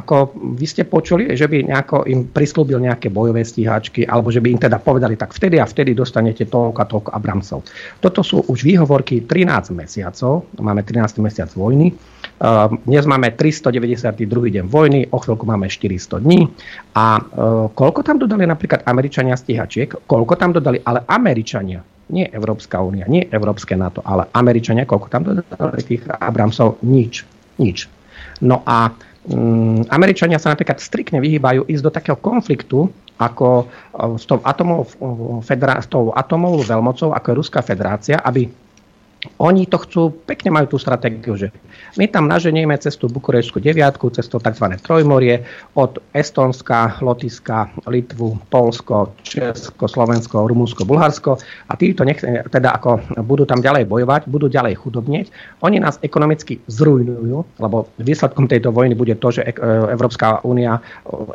ako 0.00 0.32
vy 0.56 0.64
ste 0.64 0.88
počuli, 0.88 1.28
že 1.36 1.44
by 1.44 1.68
nejako 1.68 2.08
im 2.08 2.24
prislúbil 2.32 2.80
nejaké 2.80 3.12
bojové 3.12 3.44
stíhačky, 3.44 4.08
alebo 4.08 4.32
že 4.32 4.40
by 4.40 4.56
im 4.56 4.60
teda 4.60 4.80
povedali, 4.80 5.14
tak 5.20 5.36
vtedy 5.36 5.60
a 5.60 5.68
vtedy 5.68 5.92
dostanete 5.92 6.48
toľko 6.48 6.78
a 6.80 6.86
toľko 6.88 7.10
Abramsov. 7.12 7.60
Toto 8.00 8.24
sú 8.24 8.40
už 8.48 8.64
výhovorky 8.64 9.28
13 9.28 9.76
mesiacov, 9.76 10.48
máme 10.56 10.80
13. 10.80 11.20
mesiac 11.20 11.52
vojny, 11.52 11.92
dnes 12.86 13.02
máme 13.02 13.34
392. 13.34 14.14
deň 14.30 14.64
vojny, 14.70 15.10
o 15.10 15.18
chvíľku 15.18 15.42
máme 15.42 15.66
400 15.66 16.22
dní 16.22 16.46
a 16.94 17.18
uh, 17.18 17.66
koľko 17.74 18.06
tam 18.06 18.22
dodali 18.22 18.46
napríklad 18.46 18.86
Američania 18.86 19.34
stíhačiek, 19.34 20.06
koľko 20.06 20.38
tam 20.38 20.54
dodali, 20.54 20.78
ale 20.86 21.02
Američania, 21.10 21.82
nie 22.14 22.30
Európska 22.30 22.78
únia, 22.78 23.10
nie 23.10 23.26
Európske 23.26 23.74
NATO, 23.74 24.06
ale 24.06 24.30
Američania, 24.30 24.86
koľko 24.86 25.06
tam 25.10 25.22
dodali 25.26 25.82
tých 25.82 26.06
Abramsov, 26.06 26.78
nič, 26.86 27.26
nič. 27.58 27.90
No 28.38 28.62
a 28.62 28.94
um, 29.26 29.82
Američania 29.90 30.38
sa 30.38 30.54
napríklad 30.54 30.78
striktne 30.78 31.18
vyhýbajú 31.18 31.66
ísť 31.66 31.82
do 31.82 31.90
takého 31.90 32.18
konfliktu 32.22 32.86
ako 33.18 33.66
uh, 33.66 34.14
s 34.14 34.30
tou, 34.30 34.38
atomovou, 34.46 34.86
federa- 35.42 35.82
s 35.82 35.90
tou 35.90 36.14
atomovou 36.14 36.62
veľmocou, 36.62 37.10
ako 37.10 37.26
je 37.34 37.38
Ruská 37.42 37.66
federácia, 37.66 38.22
aby 38.22 38.46
oni 39.42 39.66
to 39.66 39.82
chcú, 39.82 40.02
pekne 40.22 40.54
majú 40.54 40.70
tú 40.70 40.78
stratégiu, 40.78 41.34
že 41.34 41.50
my 41.96 42.04
tam 42.10 42.28
naženieme 42.28 42.76
cez 42.76 42.98
tú 42.98 43.08
deviatku, 43.08 44.10
cez 44.12 44.28
to 44.28 44.36
tzv. 44.42 44.66
trojmorie, 44.82 45.46
od 45.78 46.02
Estonska, 46.12 47.00
Lotiska, 47.00 47.70
Litvu, 47.86 48.36
Polsko, 48.52 49.14
Česko, 49.22 49.88
Slovensko, 49.88 50.44
Rumunsko, 50.44 50.84
Bulharsko 50.84 51.38
a 51.68 51.72
títo 51.78 52.04
nech, 52.04 52.20
teda 52.52 52.76
ako 52.76 53.22
budú 53.22 53.48
tam 53.48 53.62
ďalej 53.62 53.88
bojovať, 53.88 54.28
budú 54.28 54.50
ďalej 54.50 54.74
chudobnieť. 54.76 55.26
Oni 55.64 55.78
nás 55.80 55.96
ekonomicky 56.02 56.60
zrujnujú, 56.66 57.62
lebo 57.62 57.88
výsledkom 58.02 58.50
tejto 58.50 58.74
vojny 58.74 58.92
bude 58.92 59.14
to, 59.16 59.30
že 59.30 59.46
Európska 59.94 60.42
únia 60.44 60.82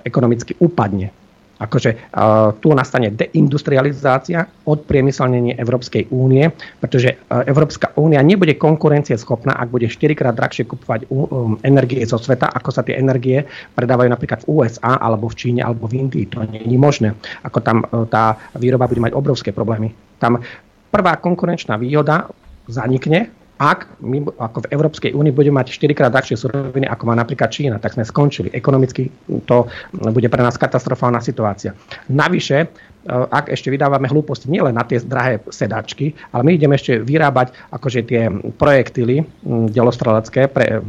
ekonomicky 0.04 0.60
upadne 0.60 1.23
akože 1.64 2.12
tu 2.60 2.76
nastane 2.76 3.16
deindustrializácia, 3.16 4.44
odpriemyselnenie 4.68 5.56
Európskej 5.56 6.12
únie, 6.12 6.52
pretože 6.84 7.16
Európska 7.32 7.96
únia 7.96 8.20
nebude 8.20 8.60
konkurencieschopná, 8.60 9.56
ak 9.56 9.72
bude 9.72 9.88
4 9.88 10.12
krát 10.14 10.36
drahšie 10.36 10.68
kupovať 10.68 11.08
um, 11.08 11.56
energie 11.64 12.04
zo 12.04 12.20
sveta, 12.20 12.52
ako 12.52 12.70
sa 12.76 12.84
tie 12.84 13.00
energie 13.00 13.48
predávajú 13.74 14.10
napríklad 14.12 14.44
v 14.44 14.60
USA, 14.60 15.00
alebo 15.00 15.32
v 15.32 15.38
Číne, 15.40 15.62
alebo 15.64 15.88
v 15.88 16.04
Indii. 16.04 16.28
To 16.36 16.44
nie 16.44 16.68
je 16.68 16.80
možné. 16.80 17.16
Ako 17.48 17.64
tam 17.64 17.88
tá 18.12 18.36
výroba 18.60 18.92
bude 18.92 19.00
mať 19.00 19.16
obrovské 19.16 19.56
problémy. 19.56 19.96
Tam 20.20 20.44
prvá 20.92 21.18
konkurenčná 21.18 21.80
výhoda 21.80 22.28
zanikne, 22.68 23.32
ak 23.64 24.04
my 24.04 24.28
ako 24.28 24.68
v 24.68 24.72
Európskej 24.76 25.12
únii 25.16 25.32
budeme 25.32 25.64
mať 25.64 25.72
4 25.72 25.96
krát 25.96 26.12
drahšie 26.12 26.36
suroviny, 26.36 26.84
ako 26.84 27.04
má 27.08 27.16
napríklad 27.16 27.48
Čína, 27.48 27.80
tak 27.80 27.96
sme 27.96 28.04
skončili. 28.04 28.52
Ekonomicky 28.52 29.08
to 29.48 29.72
bude 30.12 30.28
pre 30.28 30.44
nás 30.44 30.60
katastrofálna 30.60 31.24
situácia. 31.24 31.72
Navyše, 32.12 32.58
e, 32.60 32.68
ak 33.08 33.48
ešte 33.48 33.72
vydávame 33.72 34.12
hlúposti 34.12 34.52
nielen 34.52 34.76
na 34.76 34.84
tie 34.84 35.00
drahé 35.00 35.40
sedačky, 35.48 36.12
ale 36.36 36.44
my 36.44 36.52
ideme 36.60 36.76
ešte 36.76 37.00
vyrábať 37.00 37.56
akože 37.72 38.00
tie 38.04 38.28
projektily 38.60 39.24
delostrelecké 39.48 40.52
pre 40.52 40.84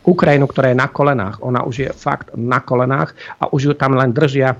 Ukrajinu, 0.00 0.48
ktorá 0.48 0.72
je 0.72 0.80
na 0.80 0.88
kolenách. 0.88 1.44
Ona 1.44 1.60
už 1.68 1.74
je 1.76 1.88
fakt 1.92 2.32
na 2.32 2.64
kolenách 2.64 3.12
a 3.36 3.52
už 3.52 3.60
ju 3.60 3.72
tam 3.76 3.92
len 3.92 4.16
držia 4.16 4.56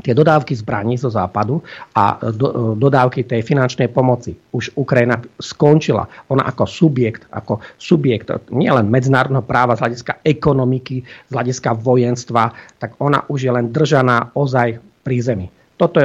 tie 0.00 0.16
dodávky 0.16 0.56
zbraní 0.56 0.96
zo 0.96 1.12
západu 1.12 1.60
a 1.94 2.18
do, 2.32 2.74
dodávky 2.76 3.24
tej 3.24 3.44
finančnej 3.44 3.88
pomoci. 3.92 4.34
Už 4.52 4.74
Ukrajina 4.76 5.20
skončila. 5.38 6.08
Ona 6.32 6.44
ako 6.48 6.64
subjekt, 6.66 7.28
ako 7.30 7.60
subjekt 7.76 8.32
nielen 8.50 8.88
medzinárodného 8.88 9.44
práva 9.44 9.76
z 9.76 9.86
hľadiska 9.86 10.24
ekonomiky, 10.24 11.04
z 11.04 11.32
hľadiska 11.32 11.76
vojenstva, 11.78 12.52
tak 12.80 12.96
ona 12.98 13.24
už 13.28 13.46
je 13.46 13.52
len 13.52 13.72
držaná 13.72 14.32
ozaj 14.34 14.80
pri 15.04 15.16
zemi. 15.20 15.46
Toto 15.80 15.96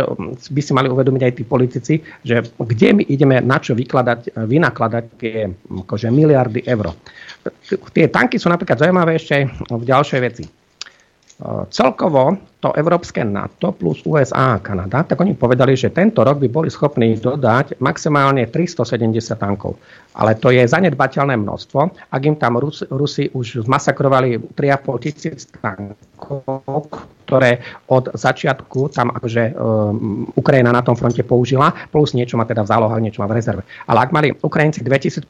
by 0.56 0.62
si 0.64 0.72
mali 0.72 0.88
uvedomiť 0.88 1.22
aj 1.28 1.34
tí 1.36 1.44
politici, 1.44 1.94
že 2.24 2.48
kde 2.56 2.96
my 2.96 3.04
ideme 3.12 3.44
na 3.44 3.60
čo 3.60 3.76
vykladať, 3.76 4.32
vynakladať 4.48 5.06
tie 5.20 5.52
akože 5.52 6.08
miliardy 6.16 6.64
eur. 6.64 6.96
Tie 7.92 8.08
tanky 8.08 8.40
sú 8.40 8.48
napríklad 8.48 8.80
zaujímavé 8.80 9.20
ešte 9.20 9.52
v 9.68 9.84
ďalšej 9.84 10.20
veci. 10.24 10.65
Celkovo 11.68 12.32
to 12.64 12.72
európske 12.72 13.20
NATO 13.28 13.76
plus 13.76 14.00
USA 14.08 14.56
a 14.56 14.64
Kanada, 14.64 15.04
tak 15.04 15.20
oni 15.20 15.36
povedali, 15.36 15.76
že 15.76 15.92
tento 15.92 16.24
rok 16.24 16.40
by 16.40 16.48
boli 16.48 16.72
schopní 16.72 17.20
dodať 17.20 17.76
maximálne 17.84 18.48
370 18.48 19.36
tankov. 19.36 19.76
Ale 20.16 20.40
to 20.40 20.56
je 20.56 20.64
zanedbateľné 20.64 21.36
množstvo. 21.36 21.80
Ak 22.08 22.22
im 22.24 22.40
tam 22.40 22.56
Rus, 22.56 22.88
Rusi 22.88 23.28
už 23.36 23.68
zmasakrovali 23.68 24.56
3,5 24.56 25.04
tisíc 25.04 25.52
tankov, 25.60 26.88
ktoré 27.26 27.60
od 27.90 28.14
začiatku 28.14 28.94
tam 28.94 29.10
akože 29.10 29.58
um, 29.58 30.30
Ukrajina 30.38 30.70
na 30.70 30.86
tom 30.86 30.94
fronte 30.94 31.26
použila, 31.26 31.74
plus 31.90 32.14
niečo 32.14 32.38
má 32.38 32.46
teda 32.46 32.62
v 32.62 32.70
zálohách, 32.70 33.02
niečo 33.02 33.26
má 33.26 33.28
v 33.28 33.42
rezerve. 33.42 33.66
Ale 33.90 34.06
ak 34.06 34.14
mali 34.14 34.30
Ukrajinci 34.32 34.86
2500 34.86 35.26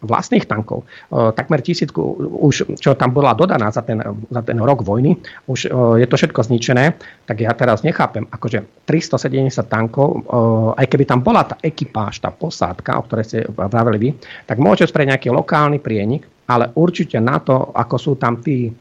vlastných 0.00 0.48
tankov, 0.48 0.88
uh, 1.12 1.30
takmer 1.36 1.60
tisícku 1.60 2.00
už, 2.40 2.80
čo 2.80 2.96
tam 2.96 3.12
bola 3.12 3.36
dodaná 3.36 3.68
za 3.68 3.84
ten, 3.84 4.00
za 4.32 4.40
ten 4.40 4.56
rok 4.56 4.80
vojny, 4.80 5.20
už 5.44 5.68
uh, 5.68 6.00
je 6.00 6.08
to 6.08 6.16
všetko 6.16 6.40
zničené, 6.48 6.96
tak 7.28 7.44
ja 7.44 7.52
teraz 7.52 7.84
nechápem, 7.84 8.24
akože 8.32 8.88
370 8.88 9.52
tankov, 9.68 10.08
uh, 10.24 10.80
aj 10.80 10.88
keby 10.88 11.04
tam 11.04 11.20
bola 11.20 11.44
tá 11.44 11.60
ekipáž, 11.60 12.24
tá 12.24 12.32
posádka, 12.32 12.96
o 12.96 13.04
ktorej 13.04 13.24
ste 13.28 13.38
vraveli 13.52 13.98
vy, 14.00 14.08
tak 14.48 14.56
môže 14.56 14.88
spraviť 14.88 15.08
nejaký 15.12 15.28
lokálny 15.28 15.78
prienik, 15.84 16.24
ale 16.48 16.72
určite 16.76 17.20
na 17.20 17.40
to, 17.40 17.72
ako 17.72 17.96
sú 17.96 18.12
tam 18.16 18.40
tí 18.40 18.72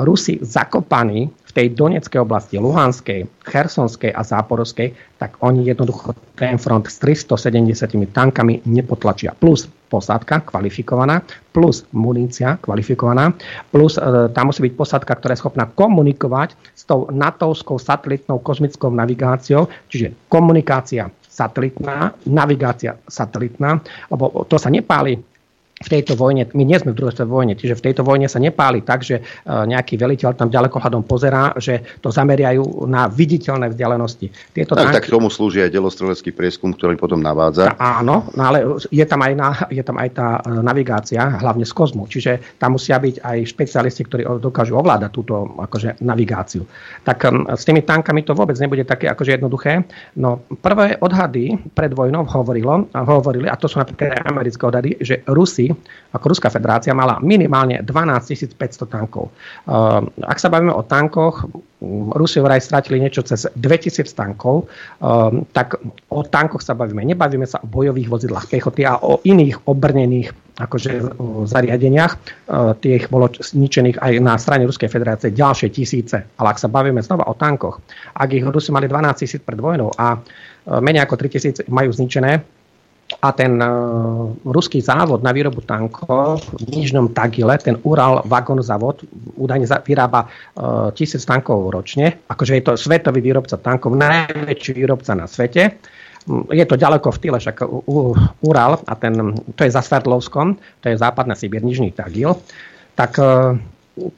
Rusi 0.00 0.40
zakopaní 0.40 1.28
v 1.50 1.56
tej 1.58 1.66
Donetskej 1.74 2.22
oblasti, 2.22 2.62
Luhanskej, 2.62 3.26
Chersonskej 3.42 4.14
a 4.14 4.22
Záporovskej, 4.22 5.18
tak 5.18 5.34
oni 5.42 5.66
jednoducho 5.66 6.14
ten 6.38 6.54
front 6.62 6.86
s 6.86 7.02
370 7.02 8.14
tankami 8.14 8.62
nepotlačia. 8.70 9.34
Plus 9.34 9.66
posádka 9.90 10.46
kvalifikovaná, 10.46 11.26
plus 11.50 11.82
munícia 11.90 12.54
kvalifikovaná, 12.62 13.34
plus 13.74 13.98
e, 13.98 14.30
tam 14.30 14.54
musí 14.54 14.62
byť 14.62 14.74
posádka, 14.78 15.12
ktorá 15.18 15.34
je 15.34 15.42
schopná 15.42 15.66
komunikovať 15.66 16.54
s 16.78 16.86
tou 16.86 17.10
natovskou 17.10 17.82
satelitnou 17.82 18.38
kozmickou 18.38 18.94
navigáciou, 18.94 19.66
čiže 19.90 20.14
komunikácia 20.30 21.10
satelitná, 21.26 22.14
navigácia 22.30 22.94
satelitná, 23.10 23.82
lebo 24.06 24.46
to 24.46 24.54
sa 24.54 24.70
nepáli 24.70 25.18
v 25.80 25.88
tejto 25.88 26.12
vojne, 26.12 26.44
my 26.52 26.60
nie 26.68 26.76
sme 26.76 26.92
v 26.92 26.98
druhej 27.00 27.16
svetovej 27.16 27.32
vojne, 27.40 27.54
čiže 27.56 27.72
v 27.72 27.84
tejto 27.88 28.04
vojne 28.04 28.28
sa 28.28 28.36
nepáli 28.36 28.84
tak, 28.84 29.00
že 29.00 29.16
e, 29.16 29.22
nejaký 29.48 29.96
veliteľ 29.96 30.36
tam 30.36 30.52
ďalekohľadom 30.52 31.08
pozerá, 31.08 31.56
že 31.56 31.80
to 32.04 32.12
zameriajú 32.12 32.84
na 32.84 33.08
viditeľné 33.08 33.72
vzdialenosti. 33.72 34.28
Tieto 34.52 34.76
tak, 34.76 34.92
tanky... 34.92 34.96
tak 35.00 35.08
tomu 35.08 35.32
slúži 35.32 35.64
aj 35.64 35.72
delostrelecký 35.72 36.36
prieskum, 36.36 36.76
ktorý 36.76 37.00
potom 37.00 37.24
navádza. 37.24 37.72
Tá, 37.72 37.96
áno, 37.96 38.28
no 38.36 38.42
ale 38.44 38.60
je 38.92 39.00
tam, 39.08 39.24
aj 39.24 39.32
na, 39.32 39.50
je 39.72 39.80
tam 39.80 39.96
aj 39.96 40.10
tá 40.12 40.28
e, 40.44 40.60
navigácia, 40.60 41.40
hlavne 41.40 41.64
z 41.64 41.72
kozmu. 41.72 42.04
Čiže 42.12 42.60
tam 42.60 42.76
musia 42.76 43.00
byť 43.00 43.24
aj 43.24 43.38
špecialisti, 43.48 44.04
ktorí 44.04 44.22
dokážu 44.36 44.76
ovládať 44.76 45.08
túto 45.16 45.48
akože, 45.64 46.04
navigáciu. 46.04 46.60
Tak 47.08 47.24
um, 47.24 47.48
s 47.56 47.64
tými 47.64 47.80
tankami 47.88 48.20
to 48.20 48.36
vôbec 48.36 48.60
nebude 48.60 48.84
také 48.84 49.08
akože 49.08 49.40
jednoduché. 49.40 49.88
No, 50.20 50.44
prvé 50.60 51.00
odhady 51.00 51.56
pred 51.72 51.96
vojnou 51.96 52.28
hovorilo, 52.28 52.84
hovorili, 52.92 53.48
a 53.48 53.56
to 53.56 53.64
sú 53.64 53.80
napríklad 53.80 54.28
americké 54.28 54.60
odhady, 54.68 55.00
že 55.00 55.24
Rusi 55.24 55.69
ako 56.10 56.24
Ruská 56.34 56.50
federácia 56.50 56.90
mala 56.90 57.22
minimálne 57.22 57.82
12 57.86 58.58
500 58.58 58.90
tankov. 58.90 59.30
Ehm, 59.66 60.10
ak 60.26 60.38
sa 60.42 60.50
bavíme 60.50 60.74
o 60.74 60.82
tankoch, 60.82 61.46
Rusi 62.12 62.44
vraj 62.44 62.60
stratili 62.60 63.00
niečo 63.00 63.24
cez 63.24 63.48
2000 63.56 64.12
tankov, 64.12 64.66
ehm, 65.00 65.46
tak 65.54 65.78
o 66.10 66.20
tankoch 66.26 66.60
sa 66.60 66.74
bavíme. 66.74 67.06
Nebavíme 67.06 67.46
sa 67.46 67.62
o 67.62 67.70
bojových 67.70 68.10
vozidlách 68.10 68.50
pechoty 68.50 68.82
a 68.84 68.98
o 69.00 69.22
iných 69.22 69.64
obrnených 69.70 70.58
akože 70.60 70.90
zariadeniach. 71.46 72.12
Ehm, 72.50 72.74
tých 72.82 73.06
bolo 73.06 73.30
zničených 73.30 74.02
aj 74.02 74.12
na 74.18 74.34
strane 74.36 74.66
Ruskej 74.66 74.90
federácie 74.90 75.30
ďalšie 75.30 75.70
tisíce. 75.70 76.18
Ale 76.36 76.48
ak 76.50 76.58
sa 76.58 76.66
bavíme 76.66 77.00
znova 77.00 77.30
o 77.30 77.38
tankoch, 77.38 77.78
ak 78.18 78.28
ich 78.34 78.42
Rusi 78.42 78.74
mali 78.74 78.90
12 78.90 79.40
000 79.40 79.46
pred 79.46 79.60
vojnou 79.62 79.94
a 79.94 80.18
menej 80.60 81.02
ako 81.08 81.16
3000 81.16 81.72
majú 81.72 81.88
zničené, 81.88 82.59
a 83.18 83.34
ten 83.34 83.58
uh, 83.58 84.30
ruský 84.46 84.78
závod 84.78 85.26
na 85.26 85.34
výrobu 85.34 85.66
tankov 85.66 86.46
v 86.54 86.62
Nižnom 86.70 87.10
Tagile, 87.10 87.58
ten 87.58 87.74
Ural 87.82 88.22
Vagon 88.22 88.62
závod, 88.62 89.02
údajne 89.34 89.66
vyrába 89.82 90.30
uh, 90.30 90.94
tisíc 90.94 91.26
tankov 91.26 91.74
ročne. 91.74 92.22
Akože 92.30 92.62
je 92.62 92.62
to 92.62 92.78
svetový 92.78 93.18
výrobca 93.18 93.58
tankov, 93.58 93.98
najväčší 93.98 94.78
výrobca 94.78 95.18
na 95.18 95.26
svete. 95.26 95.74
Mm, 96.30 96.54
je 96.54 96.64
to 96.64 96.78
ďaleko 96.78 97.10
v 97.10 97.18
tyle, 97.18 97.38
však 97.42 97.66
Ural, 98.46 98.78
a 98.86 98.92
ten, 98.94 99.34
to 99.58 99.60
je 99.66 99.74
za 99.74 99.82
Sverdlovskom, 99.82 100.54
to 100.78 100.86
je 100.86 100.96
západná 100.96 101.34
Sibir, 101.34 101.66
Nižný 101.66 101.90
Tagil. 101.90 102.38
Tak 102.94 103.18
uh, 103.18 103.58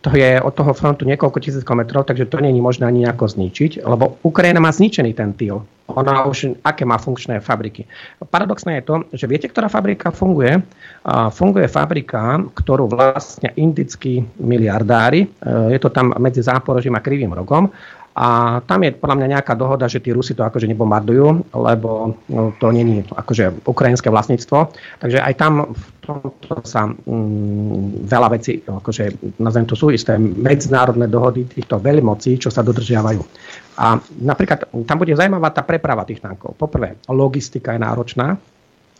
to 0.00 0.10
je 0.14 0.38
od 0.38 0.54
toho 0.54 0.72
frontu 0.72 1.02
niekoľko 1.08 1.38
tisíc 1.42 1.62
kilometrov, 1.66 2.06
takže 2.06 2.30
to 2.30 2.38
není 2.38 2.62
možné 2.62 2.86
ani 2.86 3.04
nejako 3.06 3.28
zničiť, 3.28 3.82
lebo 3.82 4.18
Ukrajina 4.22 4.62
má 4.62 4.70
zničený 4.70 5.12
ten 5.14 5.34
týl. 5.34 5.62
Ona 5.92 6.24
už, 6.24 6.62
aké 6.64 6.86
má 6.86 6.96
funkčné 6.96 7.42
fabriky. 7.42 7.84
Paradoxné 8.30 8.80
je 8.80 8.86
to, 8.86 8.94
že 9.12 9.26
viete, 9.28 9.50
ktorá 9.50 9.68
fabrika 9.68 10.14
funguje? 10.14 10.62
Funguje 11.34 11.66
fabrika, 11.68 12.38
ktorú 12.54 12.88
vlastne 12.88 13.52
indickí 13.58 14.22
miliardári, 14.40 15.26
e, 15.26 15.28
je 15.74 15.78
to 15.82 15.90
tam 15.90 16.14
medzi 16.16 16.40
Záporožím 16.40 16.96
a 16.96 17.04
Krivým 17.04 17.34
rogom, 17.34 17.68
a 18.12 18.60
tam 18.68 18.84
je 18.84 18.92
podľa 18.92 19.16
mňa 19.24 19.28
nejaká 19.38 19.56
dohoda, 19.56 19.88
že 19.88 20.04
tí 20.04 20.12
Rusi 20.12 20.36
to 20.36 20.44
akože 20.44 20.68
nebombardujú, 20.68 21.48
lebo 21.56 22.12
no, 22.28 22.52
to 22.60 22.68
není 22.68 23.00
akože 23.08 23.64
ukrajinské 23.64 24.12
vlastníctvo. 24.12 24.68
Takže 25.00 25.24
aj 25.24 25.34
tam 25.40 25.72
v 25.72 25.84
tomto 26.02 26.66
sa 26.66 26.90
mm, 26.90 28.04
veľa 28.10 28.28
vecí, 28.34 28.58
akože 28.66 29.38
nazvem 29.38 29.66
to 29.70 29.78
sú 29.78 29.94
isté 29.94 30.18
medzinárodné 30.18 31.06
dohody 31.06 31.46
týchto 31.46 31.78
veľmocí, 31.78 32.42
čo 32.42 32.50
sa 32.50 32.66
dodržiavajú. 32.66 33.22
A 33.78 33.96
napríklad 34.26 34.68
tam 34.84 34.98
bude 34.98 35.14
zaujímavá 35.14 35.54
tá 35.54 35.62
preprava 35.62 36.02
tých 36.02 36.20
tankov. 36.20 36.58
Poprvé, 36.58 36.98
logistika 37.06 37.72
je 37.72 37.80
náročná, 37.80 38.36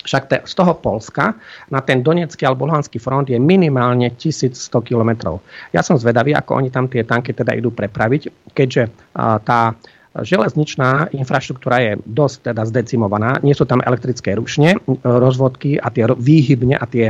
však 0.02 0.22
te, 0.26 0.36
z 0.42 0.54
toho 0.54 0.74
Polska 0.78 1.38
na 1.70 1.78
ten 1.78 2.02
Donetský 2.02 2.42
alebo 2.42 2.66
Luhanský 2.66 2.98
front 2.98 3.30
je 3.30 3.38
minimálne 3.38 4.10
1100 4.10 4.70
kilometrov. 4.82 5.38
Ja 5.70 5.82
som 5.86 5.94
zvedavý, 5.94 6.34
ako 6.34 6.58
oni 6.58 6.74
tam 6.74 6.90
tie 6.90 7.06
tanky 7.06 7.30
teda 7.30 7.54
idú 7.54 7.70
prepraviť, 7.70 8.52
keďže 8.54 8.90
a, 9.14 9.38
tá 9.38 9.78
železničná 10.12 11.08
infraštruktúra 11.16 11.80
je 11.80 11.92
dosť 12.04 12.52
teda 12.52 12.62
zdecimovaná. 12.68 13.40
Nie 13.40 13.56
sú 13.56 13.64
tam 13.64 13.80
elektrické 13.80 14.36
rušne, 14.36 14.76
rozvodky 15.00 15.80
a 15.80 15.88
tie 15.88 16.04
výhybne 16.04 16.76
a 16.76 16.84
tie 16.84 17.08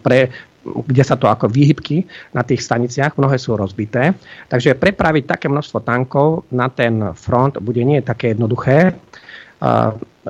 pre, 0.00 0.32
kde 0.64 1.04
sa 1.04 1.20
to 1.20 1.28
ako 1.28 1.52
výhybky 1.52 2.08
na 2.32 2.40
tých 2.40 2.64
staniciach, 2.64 3.20
mnohé 3.20 3.36
sú 3.36 3.60
rozbité. 3.60 4.16
Takže 4.48 4.80
prepraviť 4.80 5.24
také 5.28 5.46
množstvo 5.52 5.84
tankov 5.84 6.48
na 6.48 6.72
ten 6.72 7.12
front 7.12 7.60
bude 7.60 7.84
nie 7.84 8.00
také 8.00 8.32
jednoduché. 8.32 8.96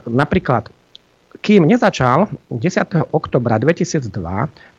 Napríklad 0.02 0.74
kým 1.38 1.68
nezačal 1.68 2.28
10. 2.50 3.14
oktobra 3.14 3.60
2002 3.60 4.10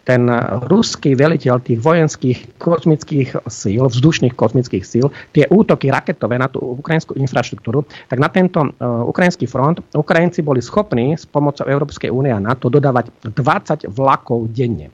ten 0.09 0.25
ruský 0.65 1.13
veliteľ 1.13 1.61
tých 1.61 1.77
vojenských 1.77 2.57
kozmických 2.57 3.45
síl, 3.45 3.85
vzdušných 3.85 4.33
kozmických 4.33 4.81
síl, 4.81 5.13
tie 5.37 5.45
útoky 5.45 5.93
raketové 5.93 6.41
na 6.41 6.49
tú 6.49 6.81
ukrajinskú 6.81 7.13
infraštruktúru, 7.13 7.85
tak 8.09 8.17
na 8.17 8.25
tento 8.25 8.65
uh, 8.65 9.05
ukrajinský 9.05 9.45
front 9.45 9.85
Ukrajinci 9.93 10.41
boli 10.41 10.65
schopní 10.65 11.13
s 11.13 11.29
pomocou 11.29 11.69
Európskej 11.69 12.09
únie 12.09 12.33
a 12.33 12.41
NATO 12.41 12.73
dodávať 12.73 13.13
20 13.37 13.85
vlakov 13.93 14.49
denne. 14.49 14.89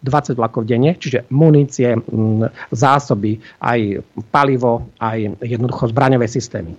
20 0.00 0.38
vlakov 0.38 0.62
denne, 0.62 0.94
čiže 0.94 1.26
munície, 1.34 1.90
zásoby, 2.70 3.42
aj 3.58 3.98
palivo, 4.30 4.94
aj 5.02 5.42
jednoducho 5.42 5.90
zbraňové 5.90 6.30
systémy. 6.30 6.72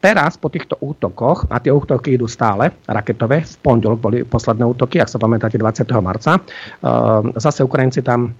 Teraz 0.00 0.40
po 0.40 0.48
týchto 0.48 0.80
útokoch, 0.80 1.44
a 1.52 1.60
tie 1.60 1.68
útoky 1.68 2.16
idú 2.16 2.24
stále, 2.24 2.72
raketové, 2.88 3.44
v 3.44 3.56
pondelok 3.60 4.00
boli 4.00 4.18
posledné 4.24 4.64
útoky, 4.64 4.96
ak 4.96 5.12
sa 5.12 5.20
pamätáte, 5.20 5.60
20. 5.60 5.92
marca, 6.00 6.40
ehm, 6.40 7.36
zase 7.36 7.60
Ukrajinci 7.60 8.00
tam 8.00 8.32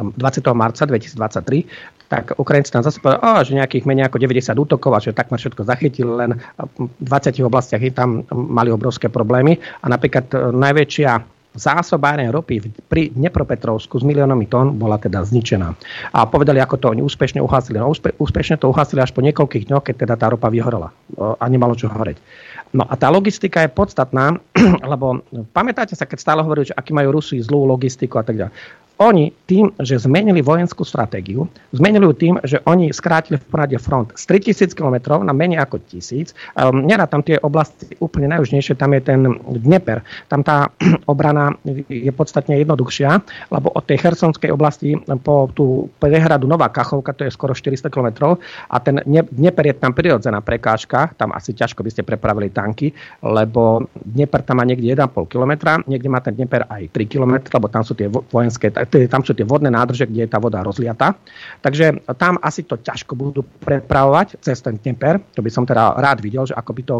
20. 0.00 0.56
marca 0.56 0.88
2023, 0.88 1.68
tak 2.08 2.34
Ukrajinci 2.36 2.72
tam 2.72 2.82
zase 2.82 2.98
povedali, 2.98 3.44
že 3.46 3.58
nejakých 3.60 3.84
menej 3.86 4.04
ako 4.08 4.18
90 4.18 4.58
útokov 4.58 4.90
a 4.96 4.98
že 4.98 5.14
takmer 5.14 5.38
všetko 5.38 5.62
zachytili, 5.62 6.10
len 6.10 6.40
v 6.58 7.06
20 7.06 7.44
oblastiach 7.46 7.80
tam 7.94 8.26
mali 8.32 8.74
obrovské 8.74 9.06
problémy. 9.06 9.62
A 9.84 9.86
napríklad 9.86 10.26
e, 10.34 10.36
najväčšia 10.50 11.10
zásobárne 11.54 12.30
ropy 12.30 12.70
pri 12.86 13.10
Dnepropetrovsku 13.10 13.98
s 13.98 14.04
miliónami 14.06 14.46
tón 14.46 14.78
bola 14.78 15.02
teda 15.02 15.26
zničená. 15.26 15.74
A 16.14 16.26
povedali, 16.26 16.62
ako 16.62 16.76
to 16.78 16.86
oni 16.94 17.02
úspešne 17.02 17.42
uhasili. 17.42 17.82
No, 17.82 17.90
úspe, 17.90 18.14
úspešne 18.14 18.60
to 18.60 18.70
uhasili 18.70 19.02
až 19.02 19.10
po 19.10 19.24
niekoľkých 19.24 19.66
dňoch, 19.66 19.82
keď 19.82 19.94
teda 20.06 20.14
tá 20.14 20.26
ropa 20.30 20.46
vyhorela 20.46 20.94
a 21.18 21.44
nemalo 21.50 21.74
čo 21.74 21.90
horeť. 21.90 22.22
No 22.70 22.86
a 22.86 22.94
tá 22.94 23.10
logistika 23.10 23.66
je 23.66 23.74
podstatná, 23.74 24.38
lebo 24.94 25.26
pamätáte 25.50 25.98
sa, 25.98 26.06
keď 26.06 26.18
stále 26.22 26.40
hovorili, 26.46 26.70
že 26.70 26.78
aký 26.78 26.94
majú 26.94 27.18
Rusi 27.18 27.42
zlú 27.42 27.66
logistiku 27.66 28.22
a 28.22 28.24
tak 28.24 28.38
ďalej. 28.38 28.54
Oni 29.00 29.32
tým, 29.48 29.72
že 29.80 29.96
zmenili 29.96 30.44
vojenskú 30.44 30.84
stratégiu, 30.84 31.48
zmenili 31.72 32.04
ju 32.04 32.12
tým, 32.12 32.34
že 32.44 32.60
oni 32.68 32.92
skrátili 32.92 33.40
v 33.40 33.48
porade 33.48 33.78
front 33.80 34.12
z 34.12 34.28
3000 34.28 34.76
km 34.76 35.24
na 35.24 35.32
menej 35.32 35.64
ako 35.64 35.80
1000. 35.88 36.36
Um, 36.60 36.84
nerad 36.84 37.08
tam 37.08 37.24
tie 37.24 37.40
oblasti 37.40 37.96
úplne 37.96 38.28
najjužnejšie, 38.28 38.76
tam 38.76 38.92
je 38.92 39.00
ten 39.00 39.20
Dneper. 39.56 40.04
Tam 40.28 40.44
tá 40.44 40.68
obrana 41.12 41.56
je 41.88 42.12
podstatne 42.12 42.60
jednoduchšia, 42.60 43.24
lebo 43.48 43.72
od 43.72 43.88
tej 43.88 44.04
Chersonskej 44.04 44.52
oblasti 44.52 44.92
po 45.24 45.48
tú 45.56 45.88
prehradu 45.96 46.44
Nová 46.44 46.68
Kachovka, 46.68 47.16
to 47.16 47.24
je 47.24 47.32
skoro 47.32 47.56
400 47.56 47.88
km 47.88 48.36
a 48.68 48.76
ten 48.84 49.00
Dneper 49.08 49.64
je 49.64 49.80
tam 49.80 49.96
prirodzená 49.96 50.44
prekážka, 50.44 51.16
tam 51.16 51.32
asi 51.32 51.56
ťažko 51.56 51.80
by 51.80 51.88
ste 51.88 52.02
prepravili 52.04 52.52
tanky, 52.52 52.92
lebo 53.24 53.88
Dneper 53.96 54.44
tam 54.44 54.60
má 54.60 54.68
niekde 54.68 54.92
1,5 54.92 55.24
km, 55.24 55.52
niekde 55.88 56.08
má 56.12 56.20
ten 56.20 56.36
Dneper 56.36 56.68
aj 56.68 56.92
3 56.92 57.08
km, 57.08 57.48
lebo 57.48 57.66
tam 57.72 57.80
sú 57.80 57.96
tie 57.96 58.12
vojenské 58.12 58.68
tam 58.90 59.22
sú 59.22 59.32
tie 59.32 59.46
vodné 59.46 59.70
nádrže, 59.70 60.10
kde 60.10 60.26
je 60.26 60.30
tá 60.30 60.38
voda 60.42 60.60
rozliata. 60.60 61.14
Takže 61.62 62.04
tam 62.18 62.36
asi 62.42 62.66
to 62.66 62.76
ťažko 62.76 63.14
budú 63.14 63.42
prepravovať 63.62 64.42
cez 64.42 64.58
ten 64.60 64.76
temper. 64.76 65.22
To 65.38 65.40
by 65.40 65.50
som 65.50 65.64
teda 65.64 65.96
rád 65.96 66.18
videl, 66.20 66.44
že 66.46 66.54
ako 66.58 66.72
by 66.74 66.82
to 66.82 66.96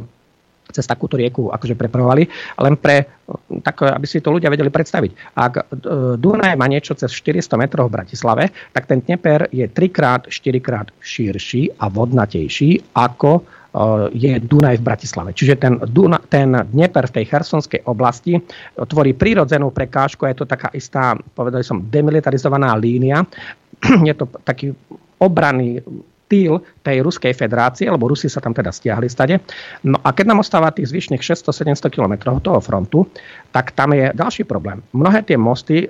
cez 0.70 0.86
takúto 0.86 1.18
rieku 1.18 1.50
akože 1.50 1.74
prepravovali, 1.74 2.24
len 2.62 2.74
pre, 2.78 3.02
tak, 3.66 3.82
aby 3.82 4.06
si 4.06 4.22
to 4.22 4.30
ľudia 4.30 4.48
vedeli 4.48 4.70
predstaviť. 4.70 5.34
Ak 5.34 5.52
e, 5.58 5.62
Dunaj 6.16 6.54
má 6.54 6.66
niečo 6.70 6.94
cez 6.94 7.10
400 7.10 7.58
metrov 7.58 7.90
v 7.90 8.00
Bratislave, 8.00 8.54
tak 8.70 8.86
ten 8.86 9.02
Dneper 9.02 9.50
je 9.50 9.66
3 9.66 9.90
x 9.90 10.30
4 10.30 10.62
krát 10.62 10.88
širší 11.02 11.82
a 11.82 11.90
vodnatejší 11.90 12.94
ako 12.94 13.59
je 14.10 14.32
Dunaj 14.42 14.82
v 14.82 14.86
Bratislave. 14.86 15.30
Čiže 15.30 15.54
ten, 15.56 15.78
Duna, 15.90 16.18
ten 16.26 16.50
Dnieper 16.50 17.06
v 17.06 17.22
tej 17.22 17.24
chersonskej 17.30 17.86
oblasti 17.86 18.34
tvorí 18.74 19.14
prírodzenú 19.14 19.70
prekážku 19.70 20.26
je 20.26 20.42
to 20.42 20.46
taká 20.46 20.74
istá, 20.74 21.14
povedali 21.34 21.62
som, 21.62 21.78
demilitarizovaná 21.78 22.74
línia. 22.74 23.22
je 24.08 24.14
to 24.14 24.26
taký 24.42 24.74
obranný 25.22 25.78
týl 26.30 26.62
tej 26.86 27.02
Ruskej 27.02 27.34
federácie, 27.34 27.90
lebo 27.90 28.06
Rusi 28.06 28.30
sa 28.30 28.38
tam 28.38 28.54
teda 28.54 28.70
stiahli 28.70 29.10
stade. 29.10 29.42
No 29.82 29.98
a 30.00 30.14
keď 30.14 30.30
nám 30.30 30.46
ostáva 30.46 30.70
tých 30.70 30.94
zvyšných 30.94 31.20
600-700 31.20 31.90
km 31.90 32.38
toho 32.38 32.62
frontu, 32.62 33.10
tak 33.50 33.74
tam 33.74 33.92
je 33.98 34.14
ďalší 34.14 34.46
problém. 34.46 34.78
Mnohé 34.94 35.26
tie 35.26 35.34
mosty 35.34 35.84
e, 35.84 35.86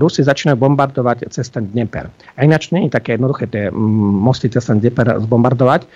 Rusi 0.00 0.24
začínajú 0.24 0.56
bombardovať 0.56 1.28
cez 1.28 1.52
ten 1.52 1.68
Dnieper. 1.68 2.08
A 2.08 2.42
ináč 2.42 2.72
nie 2.72 2.88
je 2.88 2.96
také 2.96 3.20
jednoduché 3.20 3.46
tie 3.52 3.68
mosty 3.70 4.48
cez 4.48 4.64
ten 4.64 4.80
Dnieper 4.80 5.20
zbombardovať. 5.20 5.84
E, 5.84 5.86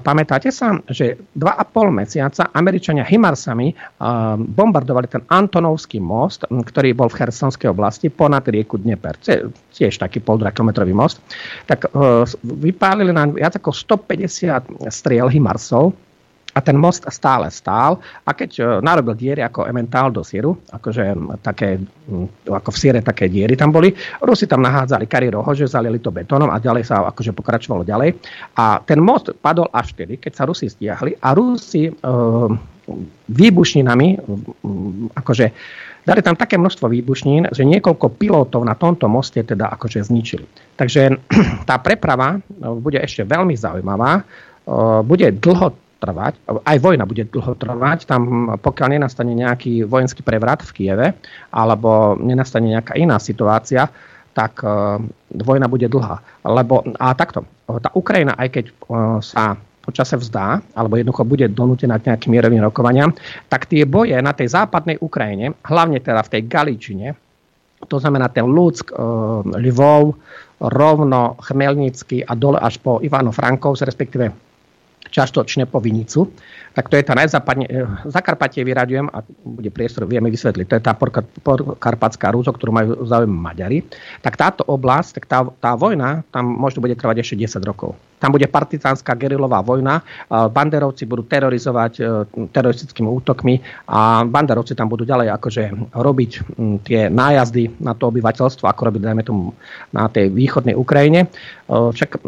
pamätáte 0.00 0.48
sa, 0.48 0.80
že 0.88 1.20
2,5 1.36 1.92
mesiaca 1.92 2.42
Američania 2.56 3.04
Himarsami 3.04 3.68
e, 3.70 3.74
bombardovali 4.40 5.06
ten 5.12 5.22
Antonovský 5.28 6.00
most, 6.00 6.48
ktorý 6.48 6.96
bol 6.96 7.12
v 7.12 7.20
Chersonskej 7.20 7.68
oblasti 7.70 8.08
ponad 8.08 8.48
rieku 8.48 8.80
Dnieper. 8.80 9.20
Tiež 9.76 10.00
taký 10.00 10.24
pol 10.24 10.40
kilometrový 10.40 10.96
most. 10.96 11.20
Tak 11.68 11.92
e, 11.92 12.24
vypálili 12.42 13.12
na 13.12 13.25
viac 13.34 13.58
ako 13.58 13.74
150 13.74 14.92
striel 14.92 15.26
Himarsov 15.26 15.96
a 16.56 16.64
ten 16.64 16.80
most 16.80 17.04
stále 17.12 17.52
stál 17.52 18.00
a 18.24 18.32
keď 18.32 18.50
e, 18.56 18.62
narobil 18.80 19.12
diery 19.12 19.44
ako 19.44 19.68
ementál 19.68 20.08
do 20.08 20.24
síru, 20.24 20.56
akože 20.72 21.12
také, 21.44 21.76
ako 22.48 22.70
v 22.72 22.80
síre 22.80 23.04
také 23.04 23.28
diery 23.28 23.60
tam 23.60 23.68
boli, 23.68 23.92
Rusi 24.24 24.48
tam 24.48 24.64
nahádzali 24.64 25.04
kariérou 25.04 25.44
hože, 25.44 25.68
zalieli 25.68 26.00
to 26.00 26.08
betónom 26.08 26.48
a 26.48 26.56
ďalej 26.56 26.88
sa 26.88 27.04
akože 27.12 27.36
pokračovalo 27.36 27.84
ďalej. 27.84 28.16
A 28.56 28.80
ten 28.80 29.04
most 29.04 29.36
padol 29.36 29.68
až 29.68 29.92
vtedy, 29.92 30.16
keď 30.16 30.32
sa 30.32 30.48
Rusi 30.48 30.72
stiahli 30.72 31.20
a 31.20 31.36
Rusi 31.36 31.92
e, 31.92 31.92
výbušninami, 33.26 34.08
akože 35.18 35.46
dali 36.06 36.22
tam 36.22 36.38
také 36.38 36.54
množstvo 36.54 36.86
výbušnín, 36.86 37.50
že 37.50 37.66
niekoľko 37.66 38.14
pilotov 38.14 38.62
na 38.62 38.78
tomto 38.78 39.10
moste 39.10 39.42
teda 39.42 39.68
akože 39.74 40.06
zničili. 40.06 40.46
Takže 40.78 41.18
tá 41.68 41.76
preprava 41.82 42.38
bude 42.78 43.02
ešte 43.02 43.26
veľmi 43.26 43.58
zaujímavá, 43.58 44.22
bude 45.02 45.34
dlho 45.36 45.74
trvať, 45.98 46.38
aj 46.46 46.76
vojna 46.78 47.08
bude 47.08 47.24
dlho 47.26 47.56
trvať, 47.58 48.06
tam 48.06 48.54
pokiaľ 48.60 48.88
nenastane 49.00 49.32
nejaký 49.34 49.88
vojenský 49.88 50.22
prevrat 50.22 50.62
v 50.62 50.70
Kieve, 50.72 51.08
alebo 51.50 52.14
nenastane 52.20 52.70
nejaká 52.70 52.94
iná 52.94 53.18
situácia, 53.18 53.88
tak 54.36 54.60
vojna 55.32 55.66
bude 55.66 55.88
dlhá. 55.88 56.20
Lebo, 56.44 56.84
a 57.00 57.16
takto, 57.16 57.48
tá 57.64 57.88
Ukrajina, 57.96 58.36
aj 58.36 58.48
keď 58.52 58.64
sa 59.24 59.56
počase 59.86 60.18
vzdá, 60.18 60.58
alebo 60.74 60.98
jednoducho 60.98 61.22
bude 61.22 61.46
donútená 61.46 62.02
k 62.02 62.10
nejakým 62.10 62.34
mierovým 62.34 62.66
rokovaniam, 62.66 63.14
tak 63.46 63.70
tie 63.70 63.86
boje 63.86 64.18
na 64.18 64.34
tej 64.34 64.50
západnej 64.50 64.98
Ukrajine, 64.98 65.54
hlavne 65.62 66.02
teda 66.02 66.26
v 66.26 66.32
tej 66.34 66.42
Galičine, 66.50 67.08
to 67.86 68.02
znamená 68.02 68.26
ten 68.32 68.42
Lúck, 68.42 68.90
e, 68.90 68.98
Lvov, 69.62 70.18
rovno 70.58 71.36
Chmelnický 71.44 72.24
a 72.24 72.32
dole 72.34 72.58
až 72.58 72.80
po 72.80 72.98
Ivano 73.04 73.30
Frankovs, 73.30 73.84
respektíve 73.84 74.45
častočne 75.10 75.66
po 75.66 75.82
Vinicu, 75.82 76.30
tak 76.76 76.92
to 76.92 77.00
je 77.00 77.08
tá 77.08 77.16
najzápadne, 77.16 77.64
e, 77.64 77.88
Zakarpatie 78.12 78.60
vyraďujem 78.60 79.08
a 79.08 79.24
bude 79.44 79.72
priestor, 79.72 80.04
vieme 80.04 80.28
vysvetliť, 80.28 80.66
to 80.68 80.76
je 80.76 80.84
tá 80.84 80.92
Karpatská 81.80 82.36
rúzo, 82.36 82.52
ktorú 82.52 82.68
majú 82.68 83.08
záujem 83.08 83.32
Maďari, 83.32 83.80
tak 84.20 84.36
táto 84.36 84.60
oblasť, 84.68 85.16
tak 85.16 85.24
tá, 85.24 85.38
tá 85.56 85.72
vojna 85.72 86.20
tam 86.28 86.44
možno 86.44 86.84
bude 86.84 86.92
trvať 86.92 87.24
ešte 87.24 87.40
10 87.40 87.64
rokov. 87.64 87.96
Tam 88.20 88.32
bude 88.32 88.48
partizánska 88.48 89.12
gerilová 89.16 89.60
vojna, 89.60 90.00
banderovci 90.28 91.04
budú 91.04 91.24
terorizovať 91.24 91.92
e, 91.96 92.02
teroristickými 92.52 93.08
útokmi 93.08 93.60
a 93.88 94.24
banderovci 94.24 94.76
tam 94.76 94.88
budú 94.88 95.08
ďalej 95.08 95.32
akože 95.32 95.62
robiť 95.96 96.30
tie 96.84 97.08
nájazdy 97.12 97.80
na 97.80 97.92
to 97.92 98.08
obyvateľstvo, 98.08 98.68
ako 98.68 98.80
robiť, 98.88 99.00
dajme 99.00 99.24
tomu, 99.24 99.52
na 99.92 100.08
tej 100.08 100.32
východnej 100.32 100.76
Ukrajine. 100.76 101.24
E, 101.24 101.28
však 101.72 102.20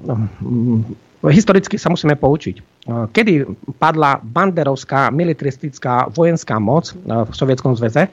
historicky 1.27 1.75
sa 1.75 1.91
musíme 1.91 2.15
poučiť. 2.15 2.57
E, 2.59 2.63
kedy 3.11 3.47
padla 3.83 4.23
banderovská 4.23 5.11
militaristická 5.11 6.07
vojenská 6.15 6.63
moc 6.63 6.95
e, 6.95 6.95
v 7.27 7.33
Sovietskom 7.35 7.75
zväze? 7.75 8.07
E, 8.07 8.11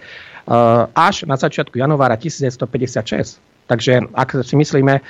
až 0.98 1.30
na 1.30 1.38
začiatku 1.38 1.78
januára 1.78 2.18
1956. 2.18 3.55
Takže 3.66 4.14
ak 4.14 4.46
si 4.46 4.54
myslíme 4.54 5.02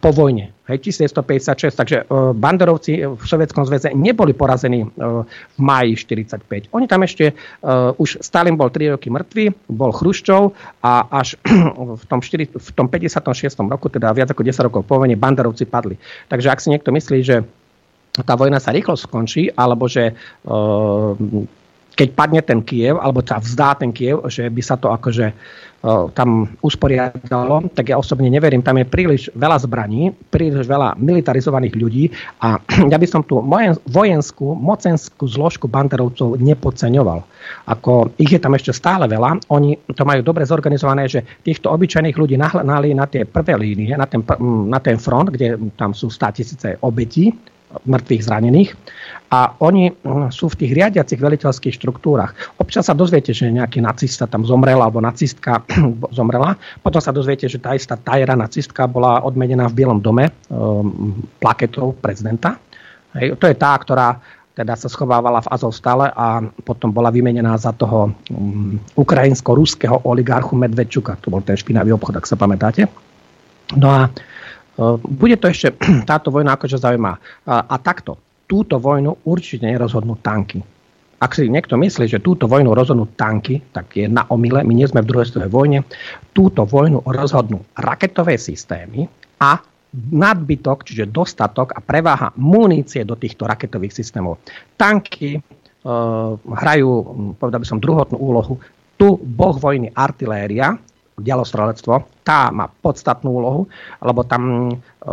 po 0.00 0.10
vojne, 0.16 0.48
hej, 0.64 0.78
1956, 0.80 1.76
takže 1.76 1.96
banderovci 2.32 3.04
v 3.04 3.20
Sovietskom 3.20 3.68
zväze 3.68 3.92
neboli 3.92 4.32
porazení 4.32 4.88
v 4.96 5.60
máji 5.60 5.92
45. 6.00 6.72
Oni 6.72 6.88
tam 6.88 7.04
ešte, 7.04 7.36
už 8.00 8.24
Stalin 8.24 8.56
bol 8.56 8.72
3 8.72 8.96
roky 8.96 9.12
mŕtvý, 9.12 9.68
bol 9.68 9.92
Chruščov 9.92 10.56
a 10.80 11.04
až 11.20 11.36
v 12.00 12.04
tom, 12.08 12.24
4, 12.24 12.48
v 12.56 12.70
tom 12.72 12.88
56. 12.88 13.28
roku, 13.68 13.92
teda 13.92 14.08
viac 14.16 14.32
ako 14.32 14.40
10 14.40 14.66
rokov 14.66 14.82
po 14.88 14.96
vojne, 14.96 15.20
banderovci 15.20 15.68
padli. 15.68 16.00
Takže 16.32 16.48
ak 16.48 16.64
si 16.64 16.72
niekto 16.72 16.88
myslí, 16.96 17.18
že 17.20 17.44
tá 18.24 18.34
vojna 18.34 18.58
sa 18.58 18.74
rýchlo 18.74 18.98
skončí, 18.98 19.52
alebo 19.54 19.86
že 19.86 20.16
keď 21.94 22.08
padne 22.16 22.40
ten 22.40 22.64
Kiev, 22.64 22.96
alebo 22.96 23.20
sa 23.20 23.38
vzdá 23.38 23.76
ten 23.76 23.92
Kiev, 23.92 24.24
že 24.32 24.48
by 24.48 24.62
sa 24.64 24.80
to 24.80 24.88
akože 24.88 25.36
tam 26.12 26.44
usporiadalo, 26.60 27.72
tak 27.72 27.88
ja 27.88 27.96
osobne 27.96 28.28
neverím. 28.28 28.60
Tam 28.60 28.76
je 28.76 28.84
príliš 28.84 29.32
veľa 29.32 29.64
zbraní, 29.64 30.12
príliš 30.28 30.68
veľa 30.68 31.00
militarizovaných 31.00 31.74
ľudí 31.74 32.04
a 32.44 32.60
ja 32.92 32.96
by 33.00 33.06
som 33.08 33.24
tú 33.24 33.40
vojenskú, 33.88 34.52
mocenskú 34.52 35.24
zložku 35.24 35.72
banderovcov 35.72 36.36
nepodceňoval. 36.36 37.24
Ako 37.72 38.12
ich 38.20 38.28
je 38.28 38.40
tam 38.40 38.52
ešte 38.52 38.76
stále 38.76 39.08
veľa, 39.08 39.40
oni 39.48 39.80
to 39.96 40.04
majú 40.04 40.20
dobre 40.20 40.44
zorganizované, 40.44 41.08
že 41.08 41.24
týchto 41.40 41.72
obyčajných 41.72 42.16
ľudí 42.16 42.36
nahnali 42.36 42.92
na 42.92 43.08
tie 43.08 43.24
prvé 43.24 43.56
línie, 43.56 43.96
na 43.96 44.04
ten, 44.04 44.20
na 44.68 44.78
ten 44.84 45.00
front, 45.00 45.32
kde 45.32 45.56
tam 45.80 45.96
sú 45.96 46.12
100 46.12 46.36
tisíce 46.36 46.68
obetí, 46.84 47.32
mŕtvych 47.86 48.22
zranených 48.26 48.70
a 49.30 49.54
oni 49.62 49.94
hm, 49.94 50.34
sú 50.34 50.50
v 50.50 50.58
tých 50.66 50.72
riadiacich 50.74 51.22
veliteľských 51.22 51.78
štruktúrach. 51.78 52.34
Občas 52.58 52.90
sa 52.90 52.94
dozviete, 52.98 53.30
že 53.30 53.46
nejaký 53.46 53.78
nacista 53.78 54.26
tam 54.26 54.42
zomrel 54.42 54.82
alebo 54.82 54.98
nacistka 54.98 55.62
zomrela. 56.18 56.58
Potom 56.82 56.98
sa 56.98 57.14
dozviete, 57.14 57.46
že 57.46 57.62
tá 57.62 57.78
istá 57.78 57.94
Tajra 57.94 58.34
nacistka 58.34 58.90
bola 58.90 59.22
odmenená 59.22 59.70
v 59.70 59.76
Bielom 59.82 60.02
dome 60.02 60.34
um, 60.50 61.14
plaketou 61.38 61.94
prezidenta. 61.94 62.58
Hej, 63.14 63.38
to 63.38 63.46
je 63.46 63.54
tá, 63.54 63.74
ktorá 63.78 64.18
teda 64.50 64.74
sa 64.74 64.90
schovávala 64.90 65.40
v 65.46 65.50
Azovstale 65.54 66.10
a 66.10 66.42
potom 66.66 66.90
bola 66.90 67.08
vymenená 67.14 67.54
za 67.54 67.70
toho 67.70 68.10
um, 68.34 68.76
ukrajinsko-ruského 68.98 70.02
oligarchu 70.04 70.58
Medvedčuka. 70.58 71.16
To 71.22 71.30
bol 71.30 71.40
ten 71.46 71.54
špinavý 71.54 71.94
obchod, 71.94 72.18
ak 72.18 72.26
sa 72.26 72.34
pamätáte. 72.34 72.90
No 73.78 73.86
a 73.94 74.10
bude 75.04 75.36
to 75.36 75.46
ešte 75.52 75.76
táto 76.10 76.32
vojna 76.32 76.56
akože 76.56 76.80
zaujímavá. 76.80 77.20
A, 77.44 77.68
a 77.68 77.76
takto 77.76 78.16
túto 78.50 78.82
vojnu 78.82 79.22
určite 79.30 79.62
nerozhodnú 79.62 80.18
tanky. 80.18 80.58
Ak 81.20 81.36
si 81.36 81.46
niekto 81.46 81.78
myslí, 81.78 82.10
že 82.10 82.24
túto 82.24 82.50
vojnu 82.50 82.74
rozhodnú 82.74 83.14
tanky, 83.14 83.62
tak 83.70 83.94
je 83.94 84.08
na 84.10 84.26
omyle. 84.32 84.66
My 84.66 84.72
nie 84.74 84.88
sme 84.88 85.04
v 85.04 85.10
druhej 85.14 85.30
svetovej 85.30 85.52
vojne. 85.52 85.78
Túto 86.34 86.66
vojnu 86.66 87.04
rozhodnú 87.06 87.62
raketové 87.78 88.40
systémy 88.40 89.06
a 89.38 89.60
nadbytok, 89.94 90.82
čiže 90.82 91.12
dostatok 91.12 91.76
a 91.76 91.84
preváha 91.84 92.32
munície 92.40 93.04
do 93.04 93.14
týchto 93.14 93.44
raketových 93.46 93.94
systémov. 93.94 94.40
Tanky 94.80 95.36
e, 95.36 95.40
hrajú, 96.40 96.90
povedal 97.36 97.60
by 97.60 97.66
som, 97.68 97.82
druhotnú 97.82 98.16
úlohu. 98.16 98.56
Tu 98.96 99.08
boh 99.12 99.56
vojny 99.60 99.92
artiléria, 99.92 100.72
dialostrelectvo, 101.20 102.24
tá 102.24 102.50
má 102.50 102.68
podstatnú 102.68 103.30
úlohu, 103.30 103.62
lebo 104.00 104.24
tam 104.24 104.72
e, 104.72 105.08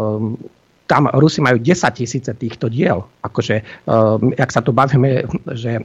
tam 0.88 1.12
Rusi 1.12 1.44
majú 1.44 1.60
10 1.60 2.00
tisíce 2.00 2.32
týchto 2.34 2.72
diel. 2.72 3.04
Akože, 3.22 3.62
uh, 3.92 4.18
ak 4.40 4.50
sa 4.50 4.64
tu 4.64 4.72
bavíme, 4.72 5.28
že 5.52 5.84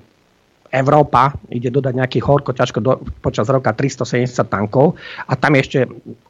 Európa 0.72 1.36
ide 1.52 1.68
dodať 1.68 1.94
nejaký 1.98 2.18
horko 2.24 2.56
ťažko 2.56 2.78
do, 2.80 2.96
počas 3.20 3.44
roka 3.52 3.76
370 3.76 4.48
tankov 4.48 4.96
a 5.28 5.36
tam 5.36 5.58
je 5.58 5.60
ešte 5.60 5.78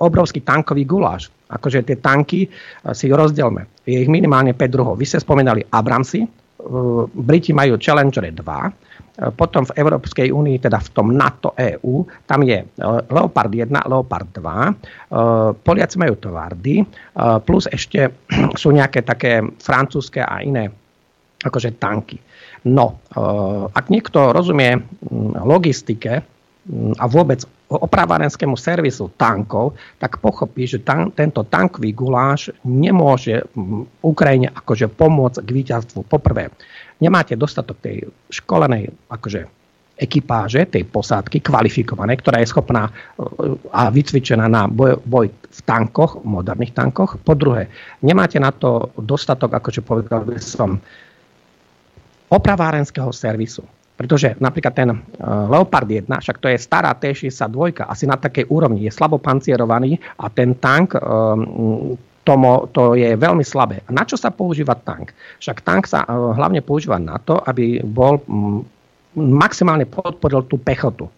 obrovský 0.03 0.43
tankový 0.43 0.83
guláš. 0.83 1.31
Akože 1.53 1.87
tie 1.87 2.01
tanky 2.01 2.49
uh, 2.49 2.97
si 2.97 3.13
rozdielme. 3.13 3.69
Je 3.87 4.03
ich 4.03 4.11
minimálne 4.11 4.57
5 4.57 4.67
druhov. 4.73 4.99
Vy 4.99 5.07
ste 5.07 5.23
spomínali 5.23 5.63
Abramsy, 5.69 6.27
uh, 6.27 7.07
Briti 7.13 7.55
majú 7.55 7.79
Challenger 7.79 8.25
2, 8.35 8.41
potom 9.13 9.69
v 9.69 9.77
Európskej 9.77 10.33
únii, 10.33 10.57
teda 10.57 10.81
v 10.81 10.89
tom 10.97 11.13
NATO 11.13 11.53
EU, 11.61 12.01
tam 12.25 12.41
je 12.49 12.65
e, 12.65 12.67
Leopard 13.13 13.53
1, 13.53 13.69
Leopard 13.69 14.29
2, 14.33 14.41
e, 14.41 14.73
Poliaci 15.61 15.97
majú 16.01 16.15
Tovardy, 16.17 16.81
e, 16.81 16.85
plus 17.45 17.69
ešte 17.69 18.09
sú 18.61 18.73
nejaké 18.73 19.05
také 19.05 19.45
francúzske 19.61 20.25
a 20.25 20.41
iné 20.41 20.73
akože 21.43 21.77
tanky. 21.77 22.17
No, 22.63 23.03
ak 23.75 23.91
niekto 23.91 24.31
rozumie 24.31 24.79
logistike 25.43 26.23
a 26.95 27.05
vôbec 27.11 27.43
opravárenskému 27.67 28.55
servisu 28.55 29.11
tankov, 29.19 29.75
tak 29.99 30.23
pochopí, 30.23 30.71
že 30.71 30.79
tan- 30.79 31.11
tento 31.11 31.43
tankový 31.43 31.91
guláš 31.91 32.55
nemôže 32.63 33.43
Ukrajine 33.99 34.55
akože 34.55 34.87
pomôcť 34.93 35.43
k 35.43 35.51
víťazstvu. 35.51 36.07
Poprvé, 36.07 36.55
nemáte 37.03 37.35
dostatok 37.35 37.83
tej 37.83 38.07
školenej 38.31 38.95
akože 39.11 39.51
ekipáže, 39.99 40.67
tej 40.67 40.89
posádky 40.89 41.45
kvalifikovanej, 41.45 42.23
ktorá 42.25 42.41
je 42.41 42.51
schopná 42.51 42.89
e, 42.89 42.93
a 43.71 43.93
vycvičená 43.93 44.49
na 44.49 44.65
boj, 44.67 44.99
boj 45.05 45.29
v 45.31 45.61
tankoch, 45.63 46.25
moderných 46.25 46.73
tankoch. 46.73 47.21
Po 47.23 47.35
druhé, 47.37 47.69
nemáte 48.01 48.41
na 48.41 48.51
to 48.51 48.91
dostatok, 48.99 49.53
akože 49.53 49.85
povedal 49.85 50.25
by 50.25 50.41
som, 50.41 50.81
opravárenského 52.33 53.13
servisu. 53.13 53.61
Pretože 53.93 54.35
napríklad 54.41 54.73
ten 54.73 54.89
uh, 54.89 54.99
Leopard 55.53 55.85
1, 55.85 56.09
však 56.09 56.41
to 56.41 56.49
je 56.49 56.57
stará 56.57 56.97
T-62, 56.97 57.85
asi 57.85 58.09
na 58.09 58.17
takej 58.17 58.49
úrovni, 58.49 58.89
je 58.89 58.91
slabo 58.91 59.21
pancierovaný 59.21 60.01
a 60.17 60.33
ten 60.33 60.57
tank 60.57 60.97
um, 60.97 61.93
Tomo, 62.23 62.71
to 62.71 62.95
je 62.95 63.19
veľmi 63.19 63.43
slabé. 63.43 63.83
A 63.87 63.91
na 63.91 64.07
čo 64.07 64.15
sa 64.15 64.31
používa 64.31 64.79
tank? 64.79 65.11
Však 65.43 65.67
tank 65.67 65.91
sa 65.91 66.07
uh, 66.07 66.31
hlavne 66.39 66.63
používa 66.63 66.95
na 67.03 67.19
to, 67.19 67.43
aby 67.43 67.83
bol 67.83 68.23
um, 68.31 68.63
maximálne 69.19 69.85
podporil 69.85 70.47
tú 70.47 70.57
pechotu. 70.57 71.11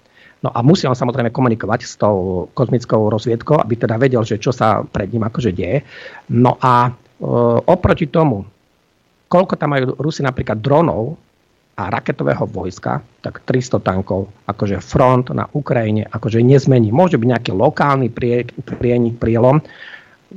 No 0.44 0.52
a 0.52 0.60
musí 0.60 0.84
on 0.84 0.92
samozrejme 0.92 1.32
komunikovať 1.32 1.80
s 1.88 1.96
tou 1.96 2.48
kozmickou 2.52 3.08
rozviedkou, 3.08 3.56
aby 3.56 3.80
teda 3.80 3.96
vedel, 3.96 4.20
že 4.28 4.36
čo 4.36 4.52
sa 4.52 4.84
pred 4.84 5.08
ním 5.08 5.24
akože 5.24 5.56
deje. 5.56 5.80
No 6.36 6.60
a 6.60 6.88
e, 6.88 6.90
oproti 7.64 8.12
tomu, 8.12 8.44
koľko 9.32 9.56
tam 9.56 9.72
majú 9.72 9.96
Rusi 9.96 10.20
napríklad 10.20 10.60
dronov 10.60 11.16
a 11.80 11.88
raketového 11.88 12.44
vojska, 12.44 13.00
tak 13.24 13.40
300 13.48 13.80
tankov, 13.80 14.28
akože 14.44 14.84
front 14.84 15.32
na 15.32 15.48
Ukrajine, 15.48 16.04
akože 16.12 16.44
nezmení. 16.44 16.92
Môže 16.92 17.16
byť 17.16 17.28
nejaký 17.32 17.52
lokálny 17.56 18.12
prie, 18.12 18.44
prienik, 18.76 19.16
prielom, 19.16 19.64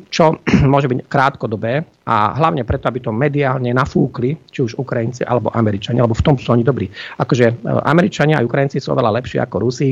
čo 0.07 0.37
môže 0.71 0.87
byť 0.89 1.09
krátkodobé 1.09 1.85
a 2.07 2.37
hlavne 2.37 2.63
preto, 2.63 2.87
aby 2.87 2.99
to 3.01 3.11
mediálne 3.11 3.69
nafúkli, 3.73 4.37
či 4.49 4.63
už 4.63 4.77
Ukrajinci 4.77 5.25
alebo 5.25 5.51
Američania, 5.53 6.05
alebo 6.05 6.17
v 6.17 6.25
tom 6.25 6.35
sú 6.37 6.53
oni 6.53 6.63
dobrí. 6.65 6.87
Akože 7.17 7.45
e, 7.45 7.53
Američania 7.85 8.39
a 8.39 8.45
Ukrajinci 8.45 8.81
sú 8.81 8.93
oveľa 8.93 9.21
lepší 9.21 9.41
ako 9.41 9.55
Rusi 9.61 9.91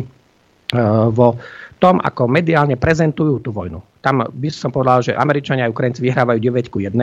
vo 1.14 1.38
tom, 1.78 2.00
ako 2.02 2.32
mediálne 2.32 2.80
prezentujú 2.80 3.44
tú 3.44 3.52
vojnu. 3.52 3.84
Tam 4.00 4.22
by 4.22 4.50
som 4.54 4.70
povedal, 4.70 5.02
že 5.02 5.18
Američania 5.18 5.66
a 5.66 5.74
Ukrajinci 5.74 6.02
vyhrávajú 6.06 6.38
9 6.38 6.74
ku 6.74 6.78
1 6.78 6.94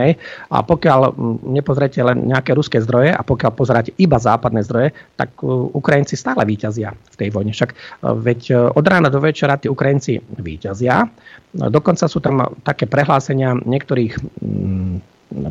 a 0.49 0.57
pokiaľ 0.63 1.13
nepozrete 1.45 1.99
len 1.99 2.31
nejaké 2.31 2.55
ruské 2.55 2.79
zdroje 2.79 3.11
a 3.11 3.21
pokiaľ 3.21 3.51
pozeráte 3.53 3.91
iba 3.99 4.15
západné 4.15 4.63
zdroje, 4.63 4.95
tak 5.19 5.35
e, 5.43 5.47
Ukrajinci 5.51 6.15
stále 6.15 6.47
výťazia 6.47 6.95
v 6.95 7.15
tej 7.19 7.29
vojne. 7.29 7.51
Však 7.51 7.75
veď 8.01 8.71
od 8.71 8.85
rána 8.87 9.11
do 9.11 9.19
večera 9.19 9.59
tí 9.59 9.67
Ukrajinci 9.67 10.19
výťazia 10.39 11.05
dokonca 11.53 12.07
sú 12.07 12.23
tam 12.23 12.41
také 12.63 12.87
prehlásenia 12.87 13.53
niektorých 13.59 14.17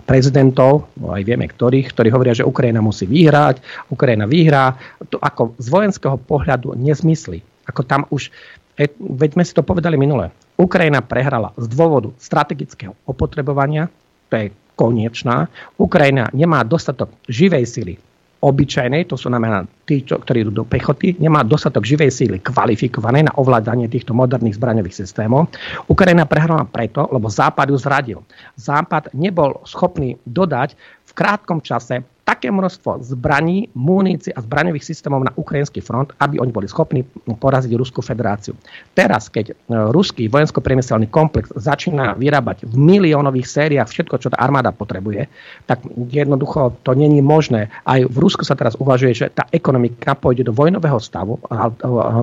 prezidentov, 0.07 0.89
no 0.99 1.11
aj 1.15 1.23
vieme 1.27 1.47
ktorých, 1.47 1.91
ktorí 1.95 2.09
hovoria, 2.11 2.39
že 2.39 2.47
Ukrajina 2.47 2.79
musí 2.79 3.05
vyhrať, 3.05 3.61
Ukrajina 3.91 4.25
vyhrá. 4.31 4.79
To 5.11 5.19
ako 5.19 5.59
z 5.59 5.67
vojenského 5.69 6.17
pohľadu 6.23 6.79
nezmysly. 6.79 7.43
Ako 7.69 7.87
tam 7.87 8.09
už, 8.11 8.33
e, 8.79 8.91
veď 8.99 9.39
sme 9.39 9.45
si 9.47 9.53
to 9.55 9.63
povedali 9.63 9.95
minule, 9.95 10.33
Ukrajina 10.59 11.03
prehrala 11.03 11.51
z 11.59 11.67
dôvodu 11.71 12.13
strategického 12.21 12.95
opotrebovania, 13.09 13.89
to 14.31 14.35
je 14.37 14.47
konečná. 14.79 15.49
Ukrajina 15.77 16.31
nemá 16.33 16.65
dostatok 16.65 17.13
živej 17.29 17.65
sily 17.69 17.95
obyčajnej, 18.43 19.07
to 19.07 19.15
sú 19.15 19.31
znamená 19.31 19.63
tí, 19.87 20.03
čo, 20.03 20.19
ktorí 20.19 20.43
idú 20.43 20.53
do 20.63 20.65
pechoty, 20.67 21.15
nemá 21.23 21.47
dostatok 21.47 21.87
živej 21.87 22.11
síly 22.11 22.39
kvalifikovanej 22.43 23.31
na 23.31 23.33
ovládanie 23.39 23.87
týchto 23.87 24.11
moderných 24.19 24.59
zbraňových 24.59 24.99
systémov. 25.07 25.47
Ukrajina 25.87 26.27
prehrala 26.27 26.67
preto, 26.67 27.07
lebo 27.15 27.31
Západ 27.31 27.71
ju 27.71 27.79
zradil. 27.79 28.19
Západ 28.59 29.15
nebol 29.15 29.63
schopný 29.63 30.19
dodať 30.27 30.75
v 31.07 31.13
krátkom 31.15 31.63
čase 31.63 32.03
také 32.33 32.49
množstvo 32.49 33.05
zbraní, 33.05 33.69
munícií 33.77 34.33
a 34.33 34.41
zbraňových 34.41 34.89
systémov 34.89 35.21
na 35.29 35.37
ukrajinský 35.37 35.85
front, 35.85 36.17
aby 36.17 36.41
oni 36.41 36.49
boli 36.49 36.65
schopní 36.65 37.05
poraziť 37.29 37.77
Ruskú 37.77 38.01
federáciu. 38.01 38.57
Teraz, 38.97 39.29
keď 39.29 39.53
e, 39.53 39.55
ruský 39.93 40.33
vojensko-priemyselný 40.33 41.13
komplex 41.13 41.53
začína 41.53 42.17
vyrábať 42.17 42.65
v 42.65 42.75
miliónových 42.81 43.45
sériách 43.45 43.93
všetko, 43.93 44.17
čo 44.17 44.33
tá 44.33 44.41
armáda 44.41 44.73
potrebuje, 44.73 45.29
tak 45.69 45.85
jednoducho 46.09 46.73
to 46.81 46.97
není 46.97 47.21
možné. 47.21 47.69
Aj 47.85 48.01
v 48.01 48.17
Rusku 48.17 48.49
sa 48.49 48.57
teraz 48.57 48.73
uvažuje, 48.81 49.13
že 49.13 49.27
tá 49.29 49.45
ekonomika 49.53 50.17
pôjde 50.17 50.49
do 50.49 50.57
vojnového 50.57 50.97
stavu, 50.97 51.37
a 51.53 51.69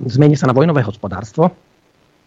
zmení 0.09 0.33
sa 0.33 0.49
na 0.49 0.57
vojnové 0.57 0.81
hospodárstvo, 0.81 1.53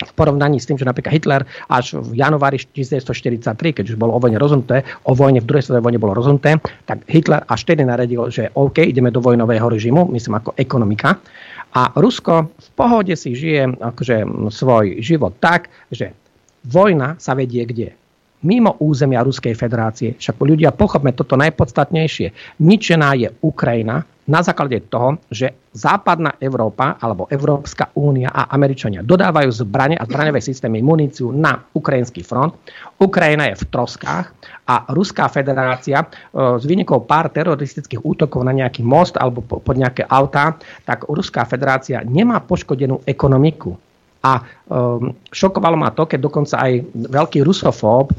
v 0.04 0.12
porovnaní 0.12 0.58
s 0.60 0.68
tým, 0.68 0.78
že 0.78 0.86
napríklad 0.86 1.12
Hitler 1.14 1.42
až 1.70 1.98
v 1.98 2.18
januári 2.18 2.58
1943, 2.60 3.54
keď 3.78 3.84
už 3.94 3.96
bolo 3.96 4.14
o 4.14 4.20
vojne 4.20 4.36
rozhodnuté, 4.36 4.82
o 5.06 5.16
vojne 5.16 5.40
v 5.40 5.48
druhej 5.48 5.64
svetovej 5.66 5.84
vojne 5.84 6.00
bolo 6.02 6.14
rozhodnuté, 6.18 6.58
tak 6.84 7.02
Hitler 7.08 7.42
až 7.46 7.60
tedy 7.64 7.82
naredil, 7.86 8.28
že 8.28 8.50
OK, 8.54 8.82
ideme 8.82 9.14
do 9.14 9.22
vojnového 9.22 9.66
režimu, 9.70 10.10
myslím 10.12 10.38
ako 10.38 10.54
ekonomika. 10.58 11.18
A 11.72 11.88
Rusko 11.96 12.52
v 12.52 12.68
pohode 12.76 13.14
si 13.16 13.32
žije 13.32 13.80
akože 13.80 14.28
svoj 14.52 15.00
život 15.00 15.32
tak, 15.40 15.72
že 15.88 16.12
vojna 16.68 17.16
sa 17.16 17.32
vedie 17.32 17.64
kde? 17.64 17.96
Mimo 18.42 18.74
územia 18.82 19.22
Ruskej 19.22 19.54
federácie. 19.54 20.18
Však 20.18 20.34
ľudia 20.42 20.74
pochopme 20.74 21.14
toto 21.14 21.38
najpodstatnejšie. 21.38 22.58
Ničená 22.58 23.14
je 23.14 23.30
Ukrajina, 23.38 24.02
na 24.32 24.40
základe 24.40 24.80
toho, 24.88 25.20
že 25.28 25.52
západná 25.76 26.40
Európa 26.40 26.96
alebo 26.96 27.28
Európska 27.28 27.92
únia 27.92 28.32
a 28.32 28.48
Američania 28.48 29.04
dodávajú 29.04 29.52
zbranie 29.52 30.00
a 30.00 30.08
zbraňové 30.08 30.40
systémy 30.40 30.80
muníciu 30.80 31.36
na 31.36 31.60
ukrajinský 31.76 32.24
front. 32.24 32.56
Ukrajina 32.96 33.52
je 33.52 33.60
v 33.60 33.68
troskách 33.68 34.32
a 34.64 34.88
Ruská 34.88 35.28
federácia 35.28 36.00
e, 36.00 36.06
s 36.56 36.64
výnikou 36.64 37.04
pár 37.04 37.28
teroristických 37.28 38.00
útokov 38.00 38.40
na 38.40 38.56
nejaký 38.56 38.80
most 38.80 39.20
alebo 39.20 39.44
pod 39.44 39.76
nejaké 39.76 40.08
autá, 40.08 40.56
tak 40.88 41.04
Ruská 41.12 41.44
federácia 41.44 42.00
nemá 42.00 42.40
poškodenú 42.40 43.04
ekonomiku. 43.04 43.76
A 44.22 44.38
um, 44.38 45.10
šokovalo 45.34 45.74
ma 45.74 45.90
to, 45.90 46.06
keď 46.06 46.30
dokonca 46.30 46.54
aj 46.62 46.72
veľký 47.10 47.42
rusofób 47.42 48.14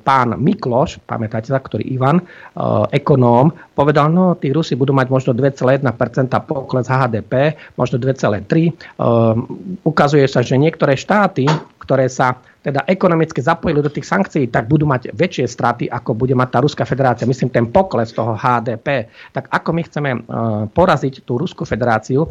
pán 0.00 0.28
Mikloš, 0.40 0.96
pamätáte 1.04 1.52
sa, 1.52 1.60
ktorý 1.60 1.84
Ivan, 1.92 2.24
eh, 2.24 2.96
ekonóm, 2.96 3.52
povedal, 3.76 4.08
no 4.08 4.32
tí 4.40 4.48
Rusi 4.48 4.72
budú 4.80 4.96
mať 4.96 5.12
možno 5.12 5.36
2,1% 5.36 6.40
pokles 6.48 6.88
HDP, 6.88 7.52
možno 7.76 8.00
2,3%. 8.00 8.72
Eh, 8.72 9.36
ukazuje 9.84 10.24
sa, 10.24 10.40
že 10.40 10.56
niektoré 10.56 10.96
štáty, 10.96 11.44
ktoré 11.76 12.08
sa 12.08 12.40
teda 12.66 12.82
ekonomicky 12.90 13.38
zapojili 13.38 13.78
do 13.78 13.92
tých 13.92 14.10
sankcií, 14.10 14.50
tak 14.50 14.66
budú 14.66 14.90
mať 14.90 15.14
väčšie 15.14 15.46
straty, 15.46 15.84
ako 15.86 16.18
bude 16.18 16.34
mať 16.34 16.48
tá 16.50 16.58
Ruská 16.58 16.82
federácia. 16.82 17.22
Myslím, 17.22 17.46
ten 17.54 17.70
pokles 17.70 18.10
toho 18.10 18.34
HDP. 18.34 19.06
Tak 19.30 19.54
ako 19.54 19.70
my 19.70 19.82
chceme 19.86 20.10
poraziť 20.74 21.22
tú 21.22 21.38
Ruskú 21.38 21.62
federáciu, 21.62 22.26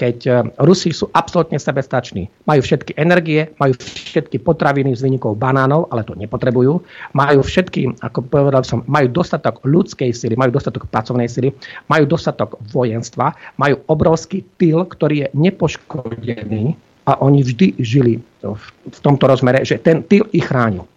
keď 0.00 0.18
e, 0.24 0.30
Rusi 0.64 0.96
sú 0.96 1.12
absolútne 1.12 1.60
sebestační. 1.60 2.32
Majú 2.48 2.64
všetky 2.64 2.96
energie, 2.96 3.52
majú 3.60 3.76
všetky 3.76 4.40
potraviny 4.40 4.96
z 4.96 5.04
výnikov 5.04 5.36
banánov, 5.36 5.92
ale 5.92 6.08
to 6.08 6.16
nepotrebujú. 6.16 6.80
Majú 7.12 7.40
všetky, 7.44 8.00
ako 8.00 8.24
povedal 8.24 8.64
som, 8.64 8.80
majú 8.88 9.12
dostatok 9.12 9.60
ľudskej 9.68 10.16
sily, 10.16 10.40
majú 10.40 10.56
dostatok 10.56 10.88
pracovnej 10.88 11.28
sily, 11.28 11.52
majú 11.92 12.08
dostatok 12.08 12.56
vojenstva, 12.72 13.36
majú 13.60 13.84
obrovský 13.92 14.40
tyl, 14.56 14.88
ktorý 14.88 15.28
je 15.28 15.28
nepoškodený 15.36 16.72
a 17.04 17.12
oni 17.20 17.44
vždy 17.44 17.76
žili 17.84 18.24
v 18.40 18.98
tomto 19.04 19.28
rozmere, 19.28 19.68
že 19.68 19.76
ten 19.84 20.00
tyl 20.08 20.24
ich 20.32 20.48
chránil. 20.48 20.88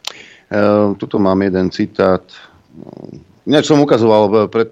E, 0.47 0.55
tuto 0.95 1.19
mám 1.19 1.43
jeden 1.43 1.67
citát. 1.75 2.23
Ináč 3.43 3.67
som 3.67 3.83
ukazoval 3.83 4.47
pred, 4.47 4.71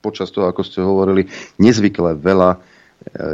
počas 0.00 0.32
toho, 0.32 0.48
ako 0.48 0.64
ste 0.64 0.80
hovorili, 0.80 1.28
nezvykle 1.60 2.16
veľa 2.16 2.56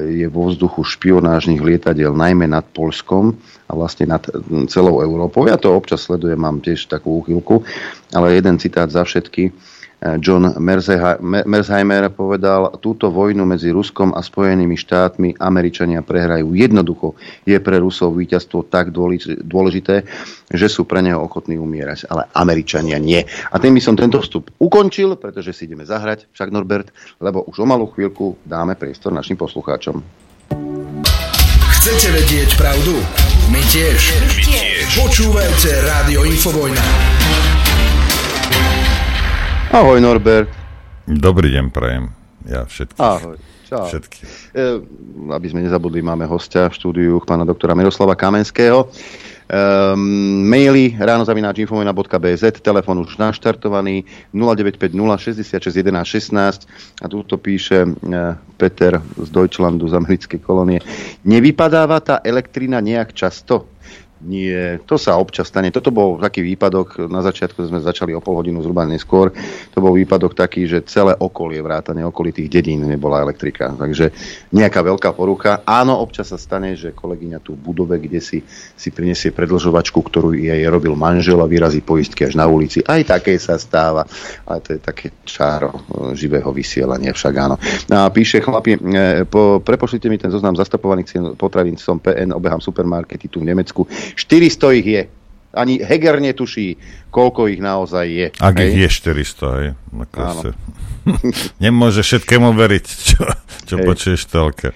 je 0.06 0.28
vo 0.28 0.52
vzduchu 0.52 0.84
špionážnych 0.84 1.58
lietadiel 1.58 2.12
najmä 2.12 2.44
nad 2.44 2.62
Polskom 2.76 3.34
a 3.66 3.72
vlastne 3.72 4.04
nad 4.06 4.22
celou 4.68 5.00
Európou. 5.00 5.48
Ja 5.48 5.56
to 5.56 5.72
občas 5.72 6.04
sledujem, 6.04 6.38
mám 6.38 6.60
tiež 6.60 6.86
takú 6.86 7.24
úchylku, 7.24 7.64
ale 8.12 8.36
jeden 8.36 8.60
citát 8.60 8.92
za 8.92 9.02
všetky 9.02 9.50
John 10.18 10.50
Merzheimer 11.46 12.10
povedal, 12.10 12.74
túto 12.82 13.14
vojnu 13.14 13.46
medzi 13.46 13.70
Ruskom 13.70 14.10
a 14.10 14.18
Spojenými 14.18 14.74
štátmi 14.74 15.38
Američania 15.38 16.02
prehrajú. 16.02 16.58
Jednoducho 16.58 17.14
je 17.46 17.54
pre 17.62 17.78
Rusov 17.78 18.18
víťazstvo 18.18 18.66
tak 18.66 18.90
dôležité, 19.46 20.02
že 20.50 20.66
sú 20.66 20.90
pre 20.90 21.06
neho 21.06 21.22
ochotní 21.22 21.54
umierať, 21.54 22.10
ale 22.10 22.26
Američania 22.34 22.98
nie. 22.98 23.22
A 23.54 23.62
tým 23.62 23.78
by 23.78 23.82
som 23.82 23.94
tento 23.94 24.18
vstup 24.18 24.50
ukončil, 24.58 25.14
pretože 25.14 25.54
si 25.54 25.70
ideme 25.70 25.86
zahrať, 25.86 26.26
však 26.34 26.50
Norbert, 26.50 26.90
lebo 27.22 27.46
už 27.46 27.62
o 27.62 27.66
malú 27.70 27.86
chvíľku 27.86 28.42
dáme 28.42 28.74
priestor 28.74 29.14
našim 29.14 29.38
poslucháčom. 29.38 30.02
Chcete 31.78 32.08
vedieť 32.10 32.50
pravdu? 32.58 32.98
My 33.54 33.62
tiež. 33.70 34.00
My 34.18 34.38
tiež. 34.38 34.86
Počúvajte 34.98 35.70
Rádio 35.86 36.26
Infovojna. 36.26 37.51
Ahoj 39.72 40.04
Norbert. 40.04 40.52
Dobrý 41.08 41.48
deň 41.56 41.72
prajem. 41.72 42.12
Ja 42.44 42.68
všetkých. 42.68 43.00
Ahoj. 43.00 43.40
Čau. 43.64 43.88
Všetky. 43.88 44.20
E, 44.52 44.84
aby 45.32 45.46
sme 45.48 45.64
nezabudli, 45.64 46.04
máme 46.04 46.28
hostia 46.28 46.68
v 46.68 46.76
štúdiu 46.76 47.24
pána 47.24 47.48
doktora 47.48 47.72
Miroslava 47.72 48.12
Kamenského. 48.12 48.92
Um, 49.48 50.44
maily 50.44 50.92
ránozavináčinfomena.bz, 51.00 52.44
telefon 52.60 53.00
už 53.00 53.16
naštartovaný 53.16 54.04
0950 54.36 54.92
66 55.64 55.72
11 55.72 56.04
16 56.04 57.00
a 57.00 57.06
túto 57.08 57.40
píše 57.40 57.88
uh, 57.88 58.36
Peter 58.60 59.00
z 59.00 59.28
Deutschlandu 59.32 59.88
z 59.88 59.96
americkej 59.96 60.40
kolónie. 60.44 60.84
Nevypadáva 61.24 61.96
tá 62.04 62.20
elektrina 62.20 62.84
nejak 62.84 63.16
často? 63.16 63.72
Nie, 64.22 64.78
to 64.86 64.94
sa 64.94 65.18
občas 65.18 65.50
stane. 65.50 65.74
Toto 65.74 65.90
bol 65.90 66.14
taký 66.14 66.46
výpadok, 66.46 67.10
na 67.10 67.26
začiatku 67.26 67.58
sme 67.66 67.82
začali 67.82 68.14
o 68.14 68.22
pol 68.22 68.38
hodinu 68.38 68.62
zhruba 68.62 68.86
neskôr, 68.86 69.34
to 69.74 69.78
bol 69.82 69.90
výpadok 69.90 70.38
taký, 70.38 70.70
že 70.70 70.86
celé 70.86 71.18
okolie, 71.18 71.58
vrátane 71.58 72.06
okolitých 72.06 72.46
dedín 72.46 72.86
nebola 72.86 73.18
elektrika. 73.18 73.74
Takže 73.74 74.14
nejaká 74.54 74.78
veľká 74.78 75.10
porucha. 75.10 75.66
Áno, 75.66 75.98
občas 75.98 76.30
sa 76.30 76.38
stane, 76.38 76.78
že 76.78 76.94
kolegyňa 76.94 77.42
tu 77.42 77.58
v 77.58 77.66
budove, 77.66 77.98
kde 77.98 78.22
si, 78.22 78.46
si 78.78 78.94
prinesie 78.94 79.34
predlžovačku, 79.34 79.98
ktorú 79.98 80.38
jej 80.38 80.62
robil 80.70 80.94
manžel 80.94 81.42
a 81.42 81.50
vyrazí 81.50 81.82
poistky 81.82 82.22
až 82.22 82.38
na 82.38 82.46
ulici. 82.46 82.78
Aj 82.86 83.02
také 83.02 83.34
sa 83.42 83.58
stáva. 83.58 84.06
Ale 84.46 84.62
to 84.62 84.78
je 84.78 84.80
také 84.80 85.06
čáro 85.26 85.74
e, 85.74 85.78
živého 86.14 86.54
vysielania, 86.54 87.10
však 87.10 87.34
áno. 87.42 87.58
A 87.90 88.06
píše 88.14 88.38
chlapi, 88.38 88.78
e, 88.78 89.26
po, 89.26 89.58
prepošlite 89.58 90.06
mi 90.06 90.14
ten 90.14 90.30
zoznam 90.30 90.54
zastupovaných 90.54 91.08
cien 91.10 91.24
potravín 91.34 91.74
som 91.74 91.98
PN, 91.98 92.30
obehám 92.38 92.62
supermarkety 92.62 93.26
tu 93.26 93.42
v 93.42 93.50
Nemecku 93.50 93.82
400 94.16 94.78
ich 94.78 94.86
je. 94.86 95.02
Ani 95.52 95.76
Heger 95.84 96.16
netuší, 96.16 96.80
koľko 97.12 97.44
ich 97.52 97.60
naozaj 97.60 98.06
je. 98.08 98.26
Ak 98.40 98.56
hej? 98.56 98.72
ich 98.72 98.76
je 98.80 98.88
400, 98.88 99.58
hej. 99.60 99.68
Sa... 100.16 100.50
Nemôže 101.64 102.00
všetkému 102.00 102.56
veriť, 102.56 102.86
čo, 102.88 103.22
čo 103.68 103.74
počuješ 103.84 104.32
telke. 104.32 104.72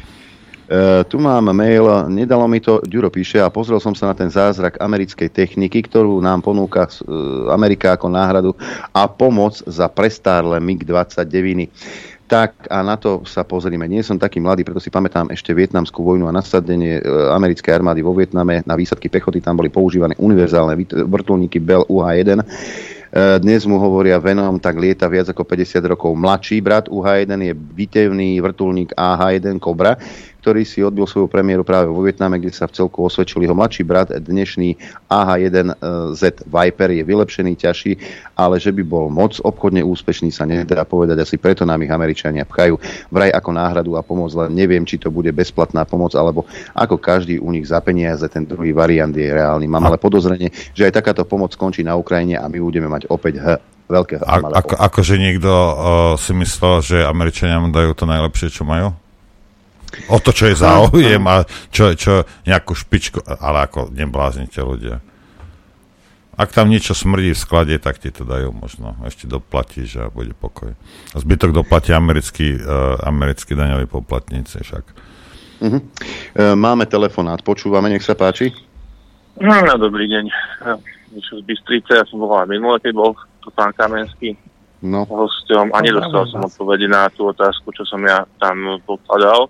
Uh, 0.67 1.07
tu 1.07 1.23
mám 1.23 1.47
mail, 1.55 2.11
nedalo 2.11 2.51
mi 2.51 2.59
to, 2.59 2.83
Ďuro 2.83 3.07
píše, 3.07 3.39
a 3.39 3.47
pozrel 3.55 3.79
som 3.79 3.95
sa 3.95 4.11
na 4.11 4.19
ten 4.19 4.27
zázrak 4.27 4.83
americkej 4.83 5.31
techniky, 5.31 5.87
ktorú 5.87 6.19
nám 6.19 6.43
ponúka 6.43 6.91
uh, 6.91 7.55
Amerika 7.55 7.95
ako 7.95 8.11
náhradu 8.11 8.51
a 8.91 9.07
pomoc 9.07 9.63
za 9.63 9.87
prestárle 9.87 10.59
MiG-29 10.59 11.71
tak 12.27 12.67
a 12.67 12.83
na 12.83 12.99
to 12.99 13.23
sa 13.23 13.47
pozrime. 13.47 13.87
Nie 13.87 14.03
som 14.03 14.19
taký 14.19 14.43
mladý, 14.43 14.67
preto 14.67 14.83
si 14.83 14.91
pamätám 14.91 15.31
ešte 15.31 15.55
vietnamskú 15.55 16.03
vojnu 16.03 16.27
a 16.27 16.35
nasadenie 16.35 16.99
e, 16.99 17.03
americkej 17.33 17.71
armády 17.71 18.03
vo 18.03 18.11
Vietname. 18.13 18.67
Na 18.67 18.75
výsadky 18.75 19.07
pechoty 19.07 19.39
tam 19.39 19.55
boli 19.55 19.71
používané 19.71 20.19
univerzálne 20.19 20.75
vrtulníky 21.07 21.63
Bell 21.63 21.87
UH-1. 21.87 22.43
E, 22.43 22.45
dnes 23.39 23.63
mu 23.71 23.79
hovoria 23.79 24.19
Venom, 24.19 24.59
tak 24.59 24.75
lieta 24.75 25.07
viac 25.07 25.31
ako 25.31 25.47
50 25.47 25.87
rokov. 25.87 26.19
Mladší 26.19 26.59
brat 26.59 26.91
UH-1 26.91 27.31
je 27.47 27.55
bitevný 27.55 28.43
vrtulník 28.43 28.91
AH-1 28.99 29.63
Cobra, 29.63 29.95
ktorý 30.47 30.63
si 30.63 30.79
odbil 30.79 31.11
svoju 31.11 31.27
premiéru 31.27 31.67
práve 31.67 31.91
vo 31.91 32.07
Vietname, 32.07 32.39
kde 32.39 32.55
sa 32.55 32.71
v 32.71 32.79
celku 32.79 33.03
osvedčil 33.03 33.43
jeho 33.43 33.59
mladší 33.59 33.83
brat, 33.83 34.15
dnešný 34.15 34.79
AH-1Z 35.11 36.47
Viper. 36.47 36.95
Je 36.95 37.03
vylepšený, 37.03 37.59
ťažší, 37.59 37.99
ale 38.39 38.63
že 38.63 38.71
by 38.71 38.87
bol 38.87 39.11
moc 39.11 39.43
obchodne 39.43 39.83
úspešný 39.83 40.31
sa 40.31 40.47
nedá 40.47 40.87
povedať, 40.87 41.19
asi 41.19 41.35
preto 41.35 41.67
nám 41.67 41.83
ich 41.83 41.91
Američania 41.91 42.47
pchajú 42.47 42.79
vraj 43.11 43.35
ako 43.35 43.51
náhradu 43.59 43.99
a 43.99 44.07
pomoc, 44.07 44.31
len 44.39 44.55
neviem, 44.55 44.87
či 44.87 45.03
to 45.03 45.11
bude 45.11 45.35
bezplatná 45.35 45.83
pomoc, 45.83 46.15
alebo 46.15 46.47
ako 46.79 46.95
každý 46.95 47.43
u 47.43 47.51
nich 47.51 47.67
za 47.67 47.83
peniaze, 47.83 48.23
ten 48.31 48.47
druhý 48.47 48.71
variant 48.71 49.11
je 49.11 49.27
reálny. 49.27 49.67
Mám 49.67 49.91
ale 49.91 49.99
podozrenie, 49.99 50.55
že 50.79 50.87
aj 50.87 51.03
takáto 51.03 51.27
pomoc 51.27 51.59
skončí 51.59 51.83
na 51.83 51.99
Ukrajine 51.99 52.39
a 52.39 52.47
my 52.47 52.63
budeme 52.63 52.87
mať 52.87 53.11
opäť 53.11 53.43
H 53.43 53.47
veľké 53.91 54.23
A, 54.23 54.39
ako, 54.63 54.79
akože 54.79 55.15
niekto 55.19 55.51
uh, 55.51 55.75
si 56.15 56.31
myslel, 56.39 56.75
že 56.87 56.97
Američania 57.03 57.59
mu 57.59 57.75
dajú 57.75 57.99
to 57.99 58.07
najlepšie, 58.07 58.55
čo 58.55 58.63
majú? 58.63 58.95
O 60.11 60.19
to, 60.19 60.31
čo 60.35 60.51
je 60.51 60.57
záujem 60.59 61.23
a 61.27 61.47
čo, 61.71 61.95
čo 61.95 62.27
nejakú 62.45 62.75
špičku, 62.77 63.23
ale 63.23 63.67
ako 63.67 63.91
nebláznite 63.95 64.61
ľudia. 64.61 65.01
Ak 66.37 66.53
tam 66.53 66.69
niečo 66.69 66.93
smrdí 66.93 67.33
v 67.33 67.41
sklade, 67.41 67.75
tak 67.81 67.97
ti 67.97 68.13
to 68.13 68.29
dajú 68.29 68.53
možno. 68.53 68.93
Ešte 69.09 69.25
doplatíš 69.25 70.05
a 70.05 70.13
bude 70.13 70.37
pokoj. 70.37 70.77
A 70.77 71.17
zbytok 71.17 71.57
doplatí 71.57 71.97
americkí, 71.97 72.61
uh, 72.61 73.01
americkí 73.09 73.57
daňoví 73.57 73.89
poplatníci 73.89 74.61
však. 74.61 74.85
Uh-huh. 75.57 75.81
Máme 76.37 76.85
telefonát, 76.85 77.41
počúvame, 77.41 77.89
nech 77.89 78.05
sa 78.05 78.13
páči. 78.13 78.53
No, 79.41 79.57
no 79.65 79.81
dobrý 79.81 80.05
deň. 80.13 80.25
Vyšiel 81.17 81.41
z 81.41 81.45
Bystrice, 81.49 81.93
ja 81.97 82.05
som 82.05 82.21
bol 82.21 82.29
aj 82.37 82.53
minulé, 82.53 82.77
keď 82.85 82.93
bol 82.93 83.17
tu 83.41 83.49
pán 83.57 83.73
Kamenský 83.73 84.37
no. 84.85 85.09
hosťom 85.09 85.73
a 85.73 85.79
nedostal 85.81 86.29
som 86.29 86.45
odpovede 86.45 86.85
na 86.85 87.09
tú 87.09 87.33
otázku, 87.33 87.73
čo 87.73 87.89
som 87.89 88.05
ja 88.05 88.29
tam 88.37 88.77
pokladal. 88.85 89.49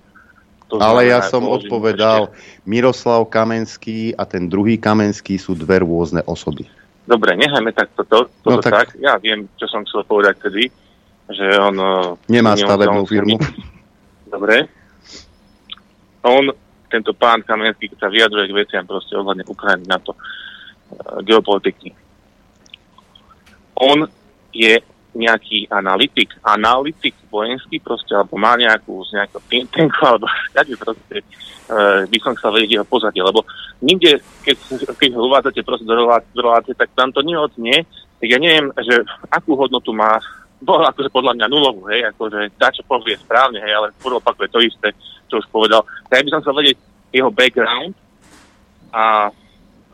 To 0.66 0.82
Ale 0.82 1.06
ja 1.06 1.22
som 1.22 1.46
odpovedal, 1.46 2.26
ešte. 2.34 2.66
Miroslav 2.66 3.30
Kamenský 3.30 4.18
a 4.18 4.26
ten 4.26 4.50
druhý 4.50 4.74
Kamenský 4.74 5.38
sú 5.38 5.54
dve 5.54 5.86
rôzne 5.86 6.26
osoby. 6.26 6.66
Dobre, 7.06 7.38
nechajme 7.38 7.70
tak 7.70 7.94
toto, 7.94 8.26
to, 8.42 8.50
no, 8.50 8.58
tak... 8.58 8.72
tak. 8.74 8.88
Ja 8.98 9.14
viem, 9.22 9.46
čo 9.54 9.70
som 9.70 9.86
chcel 9.86 10.02
povedať 10.02 10.42
tedy, 10.42 10.66
že 11.30 11.46
on... 11.62 11.78
E, 11.78 11.90
Nemá 12.26 12.58
stavebnú 12.58 13.06
firmu. 13.06 13.38
Dobre. 14.26 14.66
On, 16.26 16.50
tento 16.90 17.14
pán 17.14 17.46
Kamenský, 17.46 17.94
keď 17.94 17.98
sa 18.02 18.10
vyjadruje 18.10 18.50
k 18.50 18.58
veciam 18.58 18.82
proste 18.82 19.14
ohľadne 19.14 19.46
Ukrajiny 19.46 19.86
na 19.86 20.02
to 20.02 20.18
uh, 20.18 21.22
geopolitiky. 21.22 21.94
On 23.78 24.02
je 24.50 24.82
nejaký 25.16 25.72
analytik, 25.72 26.36
analytik 26.44 27.16
vojenský 27.32 27.80
proste, 27.80 28.12
alebo 28.12 28.36
má 28.36 28.54
nejakú 28.54 29.00
z 29.08 29.16
nejakého 29.16 29.42
tanku, 29.72 30.00
alebo 30.04 30.28
tak 30.56 30.68
proste 30.76 31.16
uh, 31.72 32.04
by 32.04 32.18
som 32.20 32.36
chcel 32.36 32.52
vedieť 32.52 32.70
jeho 32.80 32.86
pozadie, 32.86 33.24
lebo 33.24 33.42
nikde, 33.80 34.20
keď, 34.44 34.56
keď 35.00 35.10
ho 35.16 35.24
uvádzate 35.24 35.60
proste 35.64 35.88
do 35.88 35.96
relácie, 36.36 36.76
tak 36.76 36.92
tam 36.92 37.10
to 37.10 37.24
neodznie, 37.24 37.88
tak 38.20 38.28
ja 38.28 38.38
neviem, 38.40 38.72
že 38.80 39.04
akú 39.32 39.56
hodnotu 39.56 39.92
má 39.92 40.20
bol 40.56 40.80
akože 40.80 41.12
podľa 41.12 41.36
mňa 41.36 41.46
nulovú, 41.52 41.84
hej, 41.92 42.08
akože 42.16 42.56
dá, 42.56 42.72
čo 42.72 42.80
povie 42.88 43.12
správne, 43.20 43.60
hej, 43.60 43.72
ale 43.76 43.92
furt 44.00 44.16
opakuje 44.16 44.48
to 44.48 44.60
isté, 44.64 44.88
čo 45.28 45.36
už 45.36 45.46
povedal. 45.52 45.84
Tak 46.08 46.20
ja 46.20 46.24
by 46.24 46.32
som 46.32 46.40
chcel 46.40 46.56
vedieť 46.56 46.76
jeho 47.12 47.28
background 47.28 47.92
a 48.92 49.28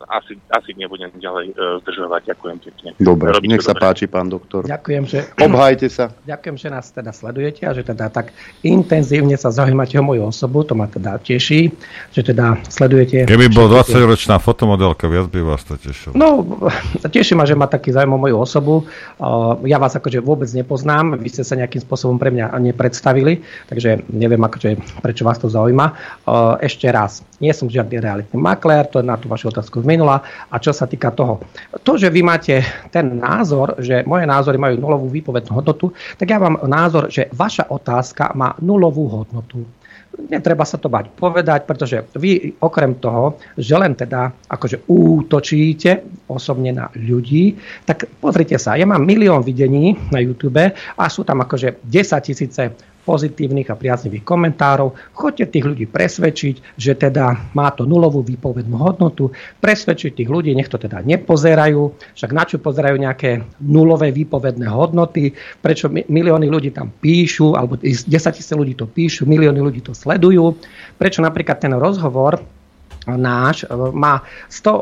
asi, 0.08 0.38
asi 0.48 0.70
nebudem 0.74 1.10
ďalej 1.16 1.52
uh, 1.52 1.78
zdržovať. 1.82 2.34
Ďakujem 2.34 2.56
pekne. 2.58 2.88
Dobre, 2.96 3.30
Robíte 3.30 3.52
nech 3.52 3.62
sa 3.62 3.74
dobre. 3.74 3.82
páči, 3.84 4.04
pán 4.06 4.26
doktor. 4.26 4.64
Ďakujem, 4.64 5.02
že... 5.06 5.18
Obhajte 5.38 5.86
sa. 5.86 6.10
Ďakujem, 6.24 6.56
že 6.56 6.68
nás 6.68 6.86
teda 6.88 7.10
sledujete 7.10 7.62
a 7.66 7.72
že 7.72 7.82
teda 7.82 8.08
tak 8.08 8.30
intenzívne 8.62 9.34
sa 9.34 9.50
zaujímate 9.50 9.98
o 9.98 10.04
moju 10.04 10.28
osobu, 10.28 10.62
to 10.62 10.72
ma 10.72 10.86
teda 10.86 11.18
teší, 11.18 11.70
že 12.10 12.22
teda 12.22 12.62
sledujete... 12.66 13.26
Keby 13.26 13.46
bol 13.50 13.66
všetky 13.66 13.82
tie- 13.82 13.94
20-ročná 14.00 14.36
fotomodelka, 14.38 15.04
viac 15.06 15.28
by 15.28 15.40
vás 15.42 15.62
to 15.62 15.74
tešilo. 15.76 16.12
No, 16.14 16.42
teší 17.14 17.34
ma, 17.34 17.44
že 17.44 17.54
má 17.54 17.66
taký 17.66 17.92
záujem 17.92 18.12
o 18.12 18.18
moju 18.18 18.36
osobu. 18.38 18.74
Uh, 19.18 19.58
Ja 19.66 19.78
vás 19.78 19.94
akože 19.94 20.20
vôbec 20.20 20.48
nepoznám, 20.52 21.16
vy 21.18 21.28
ste 21.28 21.42
sa 21.44 21.56
nejakým 21.56 21.80
spôsobom 21.82 22.16
pre 22.16 22.30
mňa 22.30 22.52
nepredstavili, 22.60 23.40
takže 23.68 24.04
neviem, 24.10 24.40
akože, 24.40 25.00
prečo 25.00 25.22
vás 25.24 25.38
to 25.38 25.48
zaujíma. 25.48 25.86
Uh, 26.24 26.56
Ešte 26.60 26.86
raz, 26.88 27.20
nie 27.38 27.50
som 27.50 27.66
žiadny 27.66 27.98
realitný 27.98 28.38
maklér, 28.38 28.86
to 28.86 29.00
je 29.00 29.06
na 29.06 29.16
tú 29.16 29.26
vašu 29.26 29.50
otázku 29.50 29.80
z 29.80 29.86
minula. 29.93 30.48
A 30.48 30.56
čo 30.56 30.73
sa 30.73 30.89
týka 30.89 31.12
toho, 31.12 31.44
to, 31.85 32.01
že 32.01 32.09
vy 32.09 32.24
máte 32.24 32.64
ten 32.89 33.12
názor, 33.20 33.77
že 33.77 34.01
moje 34.09 34.24
názory 34.24 34.56
majú 34.56 34.81
nulovú 34.81 35.12
výpovednú 35.12 35.52
hodnotu, 35.52 35.93
tak 36.16 36.32
ja 36.32 36.40
mám 36.40 36.64
názor, 36.64 37.12
že 37.12 37.28
vaša 37.28 37.69
otázka 37.69 38.32
má 38.32 38.56
nulovú 38.64 39.12
hodnotu. 39.12 39.69
Netreba 40.12 40.69
sa 40.69 40.77
to 40.77 40.93
bať 40.93 41.09
povedať, 41.16 41.64
pretože 41.64 42.05
vy 42.20 42.52
okrem 42.60 43.01
toho, 43.01 43.40
že 43.56 43.73
len 43.81 43.97
teda 43.97 44.28
akože 44.44 44.85
útočíte 44.85 46.05
osobne 46.28 46.69
na 46.77 46.93
ľudí, 46.93 47.56
tak 47.89 48.05
pozrite 48.20 48.60
sa, 48.60 48.77
ja 48.77 48.85
mám 48.85 49.09
milión 49.09 49.40
videní 49.40 49.97
na 50.12 50.20
YouTube 50.20 50.60
a 50.77 51.05
sú 51.09 51.24
tam 51.24 51.40
akože 51.40 51.81
10 51.89 52.28
tisíce 52.28 52.62
pozitívnych 53.02 53.68
a 53.70 53.78
priaznivých 53.78 54.22
komentárov. 54.22 54.94
Choďte 55.12 55.58
tých 55.58 55.64
ľudí 55.66 55.84
presvedčiť, 55.90 56.78
že 56.78 56.92
teda 56.94 57.52
má 57.52 57.68
to 57.74 57.82
nulovú 57.82 58.22
výpovednú 58.22 58.78
hodnotu, 58.78 59.34
presvedčiť 59.58 60.22
tých 60.22 60.30
ľudí, 60.30 60.54
nech 60.54 60.70
to 60.70 60.78
teda 60.78 61.02
nepozerajú, 61.02 61.82
však 62.14 62.30
na 62.30 62.44
čo 62.46 62.62
pozerajú 62.62 62.96
nejaké 62.96 63.42
nulové 63.62 64.14
výpovedné 64.14 64.70
hodnoty, 64.70 65.34
prečo 65.58 65.90
mi- 65.90 66.06
milióny 66.06 66.46
ľudí 66.46 66.70
tam 66.70 66.94
píšu, 66.94 67.58
alebo 67.58 67.76
10 67.76 68.06
tisíc 68.08 68.54
ľudí 68.54 68.78
to 68.78 68.86
píšu, 68.86 69.26
milióny 69.26 69.58
ľudí 69.58 69.82
to 69.82 69.92
sledujú, 69.92 70.54
prečo 70.94 71.18
napríklad 71.20 71.58
ten 71.58 71.74
rozhovor 71.74 72.61
náš 73.06 73.64
e, 73.64 73.74
má 73.92 74.22
100, 74.48 74.70
e, 74.70 74.78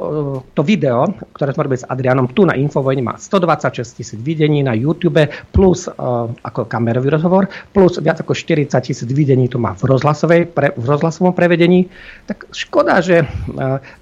to 0.55 0.63
video, 0.63 1.09
ktoré 1.33 1.55
sme 1.57 1.65
robili 1.67 1.81
s 1.81 1.89
Adrianom 1.89 2.31
tu 2.31 2.45
na 2.45 2.55
Infovojne 2.57 3.03
má 3.05 3.15
126 3.17 4.01
tisíc 4.01 4.19
videní 4.21 4.63
na 4.63 4.77
YouTube 4.77 5.23
plus 5.51 5.89
uh, 5.89 6.29
ako 6.45 6.69
kamerový 6.69 7.11
rozhovor 7.11 7.49
plus 7.73 7.99
viac 7.99 8.21
ako 8.23 8.37
40 8.37 8.71
tisíc 8.81 9.09
videní 9.11 9.49
to 9.49 9.59
má 9.59 9.75
v, 9.75 9.91
rozhlasovej, 9.91 10.51
pre, 10.53 10.73
v 10.77 10.85
rozhlasovom 10.85 11.35
prevedení. 11.35 11.89
Tak 12.27 12.51
škoda, 12.53 13.03
že 13.03 13.27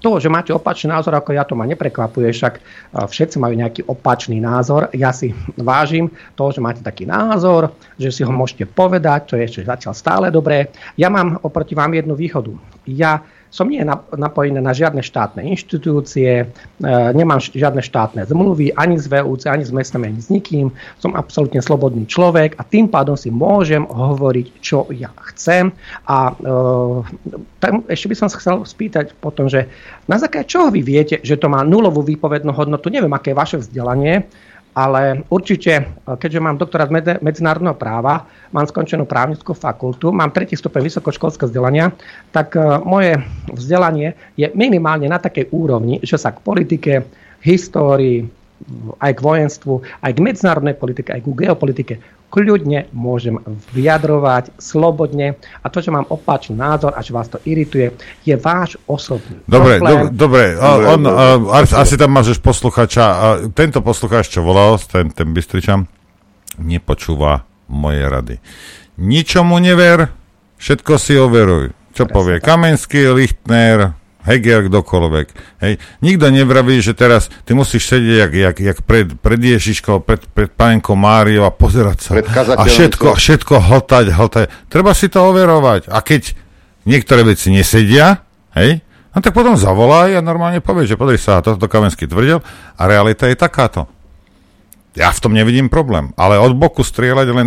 to, 0.01 0.11
že 0.21 0.29
máte 0.29 0.51
opačný 0.53 0.93
názor 0.93 1.17
ako 1.17 1.35
ja, 1.35 1.45
to 1.45 1.59
ma 1.59 1.65
neprekvapuje, 1.69 2.31
však 2.33 2.55
všetci 2.95 3.37
majú 3.41 3.55
nejaký 3.57 3.87
opačný 3.89 4.39
názor. 4.43 4.93
Ja 4.95 5.15
si 5.15 5.33
vážim 5.57 6.13
to, 6.35 6.51
že 6.53 6.61
máte 6.63 6.83
taký 6.85 7.09
názor, 7.09 7.75
že 7.97 8.13
si 8.13 8.23
ho 8.25 8.33
môžete 8.33 8.69
povedať, 8.69 9.33
to 9.33 9.35
je 9.37 9.45
ešte 9.45 9.61
zatiaľ 9.69 9.95
stále 9.95 10.27
dobré. 10.29 10.71
Ja 10.95 11.09
mám 11.13 11.41
oproti 11.43 11.75
vám 11.75 11.95
jednu 11.95 12.15
výhodu. 12.15 12.55
Ja 12.89 13.25
som 13.49 13.69
nie 13.69 13.81
nap- 13.81 14.13
napojený 14.13 14.61
na 14.61 14.77
žiadne 14.77 15.01
štátne 15.01 15.45
inštitúcie, 15.49 16.45
e, 16.45 16.47
nemám 17.17 17.41
žiadne 17.41 17.81
štátne 17.81 18.29
zmluvy 18.29 18.77
ani 18.77 19.01
z 19.01 19.09
VUC, 19.09 19.49
ani 19.49 19.65
s 19.65 19.73
mestami, 19.73 20.13
ani 20.13 20.21
s 20.21 20.29
nikým. 20.29 20.73
Som 21.01 21.17
absolútne 21.17 21.65
slobodný 21.65 22.05
človek 22.05 22.61
a 22.61 22.63
tým 22.63 22.93
pádom 22.93 23.17
si 23.17 23.33
môžem 23.33 23.89
hovoriť, 23.89 24.47
čo 24.61 24.85
ja 24.93 25.13
chcem. 25.33 25.73
A 26.05 26.33
e, 26.33 26.45
tam 27.59 27.85
ešte 27.89 28.07
by 28.13 28.17
som 28.17 28.29
sa 28.29 28.37
chcel 28.39 28.57
spýtať 28.63 29.17
potom, 29.19 29.49
že 29.49 29.67
na 30.05 30.21
základe 30.21 30.49
čoho 30.49 30.69
vy 30.69 30.85
viete, 30.85 31.21
že 31.25 31.41
to 31.41 31.49
má 31.49 31.65
nulovú 31.65 32.05
výpovednú 32.05 32.53
hodnotu? 32.53 32.93
Neviem, 32.93 33.13
aké 33.17 33.33
je 33.33 33.41
vaše 33.41 33.57
vzdelanie, 33.61 34.29
ale 34.79 35.27
určite, 35.27 35.73
e, 35.75 35.85
keďže 36.15 36.39
mám 36.39 36.55
doktorát 36.55 36.87
med- 36.87 37.19
medzinárodného 37.19 37.75
práva, 37.75 38.31
mám 38.55 38.71
skončenú 38.71 39.03
právnickú 39.11 39.51
fakultu, 39.51 40.15
mám 40.15 40.31
tretí 40.31 40.55
stupeň 40.55 40.87
vysokoškolského 40.87 41.51
vzdelania, 41.51 41.91
tak 42.31 42.55
e, 42.55 42.63
moje 42.87 43.19
vzdelanie 43.51 44.15
je 44.39 44.47
minimálne 44.55 45.11
na 45.11 45.19
takej 45.19 45.51
úrovni, 45.51 45.99
že 46.07 46.15
sa 46.15 46.31
k 46.31 46.39
politike, 46.47 47.03
histórii, 47.43 48.23
aj 48.99 49.13
k 49.15 49.25
vojenstvu, 49.25 49.75
aj 50.03 50.13
k 50.15 50.23
medzinárodnej 50.23 50.75
politike, 50.75 51.15
aj 51.15 51.23
ku 51.25 51.33
geopolitike 51.35 52.03
kľudne 52.29 52.93
môžem 52.93 53.41
vyjadrovať 53.73 54.53
slobodne 54.61 55.41
a 55.65 55.67
to, 55.73 55.81
že 55.81 55.89
mám 55.89 56.05
opačný 56.13 56.61
názor 56.61 56.93
a 56.93 57.01
že 57.01 57.17
vás 57.17 57.29
to 57.33 57.41
irituje, 57.49 57.97
je 58.25 58.37
váš 58.37 58.77
osobný 58.85 59.41
Dobre, 59.49 59.81
problém. 59.81 60.13
dobre, 60.13 60.45
dobre. 60.53 60.61
A, 60.61 60.69
on, 60.93 61.03
a, 61.09 61.13
a, 61.41 61.59
asi 61.65 61.97
tam 61.97 62.13
máš 62.13 62.37
posluchača. 62.37 63.05
A 63.05 63.27
tento 63.57 63.81
poslucháč, 63.81 64.29
čo 64.29 64.45
volal, 64.45 64.77
ten, 64.77 65.09
ten 65.09 65.33
Bystričan, 65.33 65.89
nepočúva 66.61 67.49
moje 67.73 68.05
rady. 68.05 68.37
Ničomu 69.01 69.57
never, 69.57 70.13
všetko 70.61 70.93
si 71.01 71.17
overuj. 71.17 71.73
Čo 71.97 72.07
povie 72.07 72.39
Kamenský, 72.39 73.11
Lichtner, 73.11 73.98
Heger, 74.29 74.69
kdokoľvek. 74.69 75.27
Hej. 75.65 75.73
Nikto 76.05 76.29
nevraví, 76.29 76.85
že 76.85 76.93
teraz 76.93 77.33
ty 77.49 77.57
musíš 77.57 77.89
sedieť 77.89 78.17
jak, 78.29 78.33
jak, 78.37 78.57
jak 78.61 78.79
pred, 78.85 79.09
pred 79.17 79.41
Ježiškou, 79.41 80.05
pred, 80.05 80.21
pred 80.37 80.53
panenkou 80.53 80.93
Máriou 80.93 81.49
a 81.49 81.53
pozerať 81.53 81.99
sa. 82.05 82.13
A 82.55 82.69
všetko, 82.69 83.17
všetko 83.17 83.55
hltať, 83.57 84.07
hltať. 84.13 84.45
Treba 84.69 84.93
si 84.93 85.09
to 85.09 85.25
overovať. 85.33 85.89
A 85.89 86.05
keď 86.05 86.37
niektoré 86.85 87.25
veci 87.25 87.49
nesedia, 87.49 88.21
hej, 88.53 88.85
no 89.17 89.25
tak 89.25 89.33
potom 89.33 89.57
zavolaj 89.57 90.17
a 90.17 90.21
normálne 90.21 90.61
povie, 90.61 90.85
že 90.85 91.01
podri 91.01 91.17
sa, 91.17 91.41
toto 91.41 91.65
Kamenský 91.65 92.05
tvrdil 92.05 92.45
a 92.77 92.83
realita 92.85 93.25
je 93.27 93.37
takáto. 93.37 93.89
Ja 94.99 95.15
v 95.15 95.23
tom 95.23 95.31
nevidím 95.31 95.71
problém, 95.71 96.11
ale 96.19 96.43
od 96.43 96.59
boku 96.59 96.83
strieľať 96.83 97.27
len, 97.31 97.47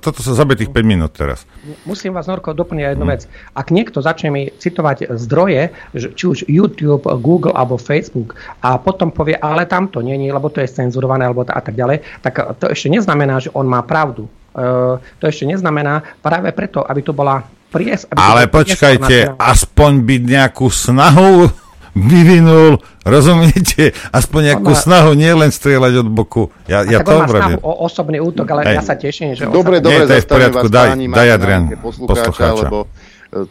toto 0.00 0.20
sa 0.24 0.32
zabije 0.32 0.64
tých 0.64 0.72
5 0.72 0.80
minút 0.80 1.12
teraz. 1.12 1.44
Musím 1.84 2.16
vás, 2.16 2.24
Norko, 2.24 2.56
doplniť 2.56 2.96
jednu 2.96 3.04
vec. 3.04 3.28
Ak 3.52 3.68
niekto 3.68 4.00
začne 4.00 4.32
mi 4.32 4.42
citovať 4.48 5.12
zdroje, 5.12 5.76
či 5.92 6.24
už 6.24 6.48
YouTube, 6.48 7.04
Google 7.20 7.52
alebo 7.52 7.76
Facebook 7.76 8.40
a 8.64 8.80
potom 8.80 9.12
povie, 9.12 9.36
ale 9.36 9.68
tam 9.68 9.92
to 9.92 10.00
nie, 10.00 10.16
lebo 10.32 10.48
to 10.48 10.64
je 10.64 10.72
cenzurované 10.72 11.28
alebo 11.28 11.44
a 11.44 11.60
tak 11.60 11.76
ďalej, 11.76 12.00
tak 12.24 12.56
to 12.56 12.72
ešte 12.72 12.88
neznamená, 12.88 13.44
že 13.44 13.52
on 13.52 13.68
má 13.68 13.84
pravdu. 13.84 14.24
Uh, 14.54 15.02
to 15.20 15.28
ešte 15.28 15.44
neznamená 15.44 16.00
práve 16.24 16.48
preto, 16.56 16.80
aby 16.80 17.04
to 17.04 17.12
bola 17.12 17.44
pries... 17.74 18.06
Aby 18.08 18.16
Ale 18.16 18.42
počkajte, 18.48 19.36
aspoň 19.36 19.92
byť 20.00 20.22
nejakú 20.22 20.70
snahu 20.70 21.50
vyvinul, 21.94 22.82
rozumiete? 23.06 23.94
Aspoň 24.10 24.40
nejakú 24.52 24.74
má- 24.74 24.82
snahu, 24.82 25.14
nie 25.14 25.30
len 25.30 25.48
strieľať 25.48 26.02
od 26.02 26.08
boku. 26.10 26.50
Ja, 26.66 26.82
A 26.82 26.90
ja 26.90 27.00
to 27.06 27.14
on 27.14 27.30
má 27.30 27.54
o 27.62 27.86
osobný 27.86 28.18
útok, 28.18 28.50
ale 28.50 28.66
Hej. 28.66 28.74
ja 28.76 28.82
sa 28.82 28.94
teším, 28.98 29.38
že... 29.38 29.46
Dobre, 29.46 29.78
dobre, 29.78 30.02
Nie, 30.02 30.10
to 30.10 30.14
je 30.14 30.20
v 30.20 30.26
zastavím 30.26 30.50
poriadku, 30.50 30.66
vás, 30.66 30.74
daj- 30.74 30.90
páni, 30.90 31.04
daj, 31.06 31.26
na 31.26 31.34
Adrian, 31.38 31.64
poslucháča, 31.78 32.46
lebo 32.66 32.78
e, 32.84 32.88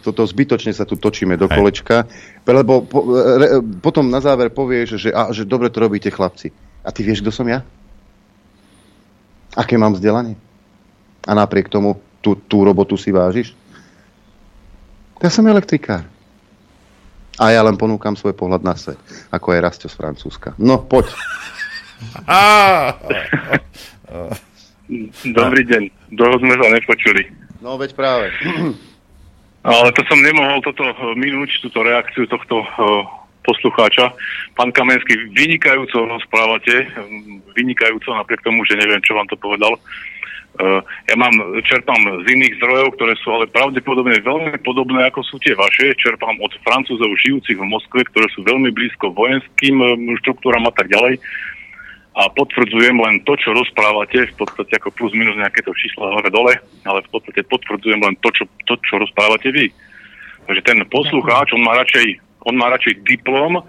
toto 0.04 0.22
zbytočne 0.28 0.72
sa 0.76 0.84
tu 0.84 1.00
točíme 1.00 1.40
do 1.40 1.48
kolečka, 1.48 2.04
lebo 2.44 2.84
po, 2.84 3.00
re, 3.16 3.64
potom 3.80 4.12
na 4.12 4.20
záver 4.20 4.52
povieš, 4.52 5.00
že, 5.00 5.10
a, 5.16 5.32
že 5.32 5.48
dobre 5.48 5.72
to 5.72 5.80
robíte 5.80 6.12
chlapci. 6.12 6.52
A 6.84 6.92
ty 6.92 7.00
vieš, 7.02 7.24
kto 7.24 7.32
som 7.32 7.48
ja? 7.48 7.64
Aké 9.56 9.80
mám 9.80 9.96
vzdelanie? 9.96 10.36
A 11.24 11.32
napriek 11.32 11.72
tomu 11.72 11.96
tú, 12.20 12.36
tú 12.36 12.68
robotu 12.68 13.00
si 13.00 13.16
vážiš? 13.16 13.56
Ja 15.24 15.32
som 15.32 15.48
elektrikár. 15.48 16.04
A 17.42 17.50
ja 17.50 17.66
len 17.66 17.78
ponúkam 17.78 18.14
svoj 18.14 18.38
pohľad 18.38 18.62
na 18.62 18.78
svet, 18.78 19.00
ako 19.34 19.58
je 19.58 19.64
Rastio 19.64 19.90
z 19.90 19.98
Francúzska. 19.98 20.54
No, 20.62 20.86
poď. 20.86 21.10
Dobrý 25.34 25.62
deň. 25.66 25.84
Dlho 26.14 26.38
sme 26.38 26.54
sa 26.54 26.68
nepočuli. 26.70 27.24
No, 27.64 27.80
veď 27.80 27.96
práve. 27.98 28.30
Ale 29.64 29.96
to 29.96 30.04
som 30.12 30.20
nemohol 30.20 30.60
toto 30.60 30.84
eh, 30.84 31.16
minúť, 31.16 31.64
túto 31.64 31.80
reakciu 31.82 32.28
tohto 32.28 32.62
eh, 32.62 32.68
poslucháča. 33.48 34.12
Pán 34.60 34.76
Kamenský, 34.76 35.32
vynikajúco 35.32 36.04
rozprávate, 36.04 36.92
hm, 36.92 37.56
vynikajúco, 37.56 38.12
napriek 38.12 38.44
tomu, 38.44 38.68
že 38.68 38.76
neviem, 38.76 39.00
čo 39.02 39.16
vám 39.16 39.26
to 39.32 39.40
povedal. 39.40 39.80
Ja 40.54 41.16
mám, 41.18 41.34
čerpám 41.66 41.98
z 41.98 42.26
iných 42.30 42.62
zdrojov, 42.62 42.94
ktoré 42.94 43.18
sú 43.26 43.34
ale 43.34 43.50
pravdepodobne 43.50 44.22
veľmi 44.22 44.62
podobné, 44.62 45.10
ako 45.10 45.26
sú 45.26 45.42
tie 45.42 45.58
vaše. 45.58 45.98
Čerpám 45.98 46.38
od 46.38 46.54
francúzov 46.62 47.10
žijúcich 47.18 47.58
v 47.58 47.66
Moskve, 47.66 48.06
ktoré 48.14 48.30
sú 48.38 48.46
veľmi 48.46 48.70
blízko 48.70 49.10
vojenským 49.18 49.82
eh, 49.82 49.98
štruktúram 50.22 50.70
a 50.70 50.74
tak 50.78 50.94
ďalej. 50.94 51.18
a 52.14 52.30
potvrdzujem 52.30 52.94
len 52.94 53.26
to, 53.26 53.34
čo 53.34 53.58
rozprávate, 53.58 54.30
v 54.30 54.36
podstate 54.38 54.78
ako 54.78 54.94
plus 54.94 55.18
minus 55.18 55.34
nejaké 55.34 55.66
to 55.66 55.74
číslo 55.74 56.14
hore 56.14 56.30
dole, 56.30 56.54
ale 56.86 57.02
v 57.02 57.10
podstate 57.10 57.42
potvrdzujem 57.50 57.98
len 57.98 58.14
to, 58.22 58.30
čo, 58.30 58.46
to, 58.70 58.78
čo 58.86 59.02
rozprávate 59.02 59.50
vy. 59.50 59.74
Takže 60.46 60.62
ten 60.62 60.78
poslucháč, 60.94 61.58
on 61.58 61.66
má 61.66 61.74
radšej, 61.82 62.22
on 62.46 62.54
má 62.54 62.70
radšej 62.70 63.02
diplom, 63.10 63.66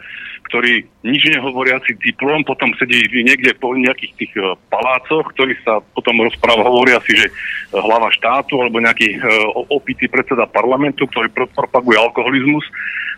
ktorý 0.55 0.87
nič 1.03 1.35
nehovoriaci 1.35 1.99
diplom, 1.99 2.47
potom 2.47 2.71
sedí 2.79 3.03
niekde 3.11 3.59
po 3.59 3.75
nejakých 3.75 4.15
tých 4.15 4.33
uh, 4.39 4.55
palácoch, 4.71 5.27
ktorý 5.35 5.59
sa 5.67 5.83
potom 5.99 6.23
rozpráva, 6.23 6.63
hovoria 6.63 7.03
si, 7.03 7.19
že 7.19 7.27
uh, 7.27 7.83
hlava 7.83 8.07
štátu 8.15 8.63
alebo 8.63 8.79
nejaký 8.79 9.19
uh, 9.19 9.51
opitý 9.75 10.07
predseda 10.07 10.47
parlamentu, 10.47 11.11
ktorý 11.11 11.27
pro, 11.35 11.51
propaguje 11.51 11.99
alkoholizmus 11.99 12.63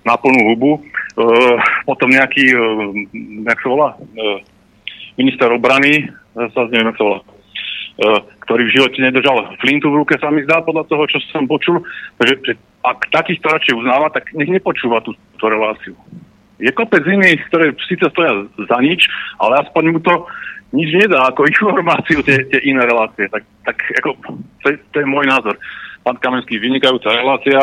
na 0.09 0.17
plnú 0.17 0.55
hubu. 0.55 0.73
Potom 1.83 2.15
nejaký, 2.15 2.55
jak 3.43 3.59
sa 3.59 3.67
volá, 3.67 3.91
minister 5.19 5.51
obrany, 5.51 6.07
sa 6.55 6.71
neviem, 6.71 6.95
ako 6.95 6.97
sa 6.97 7.05
volá, 7.11 7.21
ktorý 8.47 8.63
v 8.71 8.75
živote 8.79 9.03
nedržal 9.03 9.51
flintu 9.59 9.91
v 9.91 9.99
ruke, 10.07 10.15
sa 10.15 10.31
mi 10.31 10.47
zdá 10.47 10.63
podľa 10.63 10.87
toho, 10.87 11.11
čo 11.11 11.19
som 11.35 11.51
počul. 11.51 11.83
Takže 12.23 12.35
že 12.39 12.53
ak 12.87 13.11
takýchto 13.11 13.51
radšej 13.51 13.75
uznáva, 13.75 14.15
tak 14.15 14.31
nech 14.31 14.47
nepočúva 14.47 15.03
tú, 15.03 15.11
tú 15.43 15.45
reláciu. 15.51 15.99
Je 16.57 16.73
kopec 16.73 17.05
iných, 17.05 17.41
ktoré 17.53 17.77
síce 17.85 18.09
stoja 18.09 18.49
za 18.57 18.79
nič, 18.81 19.09
ale 19.37 19.61
aspoň 19.61 19.83
mu 19.93 20.01
to 20.01 20.25
nič 20.73 20.91
nedá 20.97 21.29
ako 21.31 21.47
informáciu 21.53 22.21
tie, 22.25 22.45
tie 22.49 22.61
iné 22.65 22.83
relácie. 22.85 23.29
Tak, 23.29 23.43
tak 23.65 23.77
ako, 24.03 24.17
to, 24.65 24.67
je, 24.73 24.77
to 24.93 24.97
je 25.03 25.07
môj 25.07 25.29
názor. 25.29 25.55
Pán 26.07 26.17
Kamenský, 26.23 26.63
vynikajúca 26.63 27.13
relácia. 27.13 27.61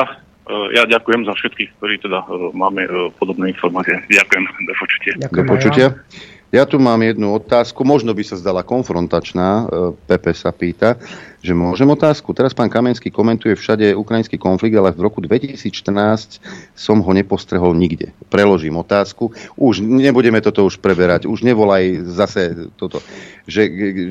Ja 0.76 0.84
ďakujem 0.84 1.24
za 1.24 1.32
všetkých, 1.40 1.80
ktorí 1.80 2.04
teda 2.04 2.20
máme 2.52 2.84
podobné 3.16 3.56
informácie. 3.56 3.96
Ďakujem, 4.12 4.44
do 4.44 4.74
počutia. 4.76 5.14
Do 5.16 5.44
počutia. 5.48 5.88
Ja 5.96 6.33
tu 6.70 6.78
mám 6.78 7.02
jednu 7.02 7.34
otázku, 7.34 7.82
možno 7.82 8.14
by 8.14 8.22
sa 8.22 8.38
zdala 8.38 8.62
konfrontačná, 8.62 9.50
e, 9.50 9.64
Pepe 10.06 10.38
sa 10.38 10.54
pýta, 10.54 11.02
že 11.42 11.58
môžem 11.58 11.90
otázku. 11.90 12.30
Teraz 12.30 12.54
pán 12.54 12.70
Kamenský 12.70 13.10
komentuje 13.10 13.58
všade 13.58 13.98
ukrajinský 13.98 14.38
konflikt, 14.38 14.78
ale 14.78 14.94
v 14.94 15.02
roku 15.02 15.18
2014 15.18 16.38
som 16.78 17.02
ho 17.02 17.12
nepostrehol 17.12 17.74
nikde. 17.74 18.14
Preložím 18.30 18.78
otázku. 18.78 19.34
Už 19.58 19.82
nebudeme 19.82 20.38
toto 20.46 20.62
už 20.62 20.78
preberať, 20.78 21.26
už 21.26 21.42
nevolaj 21.42 22.06
zase 22.14 22.70
toto. 22.78 23.02
Že, 23.50 23.62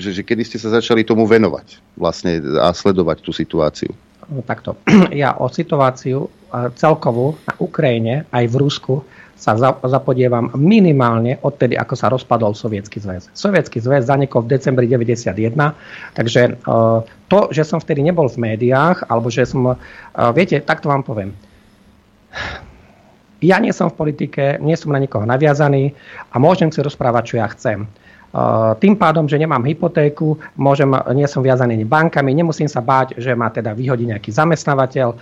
že, 0.02 0.10
že 0.10 0.23
kedy 0.27 0.43
ste 0.43 0.59
sa 0.59 0.74
začali 0.74 1.06
tomu 1.06 1.31
venovať 1.31 1.94
vlastne 1.94 2.43
a 2.59 2.74
sledovať 2.74 3.23
tú 3.23 3.31
situáciu? 3.31 3.94
Takto. 4.43 4.74
Ja 5.14 5.39
o 5.39 5.47
situáciu 5.47 6.27
e, 6.27 6.28
celkovú 6.74 7.39
na 7.47 7.55
Ukrajine 7.62 8.27
aj 8.35 8.44
v 8.51 8.56
Rusku 8.59 8.94
sa 9.43 9.59
zapodievam 9.82 10.55
minimálne 10.55 11.43
odtedy, 11.43 11.74
ako 11.74 11.94
sa 11.98 12.06
rozpadol 12.06 12.55
Sovietský 12.55 13.02
zväz. 13.02 13.27
Sovietský 13.35 13.82
zväz 13.82 14.06
zanikol 14.06 14.47
v 14.47 14.55
decembri 14.55 14.86
91, 14.86 15.35
takže 16.14 16.40
e, 16.47 16.51
to, 17.27 17.40
že 17.51 17.66
som 17.66 17.82
vtedy 17.82 18.06
nebol 18.06 18.31
v 18.31 18.39
médiách, 18.39 19.10
alebo 19.10 19.35
že 19.35 19.43
som, 19.43 19.74
e, 19.74 19.77
viete, 20.39 20.62
takto 20.62 20.86
vám 20.86 21.02
poviem. 21.02 21.35
Ja 23.43 23.59
nie 23.59 23.74
som 23.74 23.90
v 23.90 23.98
politike, 23.98 24.62
nie 24.62 24.78
som 24.78 24.94
na 24.94 25.02
nikoho 25.02 25.27
naviazaný 25.27 25.98
a 26.31 26.39
môžem 26.39 26.70
si 26.70 26.78
rozprávať, 26.78 27.23
čo 27.27 27.35
ja 27.43 27.51
chcem. 27.51 27.90
Eh, 28.32 28.72
tým 28.80 28.96
pádom, 28.96 29.28
že 29.28 29.36
nemám 29.36 29.60
hypotéku, 29.60 30.40
môžem, 30.56 30.88
nie 31.12 31.28
som 31.28 31.44
viazaný 31.44 31.84
bankami, 31.84 32.32
nemusím 32.32 32.64
sa 32.64 32.80
báť, 32.80 33.20
že 33.20 33.36
ma 33.36 33.52
teda 33.52 33.76
vyhodí 33.76 34.09
nejaký 34.09 34.32
zamestnávateľ. 34.32 35.09
Eh, 35.12 35.18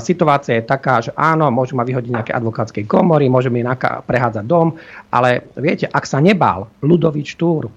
situácia 0.00 0.56
je 0.56 0.64
taká, 0.64 1.04
že 1.04 1.12
áno, 1.12 1.52
môžu 1.52 1.76
ma 1.76 1.84
vyhodiť 1.84 2.08
nejaké 2.08 2.32
advokátskej 2.32 2.88
komory, 2.88 3.28
môže 3.28 3.52
mi 3.52 3.60
prehádzať 4.08 4.44
dom, 4.48 4.80
ale 5.12 5.44
viete, 5.60 5.84
ak 5.92 6.08
sa 6.08 6.24
nebál 6.24 6.72
Ludovič 6.80 7.36
Túr, 7.36 7.68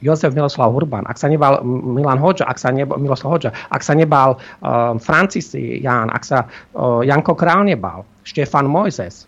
Jozef 0.00 0.32
Miloslav 0.32 0.72
Urban, 0.72 1.04
ak 1.04 1.20
sa 1.20 1.28
nebal 1.28 1.60
Milan 1.66 2.22
Hoďa, 2.22 2.48
ak 2.48 2.56
sa 2.56 2.70
nebal 2.70 2.96
Miloslav 3.02 3.34
Hoďa, 3.34 3.50
ak 3.50 3.82
sa 3.82 3.98
nebal 3.98 4.38
uh, 4.62 4.94
Francis 5.02 5.50
Ján, 5.58 6.06
ak 6.14 6.22
sa 6.22 6.46
uh, 6.46 7.02
Janko 7.02 7.34
Král 7.34 7.66
nebal, 7.66 8.06
Štefan 8.22 8.70
Mojzes, 8.70 9.26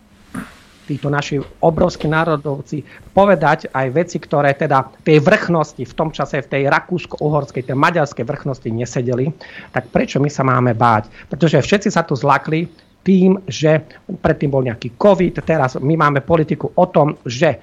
títo 0.87 1.07
naši 1.07 1.39
obrovskí 1.61 2.09
národovci 2.09 2.83
povedať 3.13 3.71
aj 3.71 3.87
veci, 3.93 4.17
ktoré 4.17 4.57
teda 4.57 4.89
tej 5.05 5.21
vrchnosti 5.21 5.83
v 5.85 5.93
tom 5.93 6.09
čase, 6.09 6.41
v 6.41 6.51
tej 6.51 6.63
rakúsko-uhorskej, 6.67 7.67
tej 7.67 7.77
maďarskej 7.77 8.25
vrchnosti 8.25 8.69
nesedeli, 8.71 9.29
tak 9.71 9.89
prečo 9.93 10.17
my 10.17 10.29
sa 10.29 10.41
máme 10.45 10.73
báť? 10.73 11.09
Pretože 11.29 11.61
všetci 11.61 11.89
sa 11.93 12.01
tu 12.03 12.17
zlakli 12.17 12.67
tým, 13.01 13.41
že 13.49 13.81
predtým 14.21 14.53
bol 14.53 14.61
nejaký 14.61 14.93
COVID, 14.93 15.41
teraz 15.41 15.73
my 15.81 15.97
máme 15.97 16.21
politiku 16.21 16.69
o 16.69 16.85
tom, 16.85 17.17
že 17.25 17.49
e, 17.49 17.57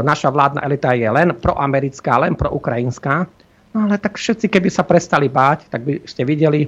naša 0.00 0.32
vládna 0.32 0.64
elita 0.64 0.96
je 0.96 1.04
len 1.04 1.36
proamerická, 1.36 2.16
len 2.16 2.32
proukrajinská. 2.32 3.28
No 3.76 3.86
ale 3.86 4.00
tak 4.00 4.16
všetci, 4.16 4.48
keby 4.48 4.72
sa 4.72 4.82
prestali 4.82 5.28
báť, 5.28 5.68
tak 5.68 5.84
by 5.84 6.00
ste 6.08 6.24
videli, 6.24 6.64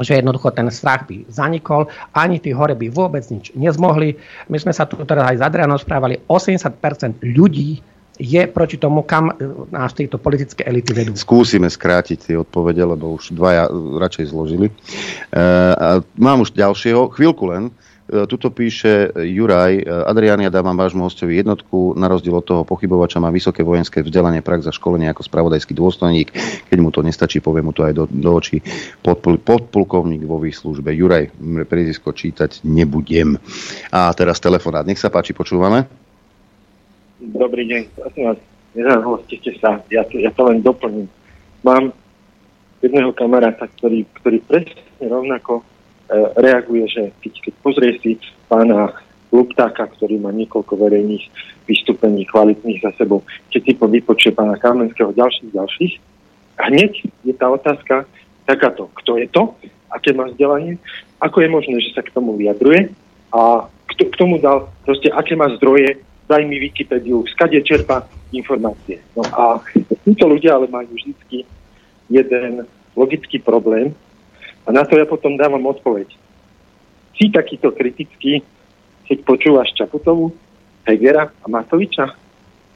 že 0.00 0.18
jednoducho 0.18 0.54
ten 0.54 0.70
strach 0.70 1.06
by 1.06 1.26
zanikol, 1.30 1.90
ani 2.14 2.38
tí 2.38 2.54
hore 2.54 2.78
by 2.78 2.86
vôbec 2.90 3.24
nič 3.30 3.54
nezmohli. 3.54 4.14
My 4.48 4.58
sme 4.58 4.72
sa 4.72 4.86
tu 4.86 4.98
teraz 5.02 5.34
aj 5.34 5.36
s 5.38 5.42
Adrianom 5.42 5.78
správali, 5.78 6.22
80% 6.26 7.22
ľudí 7.22 7.82
je 8.18 8.42
proti 8.50 8.76
tomu, 8.82 9.06
kam 9.06 9.30
e, 9.30 9.34
nás 9.70 9.94
tieto 9.94 10.18
politické 10.18 10.66
elity 10.66 10.90
vedú. 10.90 11.14
Skúsime 11.14 11.70
skrátiť 11.70 12.18
tie 12.18 12.34
odpovede, 12.34 12.82
lebo 12.82 13.14
už 13.14 13.30
dvaja 13.30 13.70
radšej 13.70 14.34
zložili. 14.34 14.66
E, 14.68 14.74
mám 16.18 16.42
už 16.42 16.50
ďalšieho, 16.50 17.14
chvíľku 17.14 17.46
len. 17.46 17.70
E, 17.70 17.87
tuto 18.08 18.48
píše 18.48 19.12
Juraj, 19.12 19.72
e, 19.78 19.84
Adriania 19.84 20.48
dávam 20.48 20.72
vášmu 20.72 21.04
hostovi 21.04 21.36
jednotku, 21.36 21.92
na 21.92 22.08
rozdiel 22.08 22.40
od 22.40 22.44
toho 22.48 22.62
pochybovača 22.64 23.20
má 23.20 23.28
vysoké 23.28 23.60
vojenské 23.60 24.00
vzdelanie, 24.00 24.40
prax 24.40 24.64
za 24.64 24.72
školenie 24.72 25.12
ako 25.12 25.28
spravodajský 25.28 25.76
dôstojník. 25.76 26.32
Keď 26.72 26.78
mu 26.80 26.88
to 26.88 27.04
nestačí, 27.04 27.44
poviem 27.44 27.68
mu 27.68 27.72
to 27.76 27.84
aj 27.84 27.92
do, 27.92 28.04
do 28.08 28.30
očí. 28.32 28.64
Podpul, 29.04 29.36
podpulkovník 29.36 30.24
vo 30.24 30.40
výslužbe. 30.40 30.88
Juraj, 30.96 31.28
prezisko 31.68 32.16
čítať 32.16 32.64
nebudem. 32.64 33.36
A 33.92 34.08
teraz 34.16 34.40
telefonát. 34.40 34.88
Nech 34.88 35.00
sa 35.00 35.12
páči, 35.12 35.36
počúvame. 35.36 35.84
Dobrý 37.20 37.68
deň, 37.68 37.82
prosím 37.92 38.24
vás, 38.32 38.38
nezahostite 38.72 39.52
sa, 39.60 39.82
ja 39.92 40.06
to, 40.06 40.16
ja 40.16 40.30
to 40.32 40.42
len 40.48 40.64
doplním. 40.64 41.10
Mám 41.66 41.90
jedného 42.80 43.10
kamaráta, 43.12 43.66
ktorý, 43.66 44.06
ktorý 44.22 44.38
presne 44.46 44.80
rovnako 45.02 45.60
E, 45.60 45.77
reaguje, 46.36 46.84
že 46.88 47.02
keď, 47.20 47.32
keď 47.44 47.54
pozrie 47.60 47.92
si 48.00 48.10
pána 48.48 48.92
Luptáka, 49.28 49.84
ktorý 49.92 50.16
má 50.24 50.32
niekoľko 50.32 50.72
verejných 50.72 51.24
vystúpení 51.68 52.24
kvalitných 52.24 52.80
za 52.80 52.96
sebou, 52.96 53.20
keď 53.52 53.60
si 53.60 53.72
vypočuje 53.76 54.32
pána 54.32 54.56
Kamenského 54.56 55.12
ďalších, 55.12 55.52
ďalších, 55.52 55.92
hneď 56.56 56.92
je 57.28 57.34
tá 57.36 57.52
otázka 57.52 58.08
takáto, 58.48 58.88
kto 58.96 59.20
je 59.20 59.28
to, 59.28 59.52
aké 59.92 60.16
má 60.16 60.32
vzdelanie, 60.32 60.80
ako 61.20 61.44
je 61.44 61.48
možné, 61.52 61.76
že 61.84 61.92
sa 61.92 62.00
k 62.00 62.12
tomu 62.16 62.40
vyjadruje 62.40 62.88
a 63.28 63.68
kto 63.92 64.02
k 64.08 64.14
tomu 64.16 64.40
dal, 64.40 64.72
proste 64.88 65.12
aké 65.12 65.36
má 65.36 65.52
zdroje, 65.60 66.00
daj 66.24 66.44
mi 66.48 66.56
Wikipédiu, 66.56 67.24
skade 67.28 67.60
čerpa 67.60 68.08
informácie. 68.32 69.00
No 69.12 69.24
a 69.28 69.60
títo 70.04 70.28
ľudia 70.28 70.56
ale 70.56 70.72
majú 70.72 70.92
vždy 70.96 71.44
jeden 72.08 72.64
logický 72.96 73.40
problém, 73.40 73.92
a 74.68 74.72
na 74.72 74.84
to 74.84 75.00
ja 75.00 75.08
potom 75.08 75.40
dávam 75.40 75.64
odpoveď. 75.64 76.12
Si 77.16 77.32
takýto 77.32 77.72
kritický, 77.72 78.44
keď 79.08 79.18
počúvaš 79.24 79.72
Čaputovu, 79.72 80.36
Hegera 80.84 81.32
a 81.32 81.46
Matoviča, 81.48 82.12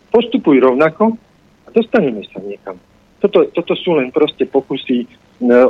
postupuj 0.09 0.56
rovnako 0.64 1.20
a 1.64 1.69
dostaneme 1.69 2.24
sa 2.32 2.40
niekam. 2.40 2.81
Toto, 3.20 3.47
toto 3.55 3.77
sú 3.77 3.94
len 3.94 4.10
proste 4.10 4.48
pokusy 4.48 5.06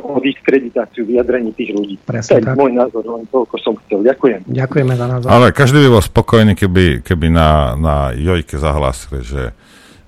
o 0.00 0.20
diskreditáciu 0.22 1.04
vyjadrení 1.04 1.52
tých 1.52 1.74
ľudí. 1.74 2.00
Presne 2.00 2.38
to 2.38 2.40
je 2.40 2.44
tak. 2.48 2.56
môj 2.56 2.72
názor, 2.72 3.04
len 3.04 3.24
toľko 3.28 3.56
som 3.60 3.74
chcel. 3.84 4.00
Ďakujem. 4.00 4.40
Ďakujeme 4.48 4.94
za 4.96 5.06
názor. 5.10 5.28
Ale 5.28 5.46
každý 5.52 5.84
by 5.84 5.88
bol 5.92 6.04
spokojný, 6.04 6.52
keby, 6.56 6.86
keby 7.04 7.28
na, 7.28 7.76
na 7.76 7.96
Jojke 8.16 8.56
zahlásili, 8.56 9.20
že, 9.20 9.44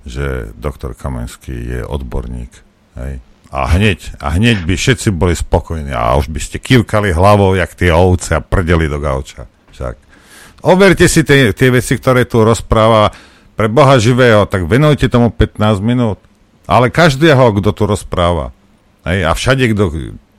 že 0.05 0.49
doktor 0.57 0.97
Kamenský 0.97 1.53
je 1.53 1.81
odborník. 1.85 2.53
Hej 2.97 3.34
a 3.55 3.71
hneď, 3.71 4.19
a 4.19 4.35
hneď 4.35 4.67
by 4.67 4.75
všetci 4.75 5.15
boli 5.15 5.31
spokojní 5.31 5.95
a 5.95 6.19
už 6.19 6.27
by 6.27 6.39
ste 6.43 6.59
kývkali 6.59 7.15
hlavou, 7.15 7.55
jak 7.55 7.71
tie 7.71 7.95
ovce 7.95 8.35
a 8.35 8.43
prdeli 8.43 8.91
do 8.91 8.99
gauča. 8.99 9.47
Však. 9.71 9.95
Overte 10.67 11.07
si 11.07 11.23
tie, 11.23 11.55
tie 11.55 11.71
veci, 11.71 11.95
ktoré 11.95 12.27
tu 12.27 12.43
rozpráva 12.43 13.15
pre 13.55 13.71
Boha 13.71 13.95
živého, 13.95 14.43
tak 14.43 14.67
venujte 14.67 15.07
tomu 15.07 15.31
15 15.31 15.79
minút. 15.79 16.19
Ale 16.67 16.91
každého, 16.91 17.55
kto 17.61 17.71
tu 17.71 17.83
rozpráva. 17.87 18.51
Hej, 19.07 19.23
a 19.23 19.31
všade, 19.31 19.71
kto, 19.71 19.83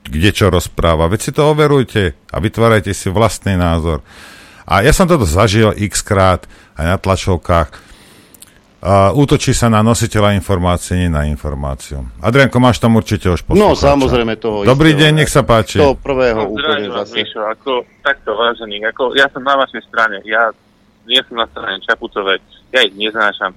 kde 0.05 0.30
čo 0.36 0.52
rozpráva. 0.52 1.09
Veď 1.09 1.20
si 1.24 1.32
to 1.32 1.48
overujte 1.48 2.12
a 2.12 2.36
vytvárajte 2.36 2.93
si 2.93 3.09
vlastný 3.09 3.56
názor. 3.56 4.05
A 4.66 4.82
ja 4.82 4.93
som 4.93 5.09
toto 5.09 5.24
zažil 5.24 5.72
x 5.72 6.02
krát 6.02 6.44
aj 6.76 6.84
na 6.84 6.98
tlačovkách 6.98 7.86
uh, 8.87 9.11
útočí 9.19 9.51
sa 9.51 9.67
na 9.67 9.83
nositeľa 9.83 10.39
informácie, 10.39 10.95
nie 10.95 11.11
na 11.11 11.27
informáciu. 11.27 12.07
Adrianko, 12.23 12.63
máš 12.63 12.79
tam 12.79 12.95
určite 12.95 13.27
už 13.27 13.43
poslucháča. 13.43 13.67
No, 13.67 13.75
samozrejme 13.75 14.39
toho 14.39 14.63
Dobrý 14.63 14.95
istého, 14.95 15.03
deň, 15.03 15.13
nech 15.19 15.31
sa 15.31 15.43
páči. 15.43 15.83
To 15.83 15.99
prvého 15.99 16.47
no, 16.47 16.55
úplne 16.55 16.87
vás, 16.95 17.11
zase. 17.11 17.27
Mišo, 17.27 17.43
ako, 17.43 17.83
takto, 18.07 18.31
vážený, 18.39 18.87
ako, 18.95 19.19
ja 19.19 19.27
som 19.35 19.43
na 19.43 19.59
vašej 19.59 19.83
strane, 19.91 20.23
ja 20.23 20.55
nie 21.11 21.19
som 21.27 21.35
na 21.43 21.47
strane 21.51 21.83
Čaputovej, 21.83 22.39
ja 22.71 22.81
ich 22.87 22.95
neznášam. 22.95 23.51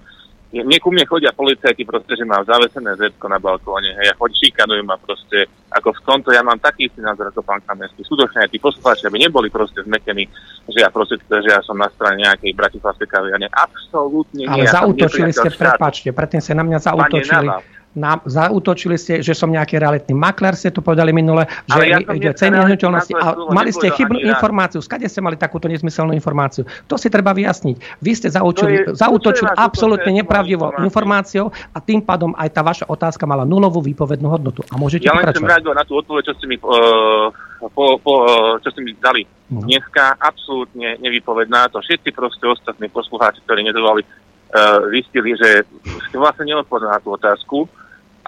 Mne 0.50 0.78
ku 0.82 0.90
mne 0.90 1.06
chodia 1.06 1.30
policajti 1.30 1.86
proste, 1.86 2.18
že 2.18 2.26
mám 2.26 2.42
zavesené 2.42 2.98
zetko 2.98 3.30
na 3.30 3.38
balkóne, 3.38 3.94
hej, 4.02 4.10
a 4.10 4.18
chodí, 4.18 4.50
šikanujú 4.50 4.82
ma 4.82 4.98
proste, 4.98 5.46
ako 5.70 5.94
v 5.94 6.02
tomto 6.02 6.34
ja 6.34 6.42
mám 6.42 6.58
taký 6.58 6.90
istý 6.90 7.06
názor 7.06 7.30
ako 7.30 7.46
pán 7.46 7.62
Kamenský. 7.62 8.02
Skutočne 8.02 8.46
aj 8.46 8.50
tí 8.50 8.58
poslucháči, 8.58 9.06
aby 9.06 9.22
neboli 9.22 9.54
proste 9.54 9.86
zmetení, 9.86 10.26
že 10.66 10.82
ja 10.82 10.90
proste, 10.90 11.22
že 11.22 11.50
ja 11.54 11.62
som 11.62 11.78
na 11.78 11.86
strane 11.94 12.26
nejakej 12.26 12.58
bratislavskej 12.58 13.06
kaviarne. 13.06 13.46
Absolútne 13.54 14.50
nie. 14.50 14.50
Ale 14.50 14.66
ja 14.66 14.82
zautočili 14.82 15.30
ste, 15.30 15.54
prepáčte, 15.54 16.10
predtým 16.10 16.42
ste 16.42 16.58
na 16.58 16.66
mňa 16.66 16.78
Pane, 16.82 16.86
zautočili. 16.98 17.46
na 17.46 17.62
Na, 18.00 18.16
zautočili 18.24 18.96
ste, 18.96 19.20
že 19.20 19.36
som 19.36 19.52
nejaký 19.52 19.76
realitný 19.76 20.16
makler, 20.16 20.56
ste 20.56 20.72
to 20.72 20.80
povedali 20.80 21.12
minule, 21.12 21.44
že 21.68 21.80
ja 21.84 22.00
dneska 22.00 22.32
ceny 22.40 22.56
nehnuteľnosti. 22.56 23.12
A 23.12 23.26
mali 23.52 23.76
ste 23.76 23.92
chybnú 23.92 24.24
informáciu. 24.24 24.80
Skade 24.80 25.04
ste 25.12 25.20
mali 25.20 25.36
takúto 25.36 25.68
nezmyselnú 25.68 26.16
informáciu? 26.16 26.64
To 26.88 26.96
si 26.96 27.12
treba 27.12 27.36
vyjasniť. 27.36 28.00
Vy 28.00 28.12
ste 28.16 28.32
zaučili, 28.32 28.72
je- 28.72 28.96
zautočili 28.96 29.52
absolútne 29.52 30.16
nepravdivou 30.16 30.80
informáciou 30.80 31.52
a 31.76 31.84
tým 31.84 32.00
pádom 32.00 32.32
aj 32.40 32.50
tá 32.56 32.64
vaša 32.64 32.86
otázka 32.88 33.28
mala 33.28 33.44
nulovú 33.44 33.84
výpovednú 33.84 34.32
hodnotu. 34.32 34.64
A 34.72 34.80
môžete 34.80 35.04
Ja 35.04 35.20
len 35.20 35.28
pokračovať. 35.28 35.52
reagovať 35.60 35.76
na 35.76 35.84
tú 35.84 35.94
odpoveď, 36.00 36.24
čo 36.24 36.34
ste 36.40 36.46
mi, 36.48 36.56
uh, 36.56 37.28
po, 37.76 38.00
po, 38.00 38.14
uh, 38.24 38.64
čo 38.64 38.72
ste 38.72 38.80
mi 38.80 38.96
dali 38.96 39.28
No. 39.52 39.66
dneska. 39.68 40.16
Absolútne 40.16 40.96
nevypovedná. 41.04 41.68
To 41.76 41.84
všetci 41.84 42.16
proste 42.16 42.48
ostatní 42.48 42.88
poslucháči, 42.88 43.44
ktorí 43.44 43.68
nedovali, 43.68 44.06
uh, 44.06 44.88
zistili, 44.88 45.36
že 45.36 45.68
vlastne 46.16 46.48
neodpovedali 46.48 46.96
na 46.96 47.02
tú 47.04 47.10
otázku. 47.12 47.68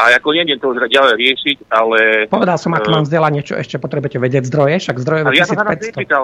A 0.02 0.18
ako 0.18 0.34
nejdem 0.34 0.57
to 0.57 0.73
už 0.73 0.90
ďalej 0.90 1.14
riešiť, 1.14 1.57
ale... 1.69 2.26
Povedal 2.26 2.57
som, 2.57 2.73
aké 2.73 2.90
eh, 2.90 2.94
mám 2.98 3.06
vzdelanie, 3.06 3.45
čo 3.45 3.53
ešte 3.53 3.78
potrebujete 3.78 4.18
vedieť 4.18 4.49
zdroje, 4.49 4.82
však 4.82 4.98
zdroje 4.98 5.22
ja 5.38 5.45
som 5.45 5.61
sa 5.61 5.69
na 5.69 5.78
to 5.78 5.86
1500. 5.86 5.94
nepýtal. 5.94 6.23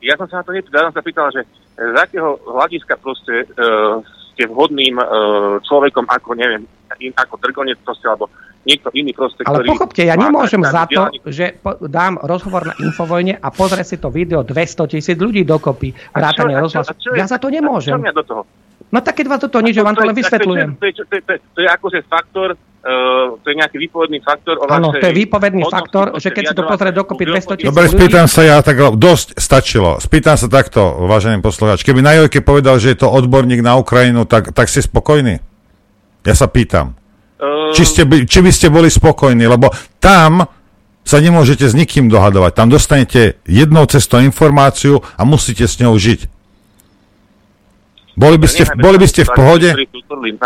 Ja 0.00 0.14
som 0.16 0.26
sa 0.32 0.34
na 0.40 0.44
to 0.48 0.52
nepýtal, 0.56 0.80
ja 0.80 0.86
som 0.88 0.96
sa 0.96 1.04
pýtal, 1.04 1.26
že 1.28 1.40
z 1.76 1.96
akého 2.00 2.40
hľadiska 2.48 2.94
proste 2.96 3.44
uh, 3.44 4.00
ste 4.32 4.48
vhodným 4.48 4.96
uh, 4.96 5.60
človekom 5.60 6.08
ako, 6.08 6.32
neviem, 6.32 6.64
in, 6.96 7.12
ako 7.12 7.36
Drgonec 7.36 7.76
proste, 7.84 8.08
alebo 8.08 8.32
niekto 8.64 8.88
iný 8.96 9.12
proste, 9.12 9.44
Ale 9.44 9.64
ktorý... 9.64 9.68
pochopte, 9.76 10.02
ja 10.04 10.16
nemôžem 10.16 10.60
za 10.64 10.84
to, 10.88 11.08
vzdelanie. 11.08 11.20
že 11.28 11.46
po, 11.60 11.76
dám 11.84 12.20
rozhovor 12.24 12.72
na 12.72 12.74
Infovojne 12.80 13.36
a 13.36 13.48
pozrie 13.52 13.84
si 13.84 14.00
to 14.00 14.08
video 14.08 14.40
200 14.44 14.96
tisíc 14.96 15.16
ľudí 15.16 15.44
dokopy, 15.44 15.92
vrátane 16.12 16.56
a 16.56 16.60
rozhlasu. 16.60 16.92
a 16.92 17.16
Ja 17.16 17.28
za 17.28 17.36
to 17.36 17.48
a 17.48 17.52
nemôžem. 17.52 17.96
Čo 17.96 18.00
mňa 18.00 18.14
do 18.16 18.24
toho? 18.24 18.42
No 18.90 18.98
tak 18.98 19.14
keď 19.14 19.26
vás 19.28 19.38
do 19.38 19.46
toho 19.46 19.62
nič, 19.62 19.78
že 19.78 19.86
vám 19.86 19.94
to 19.94 20.02
len 20.02 20.12
je- 20.12 20.18
vysvetľujem. 20.18 20.68
To 20.76 20.84
je, 20.84 20.92
to, 20.92 21.02
je, 21.02 21.06
to, 21.06 21.14
je, 21.14 21.22
to, 21.22 21.30
je, 21.30 21.38
to 21.54 21.58
je 21.62 21.68
akože 21.70 21.98
faktor, 22.04 22.48
uh, 22.52 23.38
to 23.38 23.46
je 23.46 23.54
nejaký 23.54 23.76
výpovedný 23.78 24.18
faktor. 24.18 24.58
o 24.58 24.66
Áno, 24.66 24.90
to 24.90 24.98
je 25.00 25.14
výpovedný 25.14 25.62
faktor, 25.64 26.18
že 26.18 26.28
keď 26.28 26.42
si 26.44 26.54
to 26.54 26.62
pozrie 26.66 26.90
dokopy 26.90 27.22
200 27.22 27.54
tisíc 27.54 27.68
Dobre, 27.70 27.86
ľudí, 27.86 27.94
spýtam 27.94 28.26
sa 28.26 28.42
ja, 28.42 28.56
tak 28.58 28.76
dosť 28.98 29.38
stačilo. 29.38 30.02
Spýtam 30.02 30.34
sa 30.34 30.50
takto, 30.50 31.06
vážený 31.06 31.38
poslucháč. 31.38 31.86
Keby 31.86 32.02
na 32.02 32.18
Jojke 32.18 32.42
povedal, 32.42 32.82
že 32.82 32.90
je 32.90 32.98
to 32.98 33.08
odborník 33.08 33.62
na 33.62 33.78
Ukrajinu, 33.78 34.26
tak, 34.26 34.50
tak 34.50 34.66
ste 34.66 34.82
spokojní? 34.82 35.38
Ja 36.26 36.34
sa 36.34 36.50
pýtam. 36.50 36.98
Uh, 37.38 37.70
Či, 37.72 37.86
ste, 37.86 38.02
by- 38.02 38.26
či 38.26 38.42
by 38.42 38.50
ste 38.50 38.68
boli 38.68 38.90
spokojní, 38.90 39.46
lebo 39.46 39.70
tam 39.96 40.50
sa 41.00 41.16
nemôžete 41.16 41.64
s 41.64 41.72
nikým 41.72 42.10
dohadovať. 42.10 42.52
Tam 42.52 42.68
dostanete 42.68 43.38
jednou 43.46 43.86
cestou 43.86 44.18
informáciu 44.20 44.98
a 45.14 45.22
musíte 45.22 45.64
s 45.64 45.78
ňou 45.78 45.94
žiť. 45.94 46.39
Boli 48.20 48.36
by 48.36 48.48
ste, 48.52 48.68
v- 48.68 48.76
boli 48.76 49.00
by 49.00 49.08
ste 49.08 49.24
v 49.24 49.30
pohode? 49.32 49.68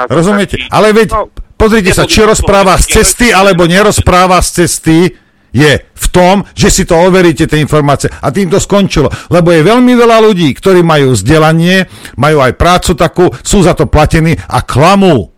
Rozumiete? 0.06 0.62
Ale 0.70 0.94
veď, 0.94 1.10
pozrite 1.58 1.90
sa, 1.90 2.06
či 2.06 2.22
rozpráva 2.22 2.78
z 2.78 3.02
cesty, 3.02 3.34
alebo 3.34 3.66
nerozpráva 3.66 4.38
z 4.38 4.62
cesty, 4.62 5.10
je 5.54 5.72
v 5.86 6.06
tom, 6.10 6.42
že 6.54 6.66
si 6.70 6.82
to 6.82 6.98
overíte, 6.98 7.46
tie 7.46 7.62
informácie. 7.62 8.10
A 8.10 8.34
tým 8.34 8.50
to 8.50 8.58
skončilo. 8.58 9.06
Lebo 9.30 9.54
je 9.54 9.62
veľmi 9.62 9.94
veľa 9.94 10.18
ľudí, 10.22 10.50
ktorí 10.50 10.82
majú 10.82 11.14
vzdelanie, 11.14 11.86
majú 12.18 12.42
aj 12.42 12.58
prácu 12.58 12.98
takú, 12.98 13.30
sú 13.42 13.62
za 13.62 13.78
to 13.78 13.86
platení 13.86 14.34
a 14.34 14.66
klamú. 14.66 15.30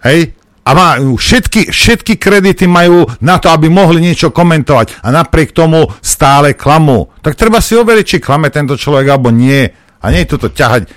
Hej? 0.00 0.32
A 0.66 0.70
majú 0.74 1.20
všetky, 1.20 1.68
všetky 1.68 2.16
kredity 2.18 2.64
majú 2.66 3.06
na 3.22 3.36
to, 3.36 3.52
aby 3.52 3.68
mohli 3.68 4.02
niečo 4.02 4.32
komentovať. 4.32 5.04
A 5.04 5.12
napriek 5.12 5.52
tomu 5.52 5.84
stále 6.00 6.56
klamú. 6.56 7.12
Tak 7.20 7.36
treba 7.36 7.60
si 7.60 7.76
overiť, 7.76 8.06
či 8.08 8.24
klame 8.24 8.48
tento 8.48 8.74
človek, 8.74 9.06
alebo 9.06 9.28
nie. 9.28 9.68
A 10.00 10.06
nie 10.10 10.24
toto 10.24 10.48
ťahať. 10.48 10.88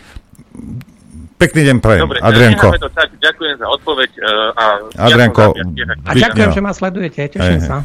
Pekný 1.40 1.72
deň 1.72 1.78
prajem, 1.80 2.04
Dobre, 2.04 2.20
Adrianko. 2.20 2.68
to 2.76 2.92
tak, 2.92 3.16
ďakujem 3.16 3.56
za 3.64 3.68
odpoveď. 3.72 4.12
Uh, 4.20 4.60
a 4.60 4.66
Adrianko, 5.08 5.56
ja 5.56 5.96
A 6.04 6.12
ďakujem, 6.12 6.52
že 6.52 6.60
ma 6.60 6.76
sledujete, 6.76 7.32
teším 7.32 7.64
hej. 7.64 7.68
sa. 7.68 7.76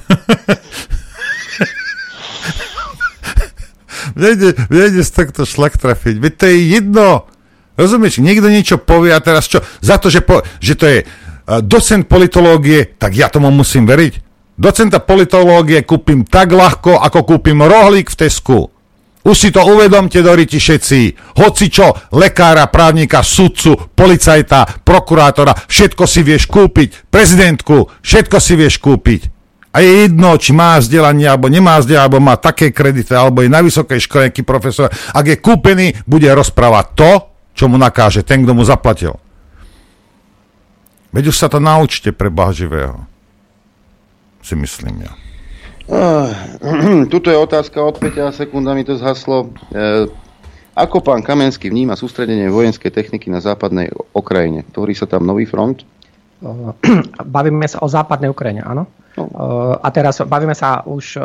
Nejde, 4.15 4.59
nejde 4.69 5.01
z 5.01 5.11
takto 5.11 5.49
šlak 5.49 5.81
trafiť. 5.81 6.19
Veď 6.21 6.33
to 6.35 6.45
je 6.51 6.57
jedno. 6.77 7.09
Rozumieš, 7.79 8.23
niekto 8.23 8.47
niečo 8.53 8.77
povie 8.79 9.15
a 9.15 9.23
teraz 9.23 9.47
čo? 9.47 9.63
Za 9.83 10.03
to, 10.03 10.11
že, 10.11 10.23
po, 10.23 10.43
že 10.59 10.75
to 10.75 10.85
je 10.91 10.99
uh, 11.03 11.63
docent 11.63 12.07
politológie, 12.11 12.99
tak 12.99 13.15
ja 13.15 13.31
tomu 13.31 13.55
musím 13.55 13.87
veriť. 13.87 14.19
Docenta 14.55 14.99
politológie 14.99 15.83
kúpim 15.83 16.23
tak 16.27 16.51
ľahko, 16.55 17.03
ako 17.03 17.39
kúpim 17.39 17.59
rohlík 17.59 18.11
v 18.11 18.19
Tesku. 18.19 18.74
Už 19.25 19.37
si 19.41 19.49
to 19.49 19.65
uvedomte, 19.65 20.21
Doriti, 20.21 20.61
všetci. 20.61 21.33
Hoci 21.41 21.73
čo, 21.73 21.97
lekára, 22.13 22.69
právnika, 22.69 23.25
sudcu, 23.25 23.97
policajta, 23.97 24.85
prokurátora, 24.85 25.65
všetko 25.65 26.05
si 26.05 26.21
vieš 26.21 26.45
kúpiť. 26.45 27.09
Prezidentku, 27.09 27.89
všetko 28.05 28.37
si 28.37 28.53
vieš 28.53 28.85
kúpiť. 28.85 29.33
A 29.75 29.81
je 29.81 30.07
jedno, 30.07 30.37
či 30.37 30.53
má 30.53 30.77
vzdelanie, 30.77 31.25
alebo 31.25 31.49
nemá 31.49 31.81
vzdelanie, 31.81 32.05
alebo 32.05 32.21
má 32.21 32.37
také 32.37 32.69
kredity, 32.71 33.11
alebo 33.17 33.41
je 33.41 33.51
na 33.51 33.65
vysokej 33.65 34.07
škole 34.07 34.29
nejaký 34.29 34.45
profesor. 34.45 34.93
Ak 34.93 35.25
je 35.25 35.41
kúpený, 35.41 35.97
bude 36.05 36.29
rozprávať 36.29 36.87
to, 36.95 37.11
čo 37.57 37.65
mu 37.67 37.81
nakáže 37.81 38.23
ten, 38.23 38.45
kto 38.45 38.53
mu 38.53 38.63
zaplatil. 38.63 39.17
Veď 41.17 41.33
už 41.33 41.37
sa 41.41 41.49
to 41.49 41.65
naučte 41.65 42.13
pre 42.13 42.29
Boha 42.29 42.53
živého. 42.53 43.09
Si 44.45 44.53
myslím 44.53 45.09
ja. 45.09 45.13
Ah, 45.90 46.32
Tuto 47.12 47.28
je 47.28 47.36
otázka 47.36 47.77
od 47.85 48.01
Peťa, 48.01 48.32
mi 48.73 48.85
to 48.85 48.97
zhaslo. 48.97 49.52
E, 49.69 50.09
ako 50.74 51.05
pán 51.05 51.20
Kamenský 51.20 51.69
vníma 51.69 51.94
sústredenie 51.94 52.48
vojenskej 52.48 52.89
techniky 52.89 53.28
na 53.28 53.44
západnej 53.44 53.93
Okrajine? 54.16 54.65
Tvorí 54.73 54.97
sa 54.97 55.05
tam 55.05 55.28
nový 55.28 55.44
front? 55.44 55.85
Bavíme 57.36 57.69
sa 57.69 57.85
o 57.85 57.89
západnej 57.89 58.32
Ukrajine, 58.32 58.65
áno? 58.65 58.89
No. 59.15 59.24
Uh, 59.31 59.78
A 59.78 59.89
teraz 59.94 60.19
bavíme 60.27 60.59
sa 60.59 60.82
už 60.82 61.23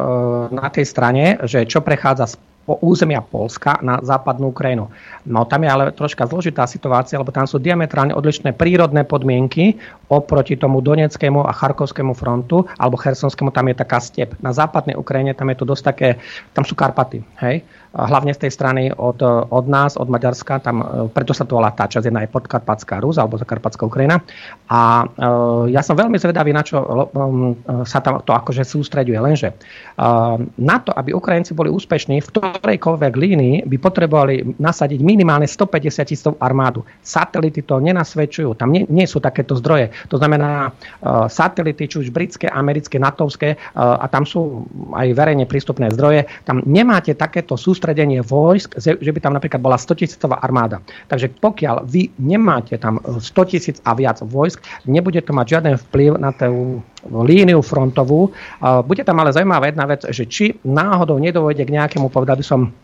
na 0.53 0.69
tej 0.69 0.85
strane, 0.85 1.41
že 1.49 1.65
čo 1.65 1.81
prechádza 1.81 2.29
územia 2.77 3.25
Polska 3.25 3.81
na 3.81 3.97
západnú 4.05 4.53
Ukrajinu. 4.53 4.93
No 5.25 5.47
tam 5.49 5.65
je 5.65 5.69
ale 5.69 5.83
troška 5.95 6.29
zložitá 6.29 6.69
situácia, 6.69 7.17
lebo 7.17 7.33
tam 7.33 7.49
sú 7.49 7.57
diametrálne 7.57 8.13
odlišné 8.13 8.53
prírodné 8.53 9.01
podmienky 9.01 9.81
oproti 10.09 10.53
tomu 10.53 10.83
Doneckému 10.85 11.41
a 11.45 11.51
Charkovskému 11.53 12.13
frontu, 12.13 12.65
alebo 12.77 12.97
Chersonskému, 12.97 13.49
tam 13.49 13.69
je 13.69 13.75
taká 13.77 13.97
step. 14.01 14.37
Na 14.43 14.53
západnej 14.53 14.97
Ukrajine 14.97 15.33
tam 15.33 15.49
je 15.53 15.57
to 15.57 15.65
dosť 15.65 15.83
také, 15.85 16.09
tam 16.53 16.65
sú 16.65 16.73
Karpaty, 16.73 17.21
hej? 17.41 17.61
Hlavne 17.89 18.37
z 18.37 18.45
tej 18.45 18.51
strany 18.53 18.93
od, 18.93 19.17
od 19.49 19.65
nás, 19.65 19.97
od 19.97 20.13
Maďarska, 20.13 20.61
tam, 20.61 20.77
e, 20.77 20.85
preto 21.09 21.33
sa 21.33 21.41
to 21.41 21.57
volá 21.57 21.73
tá 21.73 21.89
časť, 21.89 22.05
jedna 22.05 22.21
je 22.21 22.29
podkarpatská 22.29 23.01
Rus, 23.01 23.17
alebo 23.17 23.41
Zakarpatská 23.41 23.89
Ukrajina. 23.89 24.21
A 24.69 25.09
e, 25.09 25.73
ja 25.73 25.81
som 25.81 25.97
veľmi 25.97 26.13
zvedavý, 26.21 26.53
na 26.53 26.61
čo 26.61 26.77
um, 26.85 27.57
sa 27.89 27.97
tam 27.97 28.21
to 28.21 28.29
akože 28.29 28.61
sústreďuje. 28.61 29.17
Lenže 29.17 29.49
uh, 29.57 30.37
na 30.61 30.77
to, 30.85 30.93
aby 30.93 31.17
Ukrajinci 31.17 31.57
boli 31.57 31.73
úspešní, 31.73 32.21
v 32.21 32.29
ktorejkoľvek 32.29 33.13
línii 33.17 33.55
by 33.65 33.77
potrebovali 33.81 34.61
nasadiť 34.61 35.01
minimálne 35.01 35.49
150 35.49 36.05
tisíc 36.05 36.21
armádu. 36.37 36.85
Satelity 37.01 37.65
to 37.65 37.81
nenasvedčujú, 37.81 38.53
tam 38.53 38.69
nie, 38.69 38.85
nie 38.85 39.09
sú 39.09 39.17
takéto 39.17 39.57
zdroje. 39.57 39.89
To 40.13 40.21
znamená 40.21 40.69
uh, 40.69 41.25
satelity, 41.25 41.89
či 41.89 42.05
už 42.05 42.13
britské, 42.13 42.45
americké, 42.45 43.01
natovské, 43.01 43.57
uh, 43.57 43.97
a 43.97 44.05
tam 44.05 44.29
sú 44.29 44.69
aj 44.93 45.09
verejne 45.17 45.49
prístupné 45.49 45.89
zdroje, 45.89 46.29
tam 46.45 46.61
nemáte 46.69 47.17
takéto 47.17 47.57
sústredenie 47.57 47.78
vojsk, 48.23 48.77
že 48.77 49.11
by 49.11 49.19
tam 49.23 49.33
napríklad 49.33 49.63
bola 49.63 49.79
100 49.79 49.95
tisícová 49.95 50.39
armáda. 50.43 50.83
Takže 51.07 51.31
pokiaľ 51.39 51.87
vy 51.87 52.11
nemáte 52.19 52.75
tam 52.77 52.99
100 52.99 53.51
tisíc 53.51 53.77
a 53.87 53.95
viac 53.95 54.19
vojsk, 54.21 54.59
nebude 54.85 55.23
to 55.23 55.31
mať 55.31 55.45
žiaden 55.47 55.75
vplyv 55.89 56.19
na 56.19 56.35
tú 56.35 56.83
líniu 57.07 57.63
frontovú. 57.63 58.35
Bude 58.83 59.03
tam 59.07 59.23
ale 59.23 59.31
zaujímavá 59.31 59.71
jedna 59.71 59.85
vec, 59.87 60.03
že 60.09 60.27
či 60.27 60.59
náhodou 60.67 61.15
nedovojde 61.17 61.63
k 61.63 61.75
nejakému, 61.75 62.11
povedal 62.11 62.35
by 62.35 62.45
som, 62.45 62.75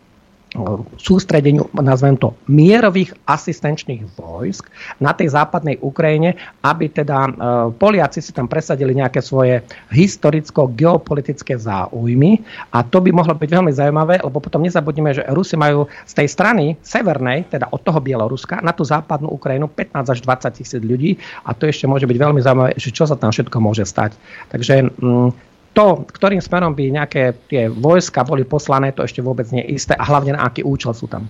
sústredeniu, 0.96 1.68
nazvem 1.76 2.16
to, 2.16 2.32
mierových 2.48 3.12
asistenčných 3.28 4.04
vojsk 4.16 4.68
na 4.98 5.12
tej 5.12 5.36
západnej 5.36 5.78
Ukrajine, 5.84 6.34
aby 6.64 6.88
teda 6.90 7.18
e, 7.26 7.30
Poliaci 7.76 8.24
si 8.24 8.32
tam 8.32 8.48
presadili 8.48 8.96
nejaké 8.96 9.20
svoje 9.20 9.62
historicko-geopolitické 9.92 11.56
záujmy 11.60 12.40
a 12.72 12.82
to 12.82 12.98
by 13.04 13.12
mohlo 13.12 13.36
byť 13.36 13.50
veľmi 13.50 13.72
zaujímavé, 13.72 14.24
lebo 14.24 14.40
potom 14.40 14.64
nezabudnime, 14.64 15.12
že 15.12 15.22
Rusi 15.30 15.54
majú 15.54 15.86
z 16.08 16.12
tej 16.12 16.28
strany 16.32 16.64
severnej, 16.80 17.46
teda 17.52 17.68
od 17.70 17.80
toho 17.84 18.00
Bieloruska, 18.00 18.64
na 18.64 18.72
tú 18.72 18.82
západnú 18.82 19.28
Ukrajinu 19.30 19.68
15 19.68 20.12
až 20.12 20.18
20 20.24 20.58
tisíc 20.58 20.82
ľudí 20.82 21.20
a 21.44 21.52
to 21.52 21.68
ešte 21.68 21.84
môže 21.84 22.08
byť 22.08 22.18
veľmi 22.18 22.40
zaujímavé, 22.40 22.72
že 22.80 22.90
čo 22.90 23.04
sa 23.04 23.14
tam 23.14 23.30
všetko 23.30 23.56
môže 23.60 23.84
stať. 23.84 24.16
Takže 24.50 24.90
mm, 24.96 25.45
to, 25.76 26.08
ktorým 26.08 26.40
smerom 26.40 26.72
by 26.72 26.88
nejaké 26.88 27.36
tie 27.52 27.68
vojska 27.68 28.24
boli 28.24 28.48
poslané, 28.48 28.96
to 28.96 29.04
ešte 29.04 29.20
vôbec 29.20 29.44
nie 29.52 29.60
je 29.60 29.76
isté 29.76 29.92
a 29.92 30.08
hlavne 30.08 30.32
na 30.32 30.48
aký 30.48 30.64
účel 30.64 30.96
sú 30.96 31.04
tam. 31.04 31.28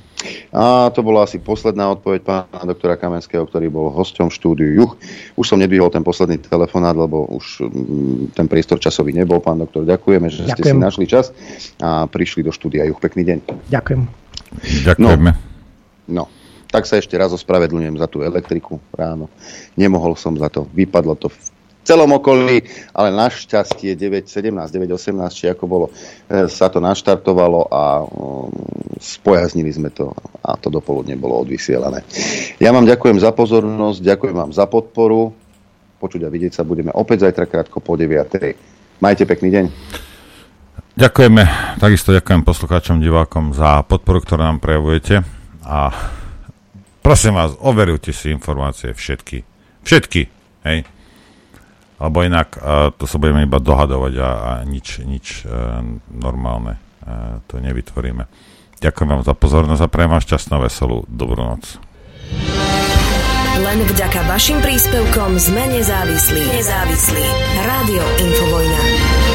A 0.55 0.87
to 0.95 1.03
bola 1.03 1.27
asi 1.27 1.43
posledná 1.43 1.91
odpoveď 1.91 2.23
pána 2.23 2.63
doktora 2.63 2.95
Kamenského, 2.95 3.43
ktorý 3.43 3.67
bol 3.67 3.91
hosťom 3.91 4.31
štúdiu 4.31 4.71
Juch. 4.79 4.93
Už 5.35 5.51
som 5.51 5.59
nedvihol 5.59 5.91
ten 5.91 6.07
posledný 6.07 6.39
telefonát, 6.39 6.95
lebo 6.95 7.27
už 7.27 7.67
mm, 7.67 8.39
ten 8.39 8.47
priestor 8.47 8.79
časový 8.79 9.11
nebol. 9.11 9.43
Pán 9.43 9.59
doktor, 9.59 9.83
ďakujeme, 9.83 10.31
že 10.31 10.47
Ďakujem. 10.47 10.55
ste 10.55 10.71
si 10.71 10.79
našli 10.79 11.07
čas 11.11 11.35
a 11.83 12.07
prišli 12.07 12.47
do 12.47 12.55
štúdia 12.55 12.87
Juch. 12.87 13.03
Pekný 13.03 13.27
deň. 13.27 13.39
Ďakujem. 13.67 14.01
Ďakujeme. 14.87 15.31
No, 16.07 16.23
no. 16.23 16.25
Tak 16.71 16.87
sa 16.87 17.03
ešte 17.03 17.19
raz 17.19 17.35
ospravedlňujem 17.35 17.99
za 17.99 18.07
tú 18.07 18.23
elektriku 18.23 18.79
ráno. 18.95 19.27
Nemohol 19.75 20.15
som 20.15 20.39
za 20.39 20.47
to. 20.51 20.71
Vypadlo 20.71 21.19
to 21.19 21.31
v 21.31 21.39
celom 21.87 22.11
okolí, 22.19 22.67
ale 22.91 23.15
našťastie 23.15 23.95
9.17, 23.95 24.51
9.18, 24.51 25.31
či 25.31 25.47
ako 25.47 25.65
bolo, 25.71 25.87
e, 26.27 26.51
sa 26.51 26.67
to 26.67 26.83
naštartovalo 26.83 27.71
a 27.71 28.03
mm, 28.03 28.99
spojaznili 28.99 29.71
sme 29.71 29.95
to 29.95 30.11
a 30.43 30.59
to 30.59 30.67
dopoludne 30.67 31.15
bolo 31.15 31.47
odvysielané. 31.47 32.03
Ja 32.59 32.75
vám 32.75 32.91
ďakujem 32.91 33.23
za 33.23 33.31
pozornosť, 33.31 34.03
ďakujem 34.03 34.35
vám 34.35 34.51
za 34.51 34.67
podporu. 34.67 35.31
Počuť 36.03 36.27
a 36.27 36.29
vidieť 36.29 36.59
sa 36.59 36.67
budeme 36.67 36.91
opäť 36.91 37.31
zajtra 37.31 37.47
krátko 37.47 37.79
po 37.79 37.95
9. 37.95 38.99
Majte 38.99 39.25
pekný 39.25 39.49
deň. 39.55 39.65
Ďakujeme, 40.97 41.43
takisto 41.79 42.11
ďakujem 42.11 42.43
poslucháčom, 42.43 42.99
divákom 42.99 43.53
za 43.53 43.85
podporu, 43.85 44.25
ktorú 44.25 44.43
nám 44.43 44.59
prejavujete 44.65 45.23
a 45.63 45.93
prosím 47.05 47.37
vás, 47.37 47.53
overujte 47.61 48.17
si 48.17 48.33
informácie 48.33 48.97
všetky. 48.97 49.45
Všetky, 49.85 50.23
hej 50.65 50.96
alebo 51.97 52.25
inak 52.25 52.57
uh, 52.57 52.93
to 52.93 53.09
sa 53.09 53.17
budeme 53.17 53.45
iba 53.45 53.57
dohadovať 53.57 54.15
a, 54.21 54.29
a 54.29 54.51
nič, 54.69 55.01
nič 55.05 55.45
uh, 55.45 55.81
normálne 56.13 56.77
uh, 57.05 57.41
to 57.49 57.61
nevytvoríme. 57.61 58.29
Ďakujem 58.77 59.09
vám 59.09 59.23
za 59.25 59.33
pozornosť 59.33 59.83
a 59.83 59.93
prejem 59.93 60.13
vám 60.13 60.23
šťastnú, 60.25 60.61
veselú, 60.61 61.09
dobrú 61.09 61.41
noc. 61.41 61.81
Len 63.57 63.79
vďaka 63.89 64.29
vašim 64.29 64.61
príspevkom 64.61 65.41
sme 65.41 65.65
nezávislí. 65.73 66.45
Nezávislí. 66.45 67.25
Rádio 67.65 68.05
Infovojna. 68.21 69.26